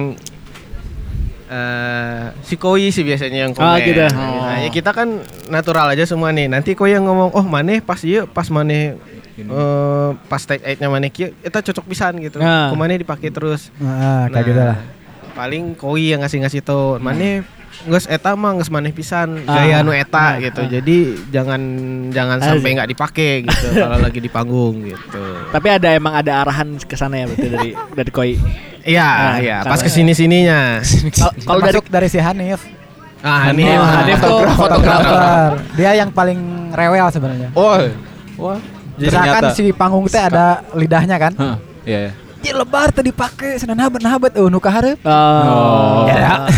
eh 1.45 2.25
si 2.41 2.57
Koi 2.57 2.89
sih 2.89 3.03
biasanya 3.03 3.39
yang 3.41 3.53
komen. 3.53 3.69
Ah, 3.69 3.79
gitu. 3.79 4.01
Nah, 4.09 4.57
ya 4.59 4.69
kita 4.71 4.91
kan 4.91 5.21
natural 5.47 5.87
aja 5.89 6.03
semua 6.05 6.31
nih. 6.31 6.49
Nanti 6.49 6.73
Koi 6.73 6.91
yang 6.91 7.05
ngomong, 7.05 7.31
"Oh, 7.31 7.45
maneh 7.45 7.79
pas 7.79 8.01
ieu 8.01 8.25
pas 8.27 8.49
maneh 8.49 8.97
eh 9.37 10.09
pas 10.25 10.41
take 10.41 10.65
eight-nya 10.65 10.89
maneh 10.89 11.11
kieu 11.11 11.35
eta 11.41 11.61
cocok 11.61 11.85
pisan 11.85 12.17
gitu. 12.19 12.39
Nah. 12.39 12.71
Ku 12.71 12.77
maneh 12.77 12.97
dipakai 12.97 13.29
terus." 13.29 13.69
Nah, 13.77 14.27
kayak 14.27 14.35
Nah, 14.35 14.43
gitu 14.43 14.61
lah. 14.65 14.79
Paling 15.35 15.75
Koi 15.75 16.11
yang 16.11 16.23
ngasih-ngasih 16.23 16.63
tau, 16.63 16.97
maneh 16.97 17.43
geus 17.85 18.07
eta 18.07 18.33
mah 18.33 18.55
geus 18.55 18.71
maneh 18.71 18.95
pisan 18.95 19.43
Ah. 19.45 19.59
gaya 19.59 19.83
nu 19.83 19.91
eta 19.91 20.15
Ah, 20.15 20.39
gitu. 20.39 20.63
ah. 20.63 20.71
Jadi 20.71 20.97
jangan 21.29 21.61
jangan 22.09 22.39
Ah, 22.39 22.47
sampai 22.49 22.71
nggak 22.73 22.87
dipakai 22.89 23.43
gitu 23.43 23.67
kalau 23.83 23.99
lagi 23.99 24.19
di 24.19 24.31
panggung 24.31 24.87
gitu. 24.87 25.23
Tapi 25.51 25.69
ada 25.69 25.89
emang 25.91 26.15
ada 26.15 26.39
arahan 26.39 26.79
ke 26.79 26.95
sana 26.95 27.19
ya 27.19 27.27
berarti 27.27 27.49
dari 27.49 27.71
dari 27.75 28.11
Koi. 28.11 28.33
Iya, 28.85 29.09
Nah, 29.09 29.37
iya, 29.39 29.57
pas 29.61 29.81
ke 29.81 29.89
sini 29.89 30.13
sininya. 30.13 30.79
Kal- 31.11 31.35
Kalau 31.41 31.61
dari 31.61 31.79
dari 31.83 32.07
si 32.07 32.21
Hanif. 32.21 32.63
Ah, 33.19 33.49
Hanif, 33.49 33.65
nih, 33.65 33.75
Hanif 33.75 34.19
tuh 34.21 34.39
fotografer. 34.55 35.03
Fotografer. 35.03 35.51
Dia 35.75 35.91
yang 35.97 36.11
paling 36.11 36.39
rewel 36.71 37.09
sebenarnya. 37.09 37.49
Oh. 37.55 37.81
Wah. 38.39 38.61
Misalkan 38.95 39.51
ternyata. 39.51 39.57
si 39.57 39.73
panggung 39.73 40.07
teh 40.07 40.21
ada 40.21 40.63
lidahnya 40.71 41.17
kan. 41.19 41.33
Hah, 41.35 41.57
Iya, 41.83 42.13
iya. 42.45 42.53
Dia 42.53 42.61
lebar 42.61 42.89
tadi 42.91 43.09
dipake 43.09 43.57
senan 43.57 43.81
habat 43.81 44.05
habat 44.05 44.33
eueuh 44.37 44.47
nu 44.47 44.61
ka 44.61 44.69
hareup. 44.69 45.01
Oh. 45.03 46.05
Ya. 46.07 46.45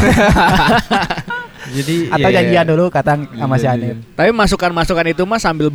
Jadi 1.66 2.08
Atau 2.08 2.30
iya, 2.30 2.36
janjian 2.40 2.62
iya. 2.62 2.70
dulu 2.70 2.84
kata 2.88 3.12
sama 3.28 3.54
si 3.56 3.66
Hanif. 3.66 3.98
Tapi 4.14 4.30
masukan-masukan 4.30 5.06
itu 5.08 5.22
mah 5.22 5.38
sambil 5.38 5.66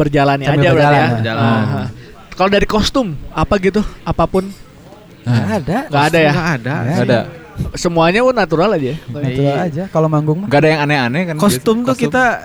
Sambil 0.48 0.64
aja 0.64 0.70
berarti 0.72 0.88
berjalan, 0.88 1.04
ya. 1.04 1.16
berjalan. 1.20 1.44
Ah. 1.44 1.88
Kalau 2.32 2.50
dari 2.50 2.66
kostum 2.66 3.08
apa 3.30 3.54
gitu, 3.60 3.82
apa 4.02 4.24
pun 4.24 4.48
Nggak 5.22 5.52
ada. 5.62 5.78
nggak 5.88 6.04
ada 6.08 6.20
ya. 6.20 6.32
Nggak 6.32 6.50
ada. 6.56 6.74
Nggak 6.82 7.06
ada. 7.06 7.20
Semuanya 7.76 8.20
pun 8.24 8.34
natural 8.34 8.70
aja. 8.74 8.94
Natural 9.06 9.58
aja 9.62 9.84
kalau 9.92 10.08
manggung 10.08 10.38
mah. 10.42 10.48
Gak 10.50 10.60
ada 10.64 10.70
yang 10.70 10.82
aneh-aneh 10.82 11.22
kan. 11.28 11.36
Kostum 11.38 11.84
tuh 11.84 11.94
kita 11.94 12.40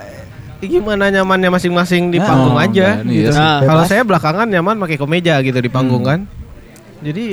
eh, 0.61 0.69
gimana 0.69 1.09
nyamannya 1.09 1.49
masing-masing 1.49 2.11
di 2.11 2.19
Nah. 2.19 2.27
panggung 2.27 2.53
Oh, 2.53 2.61
aja. 2.61 3.01
iya 3.01 3.31
gitu. 3.31 3.31
Nah. 3.33 3.63
Kalau 3.63 3.83
saya 3.87 4.03
belakangan 4.03 4.45
nyaman 4.45 4.77
pakai 4.77 4.99
kemeja 4.99 5.35
gitu 5.41 5.57
di 5.57 5.71
panggung 5.71 6.03
Hmm. 6.05 6.11
kan. 6.11 6.21
Jadi 7.03 7.27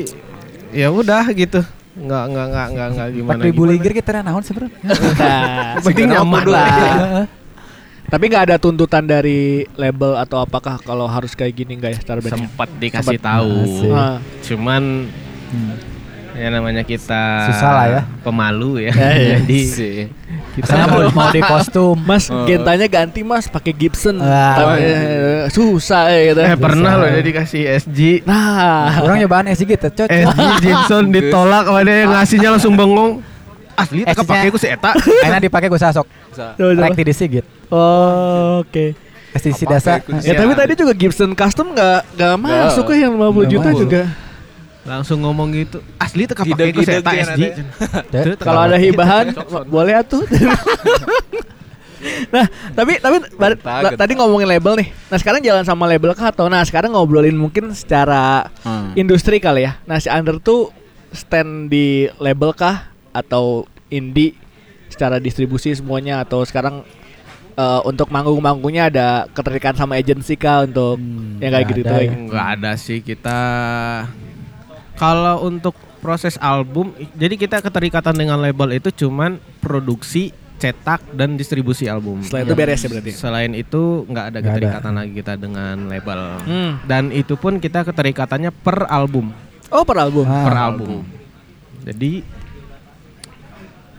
ya 0.72 0.88
udah 0.90 1.30
gitu. 1.31 1.61
Nggak 1.94 2.23
nggak 2.26 2.45
nggak 2.49 2.68
nggak 2.73 2.88
nggak 2.98 3.07
gimana. 3.14 3.40
4000 3.40 3.53
gimana. 3.53 3.69
ligir 3.69 3.91
kita 3.94 4.10
naon 4.22 4.44
sebenarnya. 4.44 4.77
Nah, 5.23 5.80
Penting 5.80 6.07
nyaman 6.10 6.44
lah. 6.49 6.69
Tapi 8.03 8.23
nggak 8.30 8.44
ada 8.52 8.57
tuntutan 8.57 9.02
dari 9.02 9.65
label 9.73 10.14
atau 10.18 10.38
apakah 10.38 10.77
kalau 10.77 11.10
harus 11.10 11.34
kayak 11.34 11.53
gini 11.56 11.77
nggak 11.77 11.91
ya 11.94 11.99
secara 12.02 12.19
bandnya? 12.22 12.45
Sempat 12.45 12.69
dikasih 12.77 13.18
Sempet. 13.18 13.26
tahu. 13.26 13.53
Asik. 13.64 13.91
Ah. 13.94 14.18
Cuman 14.44 14.84
Hmm. 15.53 15.77
Ya 16.34 16.48
namanya 16.50 16.82
kita 16.82 17.48
Susah 17.48 17.72
lah 17.72 17.86
ya. 17.88 18.02
Pemalu 18.20 18.72
ya. 18.84 18.94
iya. 19.12 19.38
Jadi 19.38 19.60
sih. 19.64 19.98
Misalnya 20.54 20.86
mau, 20.88 21.02
mau 21.10 21.30
di 21.30 21.42
kostum. 21.42 21.98
Mas, 22.00 22.28
Oh. 22.28 22.46
gentanya 22.46 22.86
ganti 22.86 23.22
Mas 23.22 23.46
pakai 23.46 23.72
Gibson. 23.72 24.18
Ah. 24.18 24.54
Tapi, 24.56 24.80
eh, 24.80 25.42
susah 25.50 26.04
ya 26.08 26.20
gitu. 26.28 26.42
eh, 26.42 26.56
pernah 26.56 26.94
Susah. 26.94 27.04
loh 27.04 27.10
jadi 27.12 27.32
kasih 27.34 27.62
SG 27.80 28.00
Nah, 28.24 29.02
Orang 29.02 29.18
nyobaan 29.18 29.46
SG 29.48 29.66
gitu, 29.68 29.82
cocok. 29.84 30.08
SG 30.08 30.40
Gibson 30.60 31.04
ditolak 31.10 31.64
sama 31.64 31.82
dia 31.82 32.06
ngasihnya 32.06 32.50
langsung 32.52 32.74
bengong. 32.74 33.22
Asli 33.74 34.06
tak 34.06 34.14
kepake 34.16 34.48
ku 34.50 34.58
si 34.58 34.70
eta. 34.70 34.94
Enak 35.24 35.42
dipakai 35.44 35.66
gue 35.66 35.78
sasok. 35.78 36.06
Rek 36.56 36.94
di 36.96 37.10
sigit. 37.12 37.46
Oh, 37.68 38.62
oke. 38.62 38.94
Pasti 39.30 39.50
si 39.50 39.66
Apa 39.66 39.74
dasa. 39.74 39.90
kayak 39.92 40.02
kudu 40.04 40.18
Ya 40.20 40.26
Iya. 40.28 40.34
tapi 40.38 40.54
tadi 40.54 40.74
juga 40.78 40.94
Gibson 40.94 41.34
custom 41.34 41.74
nggak 41.74 42.00
nggak 42.14 42.34
masuk 42.38 42.86
ya 42.88 43.10
yang 43.10 43.18
50 43.18 43.34
Nggak 43.34 43.50
juta 43.50 43.70
juga. 43.74 44.02
Langsung 44.84 45.20
ngomong 45.20 45.52
gitu. 45.54 45.80
Asli 45.96 46.28
tak 46.28 46.44
kepake 46.44 46.76
ku 46.76 46.82
si 46.82 46.92
Ide-ide 46.92 47.00
eta 47.00 47.12
dia 47.12 47.24
SG. 47.26 47.42
Deh, 48.10 48.24
Kalau 48.36 48.62
ada 48.62 48.76
hibahan 48.76 49.32
boleh 49.74 49.96
atuh. 49.96 50.28
nah, 52.30 52.44
tapi 52.76 53.00
tapi 53.00 53.16
tadi 53.96 54.12
ngomongin 54.14 54.44
label 54.46 54.76
nih. 54.76 54.92
Nah, 55.08 55.18
sekarang 55.18 55.40
jalan 55.40 55.64
sama 55.64 55.88
label 55.88 56.12
kah 56.12 56.30
atau 56.30 56.52
nah 56.52 56.60
sekarang 56.62 56.92
ngobrolin 56.92 57.32
mungkin 57.34 57.72
secara 57.72 58.52
Hmm. 58.62 58.92
industri 58.94 59.40
kali 59.40 59.64
ya. 59.64 59.80
Nah, 59.84 59.98
si 59.98 60.08
Under 60.08 60.36
tuh 60.38 60.68
stand 61.10 61.68
di 61.68 62.12
label 62.18 62.52
kah 62.52 62.92
atau 63.12 63.64
indie 63.88 64.36
secara 64.90 65.16
distribusi 65.18 65.72
semuanya 65.72 66.20
atau 66.20 66.44
sekarang 66.44 66.84
eh, 67.54 67.82
untuk 67.84 68.10
manggung-manggungnya 68.10 68.90
ada 68.90 69.08
keterikatan 69.30 69.78
sama 69.78 69.96
agensi 69.96 70.36
kah 70.36 70.66
untuk 70.66 70.98
Hmm, 70.98 71.40
yang 71.40 71.52
kayak 71.52 71.64
nggak 71.64 71.72
gitu 71.72 71.82
kayak 71.86 71.96
ya. 71.96 72.04
gitu? 72.04 72.18
Enggak 72.20 72.48
ada 72.52 72.72
sih 72.76 73.00
kita 73.00 73.40
kalau 74.94 75.44
untuk 75.44 75.74
proses 75.99 76.36
album 76.38 76.91
jadi 77.14 77.34
kita 77.34 77.57
keterikatan 77.60 78.14
dengan 78.14 78.36
label 78.38 78.74
itu 78.74 78.91
cuman 78.94 79.40
produksi, 79.57 80.30
cetak 80.56 80.99
dan 81.11 81.34
distribusi 81.34 81.88
album. 81.88 82.20
Setelah 82.22 82.44
itu 82.44 82.53
beres 82.53 82.80
ya 82.80 82.90
berarti. 82.90 83.11
Selain 83.11 83.52
itu 83.52 84.03
nggak 84.06 84.26
ada 84.26 84.38
Nggak 84.38 84.44
ada. 84.44 84.60
keterikatan 84.60 84.94
lagi 84.94 85.11
kita 85.14 85.34
dengan 85.36 85.76
label. 85.88 86.20
Hmm. 86.44 86.72
Dan 86.84 87.03
itu 87.10 87.34
pun 87.36 87.57
kita 87.57 87.84
keterikatannya 87.84 88.52
per 88.52 88.86
album, 88.86 89.32
Oh, 89.68 89.82
per 89.82 89.98
album. 89.98 90.24
Ah. 90.24 90.44
per 90.45 90.56
album. 90.56 90.91
Jadi 91.84 92.24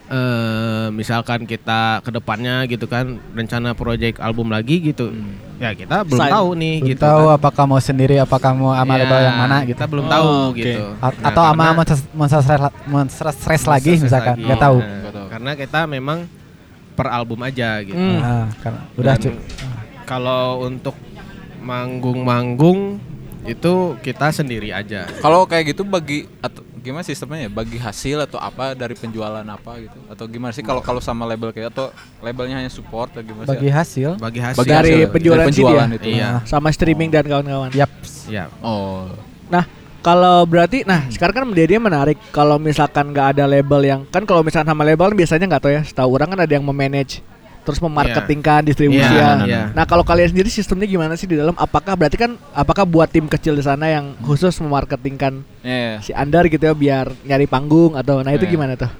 eh 0.06 0.86
misalkan 0.90 1.42
kita 1.42 1.98
ke 1.98 2.10
depannya 2.10 2.66
gitu 2.66 2.84
kan 2.84 3.04
rencana 3.30 3.72
project 3.72 4.20
album 4.20 4.48
lagi 4.48 4.76
gitu 4.82 5.08
ya 5.56 5.72
kita 5.72 6.04
belum 6.04 6.20
Sign. 6.20 6.28
tahu 6.30 6.48
nih 6.54 6.74
Belum 6.76 6.90
gitu 6.92 7.02
tahu 7.02 7.24
kan. 7.24 7.36
apakah 7.36 7.64
mau 7.64 7.80
sendiri 7.80 8.16
apakah 8.18 8.50
mau 8.52 8.70
sama 8.70 8.94
Ya, 8.94 9.00
label 9.00 9.20
yang 9.22 9.38
mana 9.38 9.56
gitu. 9.62 9.70
kita 9.72 9.84
belum 9.86 10.04
Oh, 10.04 10.10
tahu 10.10 10.26
oke. 10.50 10.58
gitu 10.60 10.82
A- 11.00 11.08
Nah, 11.14 11.28
atau 11.30 11.42
sama 11.42 11.64
monster 11.72 11.98
monster 12.84 13.28
stress, 13.32 13.64
lagi 13.64 13.96
Stress 13.96 14.04
misalkan 14.04 14.34
lagi. 14.34 14.44
nggak 14.44 14.60
tahu. 14.60 14.76
Nah, 14.76 14.92
Nggak 15.00 15.14
tahu. 15.14 15.26
karena 15.30 15.50
kita 15.56 15.80
memang 15.86 16.18
per 16.92 17.08
album 17.08 17.40
aja 17.40 17.68
gitu 17.80 17.96
Hmm. 17.96 18.20
Nah, 18.20 18.46
karena 18.60 18.80
udah 18.94 19.14
kalau 20.04 20.44
untuk 20.62 20.92
manggung-manggung 21.58 23.00
itu 23.42 23.72
kita 23.98 24.28
sendiri 24.30 24.68
aja 24.68 25.08
Kalau 25.18 25.44
kayak 25.44 25.72
gitu 25.72 25.82
bagi 25.82 26.28
atau 26.38 26.60
gimana 26.84 27.00
sistemnya 27.00 27.48
ya? 27.48 27.50
Bagi 27.50 27.80
hasil 27.80 28.28
atau 28.28 28.36
apa 28.36 28.76
dari 28.76 28.92
penjualan 28.92 29.40
apa 29.40 29.72
gitu? 29.80 29.96
Atau 30.12 30.28
gimana 30.28 30.52
sih 30.52 30.60
kalau 30.60 30.84
kalau 30.84 31.00
sama 31.00 31.24
label 31.24 31.48
kayak 31.48 31.72
atau 31.72 31.88
labelnya 32.20 32.60
hanya 32.60 32.68
support 32.68 33.08
atau 33.16 33.24
gimana 33.24 33.48
bagi 33.48 33.66
sih? 33.66 33.72
hasil. 33.72 34.10
bagi 34.20 34.40
hasil 34.44 34.60
Bagi 34.60 34.70
Dari 34.70 34.92
hasil, 34.92 35.08
penjualan 35.08 35.40
dari 35.40 35.48
penjualan 35.48 35.88
ya? 35.88 35.96
itu. 35.96 36.08
Iya. 36.12 36.28
sama 36.44 36.68
streaming 36.68 37.08
dan 37.08 37.24
kawan-kawan. 37.24 37.72
Yap. 37.72 37.90
ya 38.28 38.52
Oh. 38.60 39.08
Nah, 39.48 39.64
kalau 40.04 40.44
berarti, 40.44 40.84
nah 40.84 41.08
sekarang 41.08 41.32
kan 41.32 41.44
menjadi 41.48 41.80
menarik 41.80 42.20
kalau 42.28 42.60
misalkan 42.60 43.08
nggak 43.08 43.40
ada 43.40 43.44
label 43.48 43.80
yang 43.80 44.00
kan 44.12 44.28
kalau 44.28 44.44
misalkan 44.44 44.68
sama 44.68 44.84
label 44.84 45.08
kan 45.08 45.16
biasanya 45.16 45.46
nggak 45.48 45.62
tahu 45.64 45.72
ya, 45.72 45.82
setahu 45.82 46.20
orang 46.20 46.28
kan 46.36 46.40
ada 46.44 46.52
yang 46.52 46.64
memanage 46.64 47.24
terus 47.64 47.80
memarketingkan 47.80 48.60
distribusian. 48.62 49.42
Iya, 49.42 49.48
iya. 49.48 49.62
Nah 49.72 49.82
kalau 49.82 50.04
kalian 50.04 50.30
sendiri 50.30 50.46
sistemnya 50.46 50.84
gimana 50.84 51.16
sih 51.16 51.24
di 51.24 51.34
dalam? 51.34 51.56
Apakah 51.56 51.96
berarti 51.96 52.14
kan 52.14 52.36
apakah 52.52 52.84
buat 52.84 53.08
tim 53.08 53.24
kecil 53.24 53.56
di 53.56 53.64
sana 53.64 53.88
yang 53.88 54.12
khusus 54.20 54.52
memarketingkan 54.60 55.40
Iya. 55.60 55.98
si 56.00 56.12
Andar 56.12 56.44
gitu 56.46 56.60
ya 56.62 56.72
biar 56.72 57.08
nyari 57.24 57.48
panggung 57.48 57.96
atau 57.96 58.20
nah 58.20 58.30
itu 58.30 58.44
Iya. 58.44 58.52
gimana 58.52 58.76
tuh? 58.76 58.92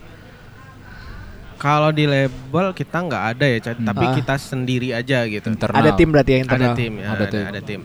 kalau 1.55 1.89
di 1.89 2.05
label 2.05 2.77
kita 2.77 3.01
nggak 3.01 3.25
ada 3.33 3.45
ya 3.49 3.59
Cak. 3.63 3.77
tapi 3.81 4.05
Ah. 4.05 4.13
kita 4.13 4.35
sendiri 4.37 4.93
aja 4.93 5.25
gitu 5.25 5.49
Internal. 5.49 5.81
Ada 5.81 5.91
tim 5.97 6.09
berarti 6.09 6.31
ya 6.31 6.37
ada 6.37 6.45
internal. 6.45 6.75
tim 6.77 6.93
ya, 6.93 7.05
Ada 7.05 7.13
ada, 7.17 7.25
tim. 7.27 7.45
ada 7.49 7.61
tim 7.65 7.81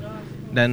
dan 0.49 0.72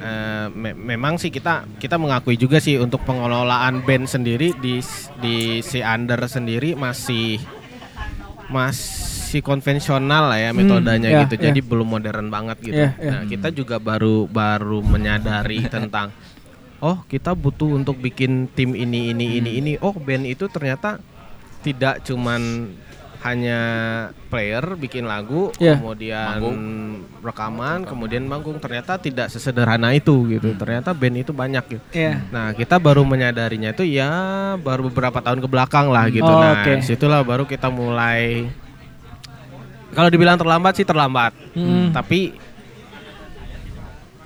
eh, 0.00 0.46
me- 0.50 0.74
memang 0.74 1.16
sih 1.16 1.28
kita 1.28 1.68
kita 1.76 1.94
mengakui 1.94 2.34
juga 2.34 2.56
sih 2.56 2.76
untuk 2.76 3.04
pengelolaan 3.04 3.84
band 3.84 4.08
sendiri 4.08 4.56
di 4.56 4.80
di 5.20 5.36
si 5.60 5.78
Under 5.80 6.20
sendiri 6.24 6.72
masih 6.74 7.38
masih 8.50 9.40
konvensional 9.40 10.26
lah 10.26 10.38
ya 10.40 10.50
Hmm, 10.50 10.58
metodenya 10.66 11.08
ya, 11.08 11.20
gitu. 11.22 11.38
Jadi 11.38 11.60
belum 11.62 11.86
modern 11.86 12.28
banget 12.28 12.56
gitu. 12.60 12.82
Ya, 12.82 12.90
ya. 12.98 13.10
nah 13.14 13.22
kita 13.24 13.48
juga 13.50 13.78
baru 13.78 14.26
baru 14.26 14.82
menyadari 14.82 15.62
tentang 15.74 16.10
oh 16.80 17.04
kita 17.06 17.36
butuh 17.36 17.78
untuk 17.78 17.94
bikin 17.96 18.50
tim 18.50 18.74
ini 18.74 19.14
ini 19.14 19.38
ini 19.38 19.50
ini. 19.56 19.72
Oh 19.78 19.94
band 19.94 20.26
itu 20.26 20.50
ternyata 20.50 20.98
tidak 21.60 22.02
cuman 22.02 22.72
hanya 23.20 23.60
player 24.26 24.64
bikin 24.74 25.04
lagu 25.04 25.52
Iya. 25.56 25.76
kemudian 25.76 26.26
Manggung. 26.26 26.58
rekaman 27.20 27.78
kemudian 27.84 28.24
manggung 28.24 28.56
ternyata 28.56 28.96
tidak 28.96 29.28
sesederhana 29.28 29.92
itu 29.92 30.24
gitu 30.26 30.56
ternyata 30.56 30.90
band 30.90 31.20
itu 31.20 31.30
banyak 31.30 31.64
gitu 31.68 31.84
Iya. 31.92 32.24
nah 32.28 32.50
kita 32.50 32.76
baru 32.76 33.04
menyadarinya 33.04 33.70
itu 33.70 33.84
ya 33.84 34.08
baru 34.56 34.88
beberapa 34.88 35.20
tahun 35.20 35.38
ke 35.38 35.48
belakang 35.48 35.88
lah 35.88 36.08
gitu 36.08 36.24
Oh, 36.24 36.40
nah 36.40 36.64
oke. 36.64 36.72
di 36.72 36.82
situlah 36.82 37.20
baru 37.20 37.44
kita 37.44 37.68
mulai 37.68 38.48
kalau 39.90 40.08
dibilang 40.08 40.40
terlambat 40.40 40.72
sih 40.74 40.86
terlambat 40.86 41.36
Hmm. 41.52 41.92
tapi 41.92 42.32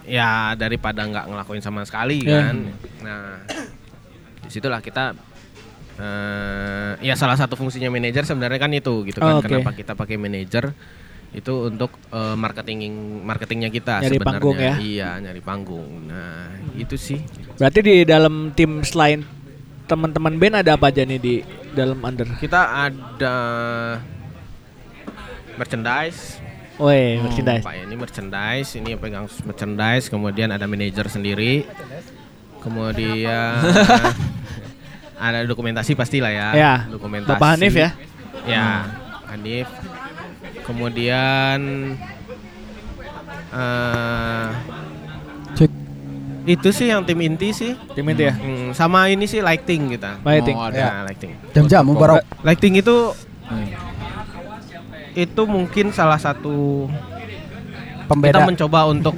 ya 0.05 0.53
daripada 0.55 1.01
nggak 1.03 1.25
ngelakuin 1.27 1.62
sama 1.65 1.83
sekali 1.83 2.23
Iya. 2.23 2.41
kan 2.47 2.57
nah 3.01 3.25
di 4.39 4.51
situlah 4.53 4.79
kita 4.79 5.16
eh 5.95 6.91
ya 7.01 7.15
salah 7.15 7.35
satu 7.35 7.55
fungsinya 7.55 7.87
manajer 7.89 8.23
sebenarnya 8.23 8.59
kan 8.59 8.71
itu 8.71 9.07
gitu 9.07 9.19
Oh, 9.19 9.27
kan 9.29 9.35
oke. 9.39 9.47
kenapa 9.47 9.71
kita 9.73 9.93
pakai 9.93 10.16
manajer 10.16 10.75
itu 11.31 11.53
untuk 11.66 11.91
eh, 12.09 12.35
marketing 12.35 12.91
marketingnya 13.21 13.69
kita 13.69 13.99
Nyari 14.01 14.07
sebenarnya 14.12 14.27
panggung 14.29 14.57
ya? 14.57 14.75
iya 14.79 15.11
nyari 15.19 15.41
panggung 15.41 15.91
nah 16.07 16.47
itu 16.75 16.95
sih 16.95 17.19
Berarti 17.55 17.79
di 17.81 17.97
dalam 18.03 18.51
tim 18.51 18.83
selain 18.83 19.23
teman-teman 19.85 20.35
band 20.35 20.62
ada 20.62 20.75
apa 20.75 20.89
aja 20.89 21.03
nih 21.03 21.19
di 21.19 21.35
dalam 21.71 21.99
Under? 22.01 22.27
kita 22.39 22.61
ada 22.87 23.37
merchandise 25.55 26.43
Woi, 26.75 27.23
merchandise. 27.23 27.62
Pak 27.62 27.75
ini 27.79 27.95
merchandise, 27.95 28.71
ini 28.75 28.89
yang 28.89 28.99
pegang 28.99 29.31
merchandise, 29.47 30.11
kemudian 30.11 30.51
ada 30.51 30.66
manajer 30.66 31.07
sendiri, 31.07 31.62
kemudian 32.59 33.62
ada 35.25 35.41
dokumentasi 35.43 35.95
pastilah 35.95 36.29
ya, 36.29 36.49
Ya, 36.53 36.75
dokumentasi. 36.87 37.33
Bapak 37.33 37.57
Hanif 37.57 37.75
ya? 37.75 37.91
Ya, 38.45 38.85
Hanif. 39.27 39.69
Kemudian 40.63 41.61
eh 43.51 44.47
Cek. 45.55 45.71
itu 46.45 46.69
sih 46.71 46.87
yang 46.89 47.03
tim 47.03 47.17
inti 47.19 47.51
sih, 47.51 47.73
Tim 47.95 48.05
itu 48.07 48.23
ya. 48.23 48.35
Hmm, 48.35 48.73
sama 48.73 49.09
ini 49.09 49.25
sih 49.25 49.41
lighting 49.41 49.93
kita. 49.93 50.21
Lighting. 50.21 50.55
Oh, 50.55 50.69
ada. 50.69 50.77
Ya, 50.77 50.91
lighting. 51.03 51.33
Jam-jam 51.53 51.83
mubarok. 51.83 52.21
Lighting 52.43 52.77
itu 52.77 53.15
Hmm. 53.45 53.69
itu 55.15 55.43
mungkin 55.45 55.89
salah 55.91 56.17
satu 56.17 56.89
Pembeda. 58.05 58.29
kita 58.35 58.41
mencoba 58.43 58.81
untuk 58.89 59.15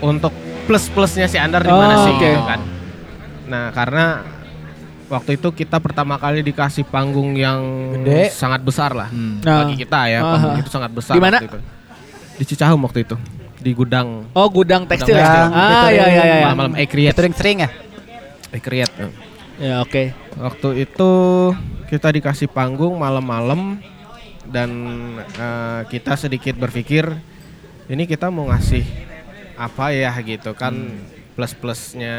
untuk 0.00 0.32
plus 0.66 0.88
plusnya 0.88 1.24
si 1.24 1.36
Andar 1.36 1.60
di 1.60 1.70
Oh, 1.70 1.76
mana 1.76 1.96
sih 2.02 2.12
oke. 2.12 2.24
gitu 2.26 2.42
kan. 2.42 2.60
Nah 3.46 3.64
karena 3.70 4.06
waktu 5.06 5.30
itu 5.34 5.48
kita 5.50 5.78
pertama 5.78 6.16
kali 6.16 6.42
dikasih 6.42 6.82
panggung 6.84 7.32
yang 7.32 7.60
Gede. 7.96 8.28
sangat 8.28 8.60
besar 8.60 8.90
lah 8.90 9.06
Hmm. 9.06 9.38
Nah. 9.40 9.62
bagi 9.62 9.74
kita 9.78 10.00
ya 10.06 10.18
Ah. 10.18 10.32
panggung 10.32 10.56
itu 10.58 10.70
sangat 10.70 10.90
besar 10.90 11.14
Di 11.14 11.20
mana? 11.20 11.38
waktu 11.38 11.48
itu. 11.48 11.60
Di 12.36 12.44
Cicahem 12.44 12.76
waktu 12.78 13.00
itu 13.02 13.16
di 13.56 13.70
gudang 13.72 14.28
Oh, 14.30 14.46
gudang 14.46 14.84
tekstil 14.84 15.14
Gudang 15.14 15.24
ya. 15.24 15.42
tekstil. 15.48 15.56
Ah, 15.56 15.88
iya 15.88 16.04
iya 16.04 16.22
iya. 16.22 16.36
malam-malam 16.44 16.74
Ekriet 16.76 17.14
Sering-sering 17.14 17.58
ya? 17.60 17.70
Ekriet 18.50 18.92
Ya, 19.56 19.80
oke. 19.80 20.12
waktu 20.36 20.68
itu 20.80 21.10
kita 21.86 22.12
dikasih 22.12 22.46
panggung 22.46 22.94
malam-malam 22.94 23.80
dan 24.44 24.70
eh, 25.32 25.80
kita 25.88 26.14
sedikit 26.14 26.54
berpikir 26.54 27.08
ini 27.86 28.04
kita 28.04 28.28
mau 28.28 28.46
ngasih 28.46 28.84
apa 29.56 29.90
ya 29.90 30.12
gitu 30.20 30.52
kan 30.52 30.74
Hmm. 30.74 31.00
plus 31.32 31.52
plusnya 31.52 32.16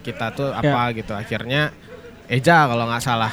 kita 0.00 0.30
tuh 0.30 0.50
Ya. 0.52 0.62
apa 0.62 0.90
gitu 0.92 1.10
akhirnya 1.12 1.74
Eja 2.26 2.66
kalau 2.66 2.84
nggak 2.84 3.00
salah 3.00 3.32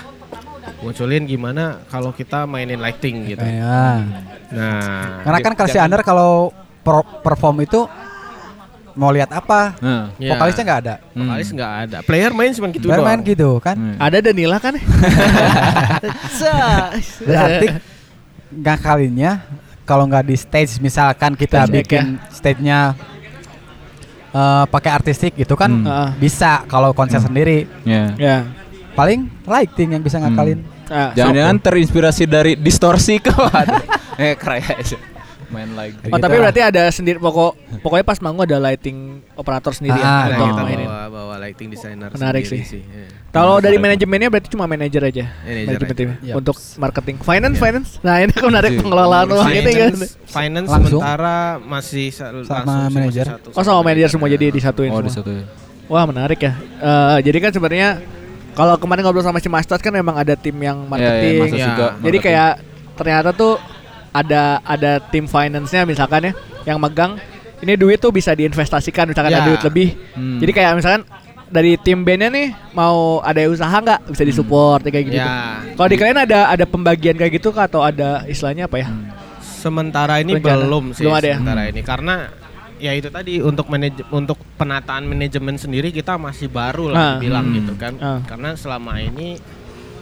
munculin 0.80 1.24
gimana 1.24 1.80
kalau 1.88 2.12
kita 2.12 2.44
mainin 2.44 2.78
lighting 2.78 3.26
gitu 3.26 3.42
Ya. 3.42 4.04
nah 4.52 5.24
Karena 5.24 5.40
kan 5.42 5.66
si 5.66 5.78
Under 5.78 6.02
kalau 6.02 6.52
pro- 6.82 7.08
perform 7.20 7.62
itu 7.62 7.88
mau 8.94 9.10
lihat 9.10 9.34
apa? 9.34 9.74
Nah. 9.80 10.14
ya, 10.16 10.38
Vokalisnya 10.38 10.64
nggak 10.64 10.82
ada. 10.86 10.96
vokalis 11.10 11.50
nggak 11.50 11.74
ada 11.82 11.98
player 12.06 12.30
main 12.30 12.54
cuma 12.54 12.70
gitu 12.70 12.86
Baru 12.86 13.02
doang 13.02 13.10
main 13.10 13.22
gitu 13.24 13.58
kan? 13.58 13.74
Hmm. 13.74 13.98
Ada 13.98 14.18
Danila 14.22 14.58
kan? 14.62 14.78
Berarti 17.24 17.68
nggak 18.54 18.78
kalinya 18.80 19.32
kalau 19.84 20.06
nggak 20.06 20.24
di 20.24 20.36
stage 20.36 20.78
misalkan 20.78 21.34
kita 21.34 21.66
Stage 21.66 21.74
bikin 21.74 22.04
stage-nya 22.30 22.94
eh, 24.30 24.66
pakai 24.68 24.92
artistik 24.94 25.34
gitu 25.36 25.56
kan 25.56 25.72
Hmm. 25.74 26.14
Bisa 26.16 26.62
kalau 26.68 26.94
konser 26.94 27.18
sendiri 27.20 27.66
Ya. 27.82 28.14
ya. 28.16 28.38
Paling 28.94 29.20
lighting 29.44 29.90
yang 29.92 30.02
bisa 30.02 30.18
ngakalin. 30.18 30.62
Ah, 30.86 31.10
Jangan-jangan 31.12 31.58
terinspirasi 31.60 32.24
dari 32.26 32.54
distorsi 32.56 33.18
kawan. 33.26 33.68
eh 34.16 34.34
keraya 34.34 34.76
aja. 34.76 34.98
Main 35.46 35.70
lagi. 35.72 35.94
Oh, 36.04 36.18
tapi 36.18 36.34
Gitu 36.34 36.42
lah. 36.42 36.42
berarti 36.44 36.62
ada 36.64 36.84
sendiri 36.90 37.18
pokok 37.18 37.54
pokoknya 37.80 38.02
pas 38.04 38.18
manggung 38.18 38.42
ada 38.42 38.58
lighting 38.60 38.98
operator 39.34 39.70
sendiri 39.70 39.94
Ah, 39.96 40.02
ya 40.02 40.10
Nah, 40.26 40.26
untuk 40.36 40.48
kita 40.50 40.64
mainin. 40.64 40.88
bawa, 40.88 41.06
bawa 41.08 41.36
lighting 41.40 41.70
designer 41.70 42.10
Menarik 42.10 42.42
sendiri 42.44 42.66
sih. 42.66 42.82
ya. 42.82 43.06
Kalau 43.30 43.58
dari 43.60 43.78
manajemennya 43.78 44.30
berarti 44.30 44.50
cuma 44.50 44.66
manajer 44.66 45.02
aja. 45.04 45.30
Manajer 45.40 45.62
Manajemen 45.64 45.86
aja. 45.86 45.94
timnya. 45.96 46.18
Yap. 46.24 46.36
Untuk 46.36 46.58
marketing. 46.76 47.16
Finance, 47.20 47.54
Iya. 47.54 47.64
finance. 47.64 47.90
Nah, 48.00 48.16
ini 48.20 48.32
kan 48.32 48.44
menarik 48.44 48.72
Iya. 48.72 48.80
pengelolaan 48.82 49.28
uang 49.28 49.50
ini 49.52 49.72
kan. 49.72 49.92
finance, 49.94 50.14
finance 50.28 50.68
Langsung? 50.68 50.90
sementara 50.98 51.38
masih 51.60 52.06
sa- 52.10 52.34
Sama 52.44 52.74
sih, 52.82 52.90
manajer. 52.92 53.26
Oh, 53.48 53.62
sama 53.64 53.80
manajer 53.84 54.10
semua 54.10 54.28
jadi 54.28 54.46
disatuin 54.50 54.90
Oh, 54.90 55.02
di 55.02 55.10
semua. 55.12 55.22
satu. 55.22 55.32
ya. 55.32 55.46
Wah, 55.86 56.04
menarik 56.04 56.40
ya. 56.40 56.54
Eh, 56.80 57.18
jadi 57.22 57.38
kan 57.40 57.52
sebenarnya 57.52 58.02
kalau 58.54 58.76
kemarin 58.76 59.02
ngobrol 59.02 59.22
sama 59.22 59.38
si 59.38 59.48
Mastas 59.48 59.78
kan 59.78 59.90
memang 59.90 60.14
ada 60.14 60.34
tim 60.34 60.56
yang 60.56 60.86
Iya, 60.86 60.88
iya, 60.88 60.90
marketing. 60.90 61.36
Tas 61.36 61.52
Ya. 61.54 61.66
juga 61.68 61.88
Jadi 61.92 61.98
marketing. 62.00 62.22
kayak 62.24 62.52
ternyata 62.94 63.30
tuh 63.32 63.54
ada 64.12 64.44
ada 64.62 64.92
tim 65.04 65.26
finance-nya 65.26 65.84
misalkan 65.84 66.22
ya 66.24 66.34
yang 66.66 66.78
megang 66.78 67.18
ini 67.60 67.74
duit 67.74 67.98
tuh 67.98 68.10
bisa 68.10 68.32
diinvestasikan 68.32 69.08
misalkan 69.08 69.32
Ya. 69.32 69.40
ada 69.40 69.48
duit 69.48 69.62
lebih. 69.64 69.88
Hmm. 70.14 70.38
Jadi 70.38 70.52
kayak 70.52 70.72
misalkan 70.76 71.04
dari 71.48 71.78
tim 71.78 72.02
bandnya 72.02 72.30
nih 72.30 72.48
mau 72.72 73.22
ada 73.22 73.46
usaha 73.46 73.72
nggak 73.72 74.10
bisa 74.10 74.24
disupport 74.24 74.82
kayak 74.84 75.06
gitu. 75.08 75.18
Ya, 75.18 75.62
Kalau 75.72 75.86
di 75.88 75.98
kalian 75.98 76.20
ada 76.20 76.50
ada 76.50 76.66
pembagian 76.66 77.14
kayak 77.14 77.34
gitu 77.34 77.50
kah 77.50 77.66
atau 77.66 77.82
ada 77.82 78.26
istilahnya 78.26 78.66
apa 78.66 78.78
ya? 78.80 78.90
sementara 79.40 80.20
ini 80.20 80.36
Rencana. 80.36 80.60
belum 80.60 80.86
sih 80.92 81.04
Belum 81.04 81.16
ada 81.16 81.24
ya? 81.26 81.38
sementara 81.38 81.64
ini 81.66 81.82
karena 81.82 82.16
ya 82.84 82.92
itu 82.92 83.08
tadi 83.08 83.40
untuk 83.40 83.72
manaj 83.72 83.96
untuk 84.12 84.36
penataan 84.60 85.08
manajemen 85.08 85.56
sendiri 85.56 85.88
kita 85.90 86.20
masih 86.20 86.52
baru 86.52 86.92
Ah. 86.92 86.92
lah 86.92 87.10
bilang 87.18 87.48
Hmm. 87.48 87.56
gitu 87.56 87.74
kan 87.80 87.96
Ah. 87.98 88.20
karena 88.28 88.60
selama 88.60 89.00
ini 89.00 89.40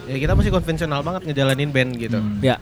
ya 0.10 0.18
kita 0.18 0.34
masih 0.34 0.50
konvensional 0.50 1.06
banget 1.06 1.30
ngejalanin 1.30 1.70
band 1.70 1.92
gitu. 1.96 2.18
Hmm. 2.18 2.42
Ya. 2.42 2.58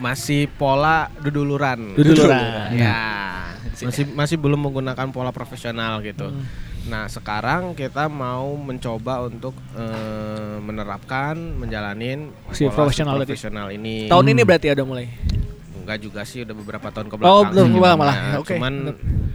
Masih 0.00 0.48
pola 0.50 1.12
duduluran. 1.20 1.92
Duduluran. 1.94 2.72
Ya. 2.74 3.52
Masih 3.78 4.08
masih 4.10 4.40
belum 4.40 4.58
menggunakan 4.58 5.12
pola 5.12 5.30
profesional 5.30 6.00
gitu. 6.00 6.32
Hmm. 6.32 6.42
Nah, 6.82 7.06
sekarang 7.06 7.78
kita 7.78 8.10
mau 8.10 8.58
mencoba 8.58 9.22
untuk 9.22 9.54
eh, 9.78 10.56
menerapkan 10.58 11.36
menjalanin 11.36 12.34
Si 12.50 12.66
pola 12.66 12.74
profesional 12.88 13.14
profesional 13.22 13.68
ini. 13.70 14.10
Tahun 14.10 14.26
ini 14.26 14.42
berarti 14.42 14.72
ada 14.72 14.82
mulai. 14.82 15.06
Enggak 15.82 15.98
juga 15.98 16.22
sih 16.22 16.42
udah 16.42 16.54
beberapa 16.54 16.88
tahun 16.88 17.06
ke 17.06 17.14
Oh, 17.14 17.18
belakang. 17.18 17.50
belum 17.50 17.66
sih. 17.66 17.74
belum 17.74 17.96
malah. 17.96 18.16
Nah, 18.16 18.34
Oke. 18.38 18.54
Cuman 18.54 18.74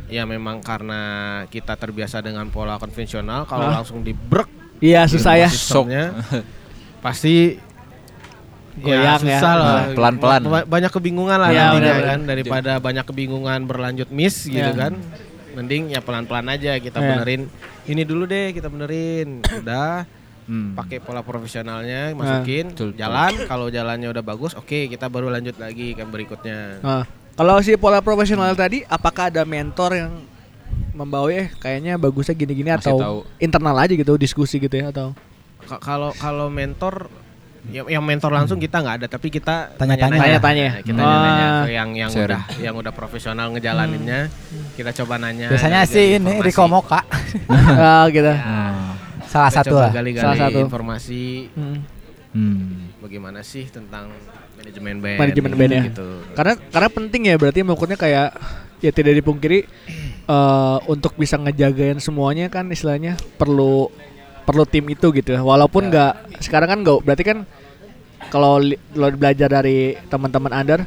ya 0.07 0.23
memang 0.23 0.57
karena 0.59 1.01
kita 1.45 1.73
terbiasa 1.73 2.19
dengan 2.19 2.47
pola 2.47 2.75
konvensional 2.75 3.43
kalau 3.43 3.67
Hah? 3.67 3.75
langsung 3.77 3.99
dibrek 3.99 4.47
Iya, 4.77 5.03
susah 5.05 5.35
ya. 5.37 5.49
sistemnya 5.49 6.15
pasti 7.05 7.59
Goyang 8.77 9.17
ya. 9.19 9.41
susah 9.41 9.53
lah. 9.53 9.65
Nah, 9.65 9.85
pelan-pelan. 9.91 10.41
Ba- 10.45 10.67
Banyak 10.69 10.91
kebingungan 10.91 11.37
lah 11.39 11.49
Iya, 11.49 11.63
nantinya 11.67 11.93
kan 12.05 12.19
daripada 12.23 12.71
banyak 12.77 13.03
kebingungan 13.03 13.59
berlanjut 13.63 14.09
miss 14.09 14.45
gitu 14.45 14.61
Iya. 14.61 14.77
kan. 14.77 14.93
Mending 15.51 15.89
ya 15.89 15.99
pelan-pelan 15.99 16.45
aja 16.47 16.77
kita 16.77 16.95
Iya. 16.95 17.07
benerin. 17.11 17.41
Ini 17.83 18.01
dulu 18.03 18.23
deh 18.23 18.53
kita 18.53 18.69
benerin. 18.69 19.41
Udah 19.59 20.05
Hmm. 20.47 20.71
pakai 20.73 20.97
pola 20.97 21.19
profesionalnya 21.19 22.11
masukin 22.13 22.71
Betul, 22.71 22.89
betul. 22.89 22.97
jalan 22.97 23.31
kalau 23.45 23.67
jalannya 23.67 24.07
udah 24.07 24.23
bagus 24.23 24.51
oke 24.53 24.87
kita 24.87 25.05
baru 25.05 25.27
lanjut 25.27 25.55
lagi 25.55 25.91
ke 25.91 26.01
berikutnya 26.01 26.79
Nah, 26.79 27.03
kalau 27.33 27.59
si 27.59 27.75
pola 27.75 27.99
profesional 27.99 28.49
tadi, 28.53 28.81
apakah 28.83 29.27
ada 29.27 29.43
mentor 29.43 29.91
yang 29.93 30.11
membawa 30.91 31.29
eh 31.29 31.51
kayaknya 31.53 31.93
bagusnya 31.95 32.31
gini-gini 32.33 32.71
Masih 32.71 32.79
atau 32.81 32.97
tahu. 32.97 33.17
internal 33.37 33.75
aja 33.77 33.91
gitu 33.91 34.15
diskusi 34.15 34.57
gitu 34.57 34.73
ya 34.73 34.87
atau 34.87 35.11
Ka- 35.61 35.77
kalau 35.77 36.09
kalau 36.13 36.47
mentor 36.47 37.11
ya, 37.67 37.83
yang 37.85 38.01
mentor 38.01 38.31
langsung 38.31 38.55
kita 38.55 38.79
nggak 38.79 38.95
ada 38.97 39.07
tapi 39.07 39.27
kita 39.27 39.75
Tanya-tanya. 39.75 40.15
Tanya-tanya. 40.17 40.67
Nah, 40.71 40.81
kita 40.81 41.01
Ah. 41.03 41.19
nanya 41.19 41.47
ke 41.59 41.69
yang 41.69 41.89
yang 41.93 42.09
Sharing. 42.09 42.31
udah 42.31 42.41
yang 42.57 42.73
udah 42.73 42.89
profesional 42.91 43.51
ngejalaninnya 43.51 44.31
kita 44.73 44.95
coba 44.95 45.19
nanya 45.19 45.51
Biasanya 45.51 45.83
sih 45.83 46.17
ini. 46.17 46.39
Riko 46.39 46.65
Moka 46.65 47.03
Ah, 47.51 48.07
gitu. 48.07 48.31
Hmm. 48.31 48.95
Salah 49.27 49.49
Kita 49.49 49.59
satu 49.61 49.69
coba 49.71 49.81
lah. 49.81 49.91
gali-gali 49.93 50.23
Salah 50.23 50.37
satu. 50.41 50.59
informasi 50.61 51.23
Hmm. 51.53 51.77
Hmm. 52.29 52.91
bagaimana 52.97 53.39
sih 53.41 53.65
tentang 53.67 54.11
manajemen 54.53 54.97
band 54.97 55.17
Manajemen 55.17 55.53
band 55.53 55.71
ya. 55.71 55.81
gitu 55.85 56.07
Karena 56.33 56.53
karena 56.57 56.89
penting 56.89 57.21
ya 57.25 57.35
berarti 57.35 57.59
maksudnya 57.61 57.95
kayak 57.95 58.29
ya 58.77 58.91
tidak 58.91 59.13
dipungkiri 59.15 59.59
eh, 60.27 60.77
untuk 60.85 61.13
bisa 61.13 61.35
ngejagain 61.35 61.97
semuanya 61.97 62.47
kan 62.47 62.67
istilahnya 62.67 63.15
perlu 63.35 63.89
perlu 64.43 64.63
tim 64.63 64.87
itu 64.87 65.11
gitu 65.11 65.29
ya. 65.29 65.41
Walaupun 65.41 65.87
nggak 65.87 66.13
sekarang 66.39 66.67
kan 66.67 66.79
nggak 66.81 66.97
berarti 67.01 67.23
kan 67.23 67.37
kalau 68.27 68.59
lo 68.93 69.07
belajar 69.11 69.47
dari 69.47 69.95
teman-teman 70.05 70.51
under 70.51 70.79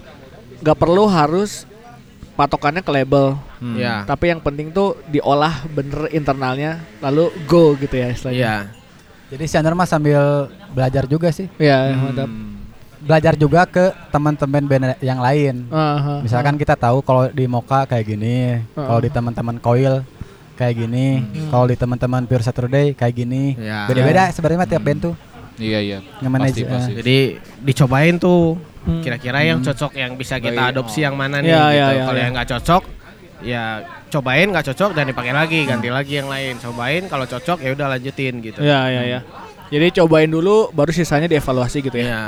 nggak 0.59 0.77
perlu 0.77 1.05
harus 1.07 1.65
patokannya 2.41 2.81
ke 2.81 2.89
label. 2.91 3.37
Hmm. 3.61 3.77
ya 3.77 4.03
Tapi 4.03 4.33
yang 4.33 4.41
penting 4.41 4.73
tuh 4.73 4.97
diolah 5.07 5.69
bener 5.69 6.09
internalnya 6.11 6.81
lalu 6.99 7.29
go 7.45 7.77
gitu 7.77 7.93
ya 7.95 8.09
istilahnya. 8.09 8.39
iya 8.39 8.55
Jadi 9.29 9.45
si 9.45 9.55
Andar 9.55 9.77
mah 9.77 9.85
sambil 9.85 10.49
belajar 10.71 11.05
juga 11.05 11.29
sih. 11.31 11.47
Iya, 11.55 11.93
Hmm. 11.93 12.03
mantap. 12.03 12.29
Belajar 13.01 13.33
juga 13.35 13.63
ke 13.65 13.85
teman-teman 14.11 14.61
band 14.63 14.85
yang 15.01 15.17
lain. 15.19 15.71
Aha. 15.71 16.21
Misalkan 16.21 16.57
kita 16.57 16.75
tahu 16.75 17.01
kalau 17.01 17.31
di 17.31 17.47
Moka 17.47 17.87
kayak 17.87 18.05
gini, 18.07 18.59
kalau 18.75 18.99
di 18.99 19.09
teman-teman 19.09 19.57
Coil 19.57 20.03
kayak 20.53 20.75
gini, 20.77 21.23
kalau 21.47 21.65
di 21.65 21.73
teman-teman 21.75 22.27
Pure 22.27 22.43
Saturday 22.43 22.93
kayak 22.93 23.15
gini. 23.15 23.55
Ya. 23.57 23.87
Beda-beda 23.87 24.29
sebenarnya 24.29 24.59
mah 24.59 24.69
tiap 24.69 24.83
band 24.83 25.01
tuh 25.03 25.15
Iya 25.57 25.79
iya. 25.79 25.99
nge-manage. 26.19 26.61
Pasti, 26.61 26.63
pasti. 26.67 26.93
jadi 26.99 27.19
dicobain 27.61 28.17
tuh 28.17 28.57
Hmm. 28.81 29.01
kira-kira 29.01 29.41
yang 29.43 29.61
cocok 29.61 29.93
yang 29.93 30.13
bisa 30.15 30.37
kita 30.37 30.57
Baik. 30.57 30.73
adopsi 30.73 31.01
yang 31.01 31.13
mana 31.13 31.39
nih 31.39 31.49
Ya, 31.49 31.61
gitu 31.61 31.69
ya, 31.71 31.87
ya, 31.87 32.03
kalau 32.03 32.17
ya. 32.17 32.23
yang 32.23 32.33
nggak 32.33 32.49
cocok 32.51 32.83
ya 33.41 33.63
cobain 34.09 34.47
nggak 34.49 34.67
cocok 34.67 34.91
dan 34.93 35.05
dipakai 35.07 35.33
lagi 35.33 35.59
ganti 35.63 35.89
lagi 35.89 36.13
yang 36.15 36.27
lain 36.27 36.57
cobain 36.57 37.03
kalau 37.05 37.25
cocok 37.25 37.59
ya 37.59 37.71
udah 37.71 37.87
lanjutin 37.91 38.35
gitu 38.39 38.61
Ya, 38.61 38.89
ya, 38.89 39.03
ya. 39.07 39.21
Jadi 39.69 39.95
cobain 39.95 40.27
dulu 40.27 40.69
baru 40.71 40.91
sisanya 40.91 41.25
dievaluasi 41.27 41.79
gitu 41.81 41.95
ya. 41.95 42.05
ya 42.05 42.21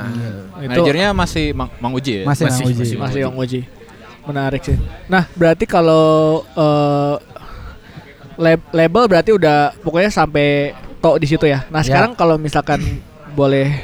Itu 0.63 0.79
Manajernya 0.79 1.11
masih 1.11 1.51
Mang, 1.51 1.73
Mang 1.77 1.91
Uji 1.93 2.23
ya? 2.23 2.25
Masih, 2.25 2.47
Masih, 2.47 2.55
Mang 2.55 2.69
Uji. 2.69 2.79
masih. 2.79 2.97
masih 3.01 3.21
yang 3.21 3.35
uji. 3.35 3.61
Menarik 4.23 4.63
sih. 4.63 4.79
Nah, 5.07 5.27
berarti 5.33 5.65
kalau 5.67 6.05
eh, 6.49 7.15
lab- 8.37 8.71
label 8.71 9.05
berarti 9.07 9.31
udah 9.33 9.75
pokoknya 9.77 10.09
sampai 10.09 10.71
tok 10.99 11.19
di 11.19 11.27
situ 11.27 11.45
ya. 11.45 11.67
Nah, 11.69 11.83
Ya. 11.83 11.87
sekarang 11.91 12.15
kalau 12.15 12.39
misalkan 12.39 12.79
boleh 13.33 13.75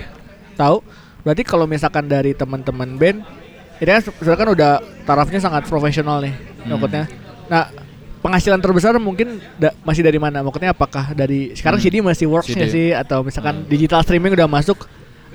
tahu, 0.54 0.78
berarti 1.20 1.42
kalau 1.42 1.64
misalkan 1.64 2.04
dari 2.04 2.32
teman-teman 2.32 2.94
band 2.94 3.18
ini 3.76 3.88
kan 3.88 4.00
sebenarnya 4.00 4.36
kan 4.36 4.48
udah 4.50 4.70
tarafnya 5.04 5.38
sangat 5.38 5.62
profesional 5.64 6.18
nih 6.18 6.34
Hmm. 6.58 6.74
maksudnya. 6.74 7.04
Nah, 7.46 7.70
penghasilan 8.18 8.58
terbesar 8.58 8.92
mungkin 8.96 9.38
da- 9.54 9.72
masih 9.80 10.02
dari 10.02 10.16
mana? 10.16 10.40
Maksudnya 10.40 10.70
apakah 10.70 11.12
dari 11.12 11.54
sekarang 11.54 11.78
Hmm. 11.78 11.86
CD 11.86 11.96
masih 12.00 12.26
works 12.26 12.50
CD. 12.50 12.66
sih 12.66 12.88
atau 12.90 13.22
misalkan 13.22 13.62
digital 13.64 14.02
streaming 14.02 14.34
udah 14.34 14.46
masuk 14.46 14.84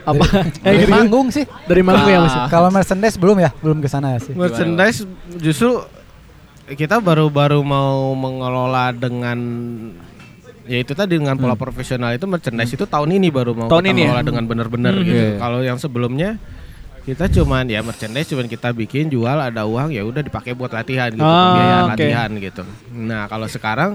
apa? 0.02 0.28
Dari 0.60 0.84
Gitu-gitu. 0.84 0.92
manggung 0.92 1.28
sih. 1.30 1.48
dari 1.64 1.80
manggung 1.80 2.06
ya 2.06 2.18
Ah. 2.18 2.24
masih. 2.24 2.40
Kalau 2.50 2.68
merchandise 2.70 3.16
belum 3.16 3.38
ya, 3.40 3.50
belum 3.56 3.80
ke 3.80 3.88
sana 3.88 4.20
sih. 4.20 4.36
merchandise 4.36 5.08
justru 5.38 5.80
kita 6.66 7.00
baru-baru 7.00 7.60
mau 7.60 8.12
mengelola 8.14 8.92
dengan 8.92 9.40
ya 10.66 10.78
itu 10.78 10.92
tadi 10.92 11.16
dengan 11.16 11.36
pola 11.36 11.54
profesional 11.54 12.12
itu 12.12 12.24
merchandise 12.24 12.72
itu 12.72 12.86
tahun 12.86 13.10
ini 13.14 13.28
baru 13.30 13.52
mau 13.54 13.68
Tahun 13.68 13.82
kita 13.82 13.92
ini 13.92 14.02
ya? 14.04 14.22
dengan 14.22 14.44
benar-benar 14.44 14.94
Hmm. 14.94 15.04
gitu. 15.04 15.20
Iya. 15.20 15.38
Kalau 15.38 15.60
yang 15.60 15.78
sebelumnya 15.78 16.30
kita 17.04 17.28
cuman 17.30 17.68
ya 17.68 17.80
merchandise 17.80 18.26
cuman 18.26 18.48
kita 18.48 18.72
bikin 18.72 19.08
jual 19.08 19.36
ada 19.36 19.64
uang 19.64 19.92
ya 19.92 20.02
udah 20.02 20.20
dipakai 20.20 20.52
buat 20.52 20.72
latihan 20.72 21.12
gitu 21.12 21.20
Ah, 21.20 21.36
pembiayaan 21.52 21.84
oke. 21.84 21.92
latihan 21.94 22.30
gitu. 22.38 22.64
Nah 22.94 23.28
kalau 23.28 23.46
sekarang 23.46 23.92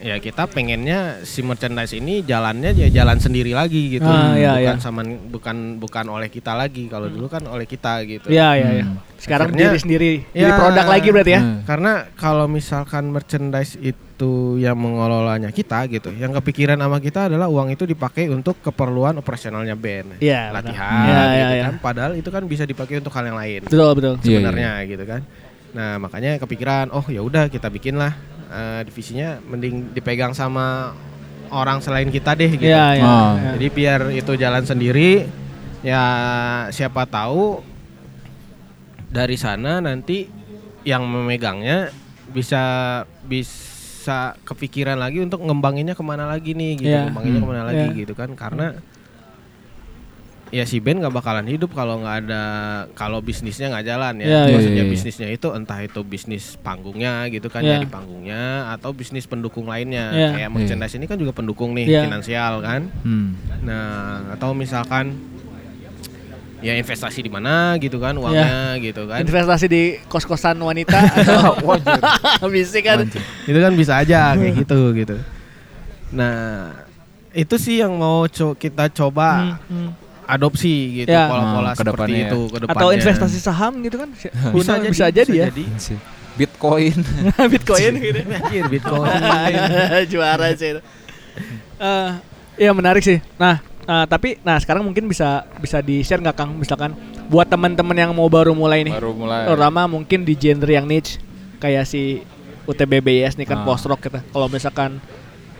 ya 0.00 0.16
kita 0.16 0.46
pengennya 0.46 0.98
si 1.22 1.40
merchandise 1.40 1.92
ini 1.92 2.20
jalannya 2.20 2.70
ya 2.72 2.88
jalan 2.92 3.16
sendiri 3.16 3.50
lagi 3.50 3.92
gitu 3.92 4.04
Ah, 4.04 4.32
iya, 4.32 4.54
bukan 4.54 4.76
iya. 4.76 4.82
sama 4.82 5.02
bukan 5.04 5.56
bukan 5.76 6.04
oleh 6.06 6.26
kita 6.26 6.52
lagi 6.52 6.86
kalau 6.86 7.06
dulu 7.06 7.26
kan 7.26 7.42
oleh 7.44 7.64
kita 7.64 8.02
gitu. 8.02 8.26
Iya 8.26 8.48
iya 8.54 8.68
iya. 8.72 8.86
Hmm. 8.86 8.98
Sekarang 9.18 9.50
Akhirnya- 9.50 9.74
diri 9.74 9.78
sendiri, 9.78 10.12
jadi 10.30 10.46
Ya. 10.46 10.56
produk 10.56 10.86
lagi 10.86 11.08
berarti 11.10 11.32
ya. 11.32 11.42
Hmm. 11.42 11.60
Karena 11.62 11.92
kalau 12.14 12.46
misalkan 12.46 13.10
merchandise 13.10 13.74
itu 13.74 14.32
yang 14.56 14.74
mengelolanya 14.74 15.50
kita 15.50 15.86
gitu, 15.86 16.10
yang 16.12 16.30
kepikiran 16.32 16.76
sama 16.76 16.98
kita 16.98 17.26
adalah 17.26 17.46
uang 17.46 17.70
itu 17.70 17.82
dipakai 17.82 18.26
untuk 18.26 18.58
keperluan 18.60 19.14
operasionalnya 19.16 19.74
band, 19.74 20.18
Iya, 20.18 20.48
benar. 20.48 20.54
latihan, 20.56 21.02
Iya, 21.02 21.18
gitu 21.18 21.34
iya, 21.34 21.48
iya. 21.52 21.64
kan. 21.64 21.74
Padahal 21.78 22.12
itu 22.14 22.28
kan 22.28 22.42
bisa 22.44 22.62
dipakai 22.62 22.98
untuk 22.98 23.10
hal 23.10 23.26
yang 23.26 23.36
lain 23.36 23.60
Betul 23.66 23.90
betul. 23.92 24.14
Iya, 24.16 24.22
sebenarnya 24.22 24.70
gitu 24.86 25.02
kan. 25.02 25.20
Nah 25.68 25.90
makanya 25.98 26.30
kepikiran, 26.38 26.86
oh 26.90 27.04
ya 27.06 27.20
udah 27.20 27.46
kita 27.46 27.68
bikin 27.68 27.98
lah 27.98 28.14
eh, 28.48 28.80
divisinya, 28.84 29.38
mending 29.40 29.92
dipegang 29.92 30.32
sama 30.32 30.92
orang 31.48 31.80
selain 31.80 32.08
kita 32.08 32.32
deh 32.32 32.50
gitu. 32.50 32.68
Iya 32.68 32.86
iya. 32.94 33.04
Ah. 33.04 33.32
iya. 33.34 33.50
Jadi 33.56 33.66
biar 33.70 34.00
itu 34.12 34.32
jalan 34.34 34.64
sendiri, 34.64 35.24
ya 35.80 36.04
siapa 36.68 37.04
tahu 37.04 37.64
dari 39.08 39.36
sana 39.36 39.80
nanti 39.80 40.28
yang 40.84 41.04
memegangnya 41.04 41.88
bisa 42.28 42.62
bisa 43.24 44.36
kepikiran 44.44 45.00
lagi 45.00 45.20
untuk 45.20 45.40
ngembanginnya 45.40 45.96
ke 45.96 46.04
mana 46.04 46.28
lagi 46.28 46.52
nih 46.52 46.72
gitu, 46.76 46.92
Iya. 46.92 47.08
ngembanginnya 47.08 47.40
Hmm. 47.40 47.44
ke 47.44 47.52
mana 47.52 47.62
lagi 47.64 47.86
Iya. 47.88 47.98
gitu 48.04 48.12
kan 48.12 48.30
karena 48.36 48.76
ya 50.48 50.64
si 50.64 50.78
band 50.78 50.98
nggak 50.98 51.12
bakalan 51.12 51.44
hidup 51.44 51.70
kalau 51.70 52.00
nggak 52.00 52.24
ada 52.24 52.42
kalau 52.92 53.20
bisnisnya 53.20 53.68
nggak 53.68 53.84
jalan 53.84 54.14
ya 54.16 54.24
Iya, 54.24 54.38
iya. 54.40 54.48
maksudnya 54.50 54.74
Iya, 54.74 54.82
iya. 54.82 54.90
bisnisnya 54.90 55.28
itu 55.28 55.48
entah 55.50 55.78
itu 55.78 56.00
bisnis 56.02 56.56
panggungnya 56.56 57.28
gitu 57.28 57.46
kan 57.46 57.60
Iya. 57.60 57.74
ya 57.74 57.84
di 57.84 57.88
panggungnya 57.88 58.42
atau 58.72 58.90
bisnis 58.90 59.24
pendukung 59.24 59.66
lainnya 59.66 60.08
Iya. 60.08 60.28
kayak 60.34 60.48
merchandise 60.50 60.94
ini 60.94 61.04
kan 61.04 61.16
juga 61.16 61.32
pendukung 61.32 61.72
nih 61.72 61.84
Iya. 61.86 62.02
finansial 62.02 62.52
kan 62.60 62.88
Hmm. 63.00 63.36
Nah, 63.60 64.32
atau 64.32 64.52
misalkan 64.52 65.12
ya 66.58 66.74
investasi 66.74 67.20
di 67.20 67.28
mana 67.28 67.76
gitu 67.76 67.96
kan 67.96 68.14
uangnya 68.14 68.74
gitu 68.80 69.06
kan. 69.06 69.20
Investasi 69.20 69.66
di 69.66 69.82
kos-kosan 70.04 70.58
wanita 70.58 70.96
atau 72.34 72.48
bisa 72.50 72.80
kan? 72.80 73.06
Itu 73.44 73.58
kan 73.58 73.72
bisa 73.72 73.94
aja 73.96 74.34
kayak 74.34 74.66
gitu 74.66 74.80
gitu. 74.92 75.14
Nah, 76.10 76.72
itu 77.30 77.54
sih 77.54 77.78
yang 77.78 77.94
mau 77.94 78.26
co- 78.26 78.56
kita 78.56 78.90
coba 78.90 79.60
Hmm, 79.68 79.86
hmm. 79.86 79.90
Adopsi 80.28 80.74
gitu 80.98 81.08
Ya. 81.08 81.24
pola-pola 81.26 81.72
ke 81.72 81.80
seperti 81.80 81.88
depannya 81.88 82.20
ya. 82.20 82.28
itu 82.28 82.40
ke 82.44 82.58
depannya. 82.60 82.76
Atau 82.76 82.88
investasi 82.92 83.38
saham 83.40 83.72
gitu 83.80 83.96
kan? 83.96 84.08
bisa 84.12 84.28
Bisa, 84.52 84.72
jadi, 84.76 84.88
bisa 84.92 85.06
jadi 85.10 85.32
ya. 85.32 85.46
Bitcoin. 86.36 86.96
Bitcoin 87.52 87.92
gitu. 87.98 88.20
Anjir, 88.22 88.64
Bitcoin. 88.68 89.20
Juara 90.12 90.52
sih. 90.52 90.70
itu. 90.70 90.82
Eh, 91.78 92.10
Iya 92.58 92.70
menarik 92.70 93.00
sih. 93.00 93.22
Nah, 93.34 93.58
eh, 93.80 94.04
tapi 94.04 94.36
nah 94.42 94.58
sekarang 94.58 94.82
mungkin 94.82 95.06
bisa 95.06 95.46
bisa 95.58 95.78
di 95.78 96.02
share 96.02 96.18
nggak 96.18 96.34
Kang 96.34 96.54
misalkan 96.54 96.90
buat 97.26 97.46
teman-teman 97.46 97.94
yang 97.94 98.10
mau 98.10 98.26
baru 98.26 98.50
mulai 98.50 98.82
nih. 98.82 98.92
Baru 98.92 99.14
mulai. 99.14 99.46
Terutama 99.46 99.86
mungkin 99.86 100.22
di 100.22 100.34
genre 100.34 100.66
yang 100.68 100.84
niche 100.84 101.22
kayak 101.56 101.86
si 101.86 102.20
UTBBS 102.66 103.34
nih 103.34 103.46
kan 103.46 103.62
Ah. 103.62 103.64
post 103.64 103.86
rock 103.86 104.02
kita. 104.02 104.20
Kalau 104.26 104.46
misalkan 104.46 104.98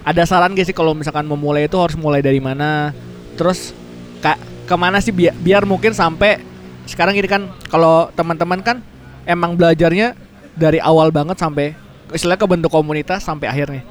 ada 0.02 0.22
saran 0.24 0.52
gak 0.52 0.64
sih 0.64 0.74
kalau 0.74 0.90
misalkan 0.90 1.22
memulai 1.22 1.64
itu 1.64 1.78
harus 1.78 1.94
mulai 1.94 2.18
dari 2.18 2.38
mana? 2.38 2.90
terus 3.34 3.70
ka- 4.18 4.34
ke 4.68 4.76
mana 4.76 5.00
sih 5.00 5.10
biar 5.10 5.32
biar 5.32 5.62
mungkin 5.64 5.96
sampai 5.96 6.44
sekarang 6.84 7.16
ini 7.16 7.24
kan 7.24 7.48
kalau 7.72 8.12
teman-teman 8.12 8.60
kan 8.60 8.84
emang 9.24 9.56
belajarnya 9.56 10.12
dari 10.52 10.76
awal 10.78 11.08
banget 11.08 11.40
sampai 11.40 11.72
istilahnya 12.12 12.40
ke 12.40 12.48
bentuk 12.48 12.68
komunitas 12.72 13.24
sampai 13.24 13.48
akhirnya. 13.48 13.82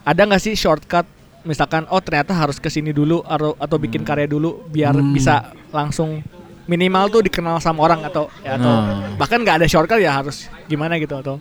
Ada 0.00 0.24
nggak 0.24 0.40
sih 0.40 0.56
shortcut? 0.56 1.04
Misalkan 1.40 1.88
oh 1.88 2.00
ternyata 2.04 2.36
harus 2.36 2.60
ke 2.60 2.68
sini 2.68 2.92
dulu 2.92 3.24
atau 3.24 3.56
atau 3.56 3.76
bikin 3.80 4.04
karya 4.04 4.28
dulu 4.28 4.64
biar 4.68 4.92
Hmm. 4.92 5.12
bisa 5.12 5.52
langsung 5.72 6.20
minimal 6.68 7.08
tuh 7.08 7.24
dikenal 7.24 7.56
sama 7.58 7.80
orang 7.88 8.04
atau 8.04 8.28
ya, 8.44 8.60
atau 8.60 8.68
Hmm. 8.68 9.16
bahkan 9.16 9.40
nggak 9.40 9.64
ada 9.64 9.66
shortcut 9.68 10.00
ya 10.00 10.20
harus 10.20 10.52
gimana 10.68 11.00
gitu 11.00 11.16
atau? 11.16 11.40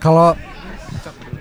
Kalau 0.00 0.32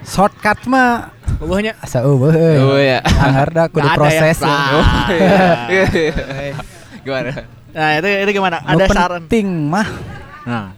shortcut 0.03 0.67
mah 0.67 1.15
bawahnya 1.41 1.73
asa 1.81 2.05
eueuh 2.05 2.29
euy. 2.29 2.57
Oh 2.61 2.77
ya. 2.77 2.99
Anggar 3.01 3.49
dah 3.49 3.65
kudu 3.73 3.87
proses 3.97 4.37
ya. 4.37 4.55
Iya, 5.67 5.85
iya. 5.97 6.55
Gimana? 7.01 7.31
nah 7.71 7.95
itu 7.95 8.07
itu 8.27 8.31
gimana 8.35 8.59
ada 8.67 8.83
saran 8.91 9.23
penting 9.25 9.47
mah 9.71 9.87
Nah, 10.43 10.75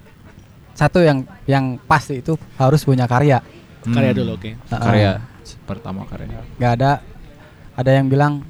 satu 0.78 1.02
yang 1.02 1.26
yang 1.50 1.82
pasti 1.90 2.22
itu 2.22 2.38
harus 2.54 2.86
punya 2.86 3.10
karya. 3.10 3.42
karya 3.84 4.12
hmm. 4.14 4.20
dulu 4.22 4.32
oke 4.38 4.52
Heeh. 4.54 4.78
Karya 4.78 5.12
pertama 5.66 6.06
karya. 6.06 6.40
nggak 6.62 6.72
ada 6.78 6.92
ada 7.74 7.92
yang 7.92 8.08
bilang 8.08 8.46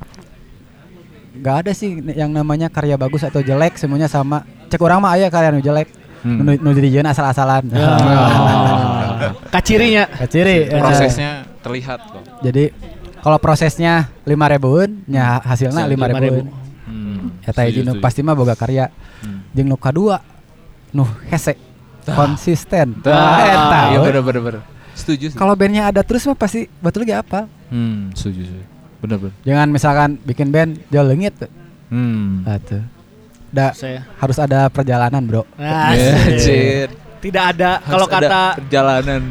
nggak 1.33 1.55
ada 1.65 1.71
sih 1.71 1.97
yang 2.13 2.29
namanya 2.29 2.67
karya 2.69 2.99
bagus 2.99 3.23
atau 3.25 3.41
jelek 3.41 3.79
semuanya 3.79 4.05
sama 4.11 4.43
cek 4.69 4.81
orang 4.83 5.01
mah 5.01 5.15
aya 5.17 5.31
karya 5.31 5.49
nu 5.55 5.63
jelek 5.63 5.89
Hmm. 6.23 6.39
nu 6.39 6.55
nu 6.55 6.71
asal-asalan 7.03 7.67
Oh. 7.75 9.35
kacirinya 9.53 10.07
ciri 10.23 10.71
eh, 10.71 10.79
Prosesnya 10.79 11.42
terlihat 11.63 11.99
kok. 12.03 12.23
jadi 12.41 12.69
kalau 13.17 13.37
prosesnya 13.37 13.93
lima 14.21 14.45
ribuan 14.45 14.99
ya 15.05 15.39
hasilnya 15.39 15.81
Hasil 15.81 15.91
lima 15.91 16.07
ribuan 16.11 16.47
Hmm. 16.83 17.39
eta 17.41 17.63
hiji 17.63 17.81
nu 17.81 17.95
pasti 17.97 18.19
mah 18.19 18.33
boga 18.33 18.53
karya 18.53 18.91
Hmm. 19.19 19.47
jeung 19.49 19.65
nu 19.65 19.77
kadua 19.77 20.19
nu 20.91 21.01
hese 21.25 21.55
konsisten 22.05 22.99
Ah, 23.01 23.39
eta 23.47 23.79
iya 23.87 23.97
we. 23.97 24.05
bener 24.05 24.21
bener 24.21 24.41
bener. 24.43 24.61
Setuju. 24.93 25.25
sih. 25.27 25.37
kalau 25.39 25.55
bandnya 25.55 25.87
ada 25.87 26.01
terus 26.01 26.21
mah 26.23 26.35
pasti 26.35 26.67
betul 26.77 27.01
lagi 27.01 27.15
apa 27.15 27.47
Hmm, 27.67 28.11
setuju 28.11 28.43
setuju. 28.43 28.65
Bener 28.99 29.17
bener. 29.17 29.33
jangan 29.41 29.67
misalkan 29.69 30.09
bikin 30.19 30.47
band 30.49 30.71
jual 30.87 31.03
leungit 31.03 31.33
Hmm. 31.87 32.43
Atuh. 32.43 32.83
Da, 33.47 33.69
saya 33.71 34.01
harus 34.15 34.35
ada 34.35 34.65
perjalanan, 34.67 35.21
Bro. 35.21 35.45
nah, 35.55 35.93
Ya, 35.93 36.17
asik. 36.17 36.25
Anjir. 36.27 36.87
tidak 37.21 37.43
ada 37.53 37.71
kalau 37.81 38.07
kata 38.07 38.57
perjalanan. 38.57 39.21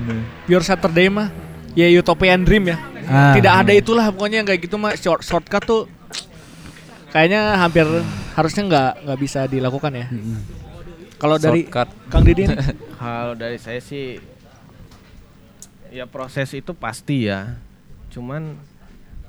Pure 0.47 0.63
Saturday 0.63 1.11
mah 1.11 1.27
ya 1.73 1.87
utopian 1.99 2.43
dream 2.43 2.69
ya 2.69 2.79
Ah. 3.03 3.35
tidak 3.35 3.67
ada 3.67 3.73
itulah 3.75 4.07
pokoknya 4.15 4.41
yang 4.41 4.49
kayak 4.49 4.63
gitu 4.63 4.79
mah 4.79 4.95
short 4.95 5.27
shortcut 5.27 5.67
tuh 5.67 5.83
kayaknya 7.11 7.59
hampir 7.59 7.85
harusnya 8.33 8.63
nggak 8.65 8.93
nggak 9.05 9.19
bisa 9.19 9.41
dilakukan 9.45 9.93
ya 9.93 10.07
kalau 11.19 11.39
dari 11.39 11.67
Shortcut. 11.67 11.89
Kang 12.11 12.27
Didi 12.27 12.51
nih 12.51 12.59
Kalau 12.99 13.35
dari 13.35 13.55
saya 13.55 13.79
sih 13.79 14.19
ya 15.95 16.03
proses 16.11 16.51
itu 16.51 16.75
pasti 16.75 17.31
ya. 17.31 17.63
Cuman 18.11 18.59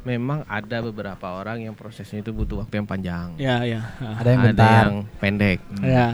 memang 0.01 0.41
ada 0.49 0.81
beberapa 0.81 1.37
orang 1.37 1.61
yang 1.61 1.77
prosesnya 1.77 2.25
itu 2.25 2.33
butuh 2.33 2.65
waktu 2.65 2.81
yang 2.81 2.89
panjang. 2.89 3.27
ya 3.37 3.61
ya. 3.61 3.93
Ada 4.01 4.29
yang 4.33 4.41
bentar. 4.41 4.83
yang 4.89 4.97
pendek. 5.21 5.59
ya 5.85 6.07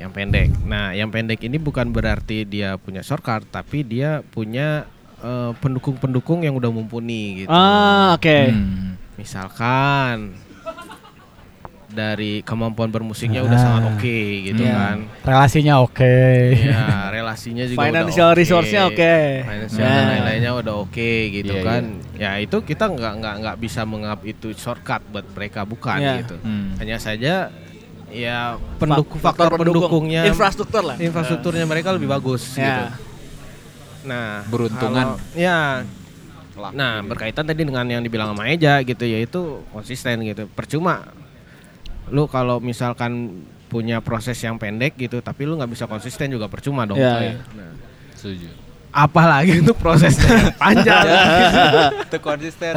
Yang 0.00 0.10
pendek. 0.16 0.48
Nah, 0.64 0.96
yang 0.96 1.12
pendek 1.12 1.40
ini 1.44 1.60
bukan 1.60 1.92
berarti 1.92 2.48
dia 2.48 2.80
punya 2.80 3.04
shortcut, 3.04 3.44
tapi 3.52 3.84
dia 3.84 4.24
punya 4.32 4.88
eh, 5.20 5.52
pendukung-pendukung 5.56 6.40
yang 6.40 6.54
udah 6.54 6.68
mumpuni 6.68 7.22
gitu. 7.40 7.48
ah 7.48 8.14
oke 8.14 8.38
Hmm. 8.48 8.94
Misalkan 9.14 10.38
dari 11.88 12.44
kemampuan 12.44 12.86
bermusiknya 12.86 13.40
udah 13.40 13.56
Ah. 13.56 13.64
sangat 13.64 13.82
oke 13.90 14.18
gitu 14.44 14.60
Iya. 14.60 14.74
kan. 14.76 14.96
Relasinya 15.24 15.74
oke. 15.80 16.16
Ya, 16.52 16.84
relasinya 17.10 17.64
juga 17.64 17.80
Financial 17.80 18.28
udah 18.28 18.30
oke. 18.30 18.38
resource-nya 18.38 18.82
oke. 18.86 19.14
Financial 19.42 19.80
Nah. 19.80 19.90
dan 19.90 20.04
lain-lainnya 20.12 20.52
udah 20.54 20.74
oke 20.78 21.12
gitu 21.32 21.54
Iya, 21.54 21.64
kan. 21.64 21.82
Ya 22.14 22.30
itu 22.36 22.56
kita 22.60 22.84
nggak 22.86 23.12
nggak 23.18 23.34
nggak 23.40 23.56
bisa 23.58 23.80
menganggap 23.82 24.20
itu 24.22 24.52
shortcut 24.52 25.00
buat 25.08 25.26
mereka 25.32 25.64
bukan 25.64 25.98
Iya. 25.98 26.14
gitu. 26.22 26.36
Hmm. 26.38 26.76
Hanya 26.76 26.96
saja 27.00 27.48
ya 28.08 28.38
pendukung 28.76 29.18
Fak- 29.18 29.34
faktor 29.34 29.58
pendukungnya 29.58 30.24
infrastruktur 30.24 30.80
lah 30.82 30.96
infrastrukturnya 30.96 31.64
mereka 31.64 31.92
lebih 31.92 32.08
bagus 32.08 32.54
ya 32.54 32.64
gitu. 32.64 32.84
Nah, 34.08 34.42
Beruntungan. 34.46 35.04
kalau- 35.14 35.20
ya. 35.32 35.84
Nah, 36.72 36.98
berkaitan 37.00 37.44
tadi 37.44 37.62
dengan 37.62 37.86
yang 37.86 38.00
dibilang 38.00 38.32
sama 38.32 38.48
Eja 38.48 38.80
gitu 38.80 39.04
yaitu 39.04 39.40
konsisten 39.68 40.24
gitu. 40.24 40.50
Percuma 40.50 41.06
lu 42.08 42.24
kalau 42.24 42.58
misalkan 42.58 43.44
punya 43.68 44.00
proses 44.00 44.34
yang 44.38 44.56
pendek 44.56 44.96
gitu 44.96 45.20
tapi 45.20 45.44
lu 45.44 45.54
nggak 45.54 45.68
bisa 45.68 45.84
konsisten 45.84 46.26
juga 46.28 46.48
percuma 46.48 46.82
dong. 46.82 46.96
Iya, 46.96 47.14
iya. 47.22 47.34
Nah, 47.54 47.72
Setuju. 48.12 48.48
apalagi 48.88 49.60
untuk 49.60 49.76
prosesnya 49.76 50.50
panjang 50.58 51.04
Itu 52.08 52.18
konsisten. 52.18 52.72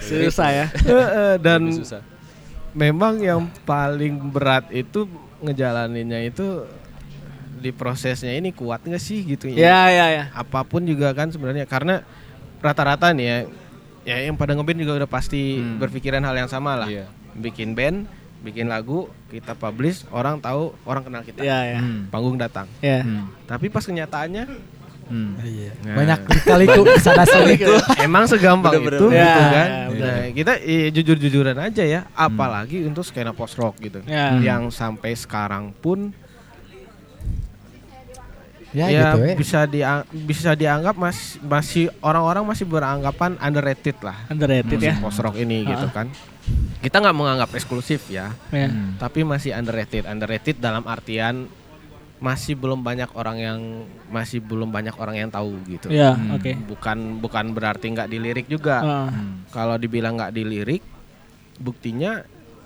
susah 0.00 0.48
ya 0.50 0.66
Heeh, 0.72 1.32
dan 1.38 1.68
susah. 1.70 2.00
memang 2.72 3.20
yang 3.20 3.44
paling 3.62 4.32
berat 4.32 4.66
itu 4.72 5.04
ngejalaninnya 5.38 6.26
itu 6.26 6.64
di 7.62 7.70
prosesnya 7.70 8.32
ini 8.32 8.50
kuat 8.50 8.82
nggak 8.82 8.98
sih 8.98 9.22
gitu 9.24 9.46
ya 9.48 9.86
ya 9.88 10.06
ya 10.10 10.24
apa 10.32 10.60
pun 10.62 10.82
juga 10.82 11.10
kan 11.12 11.30
sebenarnya 11.30 11.64
karena 11.64 12.02
rata-rata 12.58 13.10
nih 13.10 13.24
ya 13.24 13.38
ya 14.02 14.16
yang 14.24 14.34
pada 14.34 14.52
ngeband 14.52 14.78
juga 14.78 14.98
udah 14.98 15.08
pasti 15.08 15.56
Hmm. 15.56 15.78
berpikiran 15.78 16.20
hal 16.20 16.34
yang 16.36 16.50
sama 16.50 16.74
lah 16.76 16.86
Iya. 16.86 17.06
bikin 17.32 17.72
band 17.72 18.10
bikin 18.42 18.66
lagu 18.66 19.06
kita 19.28 19.54
publish 19.54 20.02
orang 20.10 20.36
tahu 20.36 20.74
orang 20.82 21.02
kenal 21.02 21.22
kita 21.22 21.40
ya 21.40 21.62
ya 21.68 21.78
Hmm. 21.78 22.06
panggung 22.08 22.34
datang 22.34 22.66
ya 22.80 23.00
Hmm. 23.00 23.30
tapi 23.44 23.66
pas 23.68 23.80
kenyataannya 23.80 24.74
Hmm. 25.02 25.36
Nah. 25.84 25.92
Banyak 25.94 26.18
kali 26.42 26.64
ku 26.64 26.88
sana 26.96 27.26
sini. 27.26 27.60
emang 28.00 28.24
segampang 28.24 28.80
Bener-bener. 28.80 28.96
itu 28.96 29.06
Ya, 29.10 29.20
gitu 29.20 29.42
kan 29.44 29.66
ya, 29.68 29.80
bener. 29.84 30.00
nah, 30.00 30.24
kita 30.32 30.52
iya, 30.58 30.86
jujur-jujuran 30.88 31.56
aja 31.58 31.84
ya 31.84 32.00
apalagi 32.16 32.80
untuk 32.82 33.04
skena 33.04 33.30
post 33.30 33.54
rock 33.54 33.76
gitu 33.78 34.00
Ya. 34.02 34.40
yang 34.40 34.72
sampai 34.72 35.12
sekarang 35.12 35.74
pun 35.74 36.16
Ya, 38.72 38.88
ya 38.88 39.12
gitu 39.12 39.18
ya. 39.22 39.34
bisa 39.36 39.58
dia 39.64 39.86
bisa 40.10 40.50
dianggap 40.52 40.96
mas, 40.96 41.36
masih 41.38 41.92
orang-orang 42.00 42.40
masih 42.42 42.64
beranggapan 42.64 43.36
underrated 43.36 44.00
lah 44.00 44.16
underrated 44.26 44.80
ya 44.80 44.96
post 44.96 45.20
rock 45.20 45.36
ini 45.36 45.60
gitu 45.62 45.84
Ah. 45.84 45.92
kan 45.94 46.08
kita 46.80 46.96
nggak 46.98 47.12
menganggap 47.12 47.52
eksklusif 47.52 48.08
ya 48.08 48.32
ya 48.48 48.66
Hmm. 48.66 48.96
tapi 48.96 49.22
masih 49.22 49.52
underrated 49.52 50.04
underrated 50.04 50.56
dalam 50.56 50.82
artian 50.84 51.52
masih 52.16 52.54
belum 52.54 52.80
banyak 52.80 53.12
orang 53.12 53.36
yang 53.36 53.60
masih 54.08 54.38
belum 54.38 54.70
banyak 54.70 54.94
orang 54.94 55.16
yang 55.18 55.28
tahu 55.28 55.52
gitu 55.68 55.92
ya 55.92 56.16
Hmm. 56.16 56.32
oke 56.32 56.56
bukan 56.66 56.98
bukan 57.20 57.52
berarti 57.52 57.86
nggak 57.88 58.08
dilirik 58.08 58.46
juga. 58.46 58.80
Hmm. 58.80 59.44
kalau 59.48 59.76
dibilang 59.76 60.16
nggak 60.16 60.32
dilirik 60.32 60.80
buktinya 61.58 62.24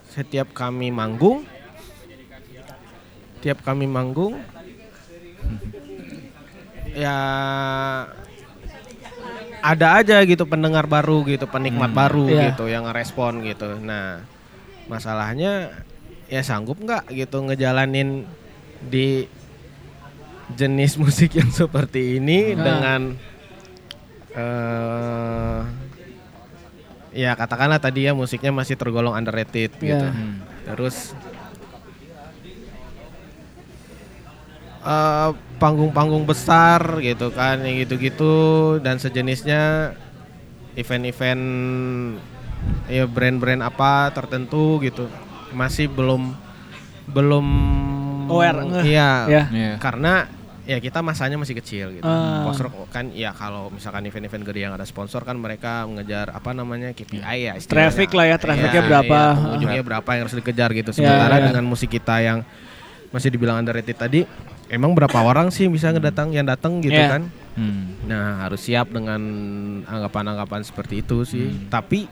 setiap 0.09 0.55
kami 0.55 0.89
manggung 0.89 1.43
tiap 3.37 3.59
kami 3.61 3.85
manggung 3.85 4.39
ya 6.97 7.17
ada 9.61 9.89
aja 9.95 10.23
gitu 10.23 10.45
pendengar 10.45 10.87
baru 10.87 11.21
gitu 11.23 11.45
penikmat 11.45 11.91
Hmm. 11.91 11.99
baru 11.99 12.25
Iya. 12.27 12.43
gitu 12.51 12.65
yang 12.67 12.87
ngerespon 12.87 13.43
gitu 13.43 13.77
nah 13.79 14.25
masalahnya 14.87 15.77
ya 16.27 16.41
sanggup 16.41 16.79
nggak 16.79 17.11
gitu 17.11 17.43
ngejalanin 17.43 18.25
di 18.81 19.29
jenis 20.53 20.97
musik 21.03 21.35
yang 21.35 21.51
seperti 21.51 22.17
ini 22.17 22.55
Nah. 22.55 22.63
dengan 22.63 23.01
eh 24.33 25.61
ya 27.13 27.33
katakanlah 27.33 27.81
tadi 27.81 28.05
ya 28.05 28.13
musiknya 28.13 28.53
masih 28.53 28.77
tergolong 28.77 29.13
underrated 29.13 29.73
Iya. 29.75 29.89
gitu. 29.91 30.07
Hmm. 30.07 30.37
Terus 30.67 31.17
eh, 34.87 35.31
panggung-panggung 35.59 36.23
besar 36.25 37.03
gitu 37.03 37.35
kan, 37.35 37.59
yang 37.67 37.83
gitu-gitu 37.83 38.35
dan 38.81 39.03
sejenisnya 39.03 39.93
event-event 40.77 41.45
ya 42.87 43.05
brand-brand 43.09 43.63
apa 43.65 44.13
tertentu 44.13 44.79
gitu 44.85 45.09
masih 45.55 45.89
belum 45.91 46.37
belum 47.09 47.47
Aware. 48.27 48.83
Iya. 48.83 49.11
Ya. 49.31 49.45
Iya. 49.55 49.73
Karena 49.79 50.27
ya 50.67 50.83
kita 50.83 50.99
masanya 50.99 51.39
masih 51.39 51.55
kecil 51.63 51.95
gitu. 51.95 52.03
Ah. 52.03 52.43
Post 52.43 52.59
rock 52.67 52.91
kan 52.91 53.15
ya 53.15 53.31
kalau 53.31 53.71
misalkan 53.71 54.03
event-event 54.11 54.43
gede 54.43 54.67
yang 54.67 54.75
ada 54.75 54.83
sponsor 54.83 55.23
kan 55.23 55.39
mereka 55.39 55.87
mengejar 55.87 56.35
apa 56.35 56.51
namanya 56.51 56.91
KPI 56.91 57.23
ya 57.23 57.53
istilahnya. 57.55 57.71
Traffic 57.71 58.11
lah 58.11 58.27
ya, 58.27 58.37
trafficnya 58.37 58.83
Iya, 58.83 58.89
berapa. 58.91 59.19
iya, 59.31 59.39
pengunjungnya 59.39 59.83
berapa 59.87 60.11
yang 60.11 60.23
harus 60.27 60.37
dikejar 60.43 60.71
gitu. 60.75 60.91
Iya, 60.91 60.99
Sementara 60.99 61.37
iya. 61.39 61.45
dengan 61.55 61.65
musik 61.71 61.87
kita 61.95 62.17
yang 62.19 62.39
masih 63.15 63.31
dibilang 63.31 63.63
underrated 63.63 63.95
tadi, 63.95 64.21
emang 64.67 64.93
berapa 64.93 65.15
orang 65.17 65.49
sih 65.49 65.67
bisa 65.67 65.91
ngedatang 65.91 66.31
yang 66.31 66.45
datang 66.45 66.79
gitu 66.81 66.95
Iya. 66.95 67.19
kan? 67.19 67.23
Hmm. 67.57 67.97
Nah, 68.05 68.45
harus 68.45 68.61
siap 68.61 68.91
dengan 68.91 69.21
anggapan-anggapan 69.83 70.61
seperti 70.61 71.01
itu 71.01 71.25
sih. 71.25 71.49
Tapi 71.67 72.05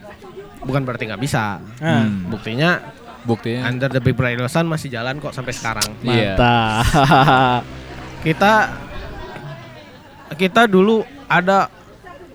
bukan 0.60 0.82
berarti 0.82 1.04
nggak 1.04 1.20
bisa. 1.20 1.60
Ah, 1.78 2.02
Hmm. 2.02 2.28
Buktinya 2.28 2.80
Buktinya. 3.24 3.64
Under 3.64 3.88
the 3.88 4.00
Big 4.00 4.12
Bright 4.12 4.36
masih 4.62 4.92
jalan 4.92 5.16
kok 5.16 5.32
sampai 5.32 5.56
sekarang. 5.56 5.88
Iya. 6.02 6.36
Mantap. 6.36 7.62
Kita 8.24 8.52
kita 10.34 10.64
dulu 10.64 11.04
ada 11.24 11.68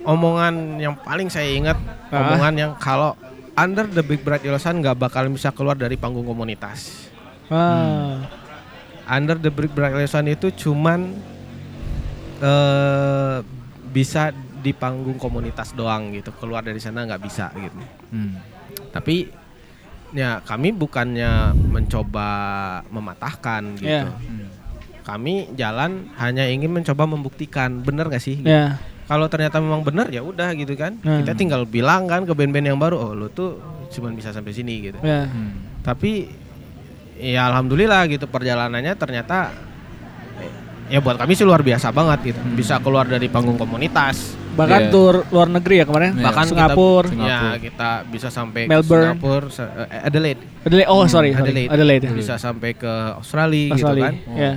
omongan 0.02 0.78
yang 0.78 0.94
paling 0.96 1.28
saya 1.28 1.50
ingat, 1.50 1.78
Ah. 2.10 2.26
omongan 2.26 2.54
yang 2.56 2.72
kalau 2.78 3.14
Under 3.54 3.86
the 3.86 4.02
Big 4.02 4.24
Bright 4.24 4.46
nggak 4.74 4.96
bakal 4.96 5.28
bisa 5.28 5.52
keluar 5.52 5.76
dari 5.76 5.94
panggung 5.94 6.24
komunitas. 6.24 7.10
Ah. 7.50 8.24
Under 9.10 9.42
the 9.42 9.50
Yellow 9.50 10.06
Sun 10.06 10.30
itu 10.30 10.54
cuman 10.54 11.18
eh 12.40 13.38
bisa 13.90 14.30
di 14.62 14.70
panggung 14.72 15.18
komunitas 15.18 15.74
doang 15.74 16.14
gitu. 16.14 16.30
Keluar 16.38 16.62
dari 16.62 16.78
sana 16.78 17.10
nggak 17.10 17.24
bisa 17.26 17.50
gitu. 17.58 17.78
Hmm. 18.14 18.38
Tapi 18.94 19.34
ya 20.14 20.42
kami 20.46 20.74
bukannya 20.74 21.58
mencoba 21.58 22.30
mematahkan 22.94 23.82
gitu. 23.82 23.90
Iya. 23.90 24.14
Hmm. 24.14 24.48
Kami 25.06 25.58
jalan 25.58 26.06
hanya 26.22 26.46
ingin 26.46 26.70
mencoba 26.70 27.10
membuktikan 27.10 27.82
bener 27.82 28.14
gak 28.14 28.22
sih? 28.22 28.46
Ya. 28.46 28.78
Kalau 29.10 29.26
ternyata 29.26 29.58
memang 29.58 29.82
bener 29.82 30.06
ya 30.14 30.22
udah 30.22 30.54
gitu 30.54 30.78
kan. 30.78 31.02
Hmm. 31.02 31.26
Kita 31.26 31.34
tinggal 31.34 31.66
bilang 31.66 32.06
kan 32.06 32.30
ke 32.30 32.34
band-band 32.38 32.70
yang 32.70 32.78
baru, 32.78 33.10
oh 33.10 33.12
lu 33.18 33.26
tuh 33.34 33.58
cuman 33.90 34.14
bisa 34.14 34.30
sampai 34.30 34.54
sini 34.54 34.86
gitu. 34.86 35.02
Ya. 35.02 35.26
Hmm. 35.26 35.66
Tapi 35.82 36.30
ya 37.20 37.52
alhamdulillah 37.52 38.08
gitu 38.08 38.26
perjalanannya 38.26 38.96
ternyata 38.96 39.52
eh, 40.40 40.52
ya 40.90 41.00
buat 41.00 41.20
kami 41.20 41.36
sih 41.36 41.44
luar 41.44 41.60
biasa 41.60 41.92
banget 41.92 42.32
gitu. 42.32 42.40
Hmm. 42.40 42.56
Bisa 42.56 42.80
keluar 42.80 43.06
dari 43.06 43.28
panggung 43.28 43.56
komunitas. 43.56 44.40
Bahkan 44.50 44.82
Iya. 44.82 44.92
tur 44.92 45.16
luar 45.30 45.48
negeri 45.48 45.76
ya 45.80 45.86
kemarin. 45.86 46.12
Iya. 46.16 46.24
Bahkan 46.26 46.46
Singapura. 46.48 47.08
kita, 47.08 47.16
ya 47.16 47.38
Singapura. 47.40 47.60
kita 47.62 47.90
bisa 48.08 48.28
sampai 48.28 48.62
Melbourne. 48.66 49.16
ke 49.16 49.52
Singapura, 49.54 49.86
eh, 49.88 50.08
Adelaide, 50.08 50.42
Adelaide. 50.64 50.90
Oh, 50.90 51.04
sorry, 51.06 51.32
sorry. 51.32 51.32
Adelaide. 51.36 51.70
Adelaide. 51.70 52.06
bisa 52.12 52.36
sampai 52.36 52.72
ke 52.74 52.94
Australia, 53.16 53.72
gitu 53.72 53.76
Australia. 53.78 54.04
kan. 54.10 54.16
Ya. 54.36 54.54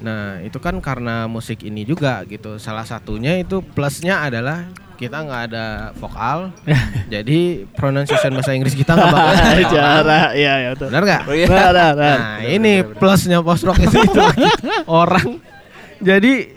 Nah 0.00 0.40
itu 0.44 0.58
kan 0.60 0.76
karena 0.84 1.24
musik 1.30 1.64
ini 1.64 1.86
juga 1.88 2.24
gitu. 2.28 2.60
Salah 2.60 2.84
satunya 2.84 3.40
itu 3.40 3.64
plusnya 3.64 4.24
adalah 4.24 4.68
kita 4.96 5.28
nggak 5.28 5.42
ada 5.52 5.66
vokal, 6.00 6.56
jadi 7.12 7.68
pronunciation 7.76 8.32
bahasa 8.32 8.56
Inggris 8.56 8.72
kita 8.72 8.96
nggak 8.96 9.12
bakal. 9.12 9.34
Cara, 9.76 10.20
iya 10.32 10.52
ya 10.64 10.68
betul. 10.72 10.88
Benar 10.88 11.02
nggak? 11.04 11.22
Oh 11.28 11.34
iya. 11.36 11.46
Benar, 11.46 11.68
benar, 11.68 11.92
benar. 11.92 12.18
Nah 12.18 12.38
ini 12.48 12.72
plusnya 12.96 13.38
post 13.44 13.68
rock 13.68 13.76
itu, 13.76 14.00
orang. 14.88 15.36
Jadi 16.00 16.55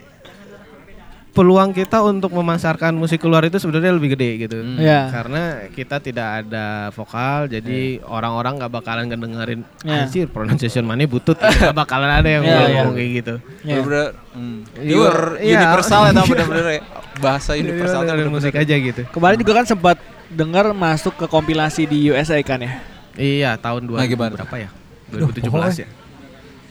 peluang 1.29 1.71
kita 1.71 2.01
untuk 2.01 2.33
memasarkan 2.33 2.91
musik 2.91 3.21
keluar 3.21 3.45
itu 3.45 3.61
sebenarnya 3.61 3.93
lebih 3.93 4.17
gede 4.17 4.29
gitu. 4.43 4.57
Hmm. 4.59 4.81
Iya. 4.81 5.13
Karena 5.13 5.43
kita 5.69 6.01
tidak 6.01 6.27
ada 6.43 6.89
vokal, 6.89 7.45
jadi 7.45 8.01
orang-orang 8.03 8.57
nggak 8.57 8.71
bakalan 8.73 9.05
ngedengerin 9.07 9.61
Iya. 9.85 10.09
anjir 10.09 10.25
pronunciation 10.27 10.83
mana 10.83 11.05
butut, 11.05 11.37
gitu. 11.37 11.45
nggak 11.45 11.75
bakalan 11.77 12.09
ada 12.09 12.29
yang 12.29 12.43
Iya, 12.43 12.57
ngomong 12.57 12.73
iya. 12.91 12.97
kayak 12.97 13.11
gitu. 13.13 13.35
Ya. 13.61 13.75
Bener-bener 13.77 14.07
hmm, 14.33 14.57
Iya. 14.75 14.95
pure 14.97 15.21
Iya. 15.37 15.57
universal 15.61 16.01
ya 16.01 16.11
bener-bener 16.17 16.65
ya. 16.67 16.81
Bahasa 17.19 17.51
universal 17.53 18.01
tuh 18.03 18.31
musik 18.31 18.53
aja 18.55 18.75
gitu. 18.75 19.01
Kemarin 19.11 19.37
juga 19.37 19.53
kan 19.53 19.65
sempat 19.67 19.97
dengar 20.29 20.65
masuk 20.73 21.13
ke 21.15 21.25
kompilasi 21.25 21.85
di 21.85 22.09
USA 22.09 22.41
kan 22.41 22.59
ya. 22.59 22.81
Iya, 23.19 23.51
tahun 23.59 23.85
2000 23.85 24.17
Nah, 24.17 24.31
berapa 24.33 24.55
ya? 24.57 24.69
2017 25.11 25.83
ya. 25.83 25.87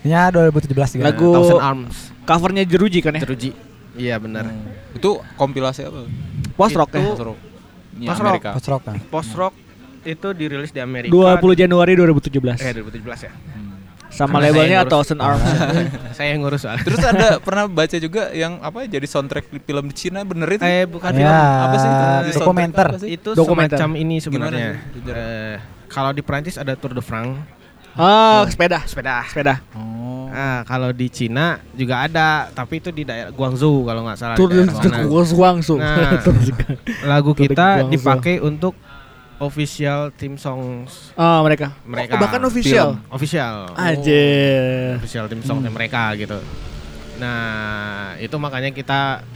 Ya 0.07 0.23
2017 0.31 0.95
juga. 0.95 1.05
Lagu- 1.11 1.35
Thousand 1.35 1.61
Arms, 1.63 1.95
Covernya 2.23 2.65
Jeruji 2.65 3.03
kan 3.03 3.19
ya. 3.19 3.23
Teruji. 3.23 3.51
Iya 3.99 4.17
benar. 4.17 4.47
Hmm. 4.47 4.95
Itu 4.95 5.19
kompilasi 5.35 5.85
apa? 5.85 6.07
Post 6.55 6.75
rock 6.75 6.91
ya. 6.91 6.99
Itu- 6.99 7.11
Post 7.11 7.23
rock. 7.25 7.39
Ini 7.93 8.07
Post 8.07 8.17
rock. 8.17 8.29
Amerika. 8.31 8.49
Post 8.55 8.69
rock 8.69 8.83
kan. 8.85 8.97
Post 9.05 9.33
rock 9.35 9.55
itu 10.05 10.29
dirilis 10.33 10.71
di 10.71 10.79
Amerika. 10.79 11.11
20 11.11 11.37
Januari 11.59 11.93
2017. 11.93 12.57
Eh 12.57 12.73
2017 12.73 13.27
ya. 13.27 13.33
Hmm. 13.35 13.67
Sama 14.09 14.41
Karena 14.41 14.49
labelnya 14.49 14.79
ngurus. 14.81 14.91
Thousand 14.91 15.21
Arms. 15.21 15.45
Saya 16.17 16.29
yang 16.33 16.41
ngurus 16.41 16.61
soalnya. 16.63 16.81
Terus 16.81 17.03
ada 17.05 17.27
pernah 17.39 17.65
baca 17.67 17.97
juga 17.97 18.23
yang 18.33 18.57
apa 18.59 18.87
jadi 18.87 19.05
soundtrack 19.05 19.47
di 19.49 19.61
film 19.61 19.85
di 19.85 19.95
Cina 19.95 20.25
bener 20.25 20.49
itu? 20.49 20.63
eh 20.63 20.87
bukan 20.87 21.13
Ya, 21.13 21.19
film. 21.21 21.35
apa 21.61 21.77
sih 21.77 21.89
itu? 21.89 22.39
Dokumenter. 22.41 22.87
apa 22.89 22.99
sih? 22.99 23.09
Itu 23.13 23.31
Dokumenter. 23.35 23.77
semacam 23.77 23.91
ini 23.95 24.17
sebenarnya. 24.17 24.69
Eh, 25.05 25.55
kalau 25.87 26.11
di 26.11 26.23
Prancis 26.23 26.57
ada 26.57 26.73
Tour 26.73 26.93
de 26.93 27.05
France, 27.05 27.37
Oh, 27.99 28.47
sepeda. 28.47 28.87
sepeda. 28.87 29.27
Sepeda. 29.27 29.55
Oh. 29.75 30.31
Ah, 30.31 30.63
kalau 30.63 30.95
di 30.95 31.09
Cina 31.09 31.59
juga 31.73 32.05
ada, 32.05 32.47
tapi 32.49 32.79
itu 32.79 32.95
di 32.95 33.03
daerah 33.03 33.35
Guangzhou 33.35 33.83
kalau 33.83 34.07
nggak 34.07 34.17
salah. 34.17 34.37
di 34.37 34.45
daerah 34.47 34.71
sana. 34.71 35.03
Guangzhou. 35.09 35.77
Nah. 35.77 36.21
Lagu 37.11 37.35
kita 37.35 37.83
dipakai 37.85 38.39
untuk 38.39 38.77
official 39.39 40.11
team 40.15 40.35
songs 40.35 41.15
Oh, 41.15 41.43
mereka. 41.43 41.75
mereka. 41.83 42.15
Oh, 42.15 42.21
bahkan 42.21 42.43
official. 42.45 42.99
Official. 43.09 43.71
Aja. 43.75 44.23
Official 44.99 45.27
team 45.27 45.43
songnya 45.43 45.71
mereka 45.71 46.15
gitu. 46.15 46.39
Nah, 47.19 48.15
itu 48.19 48.35
makanya 48.39 48.71
kita 48.71 49.27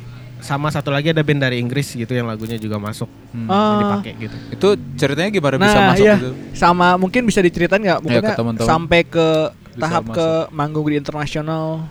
sama 0.42 0.68
satu 0.68 0.90
lagi 0.90 1.08
ada 1.08 1.22
band 1.22 1.40
dari 1.40 1.56
Inggris 1.56 1.88
gitu 1.88 2.10
yang 2.10 2.26
lagunya 2.26 2.58
juga 2.58 2.76
masuk 2.76 3.06
Hmm. 3.30 3.46
Yang 3.46 3.78
dipakai 3.80 4.12
gitu. 4.18 4.36
Itu 4.50 4.68
ceritanya 4.96 5.30
gimana 5.30 5.54
bisa 5.56 5.72
Nah, 5.72 5.88
masuk 5.88 6.04
iya. 6.04 6.14
gitu? 6.18 6.30
Sama 6.52 6.88
mungkin 6.94 7.22
bisa 7.24 7.38
diceritain 7.38 7.78
nggak? 7.78 7.98
Ya, 7.98 8.02
Mungkin 8.02 8.20
ke 8.20 8.32
teman-teman. 8.34 8.68
sampai 8.68 9.00
ke 9.02 9.28
Bisa 9.48 9.80
tahap 9.80 10.02
masuk. 10.04 10.16
ke 10.18 10.26
manggung 10.52 10.84
di 10.84 10.96
internasional. 10.96 11.86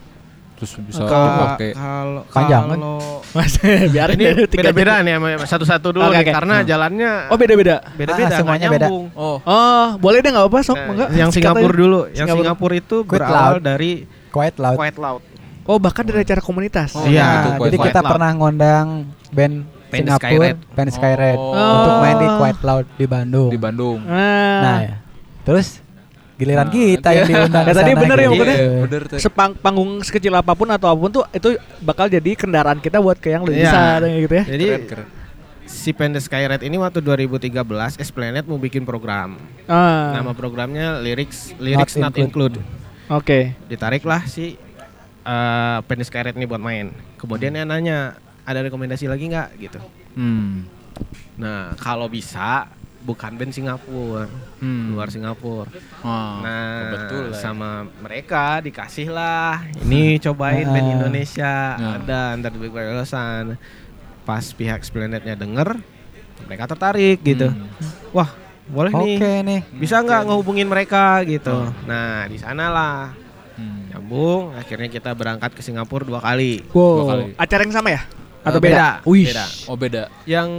Terus 0.53 0.77
bisa 0.83 1.01
Ka- 1.01 1.25
dipakai. 1.25 1.69
Kalau 1.73 2.21
Panjang 2.29 2.63
kan? 2.67 2.77
kalau 2.77 2.97
Mas, 3.33 3.53
biarin 3.89 4.13
ini 4.15 4.45
beda-beda 4.45 4.93
nih 5.01 5.13
satu-satu 5.41 5.87
dulu 5.89 6.05
Oke, 6.05 6.13
nih, 6.13 6.21
oke. 6.21 6.31
karena 6.31 6.55
Hmm. 6.55 6.67
jalannya 6.67 7.11
Oh, 7.27 7.37
beda-beda. 7.39 7.75
beda-beda, 7.91 8.29
Ah, 8.29 8.37
semuanya 8.37 8.67
beda. 8.69 8.87
Oh, 9.15 9.41
Oh, 9.41 9.87
boleh 9.97 10.21
deh 10.21 10.29
nggak 10.29 10.45
apa-apa, 10.45 10.59
sok 10.61 10.77
Nah, 10.77 10.85
enggak? 10.93 11.09
yang 11.15 11.29
Singapura 11.31 11.73
dulu, 11.73 11.99
yang 12.09 12.27
Singapura. 12.27 12.43
Singapura 12.45 12.75
itu 12.75 12.97
berawal 13.01 13.53
dari 13.57 13.91
Quite 14.29 14.57
loud. 14.57 14.77
Quite 14.77 14.95
Loud. 14.95 15.21
Oh, 15.71 15.79
bahkan 15.79 16.03
dari 16.03 16.19
acara 16.19 16.39
komunitas. 16.39 16.91
Oh, 16.93 17.07
Iya, 17.07 17.23
itu 17.23 17.47
Nah, 17.47 17.55
Quite 17.55 17.63
jadi 17.63 17.77
Loud. 17.77 17.87
kita 17.87 17.99
Quite 17.99 18.11
pernah 18.11 18.29
ngundang 18.33 18.87
band 19.31 19.55
Band 19.87 19.99
Singapura, 20.01 20.27
Skyred. 20.27 20.57
band 20.69 20.89
Skyred 20.89 21.37
Oh. 21.37 21.51
untuk 21.53 21.93
main 21.97 22.15
di. 22.17 22.27
Quite 22.29 22.61
Loud 22.61 22.85
di 22.91 23.05
Bandung. 23.05 23.49
di 23.49 23.57
Bandung. 23.57 23.99
Nah, 24.01 24.59
Nah, 24.61 24.77
ya. 24.81 24.95
terus 25.41 25.67
giliran 26.33 26.65
Nah, 26.65 26.73
kita 26.73 27.09
yang 27.13 27.25
diundang 27.25 27.61
Ya, 27.61 27.69
ke 27.69 27.73
tadi 27.73 27.91
bener 27.93 28.17
ya, 28.17 28.21
gitu. 28.21 28.31
maksudnya. 28.33 28.57
Iya, 28.57 28.71
bener 28.81 29.01
tuh. 29.05 29.17
sepang 29.17 29.51
panggung 29.53 29.91
sekecil 30.01 30.33
apa 30.33 30.51
pun 30.51 30.67
atau 30.67 30.87
apa 30.87 30.99
pun 30.99 31.11
tuh 31.13 31.23
itu 31.29 31.49
bakal 31.79 32.07
jadi 32.07 32.31
kendaraan 32.33 32.79
kita 32.79 32.97
buat 32.97 33.15
ke 33.15 33.29
yang 33.29 33.43
lebih 33.43 33.61
Iya. 33.61 33.67
besar 33.69 33.97
gitu 34.03 34.33
ya. 34.33 34.43
Jadi 34.45 34.65
Keren, 34.65 34.83
keren. 34.85 35.07
si 35.63 35.89
Band 35.91 36.15
Skyred 36.17 36.61
ini 36.61 36.75
waktu 36.77 36.99
2013 36.99 37.61
Esplanade 37.95 38.43
mau 38.43 38.57
bikin 38.57 38.81
program. 38.81 39.37
Ah, 39.65 40.17
Nama 40.17 40.31
programnya 40.31 40.97
Lyrics 40.97 41.55
Lyrics 41.57 41.95
Not 41.95 42.11
Not, 42.11 42.17
Include. 42.17 42.57
Oke. 43.07 43.59
Ditariklah 43.67 44.23
si 44.23 44.55
uh, 45.23 45.79
Band 45.81 46.01
Skyred 46.01 46.33
ini 46.33 46.45
buat 46.45 46.59
main. 46.59 46.89
Kemudian 47.15 47.51
dia 47.51 47.63
nanya, 47.63 48.15
ada 48.41 48.59
rekomendasi 48.59 49.05
lagi 49.05 49.27
nggak 49.27 49.49
gitu. 49.57 49.79
Hmm. 50.13 50.65
Nah, 51.37 51.73
kalau 51.75 52.05
bisa 52.05 52.67
bukan 53.01 53.33
band 53.33 53.49
Singapura, 53.49 54.29
Hmm. 54.61 54.93
luar 54.93 55.09
Singapura. 55.09 55.65
Wah, 56.01 56.37
Nah, 56.39 56.69
kebetulan. 56.85 57.33
sama 57.33 57.69
mereka 57.97 58.61
dikasih 58.61 59.09
lah. 59.09 59.65
Ini 59.79 60.01
cobain 60.25 60.65
band 60.65 60.85
Ah. 60.85 60.93
Indonesia. 60.95 61.53
Nah. 61.75 61.97
Ada 61.97 62.19
Under 62.35 62.51
the 62.51 62.59
Big. 62.59 62.73
Pas 64.21 64.45
pihak 64.53 64.79
Esplanade-nya 64.79 65.33
denger, 65.33 65.81
mereka 66.45 66.69
tertarik 66.69 67.25
gitu. 67.25 67.49
Hmm. 67.49 67.65
Wah, 68.13 68.29
boleh 68.67 68.93
nih. 68.93 69.17
Oke 69.17 69.31
nih. 69.41 69.61
Bisa 69.73 69.97
nggak 69.97 70.29
ngehubungin 70.29 70.69
mereka 70.69 71.25
gitu. 71.25 71.73
Nah, 71.83 72.29
di 72.29 72.37
sanalah 72.37 73.09
Hmm. 73.11 73.20
Nyambung. 74.01 74.51
Akhirnya 74.53 74.89
kita 74.89 75.13
berangkat 75.13 75.53
ke 75.53 75.61
Singapura 75.61 76.01
dua 76.01 76.19
kali. 76.19 76.65
Dua 76.65 76.73
Wow. 76.73 77.07
kali. 77.07 77.23
Acara 77.37 77.61
yang 77.61 77.71
sama 77.71 77.89
ya? 77.89 78.01
Atau 78.41 78.57
Eh, 78.57 78.63
beda? 78.63 79.05
beda, 79.05 79.21
beda. 79.29 79.45
Oh 79.69 79.77
beda. 79.77 80.03
Yang 80.25 80.49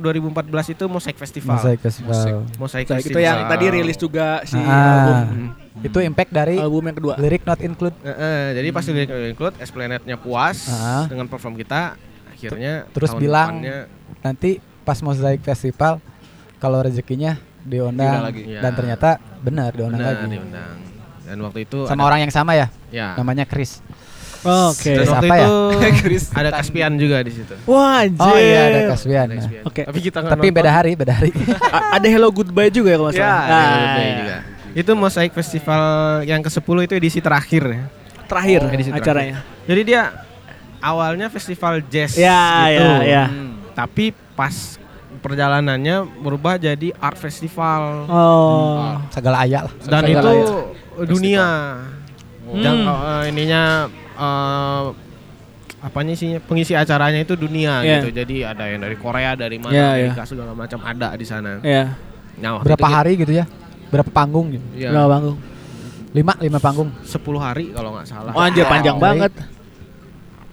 2014 0.00 0.72
itu 0.72 0.84
Mosaic 0.86 1.12
Festival. 1.14 1.54
Mosaik 1.54 1.78
Festival. 1.78 2.16
Mosaic 2.56 2.86
Festival. 2.88 3.12
itu 3.12 3.20
yang 3.20 3.38
tadi 3.44 3.64
rilis 3.68 3.96
juga 3.96 4.40
si 4.42 4.56
Ah. 4.56 4.64
album 4.64 5.16
Hmm. 5.28 5.50
Itu 5.78 6.00
impact 6.00 6.32
dari 6.32 6.56
album 6.56 6.88
yang 6.88 6.96
kedua. 6.96 7.14
lirik 7.16 7.44
not 7.44 7.60
include. 7.60 7.92
Eh, 8.00 8.10
eh, 8.10 8.44
jadi 8.56 8.68
pas 8.72 8.82
di 8.82 8.92
include 9.28 9.54
Esplanade-nya 9.60 10.16
puas 10.16 10.66
Ah. 10.66 11.04
dengan 11.04 11.28
perform 11.28 11.54
kita, 11.54 11.94
akhirnya 12.26 12.88
Terus 12.90 13.12
tahun 13.12 13.20
bilang 13.20 13.50
depannya, 13.60 13.78
Nanti 14.18 14.50
pas 14.82 14.98
Mosaik 14.98 15.44
Festival 15.44 16.00
kalau 16.56 16.80
rezekinya 16.80 17.36
diundang 17.60 18.08
Diundang 18.08 18.24
lagi. 18.24 18.42
Dan 18.56 18.72
ternyata 18.72 19.10
benar 19.38 19.70
diundang 19.70 20.00
benar 20.00 20.14
lagi. 20.16 20.32
diundang. 20.32 20.76
Dan 21.28 21.44
waktu 21.44 21.58
itu 21.62 21.84
Sama 21.84 22.00
ada- 22.00 22.08
orang 22.08 22.20
yang 22.24 22.32
sama 22.32 22.52
ya, 22.52 22.66
ya. 22.88 23.12
namanya 23.14 23.44
Chris. 23.44 23.84
Oke. 24.38 24.94
Dan 24.94 24.96
Chris 24.96 25.10
waktu 25.10 25.26
apa 25.26 25.34
ya? 25.34 25.46
itu 25.46 25.58
Chris 26.02 26.24
ada 26.30 26.48
Kaspian 26.50 26.92
juga 26.94 27.20
di 27.20 27.32
situ. 27.32 27.54
Wah, 27.64 28.00
anjir. 28.00 28.22
Oh 28.22 28.34
iya 28.34 28.60
ada 28.64 28.80
Kaswian. 28.88 29.18
Ada 29.20 29.28
Nah. 29.28 29.38
Kaspian. 29.38 29.62
Oke. 29.66 29.82
Tapi 29.84 29.98
kita 30.00 30.18
Tapi 30.20 30.30
nonton. 30.40 30.56
beda 30.56 30.70
hari, 30.72 30.90
beda 30.94 31.12
hari. 31.12 31.30
Ada 31.96 32.06
Hello 32.06 32.30
Goodbye 32.30 32.70
juga 32.70 32.88
ya 32.88 32.96
kalau 32.96 33.10
nggak 33.10 33.18
Ya, 33.18 33.26
salah. 33.26 33.44
ada 33.44 33.58
Ah, 33.58 33.98
iya. 33.98 34.14
juga. 34.16 34.36
Itu 34.74 34.90
Mosaic 34.94 35.32
Festival 35.32 35.82
yang 36.22 36.40
ke-10 36.40 36.76
itu 36.80 36.94
edisi 36.94 37.18
terakhir 37.18 37.62
ya. 37.66 37.82
Terakhir 38.24 38.60
Oh, 38.62 38.70
edisi 38.70 38.88
terakhir. 38.88 39.04
acaranya. 39.04 39.36
Jadi 39.64 39.80
dia 39.84 40.02
awalnya 40.78 41.26
festival 41.28 41.82
jazz 41.82 42.14
Ya, 42.14 42.70
gitu. 42.70 42.78
ya, 42.78 42.98
ya. 43.02 43.24
Hmm. 43.26 43.58
Tapi 43.74 44.04
pas 44.32 44.54
perjalanannya 45.18 45.96
berubah 46.18 46.56
jadi 46.56 46.94
art 46.96 47.16
festival 47.16 48.06
Oh. 48.06 48.96
Segala 49.08 49.42
ayat 49.42 49.66
lah. 49.66 49.74
dan 49.80 50.02
Segala 50.02 50.30
itu 50.32 50.32
ya. 50.96 51.04
dunia. 51.04 51.46
Hmm. 52.44 52.58
Jang- 52.58 52.80
eh, 52.80 53.22
ininya 53.28 53.62
eh, 54.14 54.84
apanya 55.78 56.10
sih 56.12 56.40
pengisi 56.40 56.72
acaranya 56.72 57.18
itu 57.18 57.34
dunia 57.34 57.80
Iya. 57.80 58.00
gitu. 58.00 58.08
Jadi 58.16 58.36
ada 58.42 58.64
yang 58.64 58.80
dari 58.80 58.96
Korea, 58.96 59.34
dari 59.34 59.56
mana, 59.56 59.74
Iya, 59.74 59.86
Amerika 60.08 60.24
segala 60.24 60.52
macam 60.52 60.80
ada 60.80 61.12
di 61.12 61.22
sana. 61.22 61.60
Ya. 61.60 61.94
Nah, 62.36 62.58
Berapa 62.58 62.82
itu 62.82 62.94
hari 62.94 63.12
gitu 63.16 63.32
ya? 63.32 63.44
Berapa 63.88 64.08
panggung 64.08 64.50
gitu? 64.50 64.66
Iya. 64.74 64.90
Berapa 64.90 65.10
panggung? 65.12 65.38
Lima, 66.08 66.32
lima 66.40 66.58
panggung. 66.58 66.88
10 67.02 67.20
hari 67.38 67.70
kalau 67.70 67.92
nggak 67.92 68.06
salah. 68.06 68.32
Oh, 68.32 68.40
anjir 68.40 68.64
panjang 68.64 68.96
Wow. 68.96 69.04
banget. 69.04 69.32
Iya, 69.34 69.44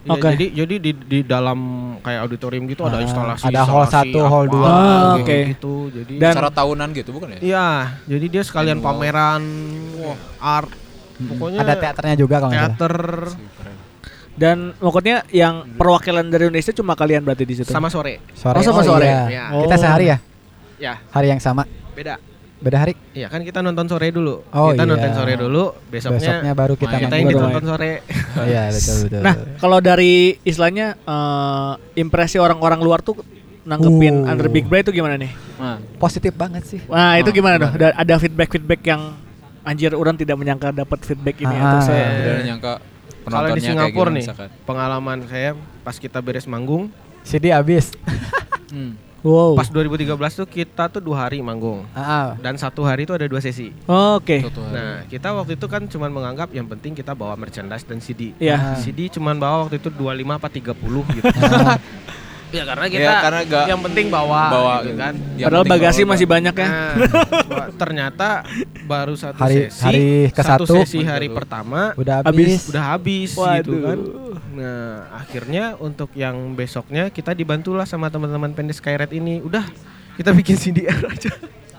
Oke. 0.06 0.22
Jadi 0.32 0.46
jadi 0.54 0.76
di 0.78 0.92
di 0.94 1.20
dalam 1.22 1.58
kayak 2.00 2.20
auditorium 2.22 2.66
gitu 2.66 2.82
ada 2.82 2.98
Ah, 2.98 3.02
instalasi. 3.02 3.44
ada 3.44 3.62
hall 3.64 3.84
instalasi 3.84 4.14
satu, 4.14 4.20
hall 4.24 4.46
dua. 4.46 4.66
Ah, 4.66 4.78
gitu, 5.18 5.18
oke. 5.20 5.38
gitu. 5.50 5.74
Jadi 5.92 6.14
Dan- 6.16 6.36
Acara 6.36 6.52
tahunan 6.52 6.88
gitu 6.94 7.10
bukan 7.10 7.28
ya? 7.32 7.40
Iya, 7.42 7.68
jadi 8.06 8.26
dia 8.30 8.44
sekalian 8.44 8.78
Annual. 8.78 8.90
pameran 8.92 9.44
art. 10.38 10.70
Pokoknya 11.18 11.60
Ada 11.60 11.74
teaternya 11.76 12.16
juga 12.16 12.36
kalau 12.38 12.54
teater 12.54 12.96
Dan 14.36 14.76
pokoknya 14.76 15.24
yang 15.32 15.64
perwakilan 15.74 16.28
dari 16.28 16.46
Indonesia 16.46 16.76
cuma 16.76 16.92
kalian 16.92 17.24
berarti 17.24 17.48
di 17.48 17.56
situ. 17.56 17.72
sama 17.72 17.88
sore. 17.88 18.20
Sore. 18.36 18.60
Oh, 18.60 18.64
sama 18.64 18.84
sore. 18.84 19.08
iya. 19.08 19.24
Iya. 19.26 19.44
Kita 19.64 19.76
Oh. 19.76 19.80
sehari 19.80 20.06
ya? 20.06 20.18
Ya, 20.76 20.94
Hari 21.10 21.32
yang 21.32 21.40
sama. 21.40 21.64
beda. 21.96 22.20
Beda 22.58 22.78
hari. 22.80 22.94
Iya 23.12 23.28
kan 23.28 23.42
kita 23.42 23.60
nonton 23.60 23.86
sore 23.86 24.10
dulu. 24.10 24.42
Oh, 24.48 24.72
kita 24.72 24.82
iya. 24.82 24.90
nonton 24.90 25.12
sore 25.12 25.34
dulu, 25.36 25.64
besoknya, 25.86 26.20
Besoknya 26.40 26.54
baru 26.54 26.74
kita 26.74 26.96
kita 26.98 27.12
main. 27.12 27.22
ini 27.22 27.34
nonton 27.34 27.52
main. 27.58 27.68
sore. 27.68 27.92
Oh, 28.36 28.44
iya, 28.44 28.68
betul 28.68 28.96
betul. 29.08 29.22
Nah, 29.22 29.36
kalau 29.56 29.80
dari 29.80 30.14
istilahnya 30.42 30.96
eh, 30.98 31.74
impresi 31.96 32.36
orang-orang 32.36 32.80
luar 32.80 33.00
tuh 33.00 33.16
nanggepin 33.64 34.22
Uh. 34.22 34.30
Under 34.30 34.48
Big 34.48 34.66
Brother 34.66 34.86
itu 34.86 34.92
gimana 34.94 35.16
nih? 35.16 35.32
Nah, 35.56 35.80
positif 35.98 36.32
banget 36.32 36.64
sih. 36.66 36.84
Wah, 36.86 37.16
itu 37.16 37.28
Oh, 37.28 37.34
gimana 37.34 37.56
tuh? 37.58 37.70
gimana? 37.70 37.92
Ada- 37.92 37.96
Ada 37.98 38.16
feedback-feedback 38.20 38.82
yang 38.84 39.02
anjir 39.62 39.92
orang 39.92 40.14
tidak 40.14 40.36
menyangka 40.36 40.70
dapat 40.70 41.00
feedback 41.02 41.40
ini 41.40 41.50
Ah. 41.50 41.64
atau 41.74 41.80
saya 41.86 42.06
bener 42.14 42.36
nyangka 42.46 42.74
Kalau 42.76 42.84
di 43.16 43.24
penontonnya 43.24 43.56
kayak 43.56 43.66
Singapura 43.66 44.10
nih, 44.12 44.22
misalkan. 44.22 44.50
pengalaman 44.64 45.18
saya 45.26 45.50
pas 45.82 45.96
kita 45.96 46.20
beres 46.20 46.46
manggung, 46.46 46.92
CD 47.22 47.50
habis. 47.50 47.96
Hmm. 48.68 49.00
Wow. 49.26 49.58
pas 49.58 49.66
2013 49.66 50.14
tuh 50.38 50.46
kita 50.46 50.86
tuh 50.86 51.02
dua 51.02 51.26
hari 51.26 51.42
manggung 51.42 51.82
Ah, 51.98 52.00
ah. 52.00 52.28
dan 52.38 52.62
satu 52.62 52.86
hari 52.86 53.10
itu 53.10 53.14
ada 53.18 53.26
dua 53.26 53.42
sesi. 53.42 53.74
Oke. 53.90 54.46
Suatu 54.46 54.62
hari. 54.62 54.78
Nah, 54.78 54.96
kita 55.10 55.34
waktu 55.34 55.58
itu 55.58 55.66
kan 55.66 55.82
cuman 55.90 56.14
menganggap 56.14 56.54
yang 56.54 56.70
penting 56.70 56.94
kita 56.94 57.18
bawa 57.18 57.34
merchandise 57.34 57.82
dan 57.90 57.98
CD. 57.98 58.38
Iya. 58.38 58.54
Ah. 58.54 58.78
CD 58.78 59.10
cuman 59.10 59.42
bawa 59.42 59.66
waktu 59.66 59.82
itu 59.82 59.90
25 59.90 60.38
apa 60.38 60.46
30 60.46 61.18
gitu. 61.18 61.26
ya 62.50 62.64
karena 62.64 62.86
kita 62.86 63.04
Ya, 63.04 63.14
karena 63.20 63.42
gak- 63.44 63.68
yang 63.68 63.82
penting 63.82 64.06
bawa, 64.08 64.42
bawa 64.48 64.74
gitu 64.82 64.96
kan. 64.96 65.14
Yang 65.36 65.48
Padahal 65.50 65.66
bagasi 65.66 66.02
bawa- 66.02 66.12
masih 66.12 66.28
banyak 66.28 66.56
ya. 66.56 66.68
Nah, 66.68 66.94
ternyata 67.82 68.30
baru 68.84 69.14
satu 69.14 69.40
Hari- 69.40 69.68
sesi. 69.68 69.82
hari 69.82 70.06
ke 70.30 70.42
satu 70.42 70.64
satu. 70.64 70.76
sesi 70.80 71.00
hari 71.02 71.28
pertama 71.28 71.92
Udah 71.96 72.22
Habis. 72.22 72.32
habis. 72.32 72.62
udah 72.70 72.84
habis 72.88 73.30
gitu 73.32 73.42
Waduh. 73.42 73.82
kan. 73.82 74.00
Nah, 74.56 74.92
akhirnya 75.16 75.66
untuk 75.78 76.10
yang 76.14 76.36
besoknya 76.54 77.10
kita 77.10 77.32
dibantulah 77.32 77.84
sama 77.84 78.08
teman-teman 78.08 78.52
pendes 78.52 78.78
Skyred 78.78 79.12
ini. 79.12 79.40
Udah, 79.40 79.66
kita 80.16 80.32
bikin 80.32 80.56
CDR 80.56 81.02
aja. 81.06 81.32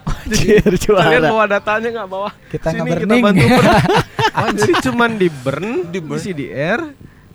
Anjir, 0.06 0.62
Kalian 0.76 1.22
bawa 1.24 1.46
datanya 1.48 1.88
nggak 1.92 2.08
bawa? 2.08 2.30
Kita 2.46 2.70
Sini 2.70 2.90
kita 2.96 3.14
bantu 3.16 3.42
burn. 3.48 4.54
Jadi 4.54 4.72
cuman 4.84 5.10
di 5.14 5.28
burn, 5.30 5.68
di 5.88 5.98
CDR, 6.16 6.80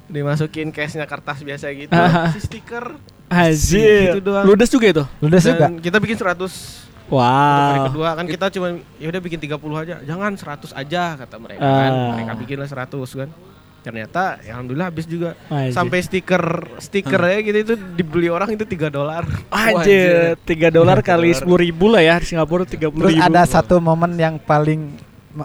dimasukin 0.05 0.69
case-nya 0.69 1.03
kertas 1.03 1.39
biasa 1.39 1.71
gitu, 1.71 1.91
si 2.35 2.39
stiker. 2.41 2.95
Anjir. 3.31 4.11
Gitu 4.11 4.21
doang. 4.21 4.43
Ludes 4.43 4.67
juga 4.67 4.85
itu. 4.85 5.03
Ludes 5.17 5.41
juga. 5.41 5.65
Dan 5.65 5.79
kita 5.79 5.97
bikin 5.97 6.17
100 6.17 6.83
Untuk 7.03 7.19
hari 7.19 7.75
Wow. 7.77 7.87
kedua 7.91 8.09
kan 8.15 8.23
kita 8.25 8.45
cuma 8.49 8.67
ya 8.95 9.07
udah 9.07 9.19
bikin 9.19 9.39
30 9.41 9.55
aja. 9.77 9.95
Jangan 10.01 10.31
100 10.33 10.71
aja 10.71 11.03
kata 11.17 11.35
mereka 11.37 11.59
Ah. 11.59 11.75
kan. 11.77 11.91
Mereka 12.13 12.33
bikinlah 12.37 12.67
100 12.67 13.09
kan. 13.13 13.29
Ternyata 13.81 14.39
ya 14.39 14.55
alhamdulillah 14.55 14.87
habis 14.87 15.03
juga. 15.05 15.35
Anjir. 15.47 15.73
Sampai 15.73 15.99
stiker 15.99 16.43
stikernya 16.77 17.39
gitu 17.41 17.57
itu 17.61 17.73
dibeli 17.95 18.27
orang 18.27 18.51
itu 18.51 18.63
3 18.63 18.87
dolar. 18.87 19.27
Anjir, 19.49 20.39
3 20.39 20.69
dolar 20.69 21.01
kali 21.01 21.33
10 21.33 21.57
ribu 21.57 21.89
lah 21.89 21.99
ya 21.99 22.15
di 22.15 22.27
Singapura 22.27 22.63
30 22.63 22.79
Terus 23.01 23.17
ribu. 23.17 23.25
ada 23.25 23.41
satu 23.43 23.75
momen 23.77 24.15
yang 24.15 24.37
paling 24.37 24.95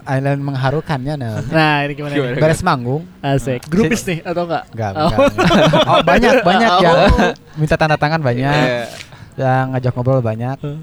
Island 0.02 0.40
mengharukannya 0.42 1.14
nah. 1.14 1.38
Nah, 1.46 1.76
ini 1.86 1.92
gimana? 1.92 2.12
nih? 2.12 2.36
Beres 2.36 2.60
manggung, 2.60 3.06
Asik. 3.18 3.64
Grupis 3.66 4.02
nih 4.02 4.18
atau 4.20 4.42
enggak? 4.44 4.64
enggak, 4.70 4.90
Oh. 4.92 5.06
enggak, 5.06 5.18
enggak. 5.30 5.86
Oh, 5.86 6.00
banyak 6.02 6.34
banyak 6.42 6.70
Oh. 6.70 6.82
yang 6.82 6.96
minta 7.54 7.74
tanda 7.74 7.94
tangan 7.94 8.18
banyak, 8.18 8.50
Iya. 8.50 8.82
yang 9.36 9.64
ngajak 9.70 9.92
ngobrol 9.92 10.18
banyak. 10.18 10.58
Hmm. 10.58 10.82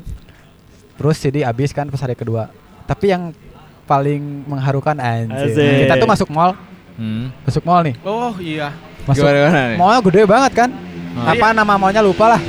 Terus 0.95 1.17
jadi 1.19 1.39
habis 1.43 1.69
kan 1.69 1.85
pas 1.85 1.99
hari 1.99 2.13
kedua. 2.13 2.47
Tapi 2.83 3.11
yang 3.11 3.35
paling 3.83 4.47
mengharukan 4.47 4.95
anjir. 4.95 5.51
Asik. 5.51 5.83
Kita 5.83 5.93
tuh 5.99 6.07
masuk 6.07 6.29
mall, 6.31 6.55
Hmm. 6.95 7.27
masuk 7.43 7.63
mall 7.63 7.83
nih. 7.83 7.95
Oh 8.01 8.31
iya. 8.39 8.71
Masuk 9.03 9.19
Gimana 9.21 9.35
gimana 9.37 9.61
nih? 9.67 9.77
mallnya 9.77 10.01
gede 10.01 10.21
banget 10.23 10.51
kan? 10.55 10.69
Oh. 11.13 11.27
Apa 11.27 11.45
nama 11.51 11.73
mallnya 11.75 11.99
lupa 11.99 12.25
lah. 12.29 12.41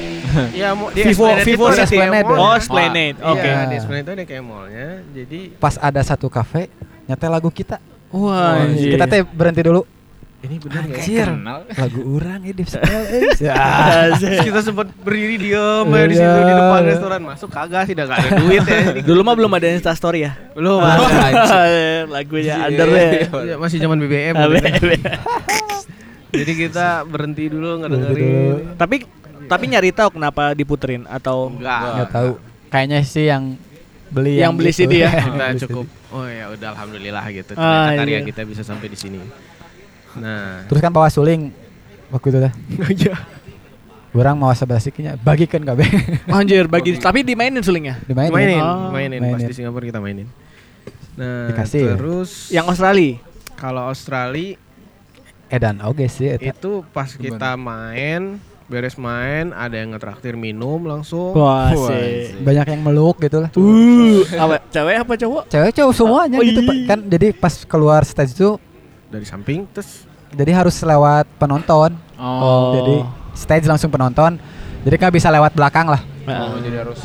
Iya, 0.51 0.69
mau 0.77 0.89
di 0.89 1.01
Vivo- 1.03 1.31
Esplanade 1.31 1.45
Vivo 1.45 1.65
itu 1.67 1.81
Esplanade. 1.81 2.27
Oh, 2.31 2.55
Esplanade. 2.55 3.17
Iya, 3.17 3.31
Oke. 3.31 3.51
di 3.65 3.77
Esplanade 3.77 4.03
itu 4.03 4.13
ada 4.13 4.25
kayak 4.25 4.43
mallnya. 4.43 4.89
Jadi 5.11 5.41
Pas 5.55 5.75
ada 5.77 6.01
satu 6.01 6.27
kafe 6.27 6.69
nyetel 7.05 7.29
lagu 7.29 7.49
kita. 7.49 7.79
Wah, 8.11 8.63
anjir. 8.63 8.95
Kita 8.95 9.05
teh 9.05 9.21
berhenti 9.25 9.63
dulu. 9.63 9.83
ini 10.41 10.61
benar 10.61 10.85
nggak? 10.85 11.01
Anjir. 11.01 11.25
Kenal. 11.27 11.59
Lagu 11.67 12.01
orang 12.13 12.41
ini 12.45 12.53
di 12.53 12.65
setel, 12.65 13.03
eh. 13.09 13.33
Ya. 13.41 13.57
Asik. 14.13 14.45
Kita 14.45 14.61
sempat 14.61 14.93
berdiri 14.99 15.41
diem 15.41 15.87
ya 15.89 16.05
di 16.05 16.15
situ 16.15 16.39
di 16.39 16.53
depan 16.53 16.81
restoran 16.85 17.21
masuk 17.23 17.49
kagak 17.49 17.83
sih 17.85 17.93
udah 17.93 18.07
gak 18.07 18.19
ada 18.19 18.31
duit 18.39 18.61
ya. 18.61 18.81
Dulu 19.09 19.21
mah 19.21 19.35
belum 19.35 19.51
ada 19.51 19.67
Insta 19.67 19.93
story 19.93 20.21
ya. 20.23 20.37
belum 20.53 20.79
Oh, 20.79 21.09
Lagunya 22.07 22.61
Iya. 22.61 22.69
under 22.69 22.87
ya. 22.87 23.05
Iya, 23.25 23.55
masih 23.57 23.79
zaman 23.79 23.97
BBM. 23.99 24.37
Gitu. 24.37 25.01
Jadi 26.35 26.53
kita 26.59 26.87
berhenti 27.05 27.45
dulu 27.47 27.81
ngedengerin. 27.81 28.75
Tapi 28.75 28.97
tapi 29.47 29.65
nyari 29.67 29.91
tahu 29.91 30.09
kenapa 30.13 30.53
diputerin 30.53 31.05
atau 31.07 31.51
Enggak. 31.51 31.81
Nggak 31.95 32.11
tahu. 32.11 32.31
Kayaknya 32.69 32.99
sih 33.03 33.25
yang 33.25 33.55
beli 34.09 34.37
Yang 34.37 34.53
beli 34.55 34.71
itu. 34.71 34.79
CD 34.81 34.93
ya? 35.01 35.11
Kita 35.27 35.47
Beli 35.47 35.61
cukup. 35.61 35.87
Oh 36.11 36.25
ya 36.25 36.45
udah 36.49 36.69
alhamdulillah 36.73 37.25
gitu. 37.29 37.53
Ah, 37.53 37.91
Ternyata 37.91 37.99
karya 37.99 38.15
iya. 38.15 38.21
kita 38.23 38.43
bisa 38.43 38.63
sampai 38.63 38.87
di 38.87 38.95
sini. 38.95 39.19
Nah. 40.15 40.63
Terus 40.65 40.79
kan 40.79 40.91
bawa 40.91 41.09
suling 41.09 41.51
waktu 42.09 42.27
itu 42.29 42.39
teh. 42.41 42.53
iya. 43.01 43.15
Orang 44.11 44.39
mau 44.39 44.51
sebelah 44.51 44.79
sikinya 44.79 45.19
bagikan 45.19 45.59
kabeh. 45.61 45.91
anjir 46.31 46.67
bagi 46.67 46.95
tapi 46.97 47.21
dimainin 47.21 47.59
sulingnya. 47.61 47.99
Dimainin. 48.05 48.31
mainin, 48.31 48.61
Oh. 48.61 48.95
mainin, 48.95 49.19
pas 49.21 49.35
Mainin. 49.35 49.51
di 49.51 49.55
Singapura 49.55 49.85
kita 49.85 49.99
mainin. 49.99 50.31
Nah, 51.15 51.51
Dikasih 51.51 51.81
ya? 51.81 51.95
terus 51.95 52.31
Yang 52.49 52.67
Australia. 52.69 53.15
kalau 53.55 53.83
Australia 53.85 54.59
Edan 55.47 55.79
oke 55.81 56.07
sih 56.07 56.27
eta. 56.29 56.43
itu 56.49 56.83
pas 56.91 57.07
kita 57.07 57.55
main 57.55 58.39
beres 58.65 58.97
main 58.97 59.53
ada 59.53 59.77
yang 59.77 59.93
ngetraktir 59.93 60.35
minum 60.35 60.81
langsung 60.83 61.37
Wah, 61.37 61.69
Wah, 61.69 61.89
sih. 61.93 62.33
Banyak 62.41 62.67
yang 62.67 62.81
meluk 62.81 63.21
gitu 63.21 63.45
lah. 63.45 63.51
Uh, 63.53 64.25
apa 64.35 64.57
cewek 64.69 64.97
apa 65.05 65.13
cowok? 65.15 65.43
Cewek 65.49 65.71
cowok 65.75 65.93
semuanya 65.93 66.39
Oh, 66.41 66.45
gitu 66.45 66.61
Pak. 66.65 66.77
kan 66.87 66.99
jadi 67.05 67.27
pas 67.31 67.55
keluar 67.63 68.01
stage 68.03 68.33
itu 68.33 68.57
dari 69.07 69.23
samping 69.23 69.69
terus 69.69 70.09
jadi 70.33 70.51
harus 70.51 70.75
lewat 70.77 71.29
penonton. 71.37 71.95
Oh. 72.17 72.73
Jadi 72.75 72.97
stage 73.33 73.67
langsung 73.67 73.87
penonton. 73.87 74.41
Jadi 74.83 74.95
nggak 74.97 75.15
bisa 75.15 75.29
lewat 75.29 75.53
belakang 75.53 75.87
lah. 75.87 76.03
Oh, 76.25 76.59
jadi 76.59 76.83
harus 76.83 76.99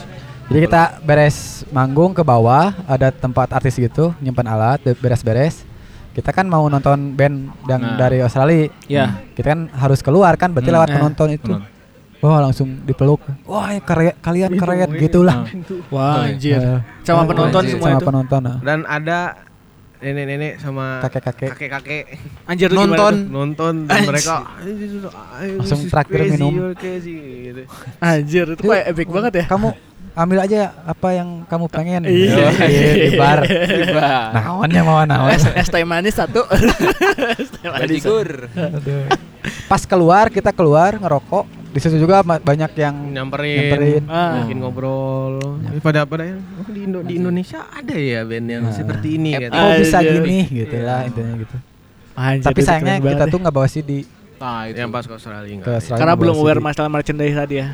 Jadi 0.49 0.65
kita 0.65 0.97
beres 1.05 1.61
manggung 1.69 2.09
ke 2.09 2.25
bawah, 2.25 2.73
ada 2.89 3.13
tempat 3.13 3.53
artis 3.53 3.77
gitu, 3.77 4.09
nyimpan 4.17 4.49
alat, 4.49 4.81
be- 4.81 4.97
beres-beres. 4.97 5.61
Kita 6.09 6.29
kan 6.29 6.45
mau 6.45 6.65
nonton 6.65 7.13
band 7.13 7.37
yang 7.65 7.81
Nah. 7.81 7.95
dari 7.95 8.19
Australia. 8.19 8.67
Ya. 8.85 9.23
Kita 9.31 9.47
kan 9.47 9.69
harus 9.71 9.99
keluar 9.99 10.35
kan, 10.35 10.51
berarti 10.51 10.67
Hmm. 10.67 10.77
lewat 10.77 10.89
Nah. 10.89 10.95
penonton 10.97 11.27
itu. 11.31 11.45
Penonton. 11.47 11.77
Wah, 12.19 12.39
langsung 12.41 12.83
dipeluk. 12.83 13.23
Wah, 13.45 13.71
ya 13.71 13.79
karya- 13.79 14.17
kalian 14.19 14.51
keren 14.53 14.91
iya. 14.91 14.99
gitulah. 14.99 15.37
Wah, 15.87 16.27
anjir. 16.27 16.59
Eh, 16.59 16.79
Sama 17.01 17.23
eh, 17.23 17.27
penonton 17.27 17.61
anjir. 17.63 17.71
semua 17.73 17.87
sama 17.87 17.95
itu. 17.95 18.05
penonton. 18.05 18.41
nah. 18.41 18.57
dan 18.59 18.79
ada 18.83 19.19
nenek-nenek 19.99 20.59
sama 20.59 20.99
Kakek-kakek. 21.01 21.49
kakek-kakek 21.51 22.03
Anjir 22.47 22.71
Nonton. 22.71 23.27
nonton 23.27 23.73
dan 23.83 23.99
Anjir. 23.99 24.09
mereka 24.09 24.35
Langsung 25.59 25.79
traktir 25.87 26.19
minum. 26.29 26.71
gitu. 26.75 27.63
Anjir 27.99 28.45
itu 28.49 28.63
kayak 28.63 28.85
epic 28.89 29.07
banget 29.07 29.33
ya. 29.35 29.45
Kamu 29.47 29.75
ambil 30.13 30.39
aja 30.39 30.59
apa 30.83 31.09
yang 31.11 31.43
kamu 31.45 31.65
pengen. 31.67 32.01
Iya. 32.03 32.49
Iya, 32.69 32.91
di 32.99 33.11
bar. 33.15 33.39
Naonnya 34.31 34.81
mau 34.81 35.01
naon. 35.01 35.29
Es, 35.29 35.45
es 35.47 35.67
teh 35.67 35.81
manis 35.81 36.13
satu. 36.13 36.43
Aduh. 37.65 39.05
Pas 39.65 39.81
keluar 39.83 40.27
kita 40.27 40.51
keluar 40.51 40.95
ngerokok. 40.95 41.45
Di 41.69 41.77
situ 41.77 42.01
juga 42.01 42.25
banyak 42.25 42.73
yang 42.73 42.95
nyamperin, 43.13 43.61
Nyamperin. 43.61 44.03
Ah. 44.09 44.41
bikin 44.41 44.57
ngobrol. 44.57 45.37
Tapi 45.61 45.77
pada 45.79 46.01
pada 46.03 46.25
oh, 46.33 46.65
di, 46.65 46.81
Indo- 46.81 47.05
di 47.05 47.13
Indonesia 47.15 47.61
ada 47.63 47.93
ya 47.93 48.25
band 48.25 48.47
yang 48.49 48.63
Nah. 48.65 48.73
seperti 48.73 49.07
ini 49.15 49.37
Eh, 49.37 49.41
gitu. 49.45 49.53
oh 49.53 49.71
bisa 49.77 49.97
gini 50.01 50.37
gitu 50.49 50.75
Iya. 50.75 50.83
lah 50.83 50.99
intinya 51.05 51.33
gitu. 51.37 51.57
Anjir, 52.11 52.45
Tapi 52.49 52.59
sayangnya 52.59 52.95
kita 52.97 53.25
tuh 53.29 53.37
ya. 53.37 53.41
nggak 53.45 53.53
bawa 53.53 53.67
CD 53.69 54.01
Nah, 54.39 54.65
itu. 54.65 54.77
Yang 54.77 54.89
pas 54.89 55.03
ke 55.03 55.13
Australia 55.13 55.45
ke 55.45 55.53
enggak. 55.53 55.75
Australia 55.77 55.99
karena 56.01 56.13
belum 56.17 56.35
aware 56.35 56.59
masalah 56.59 56.89
merchandise 56.89 57.37
tadi 57.37 57.55
ya. 57.55 57.67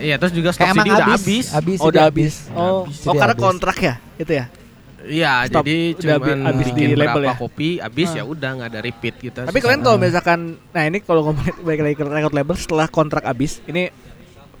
Iya, 0.00 0.16
terus 0.16 0.32
juga 0.32 0.50
stok 0.50 0.66
CD 0.72 0.88
udah 0.88 0.96
habis. 0.96 1.20
habis. 1.20 1.46
Habis. 1.52 1.78
Oh, 1.78 1.88
udah 1.88 2.02
habis. 2.02 2.34
Oh, 2.50 2.80
Habis, 2.82 3.04
oh 3.04 3.14
karena 3.14 3.34
habis. 3.36 3.44
kontrak 3.44 3.76
ya? 3.78 3.94
Itu 4.16 4.32
ya? 4.32 4.46
Iya, 5.00 5.32
jadi 5.48 5.76
cuman 5.94 6.38
habis 6.44 6.66
di 6.66 6.72
bikin 6.76 6.88
label 6.94 7.22
berapa 7.22 7.32
ya? 7.32 7.36
kopi, 7.36 7.68
habis 7.78 8.08
Ah. 8.10 8.16
ya 8.20 8.24
udah 8.24 8.50
nggak 8.52 8.68
ada 8.68 8.80
repeat 8.80 9.14
gitu. 9.18 9.40
Tapi 9.40 9.58
kalian 9.58 9.80
Ah. 9.80 9.86
tahu 9.86 9.96
misalkan 9.96 10.38
nah 10.70 10.82
ini 10.82 11.00
kalau 11.00 11.24
ngomongin 11.24 11.56
balik 11.64 11.80
lagi 11.82 11.96
ke 11.96 12.04
record 12.04 12.34
label 12.34 12.52
setelah 12.54 12.84
kontrak 12.86 13.24
habis, 13.24 13.64
ini 13.64 13.88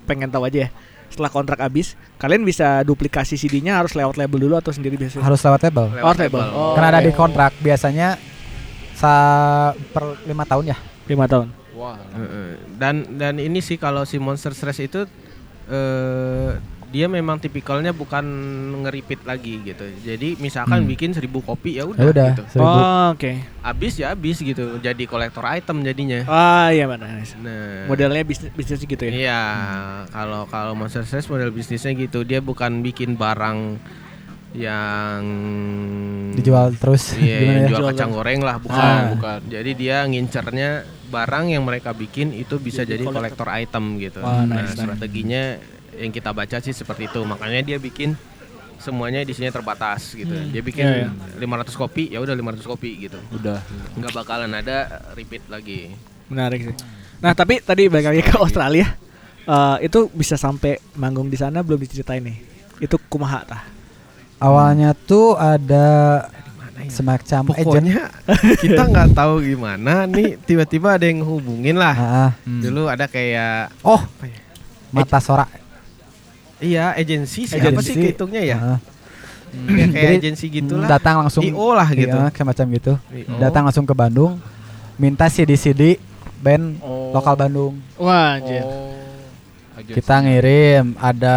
pengen 0.04 0.28
tahu 0.28 0.44
aja 0.44 0.64
ya. 0.64 0.70
Setelah 1.08 1.28
kontrak 1.28 1.58
habis, 1.58 1.92
kalian 2.16 2.40
bisa 2.40 2.80
duplikasi 2.82 3.34
CD-nya 3.34 3.76
harus 3.76 3.92
lewat 3.92 4.14
label 4.14 4.38
dulu 4.40 4.54
atau 4.56 4.70
sendiri 4.70 4.94
biasanya? 4.94 5.20
Harus 5.22 5.40
lewat 5.40 5.60
label. 5.62 5.86
Lewat 5.92 6.16
label. 6.18 6.44
Oh. 6.48 6.72
Karena 6.72 6.88
ada 6.90 7.02
di 7.02 7.12
kontrak 7.12 7.52
biasanya 7.58 8.16
sa 8.94 9.12
per 9.74 10.24
lima 10.24 10.44
tahun 10.44 10.64
ya. 10.68 10.78
5 11.04 11.26
tahun. 11.26 11.48
Wah. 11.74 11.98
Heeh. 12.12 12.48
Dan 12.72 12.94
dan 13.18 13.34
ini 13.36 13.58
sih 13.58 13.74
kalau 13.74 14.04
si 14.04 14.16
Monster 14.16 14.52
Stress 14.52 14.78
itu 14.78 15.04
eh 15.70 16.50
dia 16.90 17.06
memang 17.06 17.38
tipikalnya 17.38 17.94
bukan 17.94 18.26
nge-repeat 18.82 19.22
lagi 19.22 19.62
gitu. 19.62 19.86
Jadi 20.02 20.34
misalkan 20.36 20.82
Hmm. 20.82 20.90
bikin 20.90 21.14
seribu 21.14 21.38
kopi 21.38 21.78
ya 21.78 21.86
Ya 21.86 21.86
udah 21.86 22.02
udah. 22.04 22.28
gitu. 22.34 22.44
seribu. 22.50 22.66
Oh, 22.66 23.06
oke. 23.14 23.30
Habis 23.62 23.92
ya 23.94 24.10
habis 24.10 24.36
gitu. 24.36 24.74
Jadi 24.76 25.06
kolektor 25.06 25.46
item 25.46 25.80
jadinya. 25.80 26.26
Ah, 26.26 26.68
iya 26.68 26.90
mana. 26.90 27.06
Nah, 27.38 27.86
Modelnya 27.86 28.26
bisnis 28.26 28.50
bisnis 28.50 28.82
gitu 28.82 28.98
ya. 29.00 29.12
Iya, 29.12 29.42
kalau 30.10 30.50
kalau 30.50 30.74
Monster 30.74 31.06
Stress 31.06 31.30
model 31.30 31.54
bisnisnya 31.54 31.94
gitu, 31.94 32.26
dia 32.26 32.42
bukan 32.42 32.82
bikin 32.82 33.14
barang 33.14 33.78
yang 34.50 35.22
Dijual 36.34 36.74
terus 36.74 37.14
Iya, 37.14 37.38
gimana 37.38 37.46
yang 37.52 37.62
ya? 37.62 37.68
jual 37.68 37.80
Jual 37.80 37.90
kacang 37.92 38.10
goreng 38.10 38.40
lah, 38.42 38.56
bukan, 38.58 38.82
Ah. 38.82 39.06
bukan. 39.14 39.40
Jadi 39.46 39.70
dia 39.74 40.02
ngincernya 40.02 40.70
barang 41.10 41.50
yang 41.50 41.66
mereka 41.66 41.90
bikin 41.90 42.30
itu 42.32 42.56
bisa 42.62 42.86
Jadi 42.86 43.02
jadi, 43.02 43.10
kolektor. 43.10 43.50
item 43.50 43.98
gitu. 43.98 44.22
Wah, 44.22 44.46
nah, 44.46 44.62
nice, 44.62 44.78
nice. 44.78 44.86
strateginya 44.86 45.42
yang 45.98 46.14
kita 46.14 46.30
baca 46.30 46.56
sih 46.62 46.70
seperti 46.70 47.10
itu. 47.10 47.20
Makanya 47.26 47.60
dia 47.66 47.78
bikin 47.82 48.14
semuanya 48.80 49.20
edisinya 49.20 49.52
terbatas 49.52 50.14
gitu. 50.14 50.32
Hmm. 50.32 50.48
Dia 50.54 50.62
bikin 50.64 50.86
Iya, 50.86 51.10
500 51.36 51.74
kopi, 51.76 52.08
ya 52.08 52.22
udah 52.22 52.32
500 52.32 52.64
kopi 52.64 53.10
gitu. 53.10 53.18
Udah. 53.34 53.60
Nggak 53.98 54.12
bakalan 54.14 54.54
ada 54.56 55.04
repeat 55.12 55.44
lagi. 55.52 55.92
Menarik 56.30 56.72
sih. 56.72 56.76
Nah, 57.20 57.36
tapi 57.36 57.60
tadi 57.60 57.90
balik 57.90 58.16
lagi 58.16 58.22
ke 58.24 58.34
Australia. 58.40 58.88
Eh, 59.44 59.76
itu 59.90 60.08
bisa 60.14 60.38
sampai 60.38 60.78
manggung 60.94 61.26
di 61.26 61.36
sana 61.36 61.60
belum 61.60 61.80
diceritain 61.82 62.22
nih. 62.22 62.38
Itu 62.80 62.96
kumaha 63.10 63.40
tah? 63.44 63.62
Awalnya 64.40 64.96
tuh 64.96 65.36
ada 65.36 66.24
semacam 66.88 67.42
agent. 67.50 67.58
Pokoknya 67.60 68.02
kita 68.56 68.82
nggak 68.88 69.08
tahu 69.12 69.44
gimana 69.44 70.08
nih 70.08 70.40
tiba-tiba 70.40 70.96
ada 70.96 71.04
yang 71.04 71.20
hubungin 71.20 71.76
lah. 71.76 71.92
Ah, 71.92 72.08
ah. 72.08 72.30
Hmm. 72.48 72.62
Dulu 72.64 72.88
ada 72.88 73.04
kayak 73.04 73.76
oh, 73.84 74.00
apa 74.00 74.24
ya? 74.24 74.38
mata 74.88 75.18
sora. 75.20 75.44
Iya, 76.60 76.92
agensi 76.96 77.44
siapa 77.44 77.68
Agensi. 77.72 77.92
sih 77.92 77.94
kehitungnya 77.96 78.42
ya? 78.44 78.56
Ah. 78.56 78.78
Ya, 79.50 79.86
kayak 79.90 80.06
Jadi, 80.06 80.16
agensi 80.22 80.44
gitulah. 80.46 80.86
Datang 80.86 81.26
langsung 81.26 81.42
IO 81.42 81.74
lah 81.74 81.88
gitu. 81.90 82.14
Iya, 82.14 82.30
semacam 82.30 82.66
gitu. 82.70 82.92
IO. 83.10 83.34
Datang 83.36 83.62
langsung 83.66 83.84
ke 83.84 83.94
Bandung, 83.96 84.38
minta 84.94 85.26
CD-CD 85.26 85.98
band 86.38 86.78
Oh. 86.80 87.10
lokal 87.12 87.34
Bandung. 87.34 87.74
Wah, 87.98 88.38
anjir. 88.38 88.62
Oh. 88.62 88.94
Kita 89.80 90.20
ngirim 90.20 90.92
ada 91.00 91.36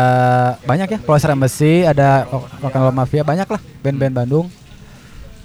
banyak 0.67 0.87
ya, 0.91 0.99
Closer 0.99 1.31
Embassy, 1.31 1.87
ada 1.87 2.27
Lo- 2.27 2.43
Lokal 2.59 2.91
Mafia, 2.91 3.23
banyak 3.23 3.47
lah 3.47 3.61
band-band 3.79 4.13
Bandung. 4.13 4.45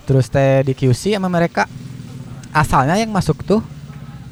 Terus 0.09 0.27
teh 0.27 0.65
di 0.65 0.73
QC 0.73 1.13
sama 1.13 1.29
mereka 1.29 1.69
asalnya 2.51 2.97
yang 2.97 3.13
masuk 3.13 3.45
tuh 3.45 3.61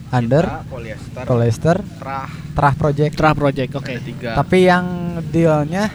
Under, 0.06 0.46
Kita, 0.46 0.62
polyester, 0.70 1.24
Polyester, 1.26 1.76
trah, 1.98 2.30
Trah 2.54 2.72
Project. 2.72 3.12
Tra 3.12 3.34
Project, 3.34 3.70
oke. 3.74 3.92
tiga. 4.00 4.32
Tapi 4.32 4.64
yang 4.64 4.86
dealnya 5.20 5.90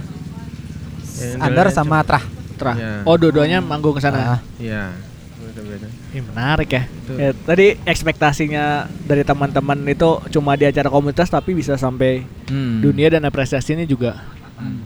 Yang 1.17 1.39
Under 1.39 1.65
dealnya 1.65 1.73
sama 1.73 1.97
Trah. 2.03 2.23
Tra. 2.53 2.73
Iya. 2.75 3.07
Oh, 3.07 3.15
dua-duanya 3.15 3.57
manggung 3.57 3.95
ke 3.95 4.03
sana. 4.03 4.37
Ah, 4.37 4.39
Iya. 4.59 4.93
Beda-beda. 5.41 5.87
Ih, 6.13 6.21
menarik 6.21 6.69
ya. 6.69 6.83
Itu. 6.85 7.11
Ya, 7.17 7.31
Tadi 7.33 7.79
ekspektasinya 7.81 8.65
dari 9.01 9.23
teman-teman 9.23 9.79
itu 9.87 10.09
cuma 10.29 10.53
di 10.53 10.67
acara 10.67 10.91
komunitas 10.91 11.31
tapi 11.31 11.55
bisa 11.55 11.73
sampai 11.73 12.21
Hmm. 12.51 12.83
dunia 12.83 13.09
dan 13.09 13.25
apresiasinya 13.25 13.87
juga. 13.87 14.21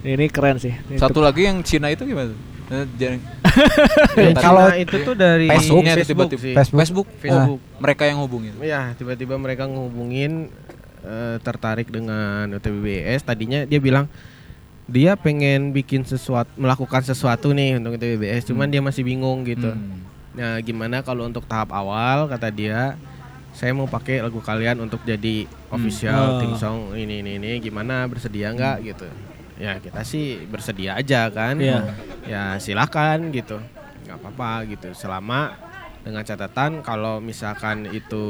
Ini 0.06 0.32
keren 0.32 0.56
sih. 0.56 0.72
Ini 0.72 0.96
Satu 0.96 1.20
lagi 1.20 1.44
yang 1.44 1.60
Cina 1.60 1.92
itu 1.92 2.08
gimana? 2.08 2.32
Eh, 2.66 4.34
Kalau 4.42 4.74
itu 4.74 4.96
tuh 5.02 5.14
dari 5.14 5.46
Facebook. 5.48 5.86
Facebook 5.86 6.30
tiba-tiba- 6.34 6.42
sih. 6.42 6.54
Facebook. 6.56 6.82
Facebook, 6.82 7.08
Facebook. 7.20 7.62
mereka 7.78 8.04
yang 8.04 8.20
hubungin. 8.20 8.54
Iya, 8.58 8.94
tiba-tiba 8.94 9.38
mereka 9.38 9.66
ngehubungin 9.66 10.50
eh, 11.02 11.38
tertarik 11.40 11.88
dengan 11.88 12.50
UTBBS. 12.52 13.22
Tadinya 13.22 13.64
dia 13.64 13.78
bilang 13.78 14.10
dia 14.86 15.14
pengen 15.14 15.70
bikin 15.72 16.02
sesuatu, 16.04 16.50
melakukan 16.56 17.02
sesuatu 17.02 17.50
nih 17.52 17.78
untuk 17.78 17.98
UTBBS, 17.98 18.46
cuman 18.46 18.66
Hmm. 18.66 18.74
dia 18.74 18.82
masih 18.82 19.02
bingung 19.02 19.42
gitu. 19.44 19.70
Hmm. 19.70 20.02
Nah, 20.34 20.58
gimana 20.60 21.00
kalau 21.00 21.24
untuk 21.24 21.46
tahap 21.46 21.70
awal 21.70 22.26
kata 22.28 22.50
dia 22.50 22.98
saya 23.52 23.72
mau 23.72 23.88
pakai 23.88 24.20
lagu 24.20 24.38
kalian 24.40 24.78
untuk 24.80 25.00
jadi 25.02 25.48
Oh. 25.70 25.78
official 25.78 26.38
theme 26.38 26.58
song 26.58 26.92
ini 26.94 27.22
ini 27.22 27.38
ini 27.38 27.58
gimana 27.58 28.04
bersedia 28.04 28.52
nggak 28.52 28.78
gitu. 28.84 29.08
Ya, 29.56 29.80
kita 29.80 30.04
sih 30.04 30.44
bersedia 30.46 30.96
aja 30.96 31.28
kan. 31.30 31.56
Iya. 31.58 31.80
Ya, 32.26 32.44
silakan 32.58 33.32
gitu. 33.32 33.60
nggak 34.06 34.18
apa-apa 34.20 34.52
gitu. 34.70 34.94
Selama 34.94 35.58
dengan 36.06 36.22
catatan 36.22 36.86
kalau 36.86 37.18
misalkan 37.18 37.90
itu 37.90 38.22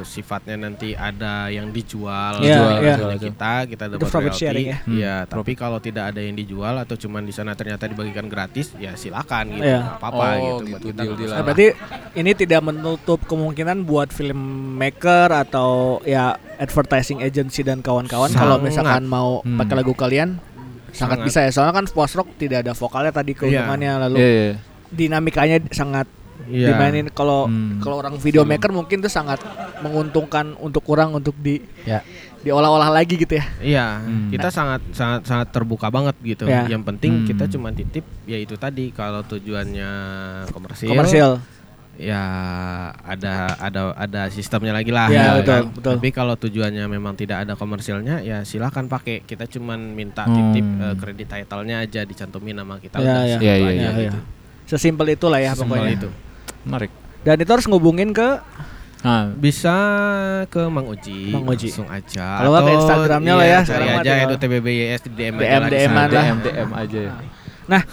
sifatnya 0.00 0.56
nanti 0.56 0.96
ada 0.96 1.52
yang 1.52 1.68
dijual 1.68 2.40
dijual 2.40 2.80
iya. 2.80 2.96
oleh 2.96 3.20
kita 3.20 3.68
kita 3.68 3.84
dapat 3.84 4.00
profit 4.00 4.32
royalti. 4.32 4.40
sharing 4.40 4.66
ya? 4.66 4.78
Iya, 4.88 5.16
tapi 5.28 5.52
kalau 5.52 5.76
tidak 5.76 6.08
ada 6.08 6.24
yang 6.24 6.32
dijual 6.32 6.80
atau 6.80 6.96
cuman 6.96 7.20
di 7.20 7.36
sana 7.36 7.52
ternyata 7.52 7.84
dibagikan 7.84 8.32
gratis, 8.32 8.72
ya 8.80 8.96
silakan 8.96 9.60
gitu. 9.60 9.68
Iya. 9.68 9.80
nggak 9.84 9.96
apa-apa 10.00 10.24
Oh, 10.24 10.64
gitu. 10.64 10.64
gitu, 10.64 10.72
Buat 10.72 11.20
kita 11.20 11.34
Nah, 11.36 11.42
berarti 11.44 11.66
ini 12.16 12.30
tidak 12.32 12.60
menutup 12.64 13.20
kemungkinan 13.28 13.76
buat 13.84 14.08
filmmaker 14.08 15.28
atau 15.30 16.00
ya 16.04 16.32
advertising 16.56 17.20
agency 17.20 17.60
dan 17.60 17.80
kawan-kawan 17.80 18.32
kalau 18.32 18.56
misalkan 18.58 19.04
mau 19.04 19.44
Hmm. 19.44 19.60
pakai 19.60 19.74
lagu 19.76 19.92
kalian 19.92 20.40
sangat, 20.90 21.18
Sangat. 21.18 21.26
bisa 21.26 21.38
ya 21.40 21.50
soalnya 21.50 21.74
kan 21.74 21.86
post 21.86 22.14
rock 22.14 22.28
tidak 22.34 22.62
ada 22.62 22.72
vokalnya 22.72 23.10
tadi 23.10 23.32
keuntungannya 23.32 23.92
lalu 24.04 24.16
Iya, 24.16 24.28
iya. 24.30 24.54
dinamikanya 24.88 25.56
sangat 25.70 26.06
Iya. 26.44 26.70
dimainin 26.70 27.10
kalau 27.10 27.44
Hmm. 27.44 27.76
kalau 27.78 27.98
orang 27.98 28.14
videomaker 28.16 28.70
mungkin 28.70 28.98
tuh 28.98 29.10
sangat 29.10 29.42
menguntungkan 29.78 30.54
untuk 30.56 30.86
orang 30.86 31.12
untuk 31.12 31.34
di 31.34 31.60
Ya. 31.82 32.00
diolah-olah 32.38 32.88
lagi 32.88 33.14
gitu 33.14 33.34
ya 33.34 33.44
Iya, 33.60 33.86
Hmm. 33.98 34.30
kita 34.30 34.48
sangat 34.48 34.80
sangat 34.90 35.26
sangat 35.26 35.50
terbuka 35.50 35.88
banget 35.88 36.14
gitu. 36.20 36.46
Ya. 36.46 36.64
Yang 36.64 36.82
penting 36.86 37.12
Hmm. 37.12 37.26
kita 37.26 37.44
cuma 37.48 37.68
titip 37.70 38.06
ya 38.24 38.38
itu 38.38 38.54
tadi 38.54 38.88
kalau 38.90 39.20
tujuannya 39.22 39.90
komersil. 40.48 40.88
komersial 40.88 41.32
Ya 41.98 42.22
ada 42.94 43.58
ada 43.58 43.90
ada 43.92 44.20
sistemnya 44.30 44.70
lagi 44.70 44.88
lah. 44.88 45.10
Ya, 45.10 45.34
gitu 45.34 45.42
betul, 45.42 45.50
kan. 45.50 45.62
betul. 45.74 45.92
Tapi 45.98 46.08
kalau 46.10 46.34
tujuannya 46.34 46.84
memang 46.86 47.12
tidak 47.12 47.42
ada 47.42 47.52
komersilnya 47.52 48.22
ya 48.22 48.42
silakan 48.42 48.86
pakai. 48.86 49.20
Kita 49.20 49.44
cuman 49.44 49.92
minta 49.92 50.22
Hmm. 50.22 50.54
titip 50.54 50.66
eh, 50.78 50.94
kredit 50.94 51.26
title-nya 51.28 51.82
aja 51.82 52.00
dicantumin 52.02 52.54
nama 52.54 52.78
kita 52.78 52.96
Ya, 52.96 53.02
udah 53.02 53.22
ya. 53.24 53.36
Ya, 53.36 53.54
ya, 53.56 53.66
aja 53.66 53.74
ya, 53.74 53.90
gitu. 53.90 54.02
ya. 54.14 54.22
sesimpel 54.64 55.06
itulah 55.10 55.40
ya 55.40 55.52
Sesimpel 55.52 55.74
pokoknya 55.74 55.92
itu. 55.92 56.08
Menarik. 56.62 56.90
dan 57.18 57.36
itu 57.36 57.50
harus 57.50 57.66
ngubungin 57.66 58.10
ke 58.10 58.38
Nah, 58.98 59.30
Bisa 59.30 59.74
ke 60.50 60.66
Mang 60.66 60.86
Uji, 60.86 61.30
Mang 61.30 61.46
Uji. 61.46 61.70
langsung 61.70 61.86
aja. 61.86 62.42
Kalau 62.42 62.50
ke 62.50 62.58
Atau, 62.60 62.74
Instagramnya 62.76 63.30
iya, 63.30 63.38
lah 63.38 63.46
ya, 63.46 63.60
Cari 63.64 63.86
aja 63.94 64.12
itu 64.26 64.34
TBBYS 64.36 65.00
di 65.02 65.10
DM, 65.14 65.34
DM, 65.36 65.62
aja 65.62 65.76
sana. 65.78 66.02
lah. 66.02 66.24
DM 66.24 66.38
DM 66.42 66.70
aja 66.74 66.98
ya. 66.98 67.12
Nah, 67.68 67.84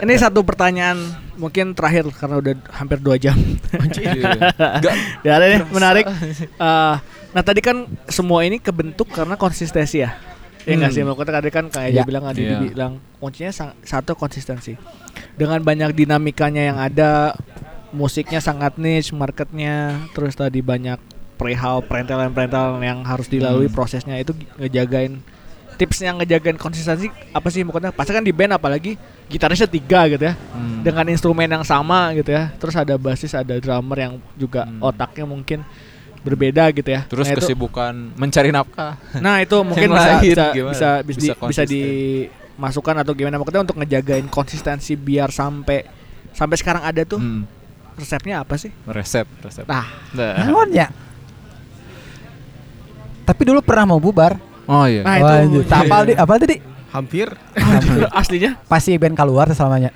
ini 0.00 0.14
satu 0.14 0.40
pertanyaan 0.40 0.96
mungkin 1.34 1.74
terakhir 1.74 2.06
karena 2.14 2.38
udah 2.38 2.54
hampir 2.72 2.98
dua 2.98 3.18
jam. 3.18 3.34
Enggak 3.34 4.94
ya 5.26 5.32
ada 5.34 5.46
nih 5.48 5.60
menarik. 5.66 6.04
Eh, 6.06 6.94
nah 7.28 7.42
tadi 7.42 7.58
kan 7.58 7.90
semua 8.06 8.46
ini 8.46 8.56
kebentuk 8.56 9.10
karena 9.10 9.34
konsistensi 9.34 9.98
ya. 9.98 10.14
Ya 10.62 10.76
nggak 10.76 10.92
sih, 10.92 11.00
maksudnya 11.00 11.34
tadi 11.34 11.48
kan 11.48 11.64
kayak 11.66 11.90
dia 11.90 11.98
Ya. 11.98 12.04
bilang, 12.04 12.24
Adi 12.28 12.44
Iya. 12.44 12.60
bilang 12.60 12.92
kuncinya 13.18 13.50
satu 13.80 14.12
konsistensi. 14.12 14.76
Dengan 15.32 15.58
banyak 15.58 15.96
dinamikanya 15.96 16.62
yang 16.68 16.78
ada, 16.78 17.32
musiknya 17.90 18.38
sangat 18.38 18.76
niche, 18.76 19.10
marketnya, 19.10 19.96
terus 20.12 20.36
tadi 20.36 20.60
banyak 20.60 21.00
perihal 21.34 21.80
perentelan-perentelan 21.80 22.84
yang 22.84 23.00
harus 23.00 23.26
dilalui 23.26 23.66
Hmm. 23.66 23.74
prosesnya 23.74 24.20
itu 24.20 24.36
ngejagain 24.60 25.22
tipsnya 25.78 26.10
ngejagain 26.12 26.58
konsistensi 26.58 27.06
apa 27.30 27.48
sih 27.48 27.62
maksudnya 27.62 27.88
pasti 27.88 28.10
kan 28.10 28.20
di 28.20 28.30
band 28.30 28.52
apalagi 28.52 28.98
gitarisnya 29.24 29.64
tiga 29.64 30.04
gitu 30.08 30.24
ya 30.24 30.34
Hmm. 30.34 30.82
dengan 30.82 31.06
instrumen 31.06 31.46
yang 31.46 31.62
sama 31.62 32.10
gitu 32.12 32.28
ya 32.28 32.50
terus 32.52 32.74
ada 32.74 32.94
basis 32.94 33.30
ada 33.32 33.54
drummer 33.56 33.94
yang 33.96 34.12
juga 34.34 34.66
Hmm. 34.66 34.82
otaknya 34.82 35.24
mungkin 35.24 35.62
berbeda 36.18 36.66
gitu 36.72 36.90
ya 36.90 37.06
Terus 37.06 37.24
nah, 37.24 37.32
itu, 37.32 37.40
kesibukan 37.40 37.94
mencari 38.12 38.50
nafkah. 38.50 38.98
nah 39.16 39.38
itu 39.38 39.54
mungkin 39.64 39.88
bisa 39.88 40.02
lain 40.04 40.22
bisa, 40.24 40.44
gimana? 40.50 40.72
bisa 40.74 40.88
bisa 41.00 41.22
Bisa 41.22 41.32
di- 41.32 41.46
bisa 41.46 41.62
dimasukkan 42.58 42.94
atau 42.98 43.12
gimana 43.14 43.38
maksudnya 43.38 43.62
untuk 43.62 43.78
ngejagain 43.78 44.26
konsistensi 44.26 44.92
biar 44.92 45.30
sampai 45.30 45.86
sampai 46.30 46.56
sekarang 46.56 46.82
ada 46.82 47.06
tuh 47.06 47.16
Hmm. 47.16 47.46
resepnya 47.94 48.42
apa 48.42 48.54
sih 48.54 48.74
Resep, 48.84 49.26
resep. 49.40 49.62
nah 49.64 49.86
Nah. 50.10 50.66
Ya? 50.68 50.90
Tapi 53.24 53.42
dulu 53.44 53.60
pernah 53.60 53.84
mau 53.86 54.00
bubar. 54.00 54.40
Oh 54.68 54.84
iya. 54.84 55.00
Nah, 55.00 55.40
itu. 55.48 55.64
Tak 55.64 55.88
apal 55.88 56.02
di 56.04 56.14
apa 56.14 56.32
tadi? 56.36 56.56
Hampir. 56.92 57.32
Aslinya 58.20 58.60
Pas 58.68 58.84
si 58.84 58.92
band 59.00 59.16
keluar 59.16 59.48
selamanya. 59.56 59.90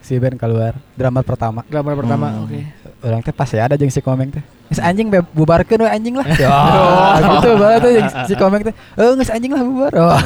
Si 0.00 0.16
band 0.16 0.40
keluar 0.40 0.80
drama 0.96 1.20
pertama. 1.20 1.60
drama 1.68 1.92
pertama. 1.92 2.26
Hmm. 2.32 2.44
Oke. 2.48 2.60
Orang 3.04 3.20
teh 3.20 3.34
pas 3.36 3.48
ya 3.52 3.68
ada 3.68 3.76
jeung 3.76 3.92
si 3.92 4.00
komeng 4.00 4.32
teh. 4.32 4.42
Geus 4.72 4.80
anjing 4.80 5.12
be 5.12 5.20
bubarkeun 5.20 5.84
we 5.84 5.90
anjing 5.92 6.16
lah. 6.16 6.24
Oh, 6.24 7.12
gitu 7.36 7.50
banget 7.60 7.80
tuh 7.84 7.92
si 8.24 8.34
komeng 8.34 8.62
teh. 8.64 8.74
Eh 8.96 9.12
geus 9.12 9.30
anjing 9.30 9.52
lah 9.52 9.62
bubar. 9.62 9.92
Oh. 10.00 10.18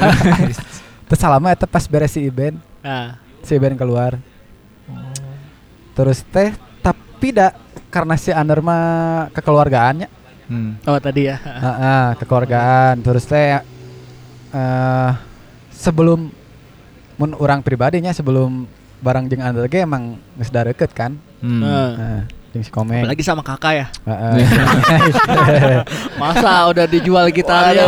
Terus 1.06 1.20
salama 1.20 1.51
eta 1.51 1.66
pas 1.66 1.86
beres 1.86 2.14
si 2.14 2.22
event, 2.26 2.59
Nah, 2.82 3.18
si 3.43 3.55
event 3.55 3.78
keluar. 3.78 4.18
Terus 5.94 6.22
teh 6.30 6.55
tapi 6.82 7.34
dak 7.34 7.55
karena 7.90 8.14
si 8.14 8.30
Ander 8.30 8.62
mah 8.62 9.30
kekeluargaannya. 9.34 10.26
Hmm. 10.47 10.78
oh 10.81 10.98
tadi 10.98 11.27
ya. 11.27 11.36
Heeh, 11.39 12.06
kekeluargaan. 12.16 13.02
Terus 13.02 13.24
teh 13.24 13.59
eh 14.48 15.10
sebelum 15.70 16.31
mun 17.16 17.31
orang 17.35 17.60
pribadinya 17.60 18.10
sebelum 18.10 18.64
barang 18.97 19.27
jeung 19.27 19.43
Ander 19.43 19.66
ge 19.66 19.82
emang 19.82 20.16
geus 20.35 20.48
da 20.48 20.62
deket 20.62 20.90
kan. 20.90 21.18
Hmm. 21.39 21.60
Heeh, 21.60 22.18
jeung 22.52 22.62
si 22.62 22.70
komeng. 22.70 23.02
apalagi 23.02 23.23
sama 23.23 23.43
kakak 23.43 23.73
ya. 23.74 23.86
Heeh. 24.06 24.35
Masa 26.20 26.70
udah 26.70 26.86
dijual 26.86 27.27
kita 27.28 27.74
ya. 27.74 27.85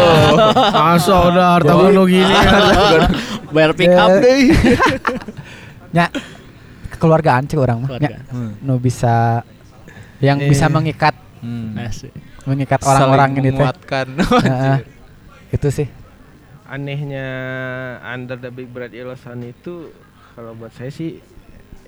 Masa 0.70 1.14
udah 1.26 1.47
harta 1.55 1.72
gono 1.72 2.05
gini. 2.05 2.35
Bayar 3.55 3.72
pick 3.72 3.89
up 3.90 4.10
Ya. 4.10 4.20
deh. 4.20 4.39
nya 5.94 6.05
kekeluargaan 6.90 7.48
cek 7.48 7.56
orang 7.56 7.80
mah 7.80 7.97
nya 7.97 8.20
Keluarga. 8.20 8.60
nu 8.60 8.76
bisa 8.76 9.40
yang 10.18 10.36
Eh. 10.36 10.51
bisa 10.51 10.66
mengikat 10.66 11.14
Hmm. 11.39 11.78
Asik. 11.78 12.10
Mengikat 12.49 12.81
orang-orang 12.83 13.31
ini 13.39 13.51
teh. 13.53 13.66
itu 15.57 15.69
sih. 15.69 15.89
Anehnya 16.69 17.27
Under 18.05 18.37
the 18.37 18.49
Big 18.49 18.69
Bright 18.69 18.93
Yellow 18.93 19.16
Sun 19.16 19.41
itu 19.45 19.93
kalau 20.37 20.53
buat 20.53 20.73
saya 20.73 20.89
sih 20.89 21.20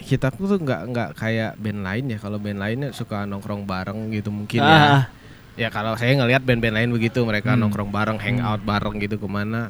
kita 0.00 0.32
tuh 0.32 0.56
nggak 0.56 0.80
nggak 0.88 1.08
kayak 1.16 1.52
band 1.56 1.80
lain 1.84 2.04
ya. 2.12 2.18
Kalau 2.20 2.40
band 2.40 2.60
lainnya 2.60 2.88
suka 2.92 3.28
nongkrong 3.28 3.68
bareng 3.68 4.08
gitu 4.12 4.32
mungkin 4.32 4.60
Ah, 4.60 5.08
ya 5.56 5.66
ya 5.66 5.68
kalau 5.68 5.92
saya 5.92 6.16
ngelihat 6.16 6.40
band-band 6.40 6.72
lain 6.72 6.90
begitu 6.94 7.20
mereka 7.20 7.52
Hmm. 7.52 7.68
nongkrong 7.68 7.92
bareng 7.92 8.16
hangout 8.16 8.64
bareng 8.64 8.96
gitu 8.96 9.20
ke 9.20 9.28
mana. 9.28 9.68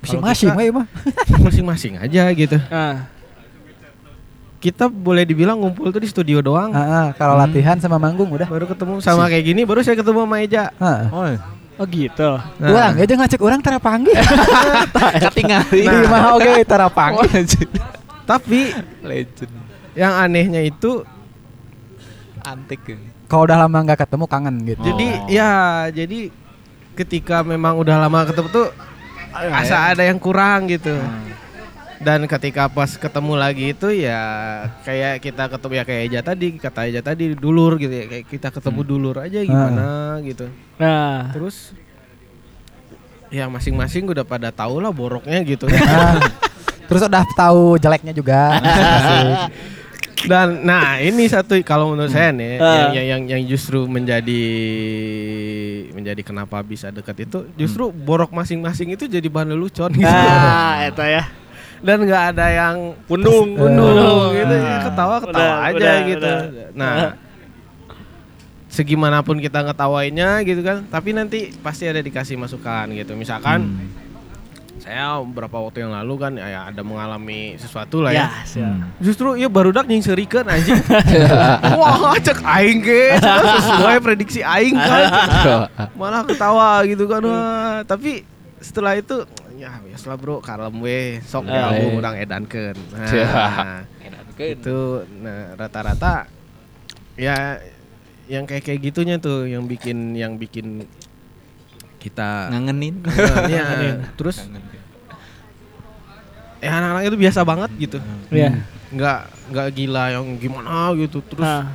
Masing-masing 0.00 0.54
masing-masing 1.44 1.94
aja 2.00 2.24
gitu. 2.32 2.56
Ah. 2.72 3.04
Kita 4.66 4.90
boleh 4.90 5.22
dibilang 5.22 5.54
ngumpul 5.56 5.88
tuh 5.88 6.02
di 6.02 6.10
studio 6.10 6.42
doang 6.42 6.74
Heeh, 6.74 7.14
kalau 7.14 7.38
latihan 7.38 7.78
sama 7.78 7.96
manggung 7.96 8.26
udah 8.28 8.50
baru 8.50 8.66
ketemu 8.66 8.98
sama 8.98 9.30
kayak 9.30 9.44
gini 9.46 9.62
baru 9.62 9.86
saya 9.86 9.94
ketemu 9.94 10.26
sama 10.26 10.36
Eja 10.42 10.64
Heeh. 10.74 11.04
Oh. 11.14 11.26
Oh 11.76 11.84
gitu. 11.84 12.40
Nah. 12.56 12.72
Orang 12.72 12.96
aja 12.96 13.14
ngacek 13.20 13.36
orang 13.36 13.60
tara 13.60 13.76
panggil. 13.76 14.16
Katingali. 15.28 15.84
Di 15.84 16.08
mah 16.08 16.32
oge 16.32 16.64
tara 16.64 16.88
panggil. 16.88 17.28
tapi 18.30 18.72
Legend. 19.04 19.52
yang 19.92 20.16
anehnya 20.16 20.64
itu 20.64 21.04
Antik. 22.40 22.80
ya. 22.88 22.96
Kalau 23.28 23.44
udah 23.44 23.60
lama 23.60 23.76
nggak 23.84 24.08
ketemu 24.08 24.24
kangen 24.24 24.56
gitu. 24.64 24.80
Jadi 24.88 25.06
Oh. 25.06 25.28
ya 25.28 25.50
jadi 25.92 26.32
ketika 26.96 27.44
memang 27.44 27.76
udah 27.76 28.08
lama 28.08 28.24
ketemu 28.24 28.48
tuh 28.48 28.66
asa 29.36 29.92
ada 29.92 30.00
yang 30.00 30.16
kurang 30.16 30.72
gitu. 30.72 30.96
Dan 31.96 32.28
ketika 32.28 32.68
pas 32.68 32.92
ketemu 32.92 33.32
lagi 33.34 33.72
itu 33.72 33.88
ya 33.88 34.20
kayak 34.84 35.24
kita 35.24 35.48
ketemu 35.48 35.72
ya 35.74 35.84
kayak 35.88 36.02
Eja 36.06 36.20
tadi 36.20 36.46
kata 36.60 36.80
Eja 36.84 37.00
tadi 37.00 37.32
dulur 37.32 37.80
gitu 37.80 37.88
ya 37.90 38.04
kayak 38.04 38.24
kita 38.28 38.48
ketemu 38.52 38.80
dulur 38.84 39.16
aja 39.18 39.40
gimana 39.40 40.20
gitu. 40.20 40.46
Nah, 40.76 41.32
Terus 41.32 41.72
ya 43.32 43.48
masing-masing 43.48 44.06
udah 44.06 44.22
pada 44.22 44.52
tahu 44.52 44.78
lah 44.78 44.92
boroknya 44.92 45.40
gitu. 45.42 45.66
Nah, 45.66 46.20
terus 46.86 47.02
udah 47.02 47.24
tahu 47.34 47.80
jeleknya 47.80 48.12
juga. 48.12 48.60
Dan 50.26 50.64
nah 50.66 50.98
ini 50.98 51.28
satu 51.28 51.54
kalau 51.62 51.92
menurut 51.94 52.10
saya 52.10 52.32
nih 52.34 52.58
Ah. 52.58 52.90
yang, 52.90 52.92
yang 52.98 53.06
yang 53.06 53.22
yang 53.36 53.42
justru 53.46 53.84
menjadi 53.86 54.42
menjadi 55.92 56.22
kenapa 56.24 56.58
bisa 56.66 56.90
dekat 56.90 57.28
itu 57.28 57.46
justru 57.54 57.92
borok 57.92 58.32
masing-masing 58.32 58.96
itu 58.96 59.06
jadi 59.06 59.28
bahan 59.28 59.54
lelucon 59.54 59.92
gitu. 59.94 60.02
nah, 60.08 60.82
itu 60.90 61.02
ya. 61.04 61.24
Dan 61.78 62.04
nggak 62.04 62.24
ada 62.32 62.46
yang 62.48 62.76
Pundung, 63.04 63.52
pundung 63.52 64.32
gitu 64.38 64.54
ya 64.54 64.76
ketawa 64.82 65.16
ketawa 65.20 65.44
Udah, 65.44 65.56
aja 65.62 65.74
udah, 65.76 65.96
gitu. 66.06 66.32
udah. 66.32 66.68
Nah 66.72 66.94
segimanapun 68.66 69.38
kita 69.38 69.62
ngetawainnya 69.62 70.44
gitu 70.44 70.60
kan 70.60 70.84
tapi 70.84 71.10
nanti 71.10 71.48
pasti 71.58 71.88
ada 71.88 71.98
dikasih 71.98 72.36
masukan 72.36 72.92
gitu 72.92 73.14
misalkan 73.14 73.64
Hmm. 73.66 73.88
saya 74.76 75.16
beberapa 75.18 75.56
waktu 75.58 75.82
yang 75.82 75.90
lalu 75.90 76.14
kan 76.20 76.32
ya 76.36 76.68
ada 76.68 76.84
mengalami 76.84 77.56
sesuatu 77.56 78.04
lah 78.04 78.12
ya 78.12 78.28
Ya, 78.28 78.44
siap. 78.44 78.76
Justru 79.00 79.34
ya 79.34 79.48
barudak 79.48 79.88
nyingserikeun 79.88 80.44
anjing. 80.44 80.76
Wah, 81.80 82.14
cek 82.16 82.38
aing 82.38 82.84
ge 82.84 83.16
sesuai 83.16 83.96
prediksi 83.98 84.44
aing 84.44 84.76
kan. 84.76 85.08
Malah 85.96 86.22
ketawa 86.22 86.84
gitu 86.84 87.08
kan. 87.08 87.24
Wah, 87.24 87.82
tapi 87.82 88.22
setelah 88.60 88.94
itu 88.94 89.24
ya 89.56 89.80
biasalah 89.80 90.16
bro, 90.16 90.38
kalem 90.38 90.76
we, 90.78 91.00
sok 91.20 91.44
Ah, 91.44 91.72
gabung 91.72 91.90
iya. 91.90 91.98
urang 91.98 92.14
edankeun. 92.16 92.76
Cia. 93.04 93.26
Nah, 94.36 94.44
itu 94.44 94.78
nah 95.16 95.56
rata-rata 95.56 96.28
ya 97.16 97.56
yang 98.28 98.44
kayak 98.44 98.62
kayak 98.62 98.80
gitunya 98.82 99.16
tuh 99.16 99.48
yang 99.48 99.64
bikin 99.64 100.12
yang 100.12 100.36
bikin 100.36 100.84
kita 101.96 102.52
Ngangenin. 102.52 103.00
ya, 103.48 103.64
terus 104.12 104.44
ya 106.58 106.70
anak-anak 106.70 107.02
itu 107.06 107.16
biasa 107.16 107.40
banget 107.42 107.70
gitu 107.78 107.98
Iya. 108.28 108.60
nggak 108.88 109.18
nggak 109.52 109.66
gila 109.72 110.04
yang 110.10 110.26
gimana 110.36 110.92
gitu 110.94 111.18
terus 111.22 111.40
Nah, 111.42 111.72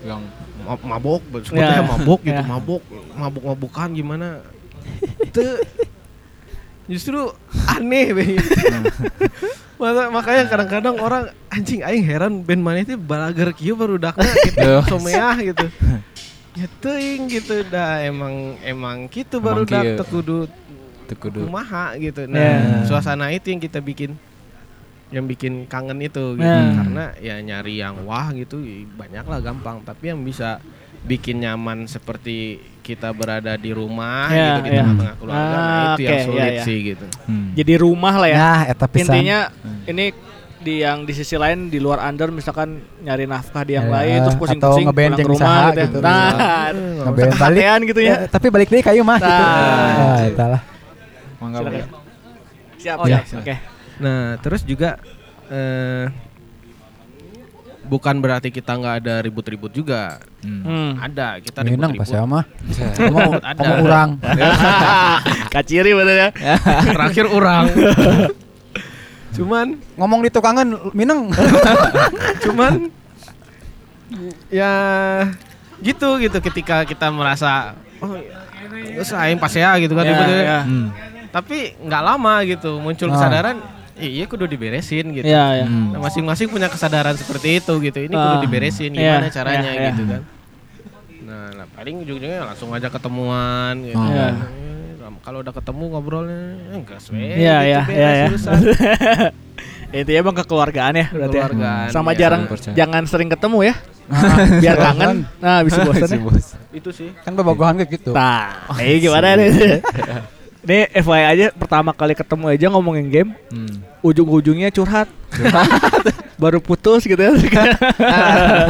Yang 0.00 0.22
ma- 0.64 0.86
mabok 0.96 1.20
sebetulnya 1.36 1.76
Ya. 1.76 1.84
mabok 1.84 2.20
gitu 2.22 2.40
Ya. 2.40 2.48
mabok 2.48 2.82
mabok 3.12 3.42
mabukan 3.46 3.88
gimana 3.92 4.28
itu 5.20 5.44
justru 6.90 7.30
aneh 7.70 8.10
be. 8.10 8.24
Maka- 9.80 10.12
makanya 10.12 10.44
kadang-kadang 10.44 11.00
orang 11.00 11.32
anjing 11.48 11.80
aing 11.80 12.04
heran 12.04 12.44
band 12.44 12.60
mana 12.60 12.84
itu 12.84 13.00
balager 13.00 13.48
kieu 13.56 13.72
baru 13.72 13.96
dakna 13.96 14.28
gitu 14.52 14.84
someah 14.84 15.40
gitu 15.40 15.72
ya 16.60 16.66
teuing 16.84 17.32
gitu 17.32 17.64
dah 17.64 18.04
emang 18.04 18.60
emang 18.60 19.08
gitu 19.08 19.40
baru 19.40 19.64
dak 19.64 19.80
kieu. 19.80 19.96
teu 19.96 20.04
kudu 20.04 20.38
teu 21.08 21.16
kudu. 21.16 21.48
kumaha 21.48 21.96
gitu. 21.98 22.28
Nah, 22.30 22.84
suasana 22.86 23.32
itu 23.34 23.50
yang 23.50 23.58
kita 23.58 23.82
bikin 23.82 24.14
yang 25.10 25.26
bikin 25.26 25.66
kangen 25.66 25.98
itu 25.98 26.38
gitu. 26.38 26.44
Ya. 26.44 26.76
Karena 26.76 27.04
ya 27.18 27.34
nyari 27.42 27.82
yang 27.82 28.06
wah 28.06 28.30
gitu 28.30 28.62
banyak 28.94 29.26
lah 29.26 29.40
gampang, 29.42 29.82
tapi 29.82 30.14
yang 30.14 30.22
bisa 30.22 30.62
bikin 31.02 31.42
nyaman 31.42 31.90
seperti 31.90 32.62
kita 32.80 33.08
berada 33.10 33.54
di 33.54 33.70
rumah 33.70 34.26
Ya, 34.26 34.44
gitu 34.50 34.60
di 34.60 34.70
ya. 34.70 34.78
tengah-tengah 34.80 35.14
keluarga. 35.16 35.44
nah, 35.44 35.54
Ah, 35.54 35.92
itu 35.92 36.02
yang 36.02 36.12
oke, 36.12 36.26
sulit 36.26 36.40
ya, 36.40 36.48
ya. 36.50 36.62
sih 36.62 36.78
gitu. 36.86 37.06
Hmm. 37.24 37.48
jadi 37.52 37.72
rumah 37.76 38.14
lah 38.16 38.28
ya. 38.28 38.36
Nah. 38.36 38.60
Intinya 38.90 39.38
ini 39.86 40.06
di 40.60 40.74
yang 40.78 40.98
di 41.02 41.12
sisi 41.12 41.34
lain 41.34 41.68
di 41.68 41.80
luar 41.80 42.04
under 42.04 42.28
misalkan 42.28 42.68
nyari 43.00 43.24
nafkah 43.24 43.64
di 43.64 43.72
yang 43.72 43.88
Ya, 43.88 43.94
lain 43.94 44.18
terus 44.22 44.36
pusing-pusing 44.36 44.86
pulang 44.86 45.16
ke 45.16 45.24
rumah 45.24 45.56
gitu. 45.72 45.72
ya. 45.72 45.84
gitu. 45.86 45.98
Nah, 46.00 46.28
Ngeband 47.00 47.32
balik. 47.38 47.64
gitu 47.86 48.00
ya. 48.00 48.08
Ya, 48.10 48.16
tapi 48.28 48.46
balik 48.48 48.68
deh 48.68 48.82
kayu 48.82 49.00
mah 49.00 49.16
gitu. 49.16 49.30
Nah. 49.30 49.96
Nah, 49.96 50.18
eta 50.22 50.44
lah. 50.50 50.62
Mangga. 51.38 51.58
Siap, 52.76 52.96
Oh, 52.96 53.06
iya. 53.06 53.20
Oke. 53.24 53.54
Nah, 53.98 54.36
terus 54.40 54.60
juga 54.62 54.96
eh 55.48 56.08
bukan 57.90 58.22
berarti 58.22 58.48
kita 58.48 58.70
nggak 58.72 58.94
ada 59.02 59.14
ribut-ribut 59.18 59.68
juga. 59.70 60.22
Hmm. 60.40 60.62
Hmm. 60.62 60.90
Ada, 60.96 61.42
kita 61.42 61.66
Minang 61.66 61.92
pas 61.92 62.06
ribut-ribut. 62.06 62.14
ya 62.14 62.22
mah. 62.24 62.44
Kamu 63.02 63.18
Ada. 63.36 63.58
kamu 63.58 63.74
urang. 63.82 64.10
Kaciri 65.54 65.90
bener 65.92 66.16
ya. 66.16 66.28
Terakhir 66.94 67.26
orang. 67.26 67.66
Cuman 69.30 69.66
Ngomong 69.94 70.20
di 70.22 70.30
tukangan 70.30 70.66
Minang. 70.92 71.34
cuman 72.40 72.88
ya 74.48 74.72
gitu 75.80 76.18
gitu 76.18 76.38
ketika 76.42 76.82
kita 76.82 77.08
merasa 77.08 77.78
oh 77.98 78.18
terus 78.90 79.14
aing 79.14 79.38
pas 79.38 79.50
ya 79.50 79.78
gitu 79.78 79.94
kan 79.94 80.02
Ya, 80.02 80.18
ya. 80.18 80.60
Hmm. 80.62 80.90
tapi 81.30 81.78
nggak 81.78 82.02
lama 82.02 82.42
gitu 82.42 82.82
muncul 82.82 83.06
Ah. 83.06 83.12
kesadaran 83.14 83.56
iya 84.02 84.24
kudu 84.24 84.44
diberesin 84.44 85.04
gitu 85.12 85.24
Iya, 85.24 85.44
iya. 85.54 85.64
Hmm. 85.64 85.92
Nah, 85.92 86.00
masing-masing 86.00 86.48
punya 86.48 86.66
kesadaran 86.66 87.14
seperti 87.14 87.60
itu 87.60 87.72
gitu 87.80 87.98
ini 88.00 88.12
kudu 88.12 88.36
Ah. 88.36 88.40
diberesin 88.40 88.90
Iya, 88.90 89.20
gimana 89.20 89.28
caranya 89.28 89.60
iya, 89.66 89.72
iya. 89.76 89.90
gitu 89.92 90.02
kan 90.06 90.22
nah, 91.20 91.46
nah, 91.54 91.66
paling 91.70 91.94
ujung-ujungnya 92.00 92.40
langsung 92.44 92.68
aja 92.70 92.88
ketemuan 92.88 93.74
gitu 93.82 93.94
Oh. 93.94 94.08
Iya. 94.08 94.28
Eh, 94.34 95.12
kalau 95.20 95.38
udah 95.40 95.52
ketemu 95.52 95.84
ngobrolnya 95.90 96.40
eh, 96.66 96.76
enggak 96.76 96.98
we 97.08 97.20
Iya, 97.20 97.34
gitu, 97.34 97.44
iya, 97.44 97.80
iya, 97.90 98.10
iya. 98.14 98.26
urusan. 98.30 98.56
Itu 100.00 100.06
ya 100.06 100.22
bang 100.22 100.36
kekeluargaan 100.38 100.94
ya 100.94 101.06
berarti 101.10 101.36
ya. 101.36 101.44
Kekeluargaan, 101.44 101.88
Sama 101.90 102.10
iya. 102.10 102.18
jarang 102.22 102.42
percaya. 102.46 102.74
jangan 102.78 103.02
sering 103.04 103.28
ketemu 103.28 103.58
ya. 103.66 103.74
Biar 104.58 104.76
kangen. 104.78 105.16
Nah, 105.38 105.60
bisa 105.60 105.78
bosan. 105.86 106.08
Ya. 106.08 106.18
itu 106.70 106.90
sih 106.94 107.10
Kan 107.20 107.34
kayak 107.76 107.90
gitu. 107.90 108.10
Nah, 108.14 108.70
ini 108.78 108.96
gimana 109.04 109.34
nih? 109.34 109.50
Ini 110.60 110.92
FYI 110.92 111.24
aja 111.26 111.46
pertama 111.50 111.90
kali 111.90 112.12
ketemu 112.12 112.44
aja 112.48 112.66
ngomongin 112.68 113.08
game, 113.08 113.30
Hmm. 113.48 113.80
ujung-ujungnya 114.00 114.68
curhat. 114.68 115.08
Baru 116.36 116.58
putus 116.58 117.02
gitu 117.02 117.16
ya. 117.16 117.32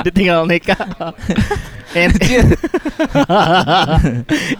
Ditinggal 0.01 0.45
nikah. 0.45 0.77
En- 1.91 2.15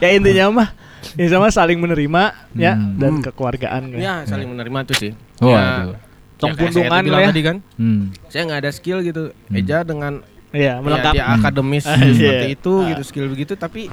ya 0.03 0.09
intinya 0.11 0.45
mah 0.53 0.69
ini 1.13 1.27
sama 1.27 1.49
saling 1.49 1.77
menerima 1.77 2.23
ya 2.53 2.73
Hmm. 2.75 2.97
dan 2.97 3.13
kekeluargaan 3.21 3.81
kan. 3.91 3.99
Ya 3.99 4.15
saling 4.25 4.49
menerima 4.49 4.79
tuh 4.85 4.97
sih. 4.97 5.13
Oh, 5.39 5.51
Ya. 5.51 5.87
Tong 6.35 6.51
ya 6.51 6.55
pundungan 6.57 7.03
lah 7.05 7.21
ya. 7.21 7.29
tadi 7.31 7.43
kan. 7.43 7.57
Hmm. 7.77 8.03
Saya 8.27 8.43
nggak 8.49 8.61
ada 8.61 8.71
skill 8.73 8.99
gitu. 9.03 9.23
Eja 9.51 9.83
dengan 9.83 10.23
Iya, 10.51 10.51
ya, 10.51 10.75
melengkapi. 10.83 11.15
dia 11.15 11.25
akademis 11.31 11.85
Ah, 11.87 11.95
seperti 12.11 12.47
itu 12.53 12.73
gitu 12.85 13.03
skill 13.07 13.27
begitu 13.29 13.53
tapi 13.55 13.87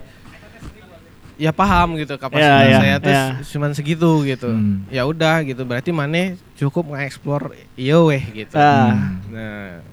ya 1.38 1.52
paham 1.52 1.96
gitu 1.96 2.18
kapasitas 2.18 2.50
Ya, 2.50 2.66
ya, 2.68 2.78
saya 2.78 2.96
tuh 2.98 3.14
ya. 3.14 3.24
cuman 3.46 3.72
segitu 3.72 4.12
gitu. 4.24 4.50
Hmm. 4.50 4.84
Ya 4.90 5.04
udah 5.04 5.42
gitu 5.42 5.62
berarti 5.64 5.90
mana 5.90 6.34
cukup 6.54 6.92
nge-explore 6.92 7.54
iya 7.74 7.98
weh 7.98 8.22
gitu. 8.36 8.54
Ah. 8.54 9.16
Nah, 9.30 9.86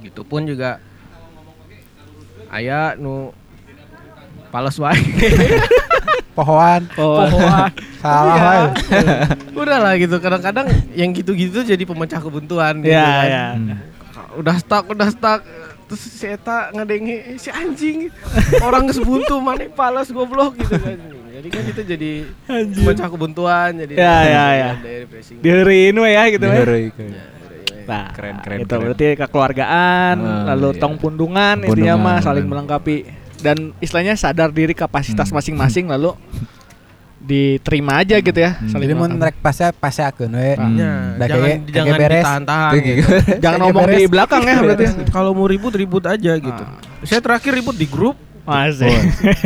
gitu 0.00 0.22
pun 0.22 0.42
juga 0.42 0.78
aya 2.48 2.94
nu 2.94 3.34
pales 4.48 4.76
wae. 4.76 4.94
Pohoan. 6.34 6.82
Oh, 6.96 7.22
Salah 7.98 8.34
Iya. 8.34 8.42
wae. 8.42 8.64
udah 9.62 9.78
lah 9.80 9.94
gitu 9.94 10.18
kadang-kadang 10.18 10.66
yang 10.92 11.10
gitu-gitu 11.10 11.62
jadi 11.62 11.78
pemecah 11.80 12.18
kebuntuan 12.18 12.78
gitu 12.78 12.90
ya, 12.90 13.02
kan. 13.02 13.26
ya. 13.26 13.46
Hmm. 13.54 13.78
udah 14.34 14.56
stuck 14.58 14.84
udah 14.88 15.08
stuck 15.10 15.46
terus 15.84 16.02
si 16.02 16.24
Eta 16.24 16.70
ngedengi 16.70 17.16
"Eh, 17.26 17.36
si 17.36 17.48
anjing 17.48 18.08
orang 18.60 18.88
sebuntu 18.88 19.36
mana 19.38 19.68
pales 19.68 20.08
goblok 20.08 20.56
gitu 20.56 20.74
kan 20.74 20.96
jadi 21.30 21.48
kan 21.50 21.62
itu 21.66 21.82
jadi 21.84 22.10
pemecah 22.46 23.06
kebuntuan 23.06 23.70
jadi 23.76 23.92
Ya, 23.92 24.16
ya, 24.22 24.46
ya. 24.54 24.70
depressing 24.78 25.38
Diheriin 25.38 25.94
we 25.94 26.08
ya 26.08 26.24
gitu 26.28 26.42
ya. 26.42 26.54
Heroik. 26.56 26.94
Nah, 27.84 28.08
Keren, 28.10 28.40
keren, 28.40 28.58
Itu 28.58 28.70
keren. 28.70 28.80
berarti 28.82 29.06
kekeluargaan, 29.14 30.16
Ah, 30.16 30.44
lalu 30.50 30.72
iya. 30.72 30.80
tong 30.80 30.96
pundungan, 30.96 31.60
intinya 31.60 31.94
mah 31.98 32.16
saling 32.18 32.48
melengkapi 32.48 33.04
dan 33.38 33.76
istilahnya 33.76 34.16
sadar 34.16 34.48
diri 34.48 34.72
kapasitas 34.72 35.28
Hmm. 35.28 35.36
masing-masing 35.36 35.84
lalu 35.86 36.16
diterima 37.24 38.04
aja 38.04 38.20
gitu 38.20 38.36
ya. 38.36 38.60
Hmm. 38.60 38.76
Jadi 38.76 38.92
mun 38.92 39.08
melengkapi. 39.08 39.26
rek 39.32 39.36
pasnya 39.40 39.68
pasnya 39.72 40.12
akeun 40.12 40.32
we. 40.36 40.52
Ya, 40.76 40.92
Da 41.16 41.24
jangan 41.24 41.48
jangan 41.66 41.96
beres. 41.96 42.20
ditahan-tahan 42.20 42.72
gitu. 42.78 43.02
Jangan 43.42 43.58
ngomong 43.64 43.86
di 43.88 44.04
belakang 44.04 44.42
ya 44.44 44.56
berarti. 44.60 44.84
kalau 45.16 45.32
mau 45.32 45.48
ribut 45.48 45.72
ribut 45.72 46.04
aja 46.04 46.32
gitu 46.36 46.64
saya 47.04 47.20
terakhir 47.20 47.52
ribut 47.52 47.76
di 47.76 47.84
grup 47.84 48.16
Masih. 48.44 48.92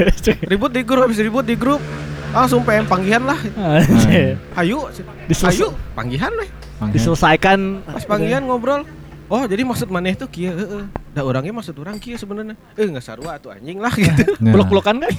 ribut 0.51 0.71
di 0.71 0.83
grup 0.87 1.07
habis 1.07 1.19
ribut 1.19 1.47
di 1.47 1.55
grup 1.55 1.83
langsung 2.31 2.63
pengen 2.63 2.87
panggihan 2.87 3.23
lah 3.27 3.39
Masih. 3.55 4.39
ayo 4.55 4.87
ayo 5.27 5.69
panggihan 5.95 6.31
lah 6.31 6.49
Diselesaikan 6.95 7.83
pas 7.83 8.07
panggilan 8.07 8.47
ngobrol 8.47 8.87
oh 9.27 9.43
jadi 9.51 9.67
maksud 9.67 9.91
maneh 9.91 10.15
tuh 10.15 10.31
kia 10.31 10.55
heeh 10.55 10.85
da 11.09 11.23
orangnya 11.23 11.51
maksud 11.51 11.73
orang 11.77 11.97
kia 11.97 12.15
sebenarnya 12.15 12.53
eh 12.75 12.85
nggak 12.85 13.01
sarua 13.01 13.37
tuh 13.37 13.51
anjing 13.51 13.77
lah 13.77 13.91
gitu 13.99 14.37
Nah. 14.39 14.53
peluk-pelukan 14.53 14.97
kan? 14.99 15.13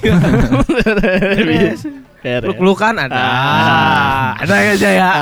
Peluk-pelukan 2.20 2.94
ada 3.00 3.16
Ah. 3.16 4.30
ada 4.38 4.54
aja 4.70 4.88
ya 4.88 5.10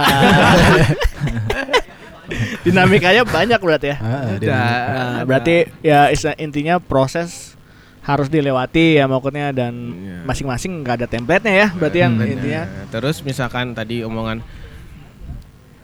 Dinamikanya 2.60 3.24
banyak 3.24 3.56
berarti 3.56 3.86
ya. 3.88 3.96
Ada. 3.96 4.52
Nah, 4.52 5.18
berarti 5.24 5.64
ya 5.80 6.12
intinya 6.36 6.76
proses 6.76 7.56
harus 8.04 8.28
dilewati 8.28 8.96
ya 8.96 9.04
maksudnya 9.04 9.52
dan 9.52 9.72
Iya. 9.72 10.16
masing-masing 10.24 10.80
nggak 10.80 10.94
ada 10.96 11.06
template-nya 11.06 11.54
ya 11.54 11.68
berarti 11.72 11.98
yang 11.98 12.16
Hmm. 12.16 12.28
intinya 12.28 12.62
Nah, 12.64 12.86
terus 12.90 13.20
misalkan 13.20 13.72
tadi 13.72 14.00
omongan 14.00 14.40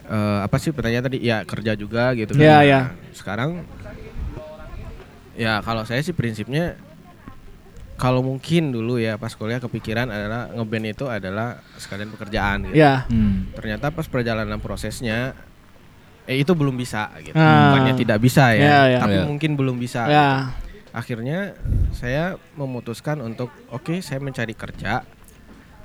eh, 0.05 0.39
apa 0.41 0.57
sih 0.57 0.69
pertanyaan 0.69 1.05
tadi 1.05 1.19
ya 1.21 1.41
kerja 1.43 1.73
juga 1.73 2.13
gitu 2.13 2.37
Iya, 2.37 2.45
Nah, 2.51 2.61
iya. 2.63 2.81
sekarang 3.13 3.65
ya 5.35 5.59
kalau 5.61 5.83
saya 5.83 5.99
sih 5.99 6.11
prinsipnya 6.11 6.79
kalau 7.95 8.21
mungkin 8.21 8.71
dulu 8.71 8.99
ya 8.99 9.15
pas 9.15 9.31
kuliah 9.33 9.59
kepikiran 9.59 10.07
adalah 10.07 10.51
ngeband 10.51 10.87
itu 10.89 11.07
adalah 11.07 11.63
sekalian 11.77 12.11
pekerjaan 12.11 12.67
gitu. 12.67 12.75
ya 12.77 13.07
Hmm. 13.07 13.51
Ternyata 13.53 13.91
pas 13.91 14.05
perjalanan 14.05 14.59
prosesnya 14.59 15.35
eh 16.25 16.41
itu 16.41 16.51
belum 16.53 16.75
bisa 16.75 17.13
gitu. 17.21 17.35
Ah. 17.35 17.71
Bukannya 17.71 17.95
tidak 17.95 18.19
bisa 18.19 18.51
ya, 18.51 18.59
Iya, 18.59 18.81
iya. 18.89 18.99
tapi 18.99 19.17
Iya. 19.17 19.25
mungkin 19.25 19.51
belum 19.55 19.77
bisa. 19.77 20.07
ya 20.07 20.51
Akhirnya 20.91 21.59
saya 21.91 22.39
memutuskan 22.55 23.19
untuk 23.19 23.51
oke 23.69 23.99
saya 23.99 24.19
mencari 24.19 24.55
kerja 24.55 25.03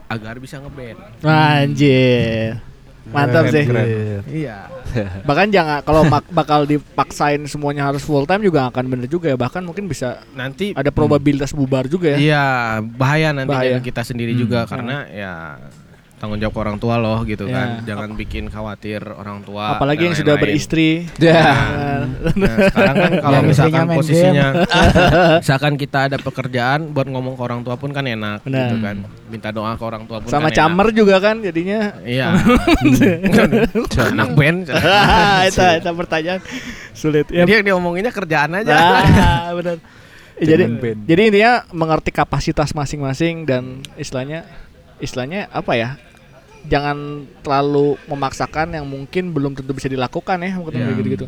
agar 0.05 0.37
bisa 0.37 0.57
ngeband. 0.57 0.97
anjir 1.21 2.57
mantap 3.09 3.43
sih 3.47 3.63
keren. 3.63 3.85
Iya. 4.25 4.57
bahkan 5.21 5.47
jangan 5.47 5.81
kalau 5.81 6.01
bakal 6.29 6.65
dipaksain 6.65 7.45
semuanya 7.45 7.85
harus 7.85 8.01
full 8.01 8.23
time 8.23 8.41
juga 8.41 8.65
akan 8.67 8.85
bener 8.87 9.05
juga 9.05 9.29
ya 9.29 9.37
bahkan 9.37 9.61
mungkin 9.61 9.85
bisa 9.85 10.25
Nanti 10.31 10.73
ada 10.73 10.89
probabilitas 10.89 11.51
bubar 11.51 11.85
juga 11.85 12.13
ya 12.13 12.17
Iya, 12.17 12.45
bahaya 12.91 13.29
nanti 13.31 13.49
Bahaya. 13.49 13.77
kita 13.79 14.01
sendiri 14.01 14.33
Hmm. 14.33 14.41
juga 14.41 14.59
karena 14.65 15.05
ya 15.07 15.33
tanggung 16.19 16.35
jawab 16.37 16.55
orang 16.59 16.75
tua 16.75 16.95
loh 16.95 17.23
gitu 17.23 17.43
Ya. 17.43 17.55
kan. 17.55 17.67
Jangan 17.83 18.09
bikin 18.13 18.43
khawatir 18.45 18.99
orang 19.01 19.39
tua. 19.41 19.73
apalagi 19.73 20.03
yang 20.03 20.13
sudah 20.13 20.35
lain-lain. 20.35 20.51
beristri 20.51 21.07
Ya. 21.17 21.55
Nah, 22.35 22.55
sekarang 22.67 22.95
kan 22.97 23.11
kalau 23.17 23.35
Yang 23.37 23.47
misalkan 23.47 23.85
posisinya 23.89 24.47
misalkan 25.41 25.73
kita 25.75 25.99
ada 26.05 26.17
pekerjaan 26.17 26.79
buat 26.89 27.05
ngomong 27.05 27.33
ke 27.33 27.41
orang 27.41 27.61
tua 27.61 27.73
pun 27.73 27.89
kan 27.89 28.03
enak 28.03 28.43
Benar. 28.43 28.59
gitu 28.65 28.75
kan. 28.79 28.95
Minta 29.25 29.49
doa 29.49 29.71
ke 29.73 29.83
orang 29.85 30.03
tua 30.03 30.19
pun 30.19 30.27
sama 30.27 30.47
kan 30.47 30.51
enak. 30.51 30.59
camer 30.59 30.87
juga 30.91 31.15
kan 31.17 31.35
jadinya 31.39 31.79
Iya. 32.01 32.27
Anak 34.11 34.29
band. 34.33 34.59
itu 35.45 35.59
itu 35.61 35.89
pertanyaan 35.93 36.39
sulit 36.91 37.27
ya 37.29 37.43
Dia 37.43 37.61
diomonginnya 37.61 38.11
kerjaan 38.11 38.53
aja. 38.55 38.75
Ah, 38.75 39.51
benar. 39.51 39.77
Jadi 40.35 40.63
band. 40.73 40.99
jadi 41.03 41.21
intinya 41.25 41.53
mengerti 41.69 42.11
kapasitas 42.11 42.71
masing-masing 42.71 43.43
dan 43.43 43.63
istilahnya 43.95 44.47
istilahnya 44.97 45.47
apa 45.49 45.73
ya? 45.73 45.89
Jangan 46.65 46.97
terlalu 47.39 47.95
memaksakan 48.05 48.73
yang 48.73 48.83
mungkin 48.83 49.29
belum 49.29 49.53
tentu 49.53 49.71
bisa 49.71 49.85
dilakukan 49.85 50.37
ya, 50.37 50.51
mungkin 50.53 50.73
Iya. 50.73 50.83
kayak 50.83 50.97
gitu-gitu. 50.97 51.27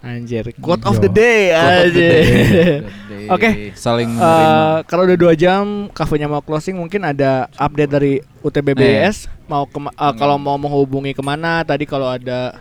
Anjir, 0.00 0.44
quote 0.56 0.80
of 0.82 0.96
the 0.98 1.08
day 1.08 1.52
anjir. 1.56 2.88
Jadi- 3.06 3.28
Oke. 3.28 3.48
Saling 3.74 4.08
Eh, 4.08 4.16
menerima. 4.16 4.84
kalau 4.84 5.04
udah 5.04 5.18
dua 5.18 5.32
jam 5.34 5.62
kafenya 5.90 6.24
mau 6.24 6.40
closing 6.40 6.72
mungkin 6.72 7.04
ada 7.04 7.52
update 7.54 7.90
dari 7.90 8.12
UTBBS 8.40 9.28
mau 9.44 9.64
kema- 9.64 9.92
eh, 9.92 10.12
kalau 10.14 10.36
mau 10.36 10.56
menghubungi 10.56 11.12
ke 11.12 11.20
mana 11.20 11.60
tadi 11.62 11.84
kalau 11.84 12.08
ada 12.08 12.56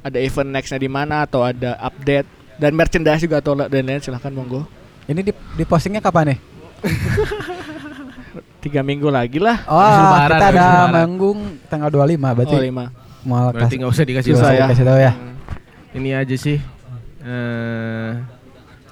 ada 0.00 0.18
event 0.18 0.48
nextnya 0.48 0.78
di 0.78 0.86
mana 0.86 1.22
atau 1.22 1.42
ada 1.42 1.74
update 1.78 2.30
dan 2.56 2.70
merchandise 2.72 3.20
juga 3.20 3.38
atau 3.38 3.58
dan 3.58 3.82
lain 3.82 3.98
silahkan 3.98 4.30
monggo 4.30 4.62
Ini 5.04 5.20
di, 5.20 5.32
di 5.34 5.64
postingnya 5.64 5.98
kapan 5.98 6.30
nih? 6.30 6.38
tiga 8.64 8.80
minggu 8.80 9.06
lagi 9.06 9.36
lah 9.36 9.60
Oh, 9.64 9.76
Lebaran, 9.76 10.28
kita 10.32 10.46
ada 10.50 10.66
manggung 10.88 11.38
tanggal 11.66 11.92
25 11.92 12.16
berarti. 12.32 12.50
oh 12.50 12.62
lima 12.62 12.84
Mau 13.22 13.48
Berarti 13.50 13.76
nggak 13.76 13.88
usah 13.90 14.04
dikasih 14.04 14.32
tahu. 14.34 14.52
ya. 14.52 14.66
Kasih 14.66 14.84
tahu 14.84 14.98
ya. 14.98 15.12
ini 15.92 16.10
aja 16.10 16.34
sih 16.34 16.58
eh 17.20 18.10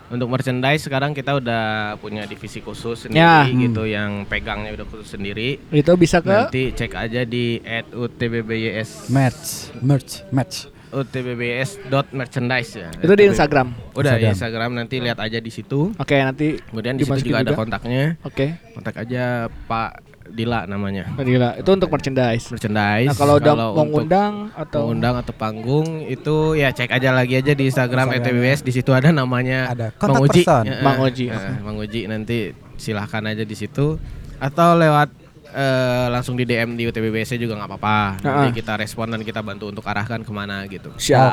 untuk 0.08 0.28
merchandise 0.28 0.80
sekarang 0.82 1.10
kita 1.10 1.32
udah 1.34 1.64
punya 1.96 2.24
divisi 2.24 2.60
khusus 2.60 3.00
sendiri 3.02 3.16
Ya. 3.18 3.48
gitu 3.48 3.84
yang 3.84 4.24
pegangnya 4.24 4.72
udah 4.72 4.84
khusus 4.84 5.08
sendiri 5.10 5.56
itu 5.68 5.92
bisa 5.96 6.20
ke 6.20 6.28
nanti 6.28 6.68
cek 6.70 6.92
aja 6.92 7.24
di 7.24 7.56
@utbbys 7.90 9.08
Merch, 9.08 9.72
merch, 9.78 10.12
match. 10.28 10.68
utbbs.merchandise 10.92 12.70
ya. 12.76 12.88
Itu 13.00 13.12
di 13.12 13.24
Instagram. 13.26 13.72
Udah 13.92 14.16
di 14.16 14.28
Instagram. 14.28 14.32
Instagram. 14.32 14.70
Nanti 14.76 14.96
lihat 15.00 15.18
aja 15.18 15.38
di 15.40 15.50
situ. 15.50 15.90
Oke 15.96 16.16
nanti 16.20 16.60
kemudian 16.60 16.94
di 16.94 17.02
situ 17.02 17.12
dimasukin 17.16 17.30
juga 17.32 17.40
ada 17.40 17.50
juga. 17.50 17.60
kontaknya. 17.60 18.04
Oke. 18.22 18.46
Kontak 18.76 18.94
aja 19.00 19.24
Pak 19.66 19.90
Dila 20.32 20.64
namanya. 20.64 21.12
Gila 21.18 21.60
itu 21.60 21.70
untuk 21.72 21.90
merchandise. 21.90 22.46
Merchandise. 22.48 23.08
Nah 23.10 23.16
kalau 23.18 23.34
udah 23.36 23.52
mau 23.52 23.84
ngundang 23.84 24.34
atau 24.54 24.80
mengundang 24.86 25.14
atau 25.20 25.34
panggung 25.34 26.06
itu 26.06 26.56
ya 26.56 26.72
cek 26.72 26.88
aja 26.88 27.10
lagi 27.12 27.36
aja 27.36 27.52
di 27.52 27.68
Instagram 27.68 28.08
Instagram. 28.08 28.32
ETBS 28.40 28.60
di 28.64 28.72
situ 28.72 28.90
ada 28.96 29.12
namanya 29.12 29.68
Ada 29.68 29.92
Mang 29.92 30.00
kontak 30.16 30.22
Uji. 30.30 30.42
person. 30.46 30.62
Ya, 30.64 30.74
Mang 30.80 30.98
eh, 31.02 31.06
Uji. 31.10 31.26
eh, 31.28 31.58
Mang 31.60 31.76
Uji 31.76 32.00
nanti 32.08 32.38
silahkan 32.78 33.24
aja 33.28 33.44
di 33.44 33.56
situ. 33.58 33.98
Atau 34.40 34.74
lewat 34.78 35.21
eh, 35.52 36.06
langsung 36.08 36.32
di 36.32 36.42
DM 36.42 36.74
di 36.74 36.84
UTBBS 36.84 37.36
juga 37.36 37.54
nggak 37.54 37.70
apa-apa. 37.70 37.98
Nanti 38.18 38.48
Ah. 38.48 38.54
kita 38.54 38.72
respon 38.74 39.06
dan 39.06 39.20
kita 39.20 39.38
bantu 39.38 39.68
untuk 39.68 39.84
arahkan 39.84 40.20
ke 40.20 40.32
mana 40.32 40.64
gitu. 40.66 40.88
siap 40.96 41.32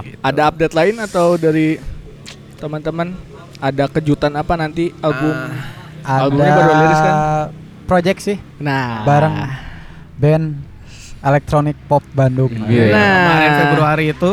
Gitu. 0.00 0.16
ada 0.20 0.40
update 0.46 0.72
lain 0.72 0.96
atau 0.98 1.34
dari 1.34 1.76
teman-teman 2.56 3.12
ada 3.56 3.84
kejutan 3.86 4.32
apa 4.32 4.54
nanti 4.54 4.94
album 4.98 5.34
Ah, 6.00 6.24
Albumnya 6.24 6.54
baru 6.54 6.72
rilis 6.78 6.96
kan? 6.98 7.14
Project 7.84 8.20
sih 8.22 8.38
nah 8.56 9.04
bareng 9.04 9.36
band 10.16 10.46
elektronik 11.20 11.76
pop 11.84 12.00
Bandung. 12.10 12.48
Iya. 12.64 12.88
Nah. 12.88 13.04
Kemarin 13.20 13.50
Februari 13.58 14.06
itu 14.08 14.32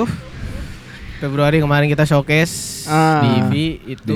Februari 1.18 1.58
kemarin 1.58 1.88
kita 1.90 2.06
showcase 2.06 2.86
Ah. 2.86 3.20
di 3.50 3.82
itu 3.84 4.16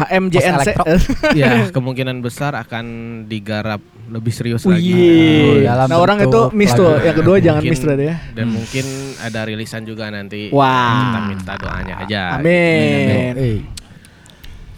HMJNC 0.00 0.68
ya 1.40 1.50
kemungkinan 1.68 2.18
besar 2.18 2.54
akan 2.54 2.84
digarap 3.24 3.82
lebih 4.08 4.30
serius 4.30 4.62
lagi. 4.62 4.88
Wih. 4.88 5.62
dalam 5.62 5.84
Nah 5.84 5.98
orang 5.98 6.22
itu 6.22 6.40
miss 6.52 6.72
tuh. 6.72 6.96
Yang 6.98 7.16
kedua 7.18 7.36
jangan 7.38 7.60
Mungkin- 7.60 7.72
miss 7.72 7.82
berarti 7.82 8.04
ya. 8.04 8.16
Dan 8.32 8.46
mungkin 8.48 8.84
ada 9.18 9.40
rilisan 9.42 9.82
juga 9.82 10.08
nanti. 10.08 10.48
Wah. 10.48 10.96
Kita 11.04 11.20
minta 11.26 11.52
doanya 11.56 11.94
aja. 12.00 12.22
Amin. 12.36 13.66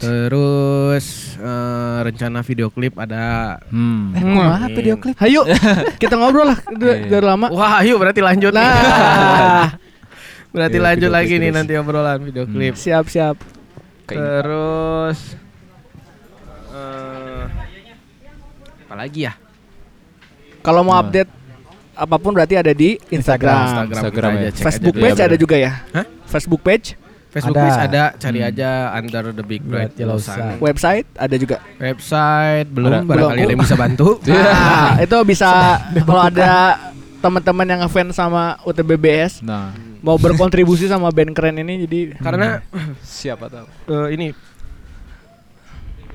Terus 0.01 1.05
eh, 1.37 1.99
rencana 2.01 2.41
video 2.41 2.69
klip 2.69 2.97
ada 2.97 3.57
Hmm. 3.69 4.17
eh 4.17 4.23
kumaha 4.25 4.67
video 4.67 4.97
klip? 4.97 5.13
Ayo 5.21 5.45
kita 5.95 6.17
ngobrol 6.17 6.49
lah. 6.49 6.59
Udah, 6.75 7.21
lama. 7.23 7.47
Wah, 7.49 7.85
ayo 7.85 8.01
berarti 8.01 8.19
lanjut. 8.19 8.49
Nah, 8.51 9.69
berarti 10.55 10.75
Iya, 10.75 10.85
lanjut 10.89 11.07
video 11.07 11.15
lagi 11.15 11.35
nih 11.35 11.41
terus. 11.45 11.55
nanti 11.55 11.73
obrolan 11.77 12.19
video 12.25 12.45
klip. 12.47 12.75
siap 12.75 13.07
siap. 13.07 13.37
Keinget. 14.11 14.43
Terus 14.43 15.19
eh 16.71 17.43
apa 18.83 18.95
lagi 18.97 19.21
ya? 19.23 19.33
Kalau 20.61 20.83
mau 20.83 20.99
update 20.99 21.31
apa 21.93 22.17
pun 22.17 22.33
berarti 22.33 22.55
ada 22.55 22.73
di 22.73 22.99
Instagram. 23.09 23.57
Instagram, 23.63 23.95
Instagram 23.95 24.31
ya. 24.31 24.41
aja 24.41 24.51
cek 24.51 24.63
Facebook 24.63 24.95
aja 24.95 25.03
page 25.05 25.15
Iya, 25.15 25.25
ada 25.25 25.37
juga 25.37 25.57
ya? 25.57 25.73
Hah? 25.91 26.07
Facebook 26.25 26.61
page, 26.61 26.87
Facebook 27.29 27.55
Ada. 27.55 27.63
page 27.63 27.79
ada, 27.81 28.03
cari 28.17 28.41
Hmm. 28.41 28.49
aja 28.49 28.69
Under 28.93 29.25
the 29.31 29.45
Big 29.45 29.63
Bright 29.63 29.93
Yellow 29.95 30.19
Sun. 30.19 30.59
Website 30.59 31.07
ada 31.13 31.35
juga. 31.35 31.57
Website 31.77 32.69
belum, 32.69 32.91
Ada. 32.91 33.03
barangkali 33.05 33.31
Belum. 33.37 33.47
ada 33.47 33.53
yang 33.53 33.63
bisa 33.63 33.77
bantu. 33.77 34.09
Nah, 34.27 34.91
itu 34.99 35.17
bisa 35.23 35.49
kalau 36.01 36.23
ada 36.25 36.51
teman-teman 37.21 37.67
yang 37.67 37.81
ngefans 37.81 38.13
sama 38.13 38.57
UTBBS 38.63 39.41
Nah, 39.41 39.71
mau 40.01 40.17
berkontribusi 40.17 40.85
sama 40.85 41.09
band 41.09 41.33
keren 41.33 41.57
ini 41.57 41.85
jadi 41.85 42.01
Karena 42.17 42.61
siapa 43.01 43.47
tahu. 43.47 43.67
eh, 43.87 44.09
ini 44.13 44.29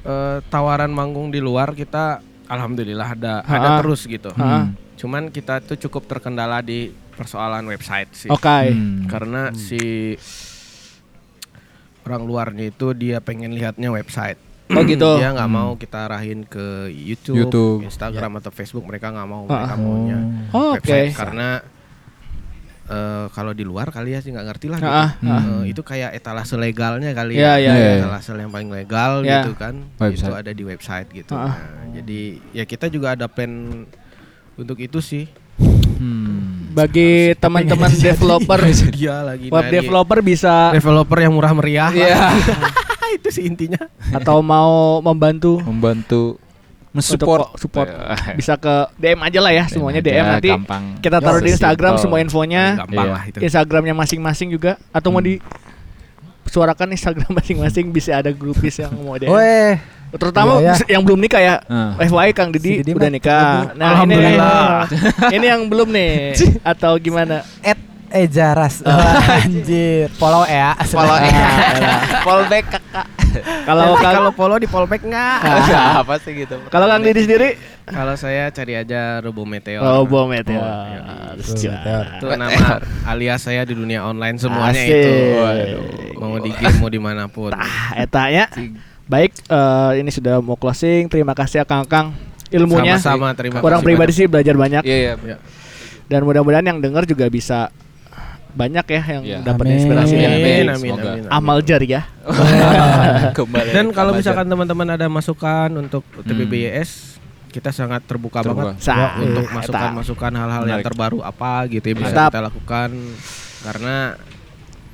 eh, 0.03 0.37
tawaran 0.45 0.89
manggung 0.89 1.29
di 1.29 1.39
luar 1.39 1.71
kita 1.71 2.19
alhamdulillah 2.45 3.09
ada 3.11 3.33
ada 3.43 3.69
Ha. 3.69 3.79
terus 3.81 4.05
gitu. 4.05 4.29
Ha. 4.31 4.69
Cuman 4.95 5.27
kita 5.27 5.59
tuh 5.59 5.77
cukup 5.77 6.05
terkendala 6.07 6.61
di 6.61 6.87
persoalan 7.11 7.65
website 7.65 8.09
sih. 8.11 8.29
oke. 8.29 8.41
Hmm. 8.69 9.05
Karena 9.05 9.49
si 9.51 10.13
orang 12.03 12.23
luarnya 12.23 12.69
itu 12.69 12.93
dia 12.93 13.17
pengen 13.19 13.51
lihatnya 13.51 13.89
website. 13.89 14.37
Oh 14.67 14.81
gitu. 14.81 15.17
Dia 15.17 15.29
nggak 15.31 15.45
Hmm. 15.45 15.57
mau 15.57 15.71
kita 15.73 16.05
arahin 16.05 16.41
ke 16.41 16.89
YouTube, 16.89 17.37
YouTube. 17.39 17.79
Instagram 17.83 18.39
atau 18.39 18.49
Facebook. 18.49 18.81
Mereka 18.83 19.09
nggak 19.09 19.27
mau. 19.27 19.45
Ah. 19.45 19.61
Mereka 19.61 19.75
maunya 19.77 20.19
Oh, 20.51 20.73
Oke. 20.73 20.85
website 20.85 21.13
karena 21.13 21.47
eh, 22.85 23.25
kalau 23.33 23.51
di 23.51 23.65
luar 23.65 23.89
kali 23.89 24.13
ya 24.13 24.19
sih 24.21 24.29
nggak 24.31 24.45
ngerti 24.45 24.67
lah. 24.69 24.79
Gitu. 24.79 24.89
Ah, 24.91 25.09
ah. 25.19 25.41
Eh, 25.65 25.73
itu 25.73 25.81
kayak 25.81 26.13
etalase 26.13 26.55
legalnya 26.55 27.11
kali 27.11 27.37
Ya, 27.37 27.57
ya, 27.57 27.73
ya. 27.73 27.75
ya. 27.75 27.91
Etalase 28.05 28.33
yang 28.37 28.53
paling 28.53 28.69
legal 28.69 29.21
Ya. 29.21 29.41
gitu 29.43 29.57
kan. 29.57 29.85
Website. 29.97 30.29
Itu 30.29 30.33
ada 30.35 30.51
di 30.53 30.63
website 30.63 31.07
gitu. 31.11 31.33
Ah, 31.33 31.49
ah. 31.49 31.55
Nah, 31.55 31.85
jadi 32.01 32.19
ya 32.53 32.63
kita 32.63 32.87
juga 32.87 33.13
ada 33.17 33.25
plan 33.25 33.85
untuk 34.55 34.77
itu 34.79 35.01
sih. 35.01 35.25
Hmm. 35.95 36.71
Bagi 36.75 37.31
teman-teman 37.39 37.87
developer 38.03 38.59
Dia 38.91 39.23
lagi 39.23 39.47
web 39.47 39.65
developer 39.71 40.19
bisa 40.19 40.75
developer 40.75 41.17
yang 41.23 41.31
murah 41.31 41.55
meriah. 41.55 41.91
Iya. 41.91 42.35
itu 43.15 43.29
sih 43.31 43.47
intinya. 43.47 43.79
atau 44.11 44.43
mau 44.43 44.99
membantu 44.99 45.63
Membantu 45.63 46.35
mensupport 46.95 47.51
support 47.55 47.87
bisa 48.39 48.55
ke 48.55 48.73
DM 48.95 49.19
aja 49.19 49.39
lah 49.39 49.51
ya 49.51 49.63
semuanya 49.67 49.99
aja, 49.99 50.07
DM 50.09 50.25
nanti 50.31 50.49
gampang. 50.49 50.83
kita 50.97 51.17
taruh 51.19 51.37
di. 51.37 51.51
Instagram 51.51 51.93
semua 51.97 52.17
infonya 52.17 52.63
Gampang 52.79 52.95
Iya. 53.01 53.11
lah 53.11 53.23
itu. 53.25 53.37
Instagramnya 53.41 53.93
masing-masing 53.93 54.47
juga 54.49 54.79
atau 54.89 55.09
mau 55.09 55.19
Hmm. 55.19 55.27
di 55.27 55.33
suarakan 56.45 56.87
Instagram 56.89 57.31
masing-masing 57.37 57.85
bisa 57.89 58.15
ada 58.15 58.31
grupis 58.31 58.77
yang 58.77 58.95
mau 58.95 59.17
DM 59.17 59.27
Weh, 59.27 59.75
terutama 60.13 60.57
Iya, 60.57 60.71
ya. 60.71 60.85
yang 60.95 61.01
belum 61.03 61.19
nikah 61.19 61.41
ya 61.41 61.55
Ah. 61.65 61.99
FYI 61.99 62.31
Kang 62.31 62.49
Didi, 62.49 62.79
Si 62.79 62.81
Didi 62.81 62.91
udah 62.93 63.09
nikah 63.09 63.73
nah 63.73 63.87
Alhamdulillah. 63.93 64.87
ini, 64.87 65.35
ini 65.35 65.45
yang 65.45 65.61
belum 65.65 65.89
nih 65.89 66.13
atau 66.63 66.95
gimana 66.95 67.43
at 67.59 67.75
Ejaras. 68.09 68.81
Anjir, 69.41 70.09
follow 70.15 70.45
ya. 70.45 70.73
Follow 70.85 71.17
ya. 71.17 71.49
Fallback 72.25 72.65
kakak. 72.69 73.07
kalau 73.67 73.99
kalau 73.99 74.31
follow 74.31 74.55
di 74.55 74.63
polback 74.63 75.03
nggak? 75.03 75.37
apa 75.99 76.15
sih 76.23 76.47
gitu? 76.47 76.55
kalau 76.71 76.87
Kang 76.87 77.03
Didi 77.03 77.27
sendiri 77.27 77.59
kalau 77.83 78.15
saya 78.15 78.47
cari 78.47 78.79
aja 78.79 79.19
Robo 79.19 79.43
Meteor. 79.43 79.83
oh 79.83 80.07
bom 80.07 80.31
meteor 80.31 80.63
Oh. 80.63 81.35
Itu 81.35 82.31
nama 82.31 82.79
alias 83.03 83.43
saya 83.43 83.67
di 83.67 83.75
dunia 83.75 84.07
online 84.07 84.39
semuanya 84.39 84.79
Asik. 84.79 84.87
itu. 84.87 85.11
Mau 86.15 86.39
di 86.39 86.55
game 86.55 86.79
mau 86.79 86.87
di 86.87 86.95
mana 86.95 87.27
pun. 87.27 87.51
Ah, 87.51 87.91
eta 87.99 88.31
ya. 88.31 88.47
Baik, 89.05 89.35
eh, 89.51 89.91
ini 89.99 90.09
sudah 90.09 90.39
mau 90.39 90.55
closing. 90.55 91.11
Terima 91.11 91.35
kasih 91.35 91.61
ya 91.61 91.65
Kang 91.67 91.83
Kang. 91.83 92.15
Ilmunya 92.49 92.95
Sama-sama 92.95 93.35
terima 93.35 93.59
orang 93.59 93.83
kasih 93.83 93.87
pribadi 93.91 94.11
sih 94.15 94.25
belajar 94.31 94.55
banyak 94.55 94.81
Iya, 94.85 95.17
iya. 95.19 95.37
dan 96.07 96.21
mudah-mudahan 96.23 96.63
yang 96.63 96.79
dengar 96.79 97.03
juga 97.03 97.25
bisa 97.27 97.67
banyak 98.55 98.85
ya 98.87 99.03
yang 99.11 99.23
Iya. 99.23 99.37
dapat 99.43 99.65
Amin. 99.65 99.75
inspirasi 99.77 100.13
Amin, 100.15 100.31
amin, 100.31 100.65
Semoga. 100.73 101.03
amin, 101.11 101.21
amin. 101.21 101.29
amal 101.29 101.57
jariah. 101.59 102.05
Kembali 103.37 103.69
Dan 103.69 103.85
kalau 103.91 104.11
misalkan 104.11 104.47
teman-teman 104.47 104.87
ada 104.89 105.05
masukan 105.05 105.69
untuk 105.75 106.01
TPBYS, 106.17 107.19
kita 107.49 107.69
sangat 107.69 108.03
terbuka 108.03 108.39
Terbuka. 108.39 108.75
banget 108.75 108.81
Sa- 108.81 109.15
untuk 109.17 109.47
masukan-masukan 109.49 110.31
hal-hal 110.33 110.63
yang 110.65 110.81
terbaru 110.81 111.19
apa 111.19 111.67
gitu 111.67 111.85
ya 111.85 111.95
bisa 111.95 112.07
Mantap. 112.09 112.29
kita 112.29 112.41
lakukan 112.43 112.89
karena 113.61 113.95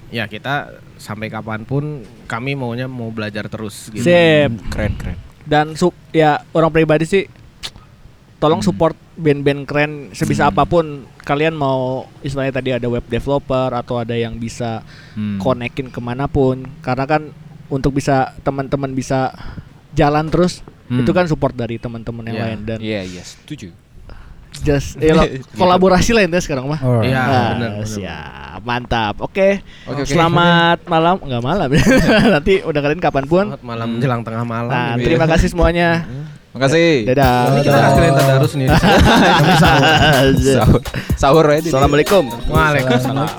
ya 0.09 0.25
kita 0.25 0.55
sampai 0.95 1.27
kapan 1.27 1.63
pun 1.63 1.83
kami 2.25 2.53
maunya 2.53 2.85
mau 2.85 3.09
belajar 3.09 3.45
terus 3.45 3.89
gitu. 3.89 4.03
Sip. 4.03 4.51
keren 4.69 4.93
keren. 4.95 5.17
Dan 5.41 5.73
sup 5.73 5.97
ya 6.11 6.45
orang 6.51 6.69
pribadi 6.69 7.03
sih 7.03 7.23
tolong 8.41 8.57
Hmm. 8.57 8.67
support 8.67 8.97
band-band 9.15 9.63
keren 9.63 9.91
sebisa 10.11 10.43
Hmm. 10.43 10.51
apa 10.51 10.63
pun 10.65 10.85
kalian 11.19 11.53
mau 11.53 12.03
istilahnya 12.19 12.51
tadi 12.51 12.69
ada 12.71 12.87
web 12.87 13.05
developer 13.05 13.69
atau 13.71 13.95
ada 13.95 14.13
yang 14.13 14.35
bisa 14.35 14.81
Hmm. 15.13 15.37
konekin 15.37 15.87
ke 15.87 15.99
mana 15.99 16.25
pun 16.25 16.65
karena 16.81 17.05
kan 17.05 17.29
untuk 17.67 17.93
bisa 17.93 18.33
teman-teman 18.41 18.91
bisa 18.91 19.29
jalan 19.91 20.25
terus 20.27 20.65
Hmm. 20.87 20.99
itu 20.99 21.11
kan 21.11 21.23
support 21.23 21.53
dari 21.53 21.77
teman-teman 21.77 22.25
yang 22.25 22.35
Iya. 22.35 22.45
lain 22.47 22.59
dan 22.65 22.79
Iya 22.79 23.01
iya 23.05 23.21
setuju. 23.21 23.69
just 24.53 24.97
ya 24.97 25.13
lo- 25.13 25.31
kolaborasi 25.55 26.11
lah 26.11 26.21
intinya 26.21 26.43
sekarang 26.43 26.67
mah. 26.67 26.75
Iya, 26.99 27.15
Ah, 27.15 27.49
benar, 27.55 27.71
benar. 27.77 27.87
siap 27.87 28.59
mantap 28.61 29.15
oke 29.17 29.63
Oke, 29.87 30.01
oke. 30.01 30.05
selamat 30.05 30.83
malam 30.85 31.15
nggak 31.17 31.39
malam 31.41 31.67
nanti 32.35 32.59
udah 32.59 32.81
kalian 32.81 32.99
kapan 32.99 33.25
pun 33.25 33.45
Selamat 33.47 33.63
malam 33.63 33.85
Hmm. 33.85 33.93
menjelang 33.95 34.21
tengah 34.21 34.43
malam. 34.43 34.67
nah 34.67 34.91
terima 34.97 35.23
kasih 35.23 35.47
semuanya 35.47 36.03
Makasih. 36.51 37.07
dadah 37.07 37.55
Ini 37.55 37.59
kita 37.63 37.77
kasih 37.79 37.95
kalian 37.95 38.13
tadarus 38.13 38.53
nih. 38.59 38.67
Sahur. 40.59 40.81
Sahur 41.15 41.45
aja. 41.47 41.63
di- 41.63 41.71
assalamualaikum 41.71 42.27
Waalaikumsalam. 42.51 43.29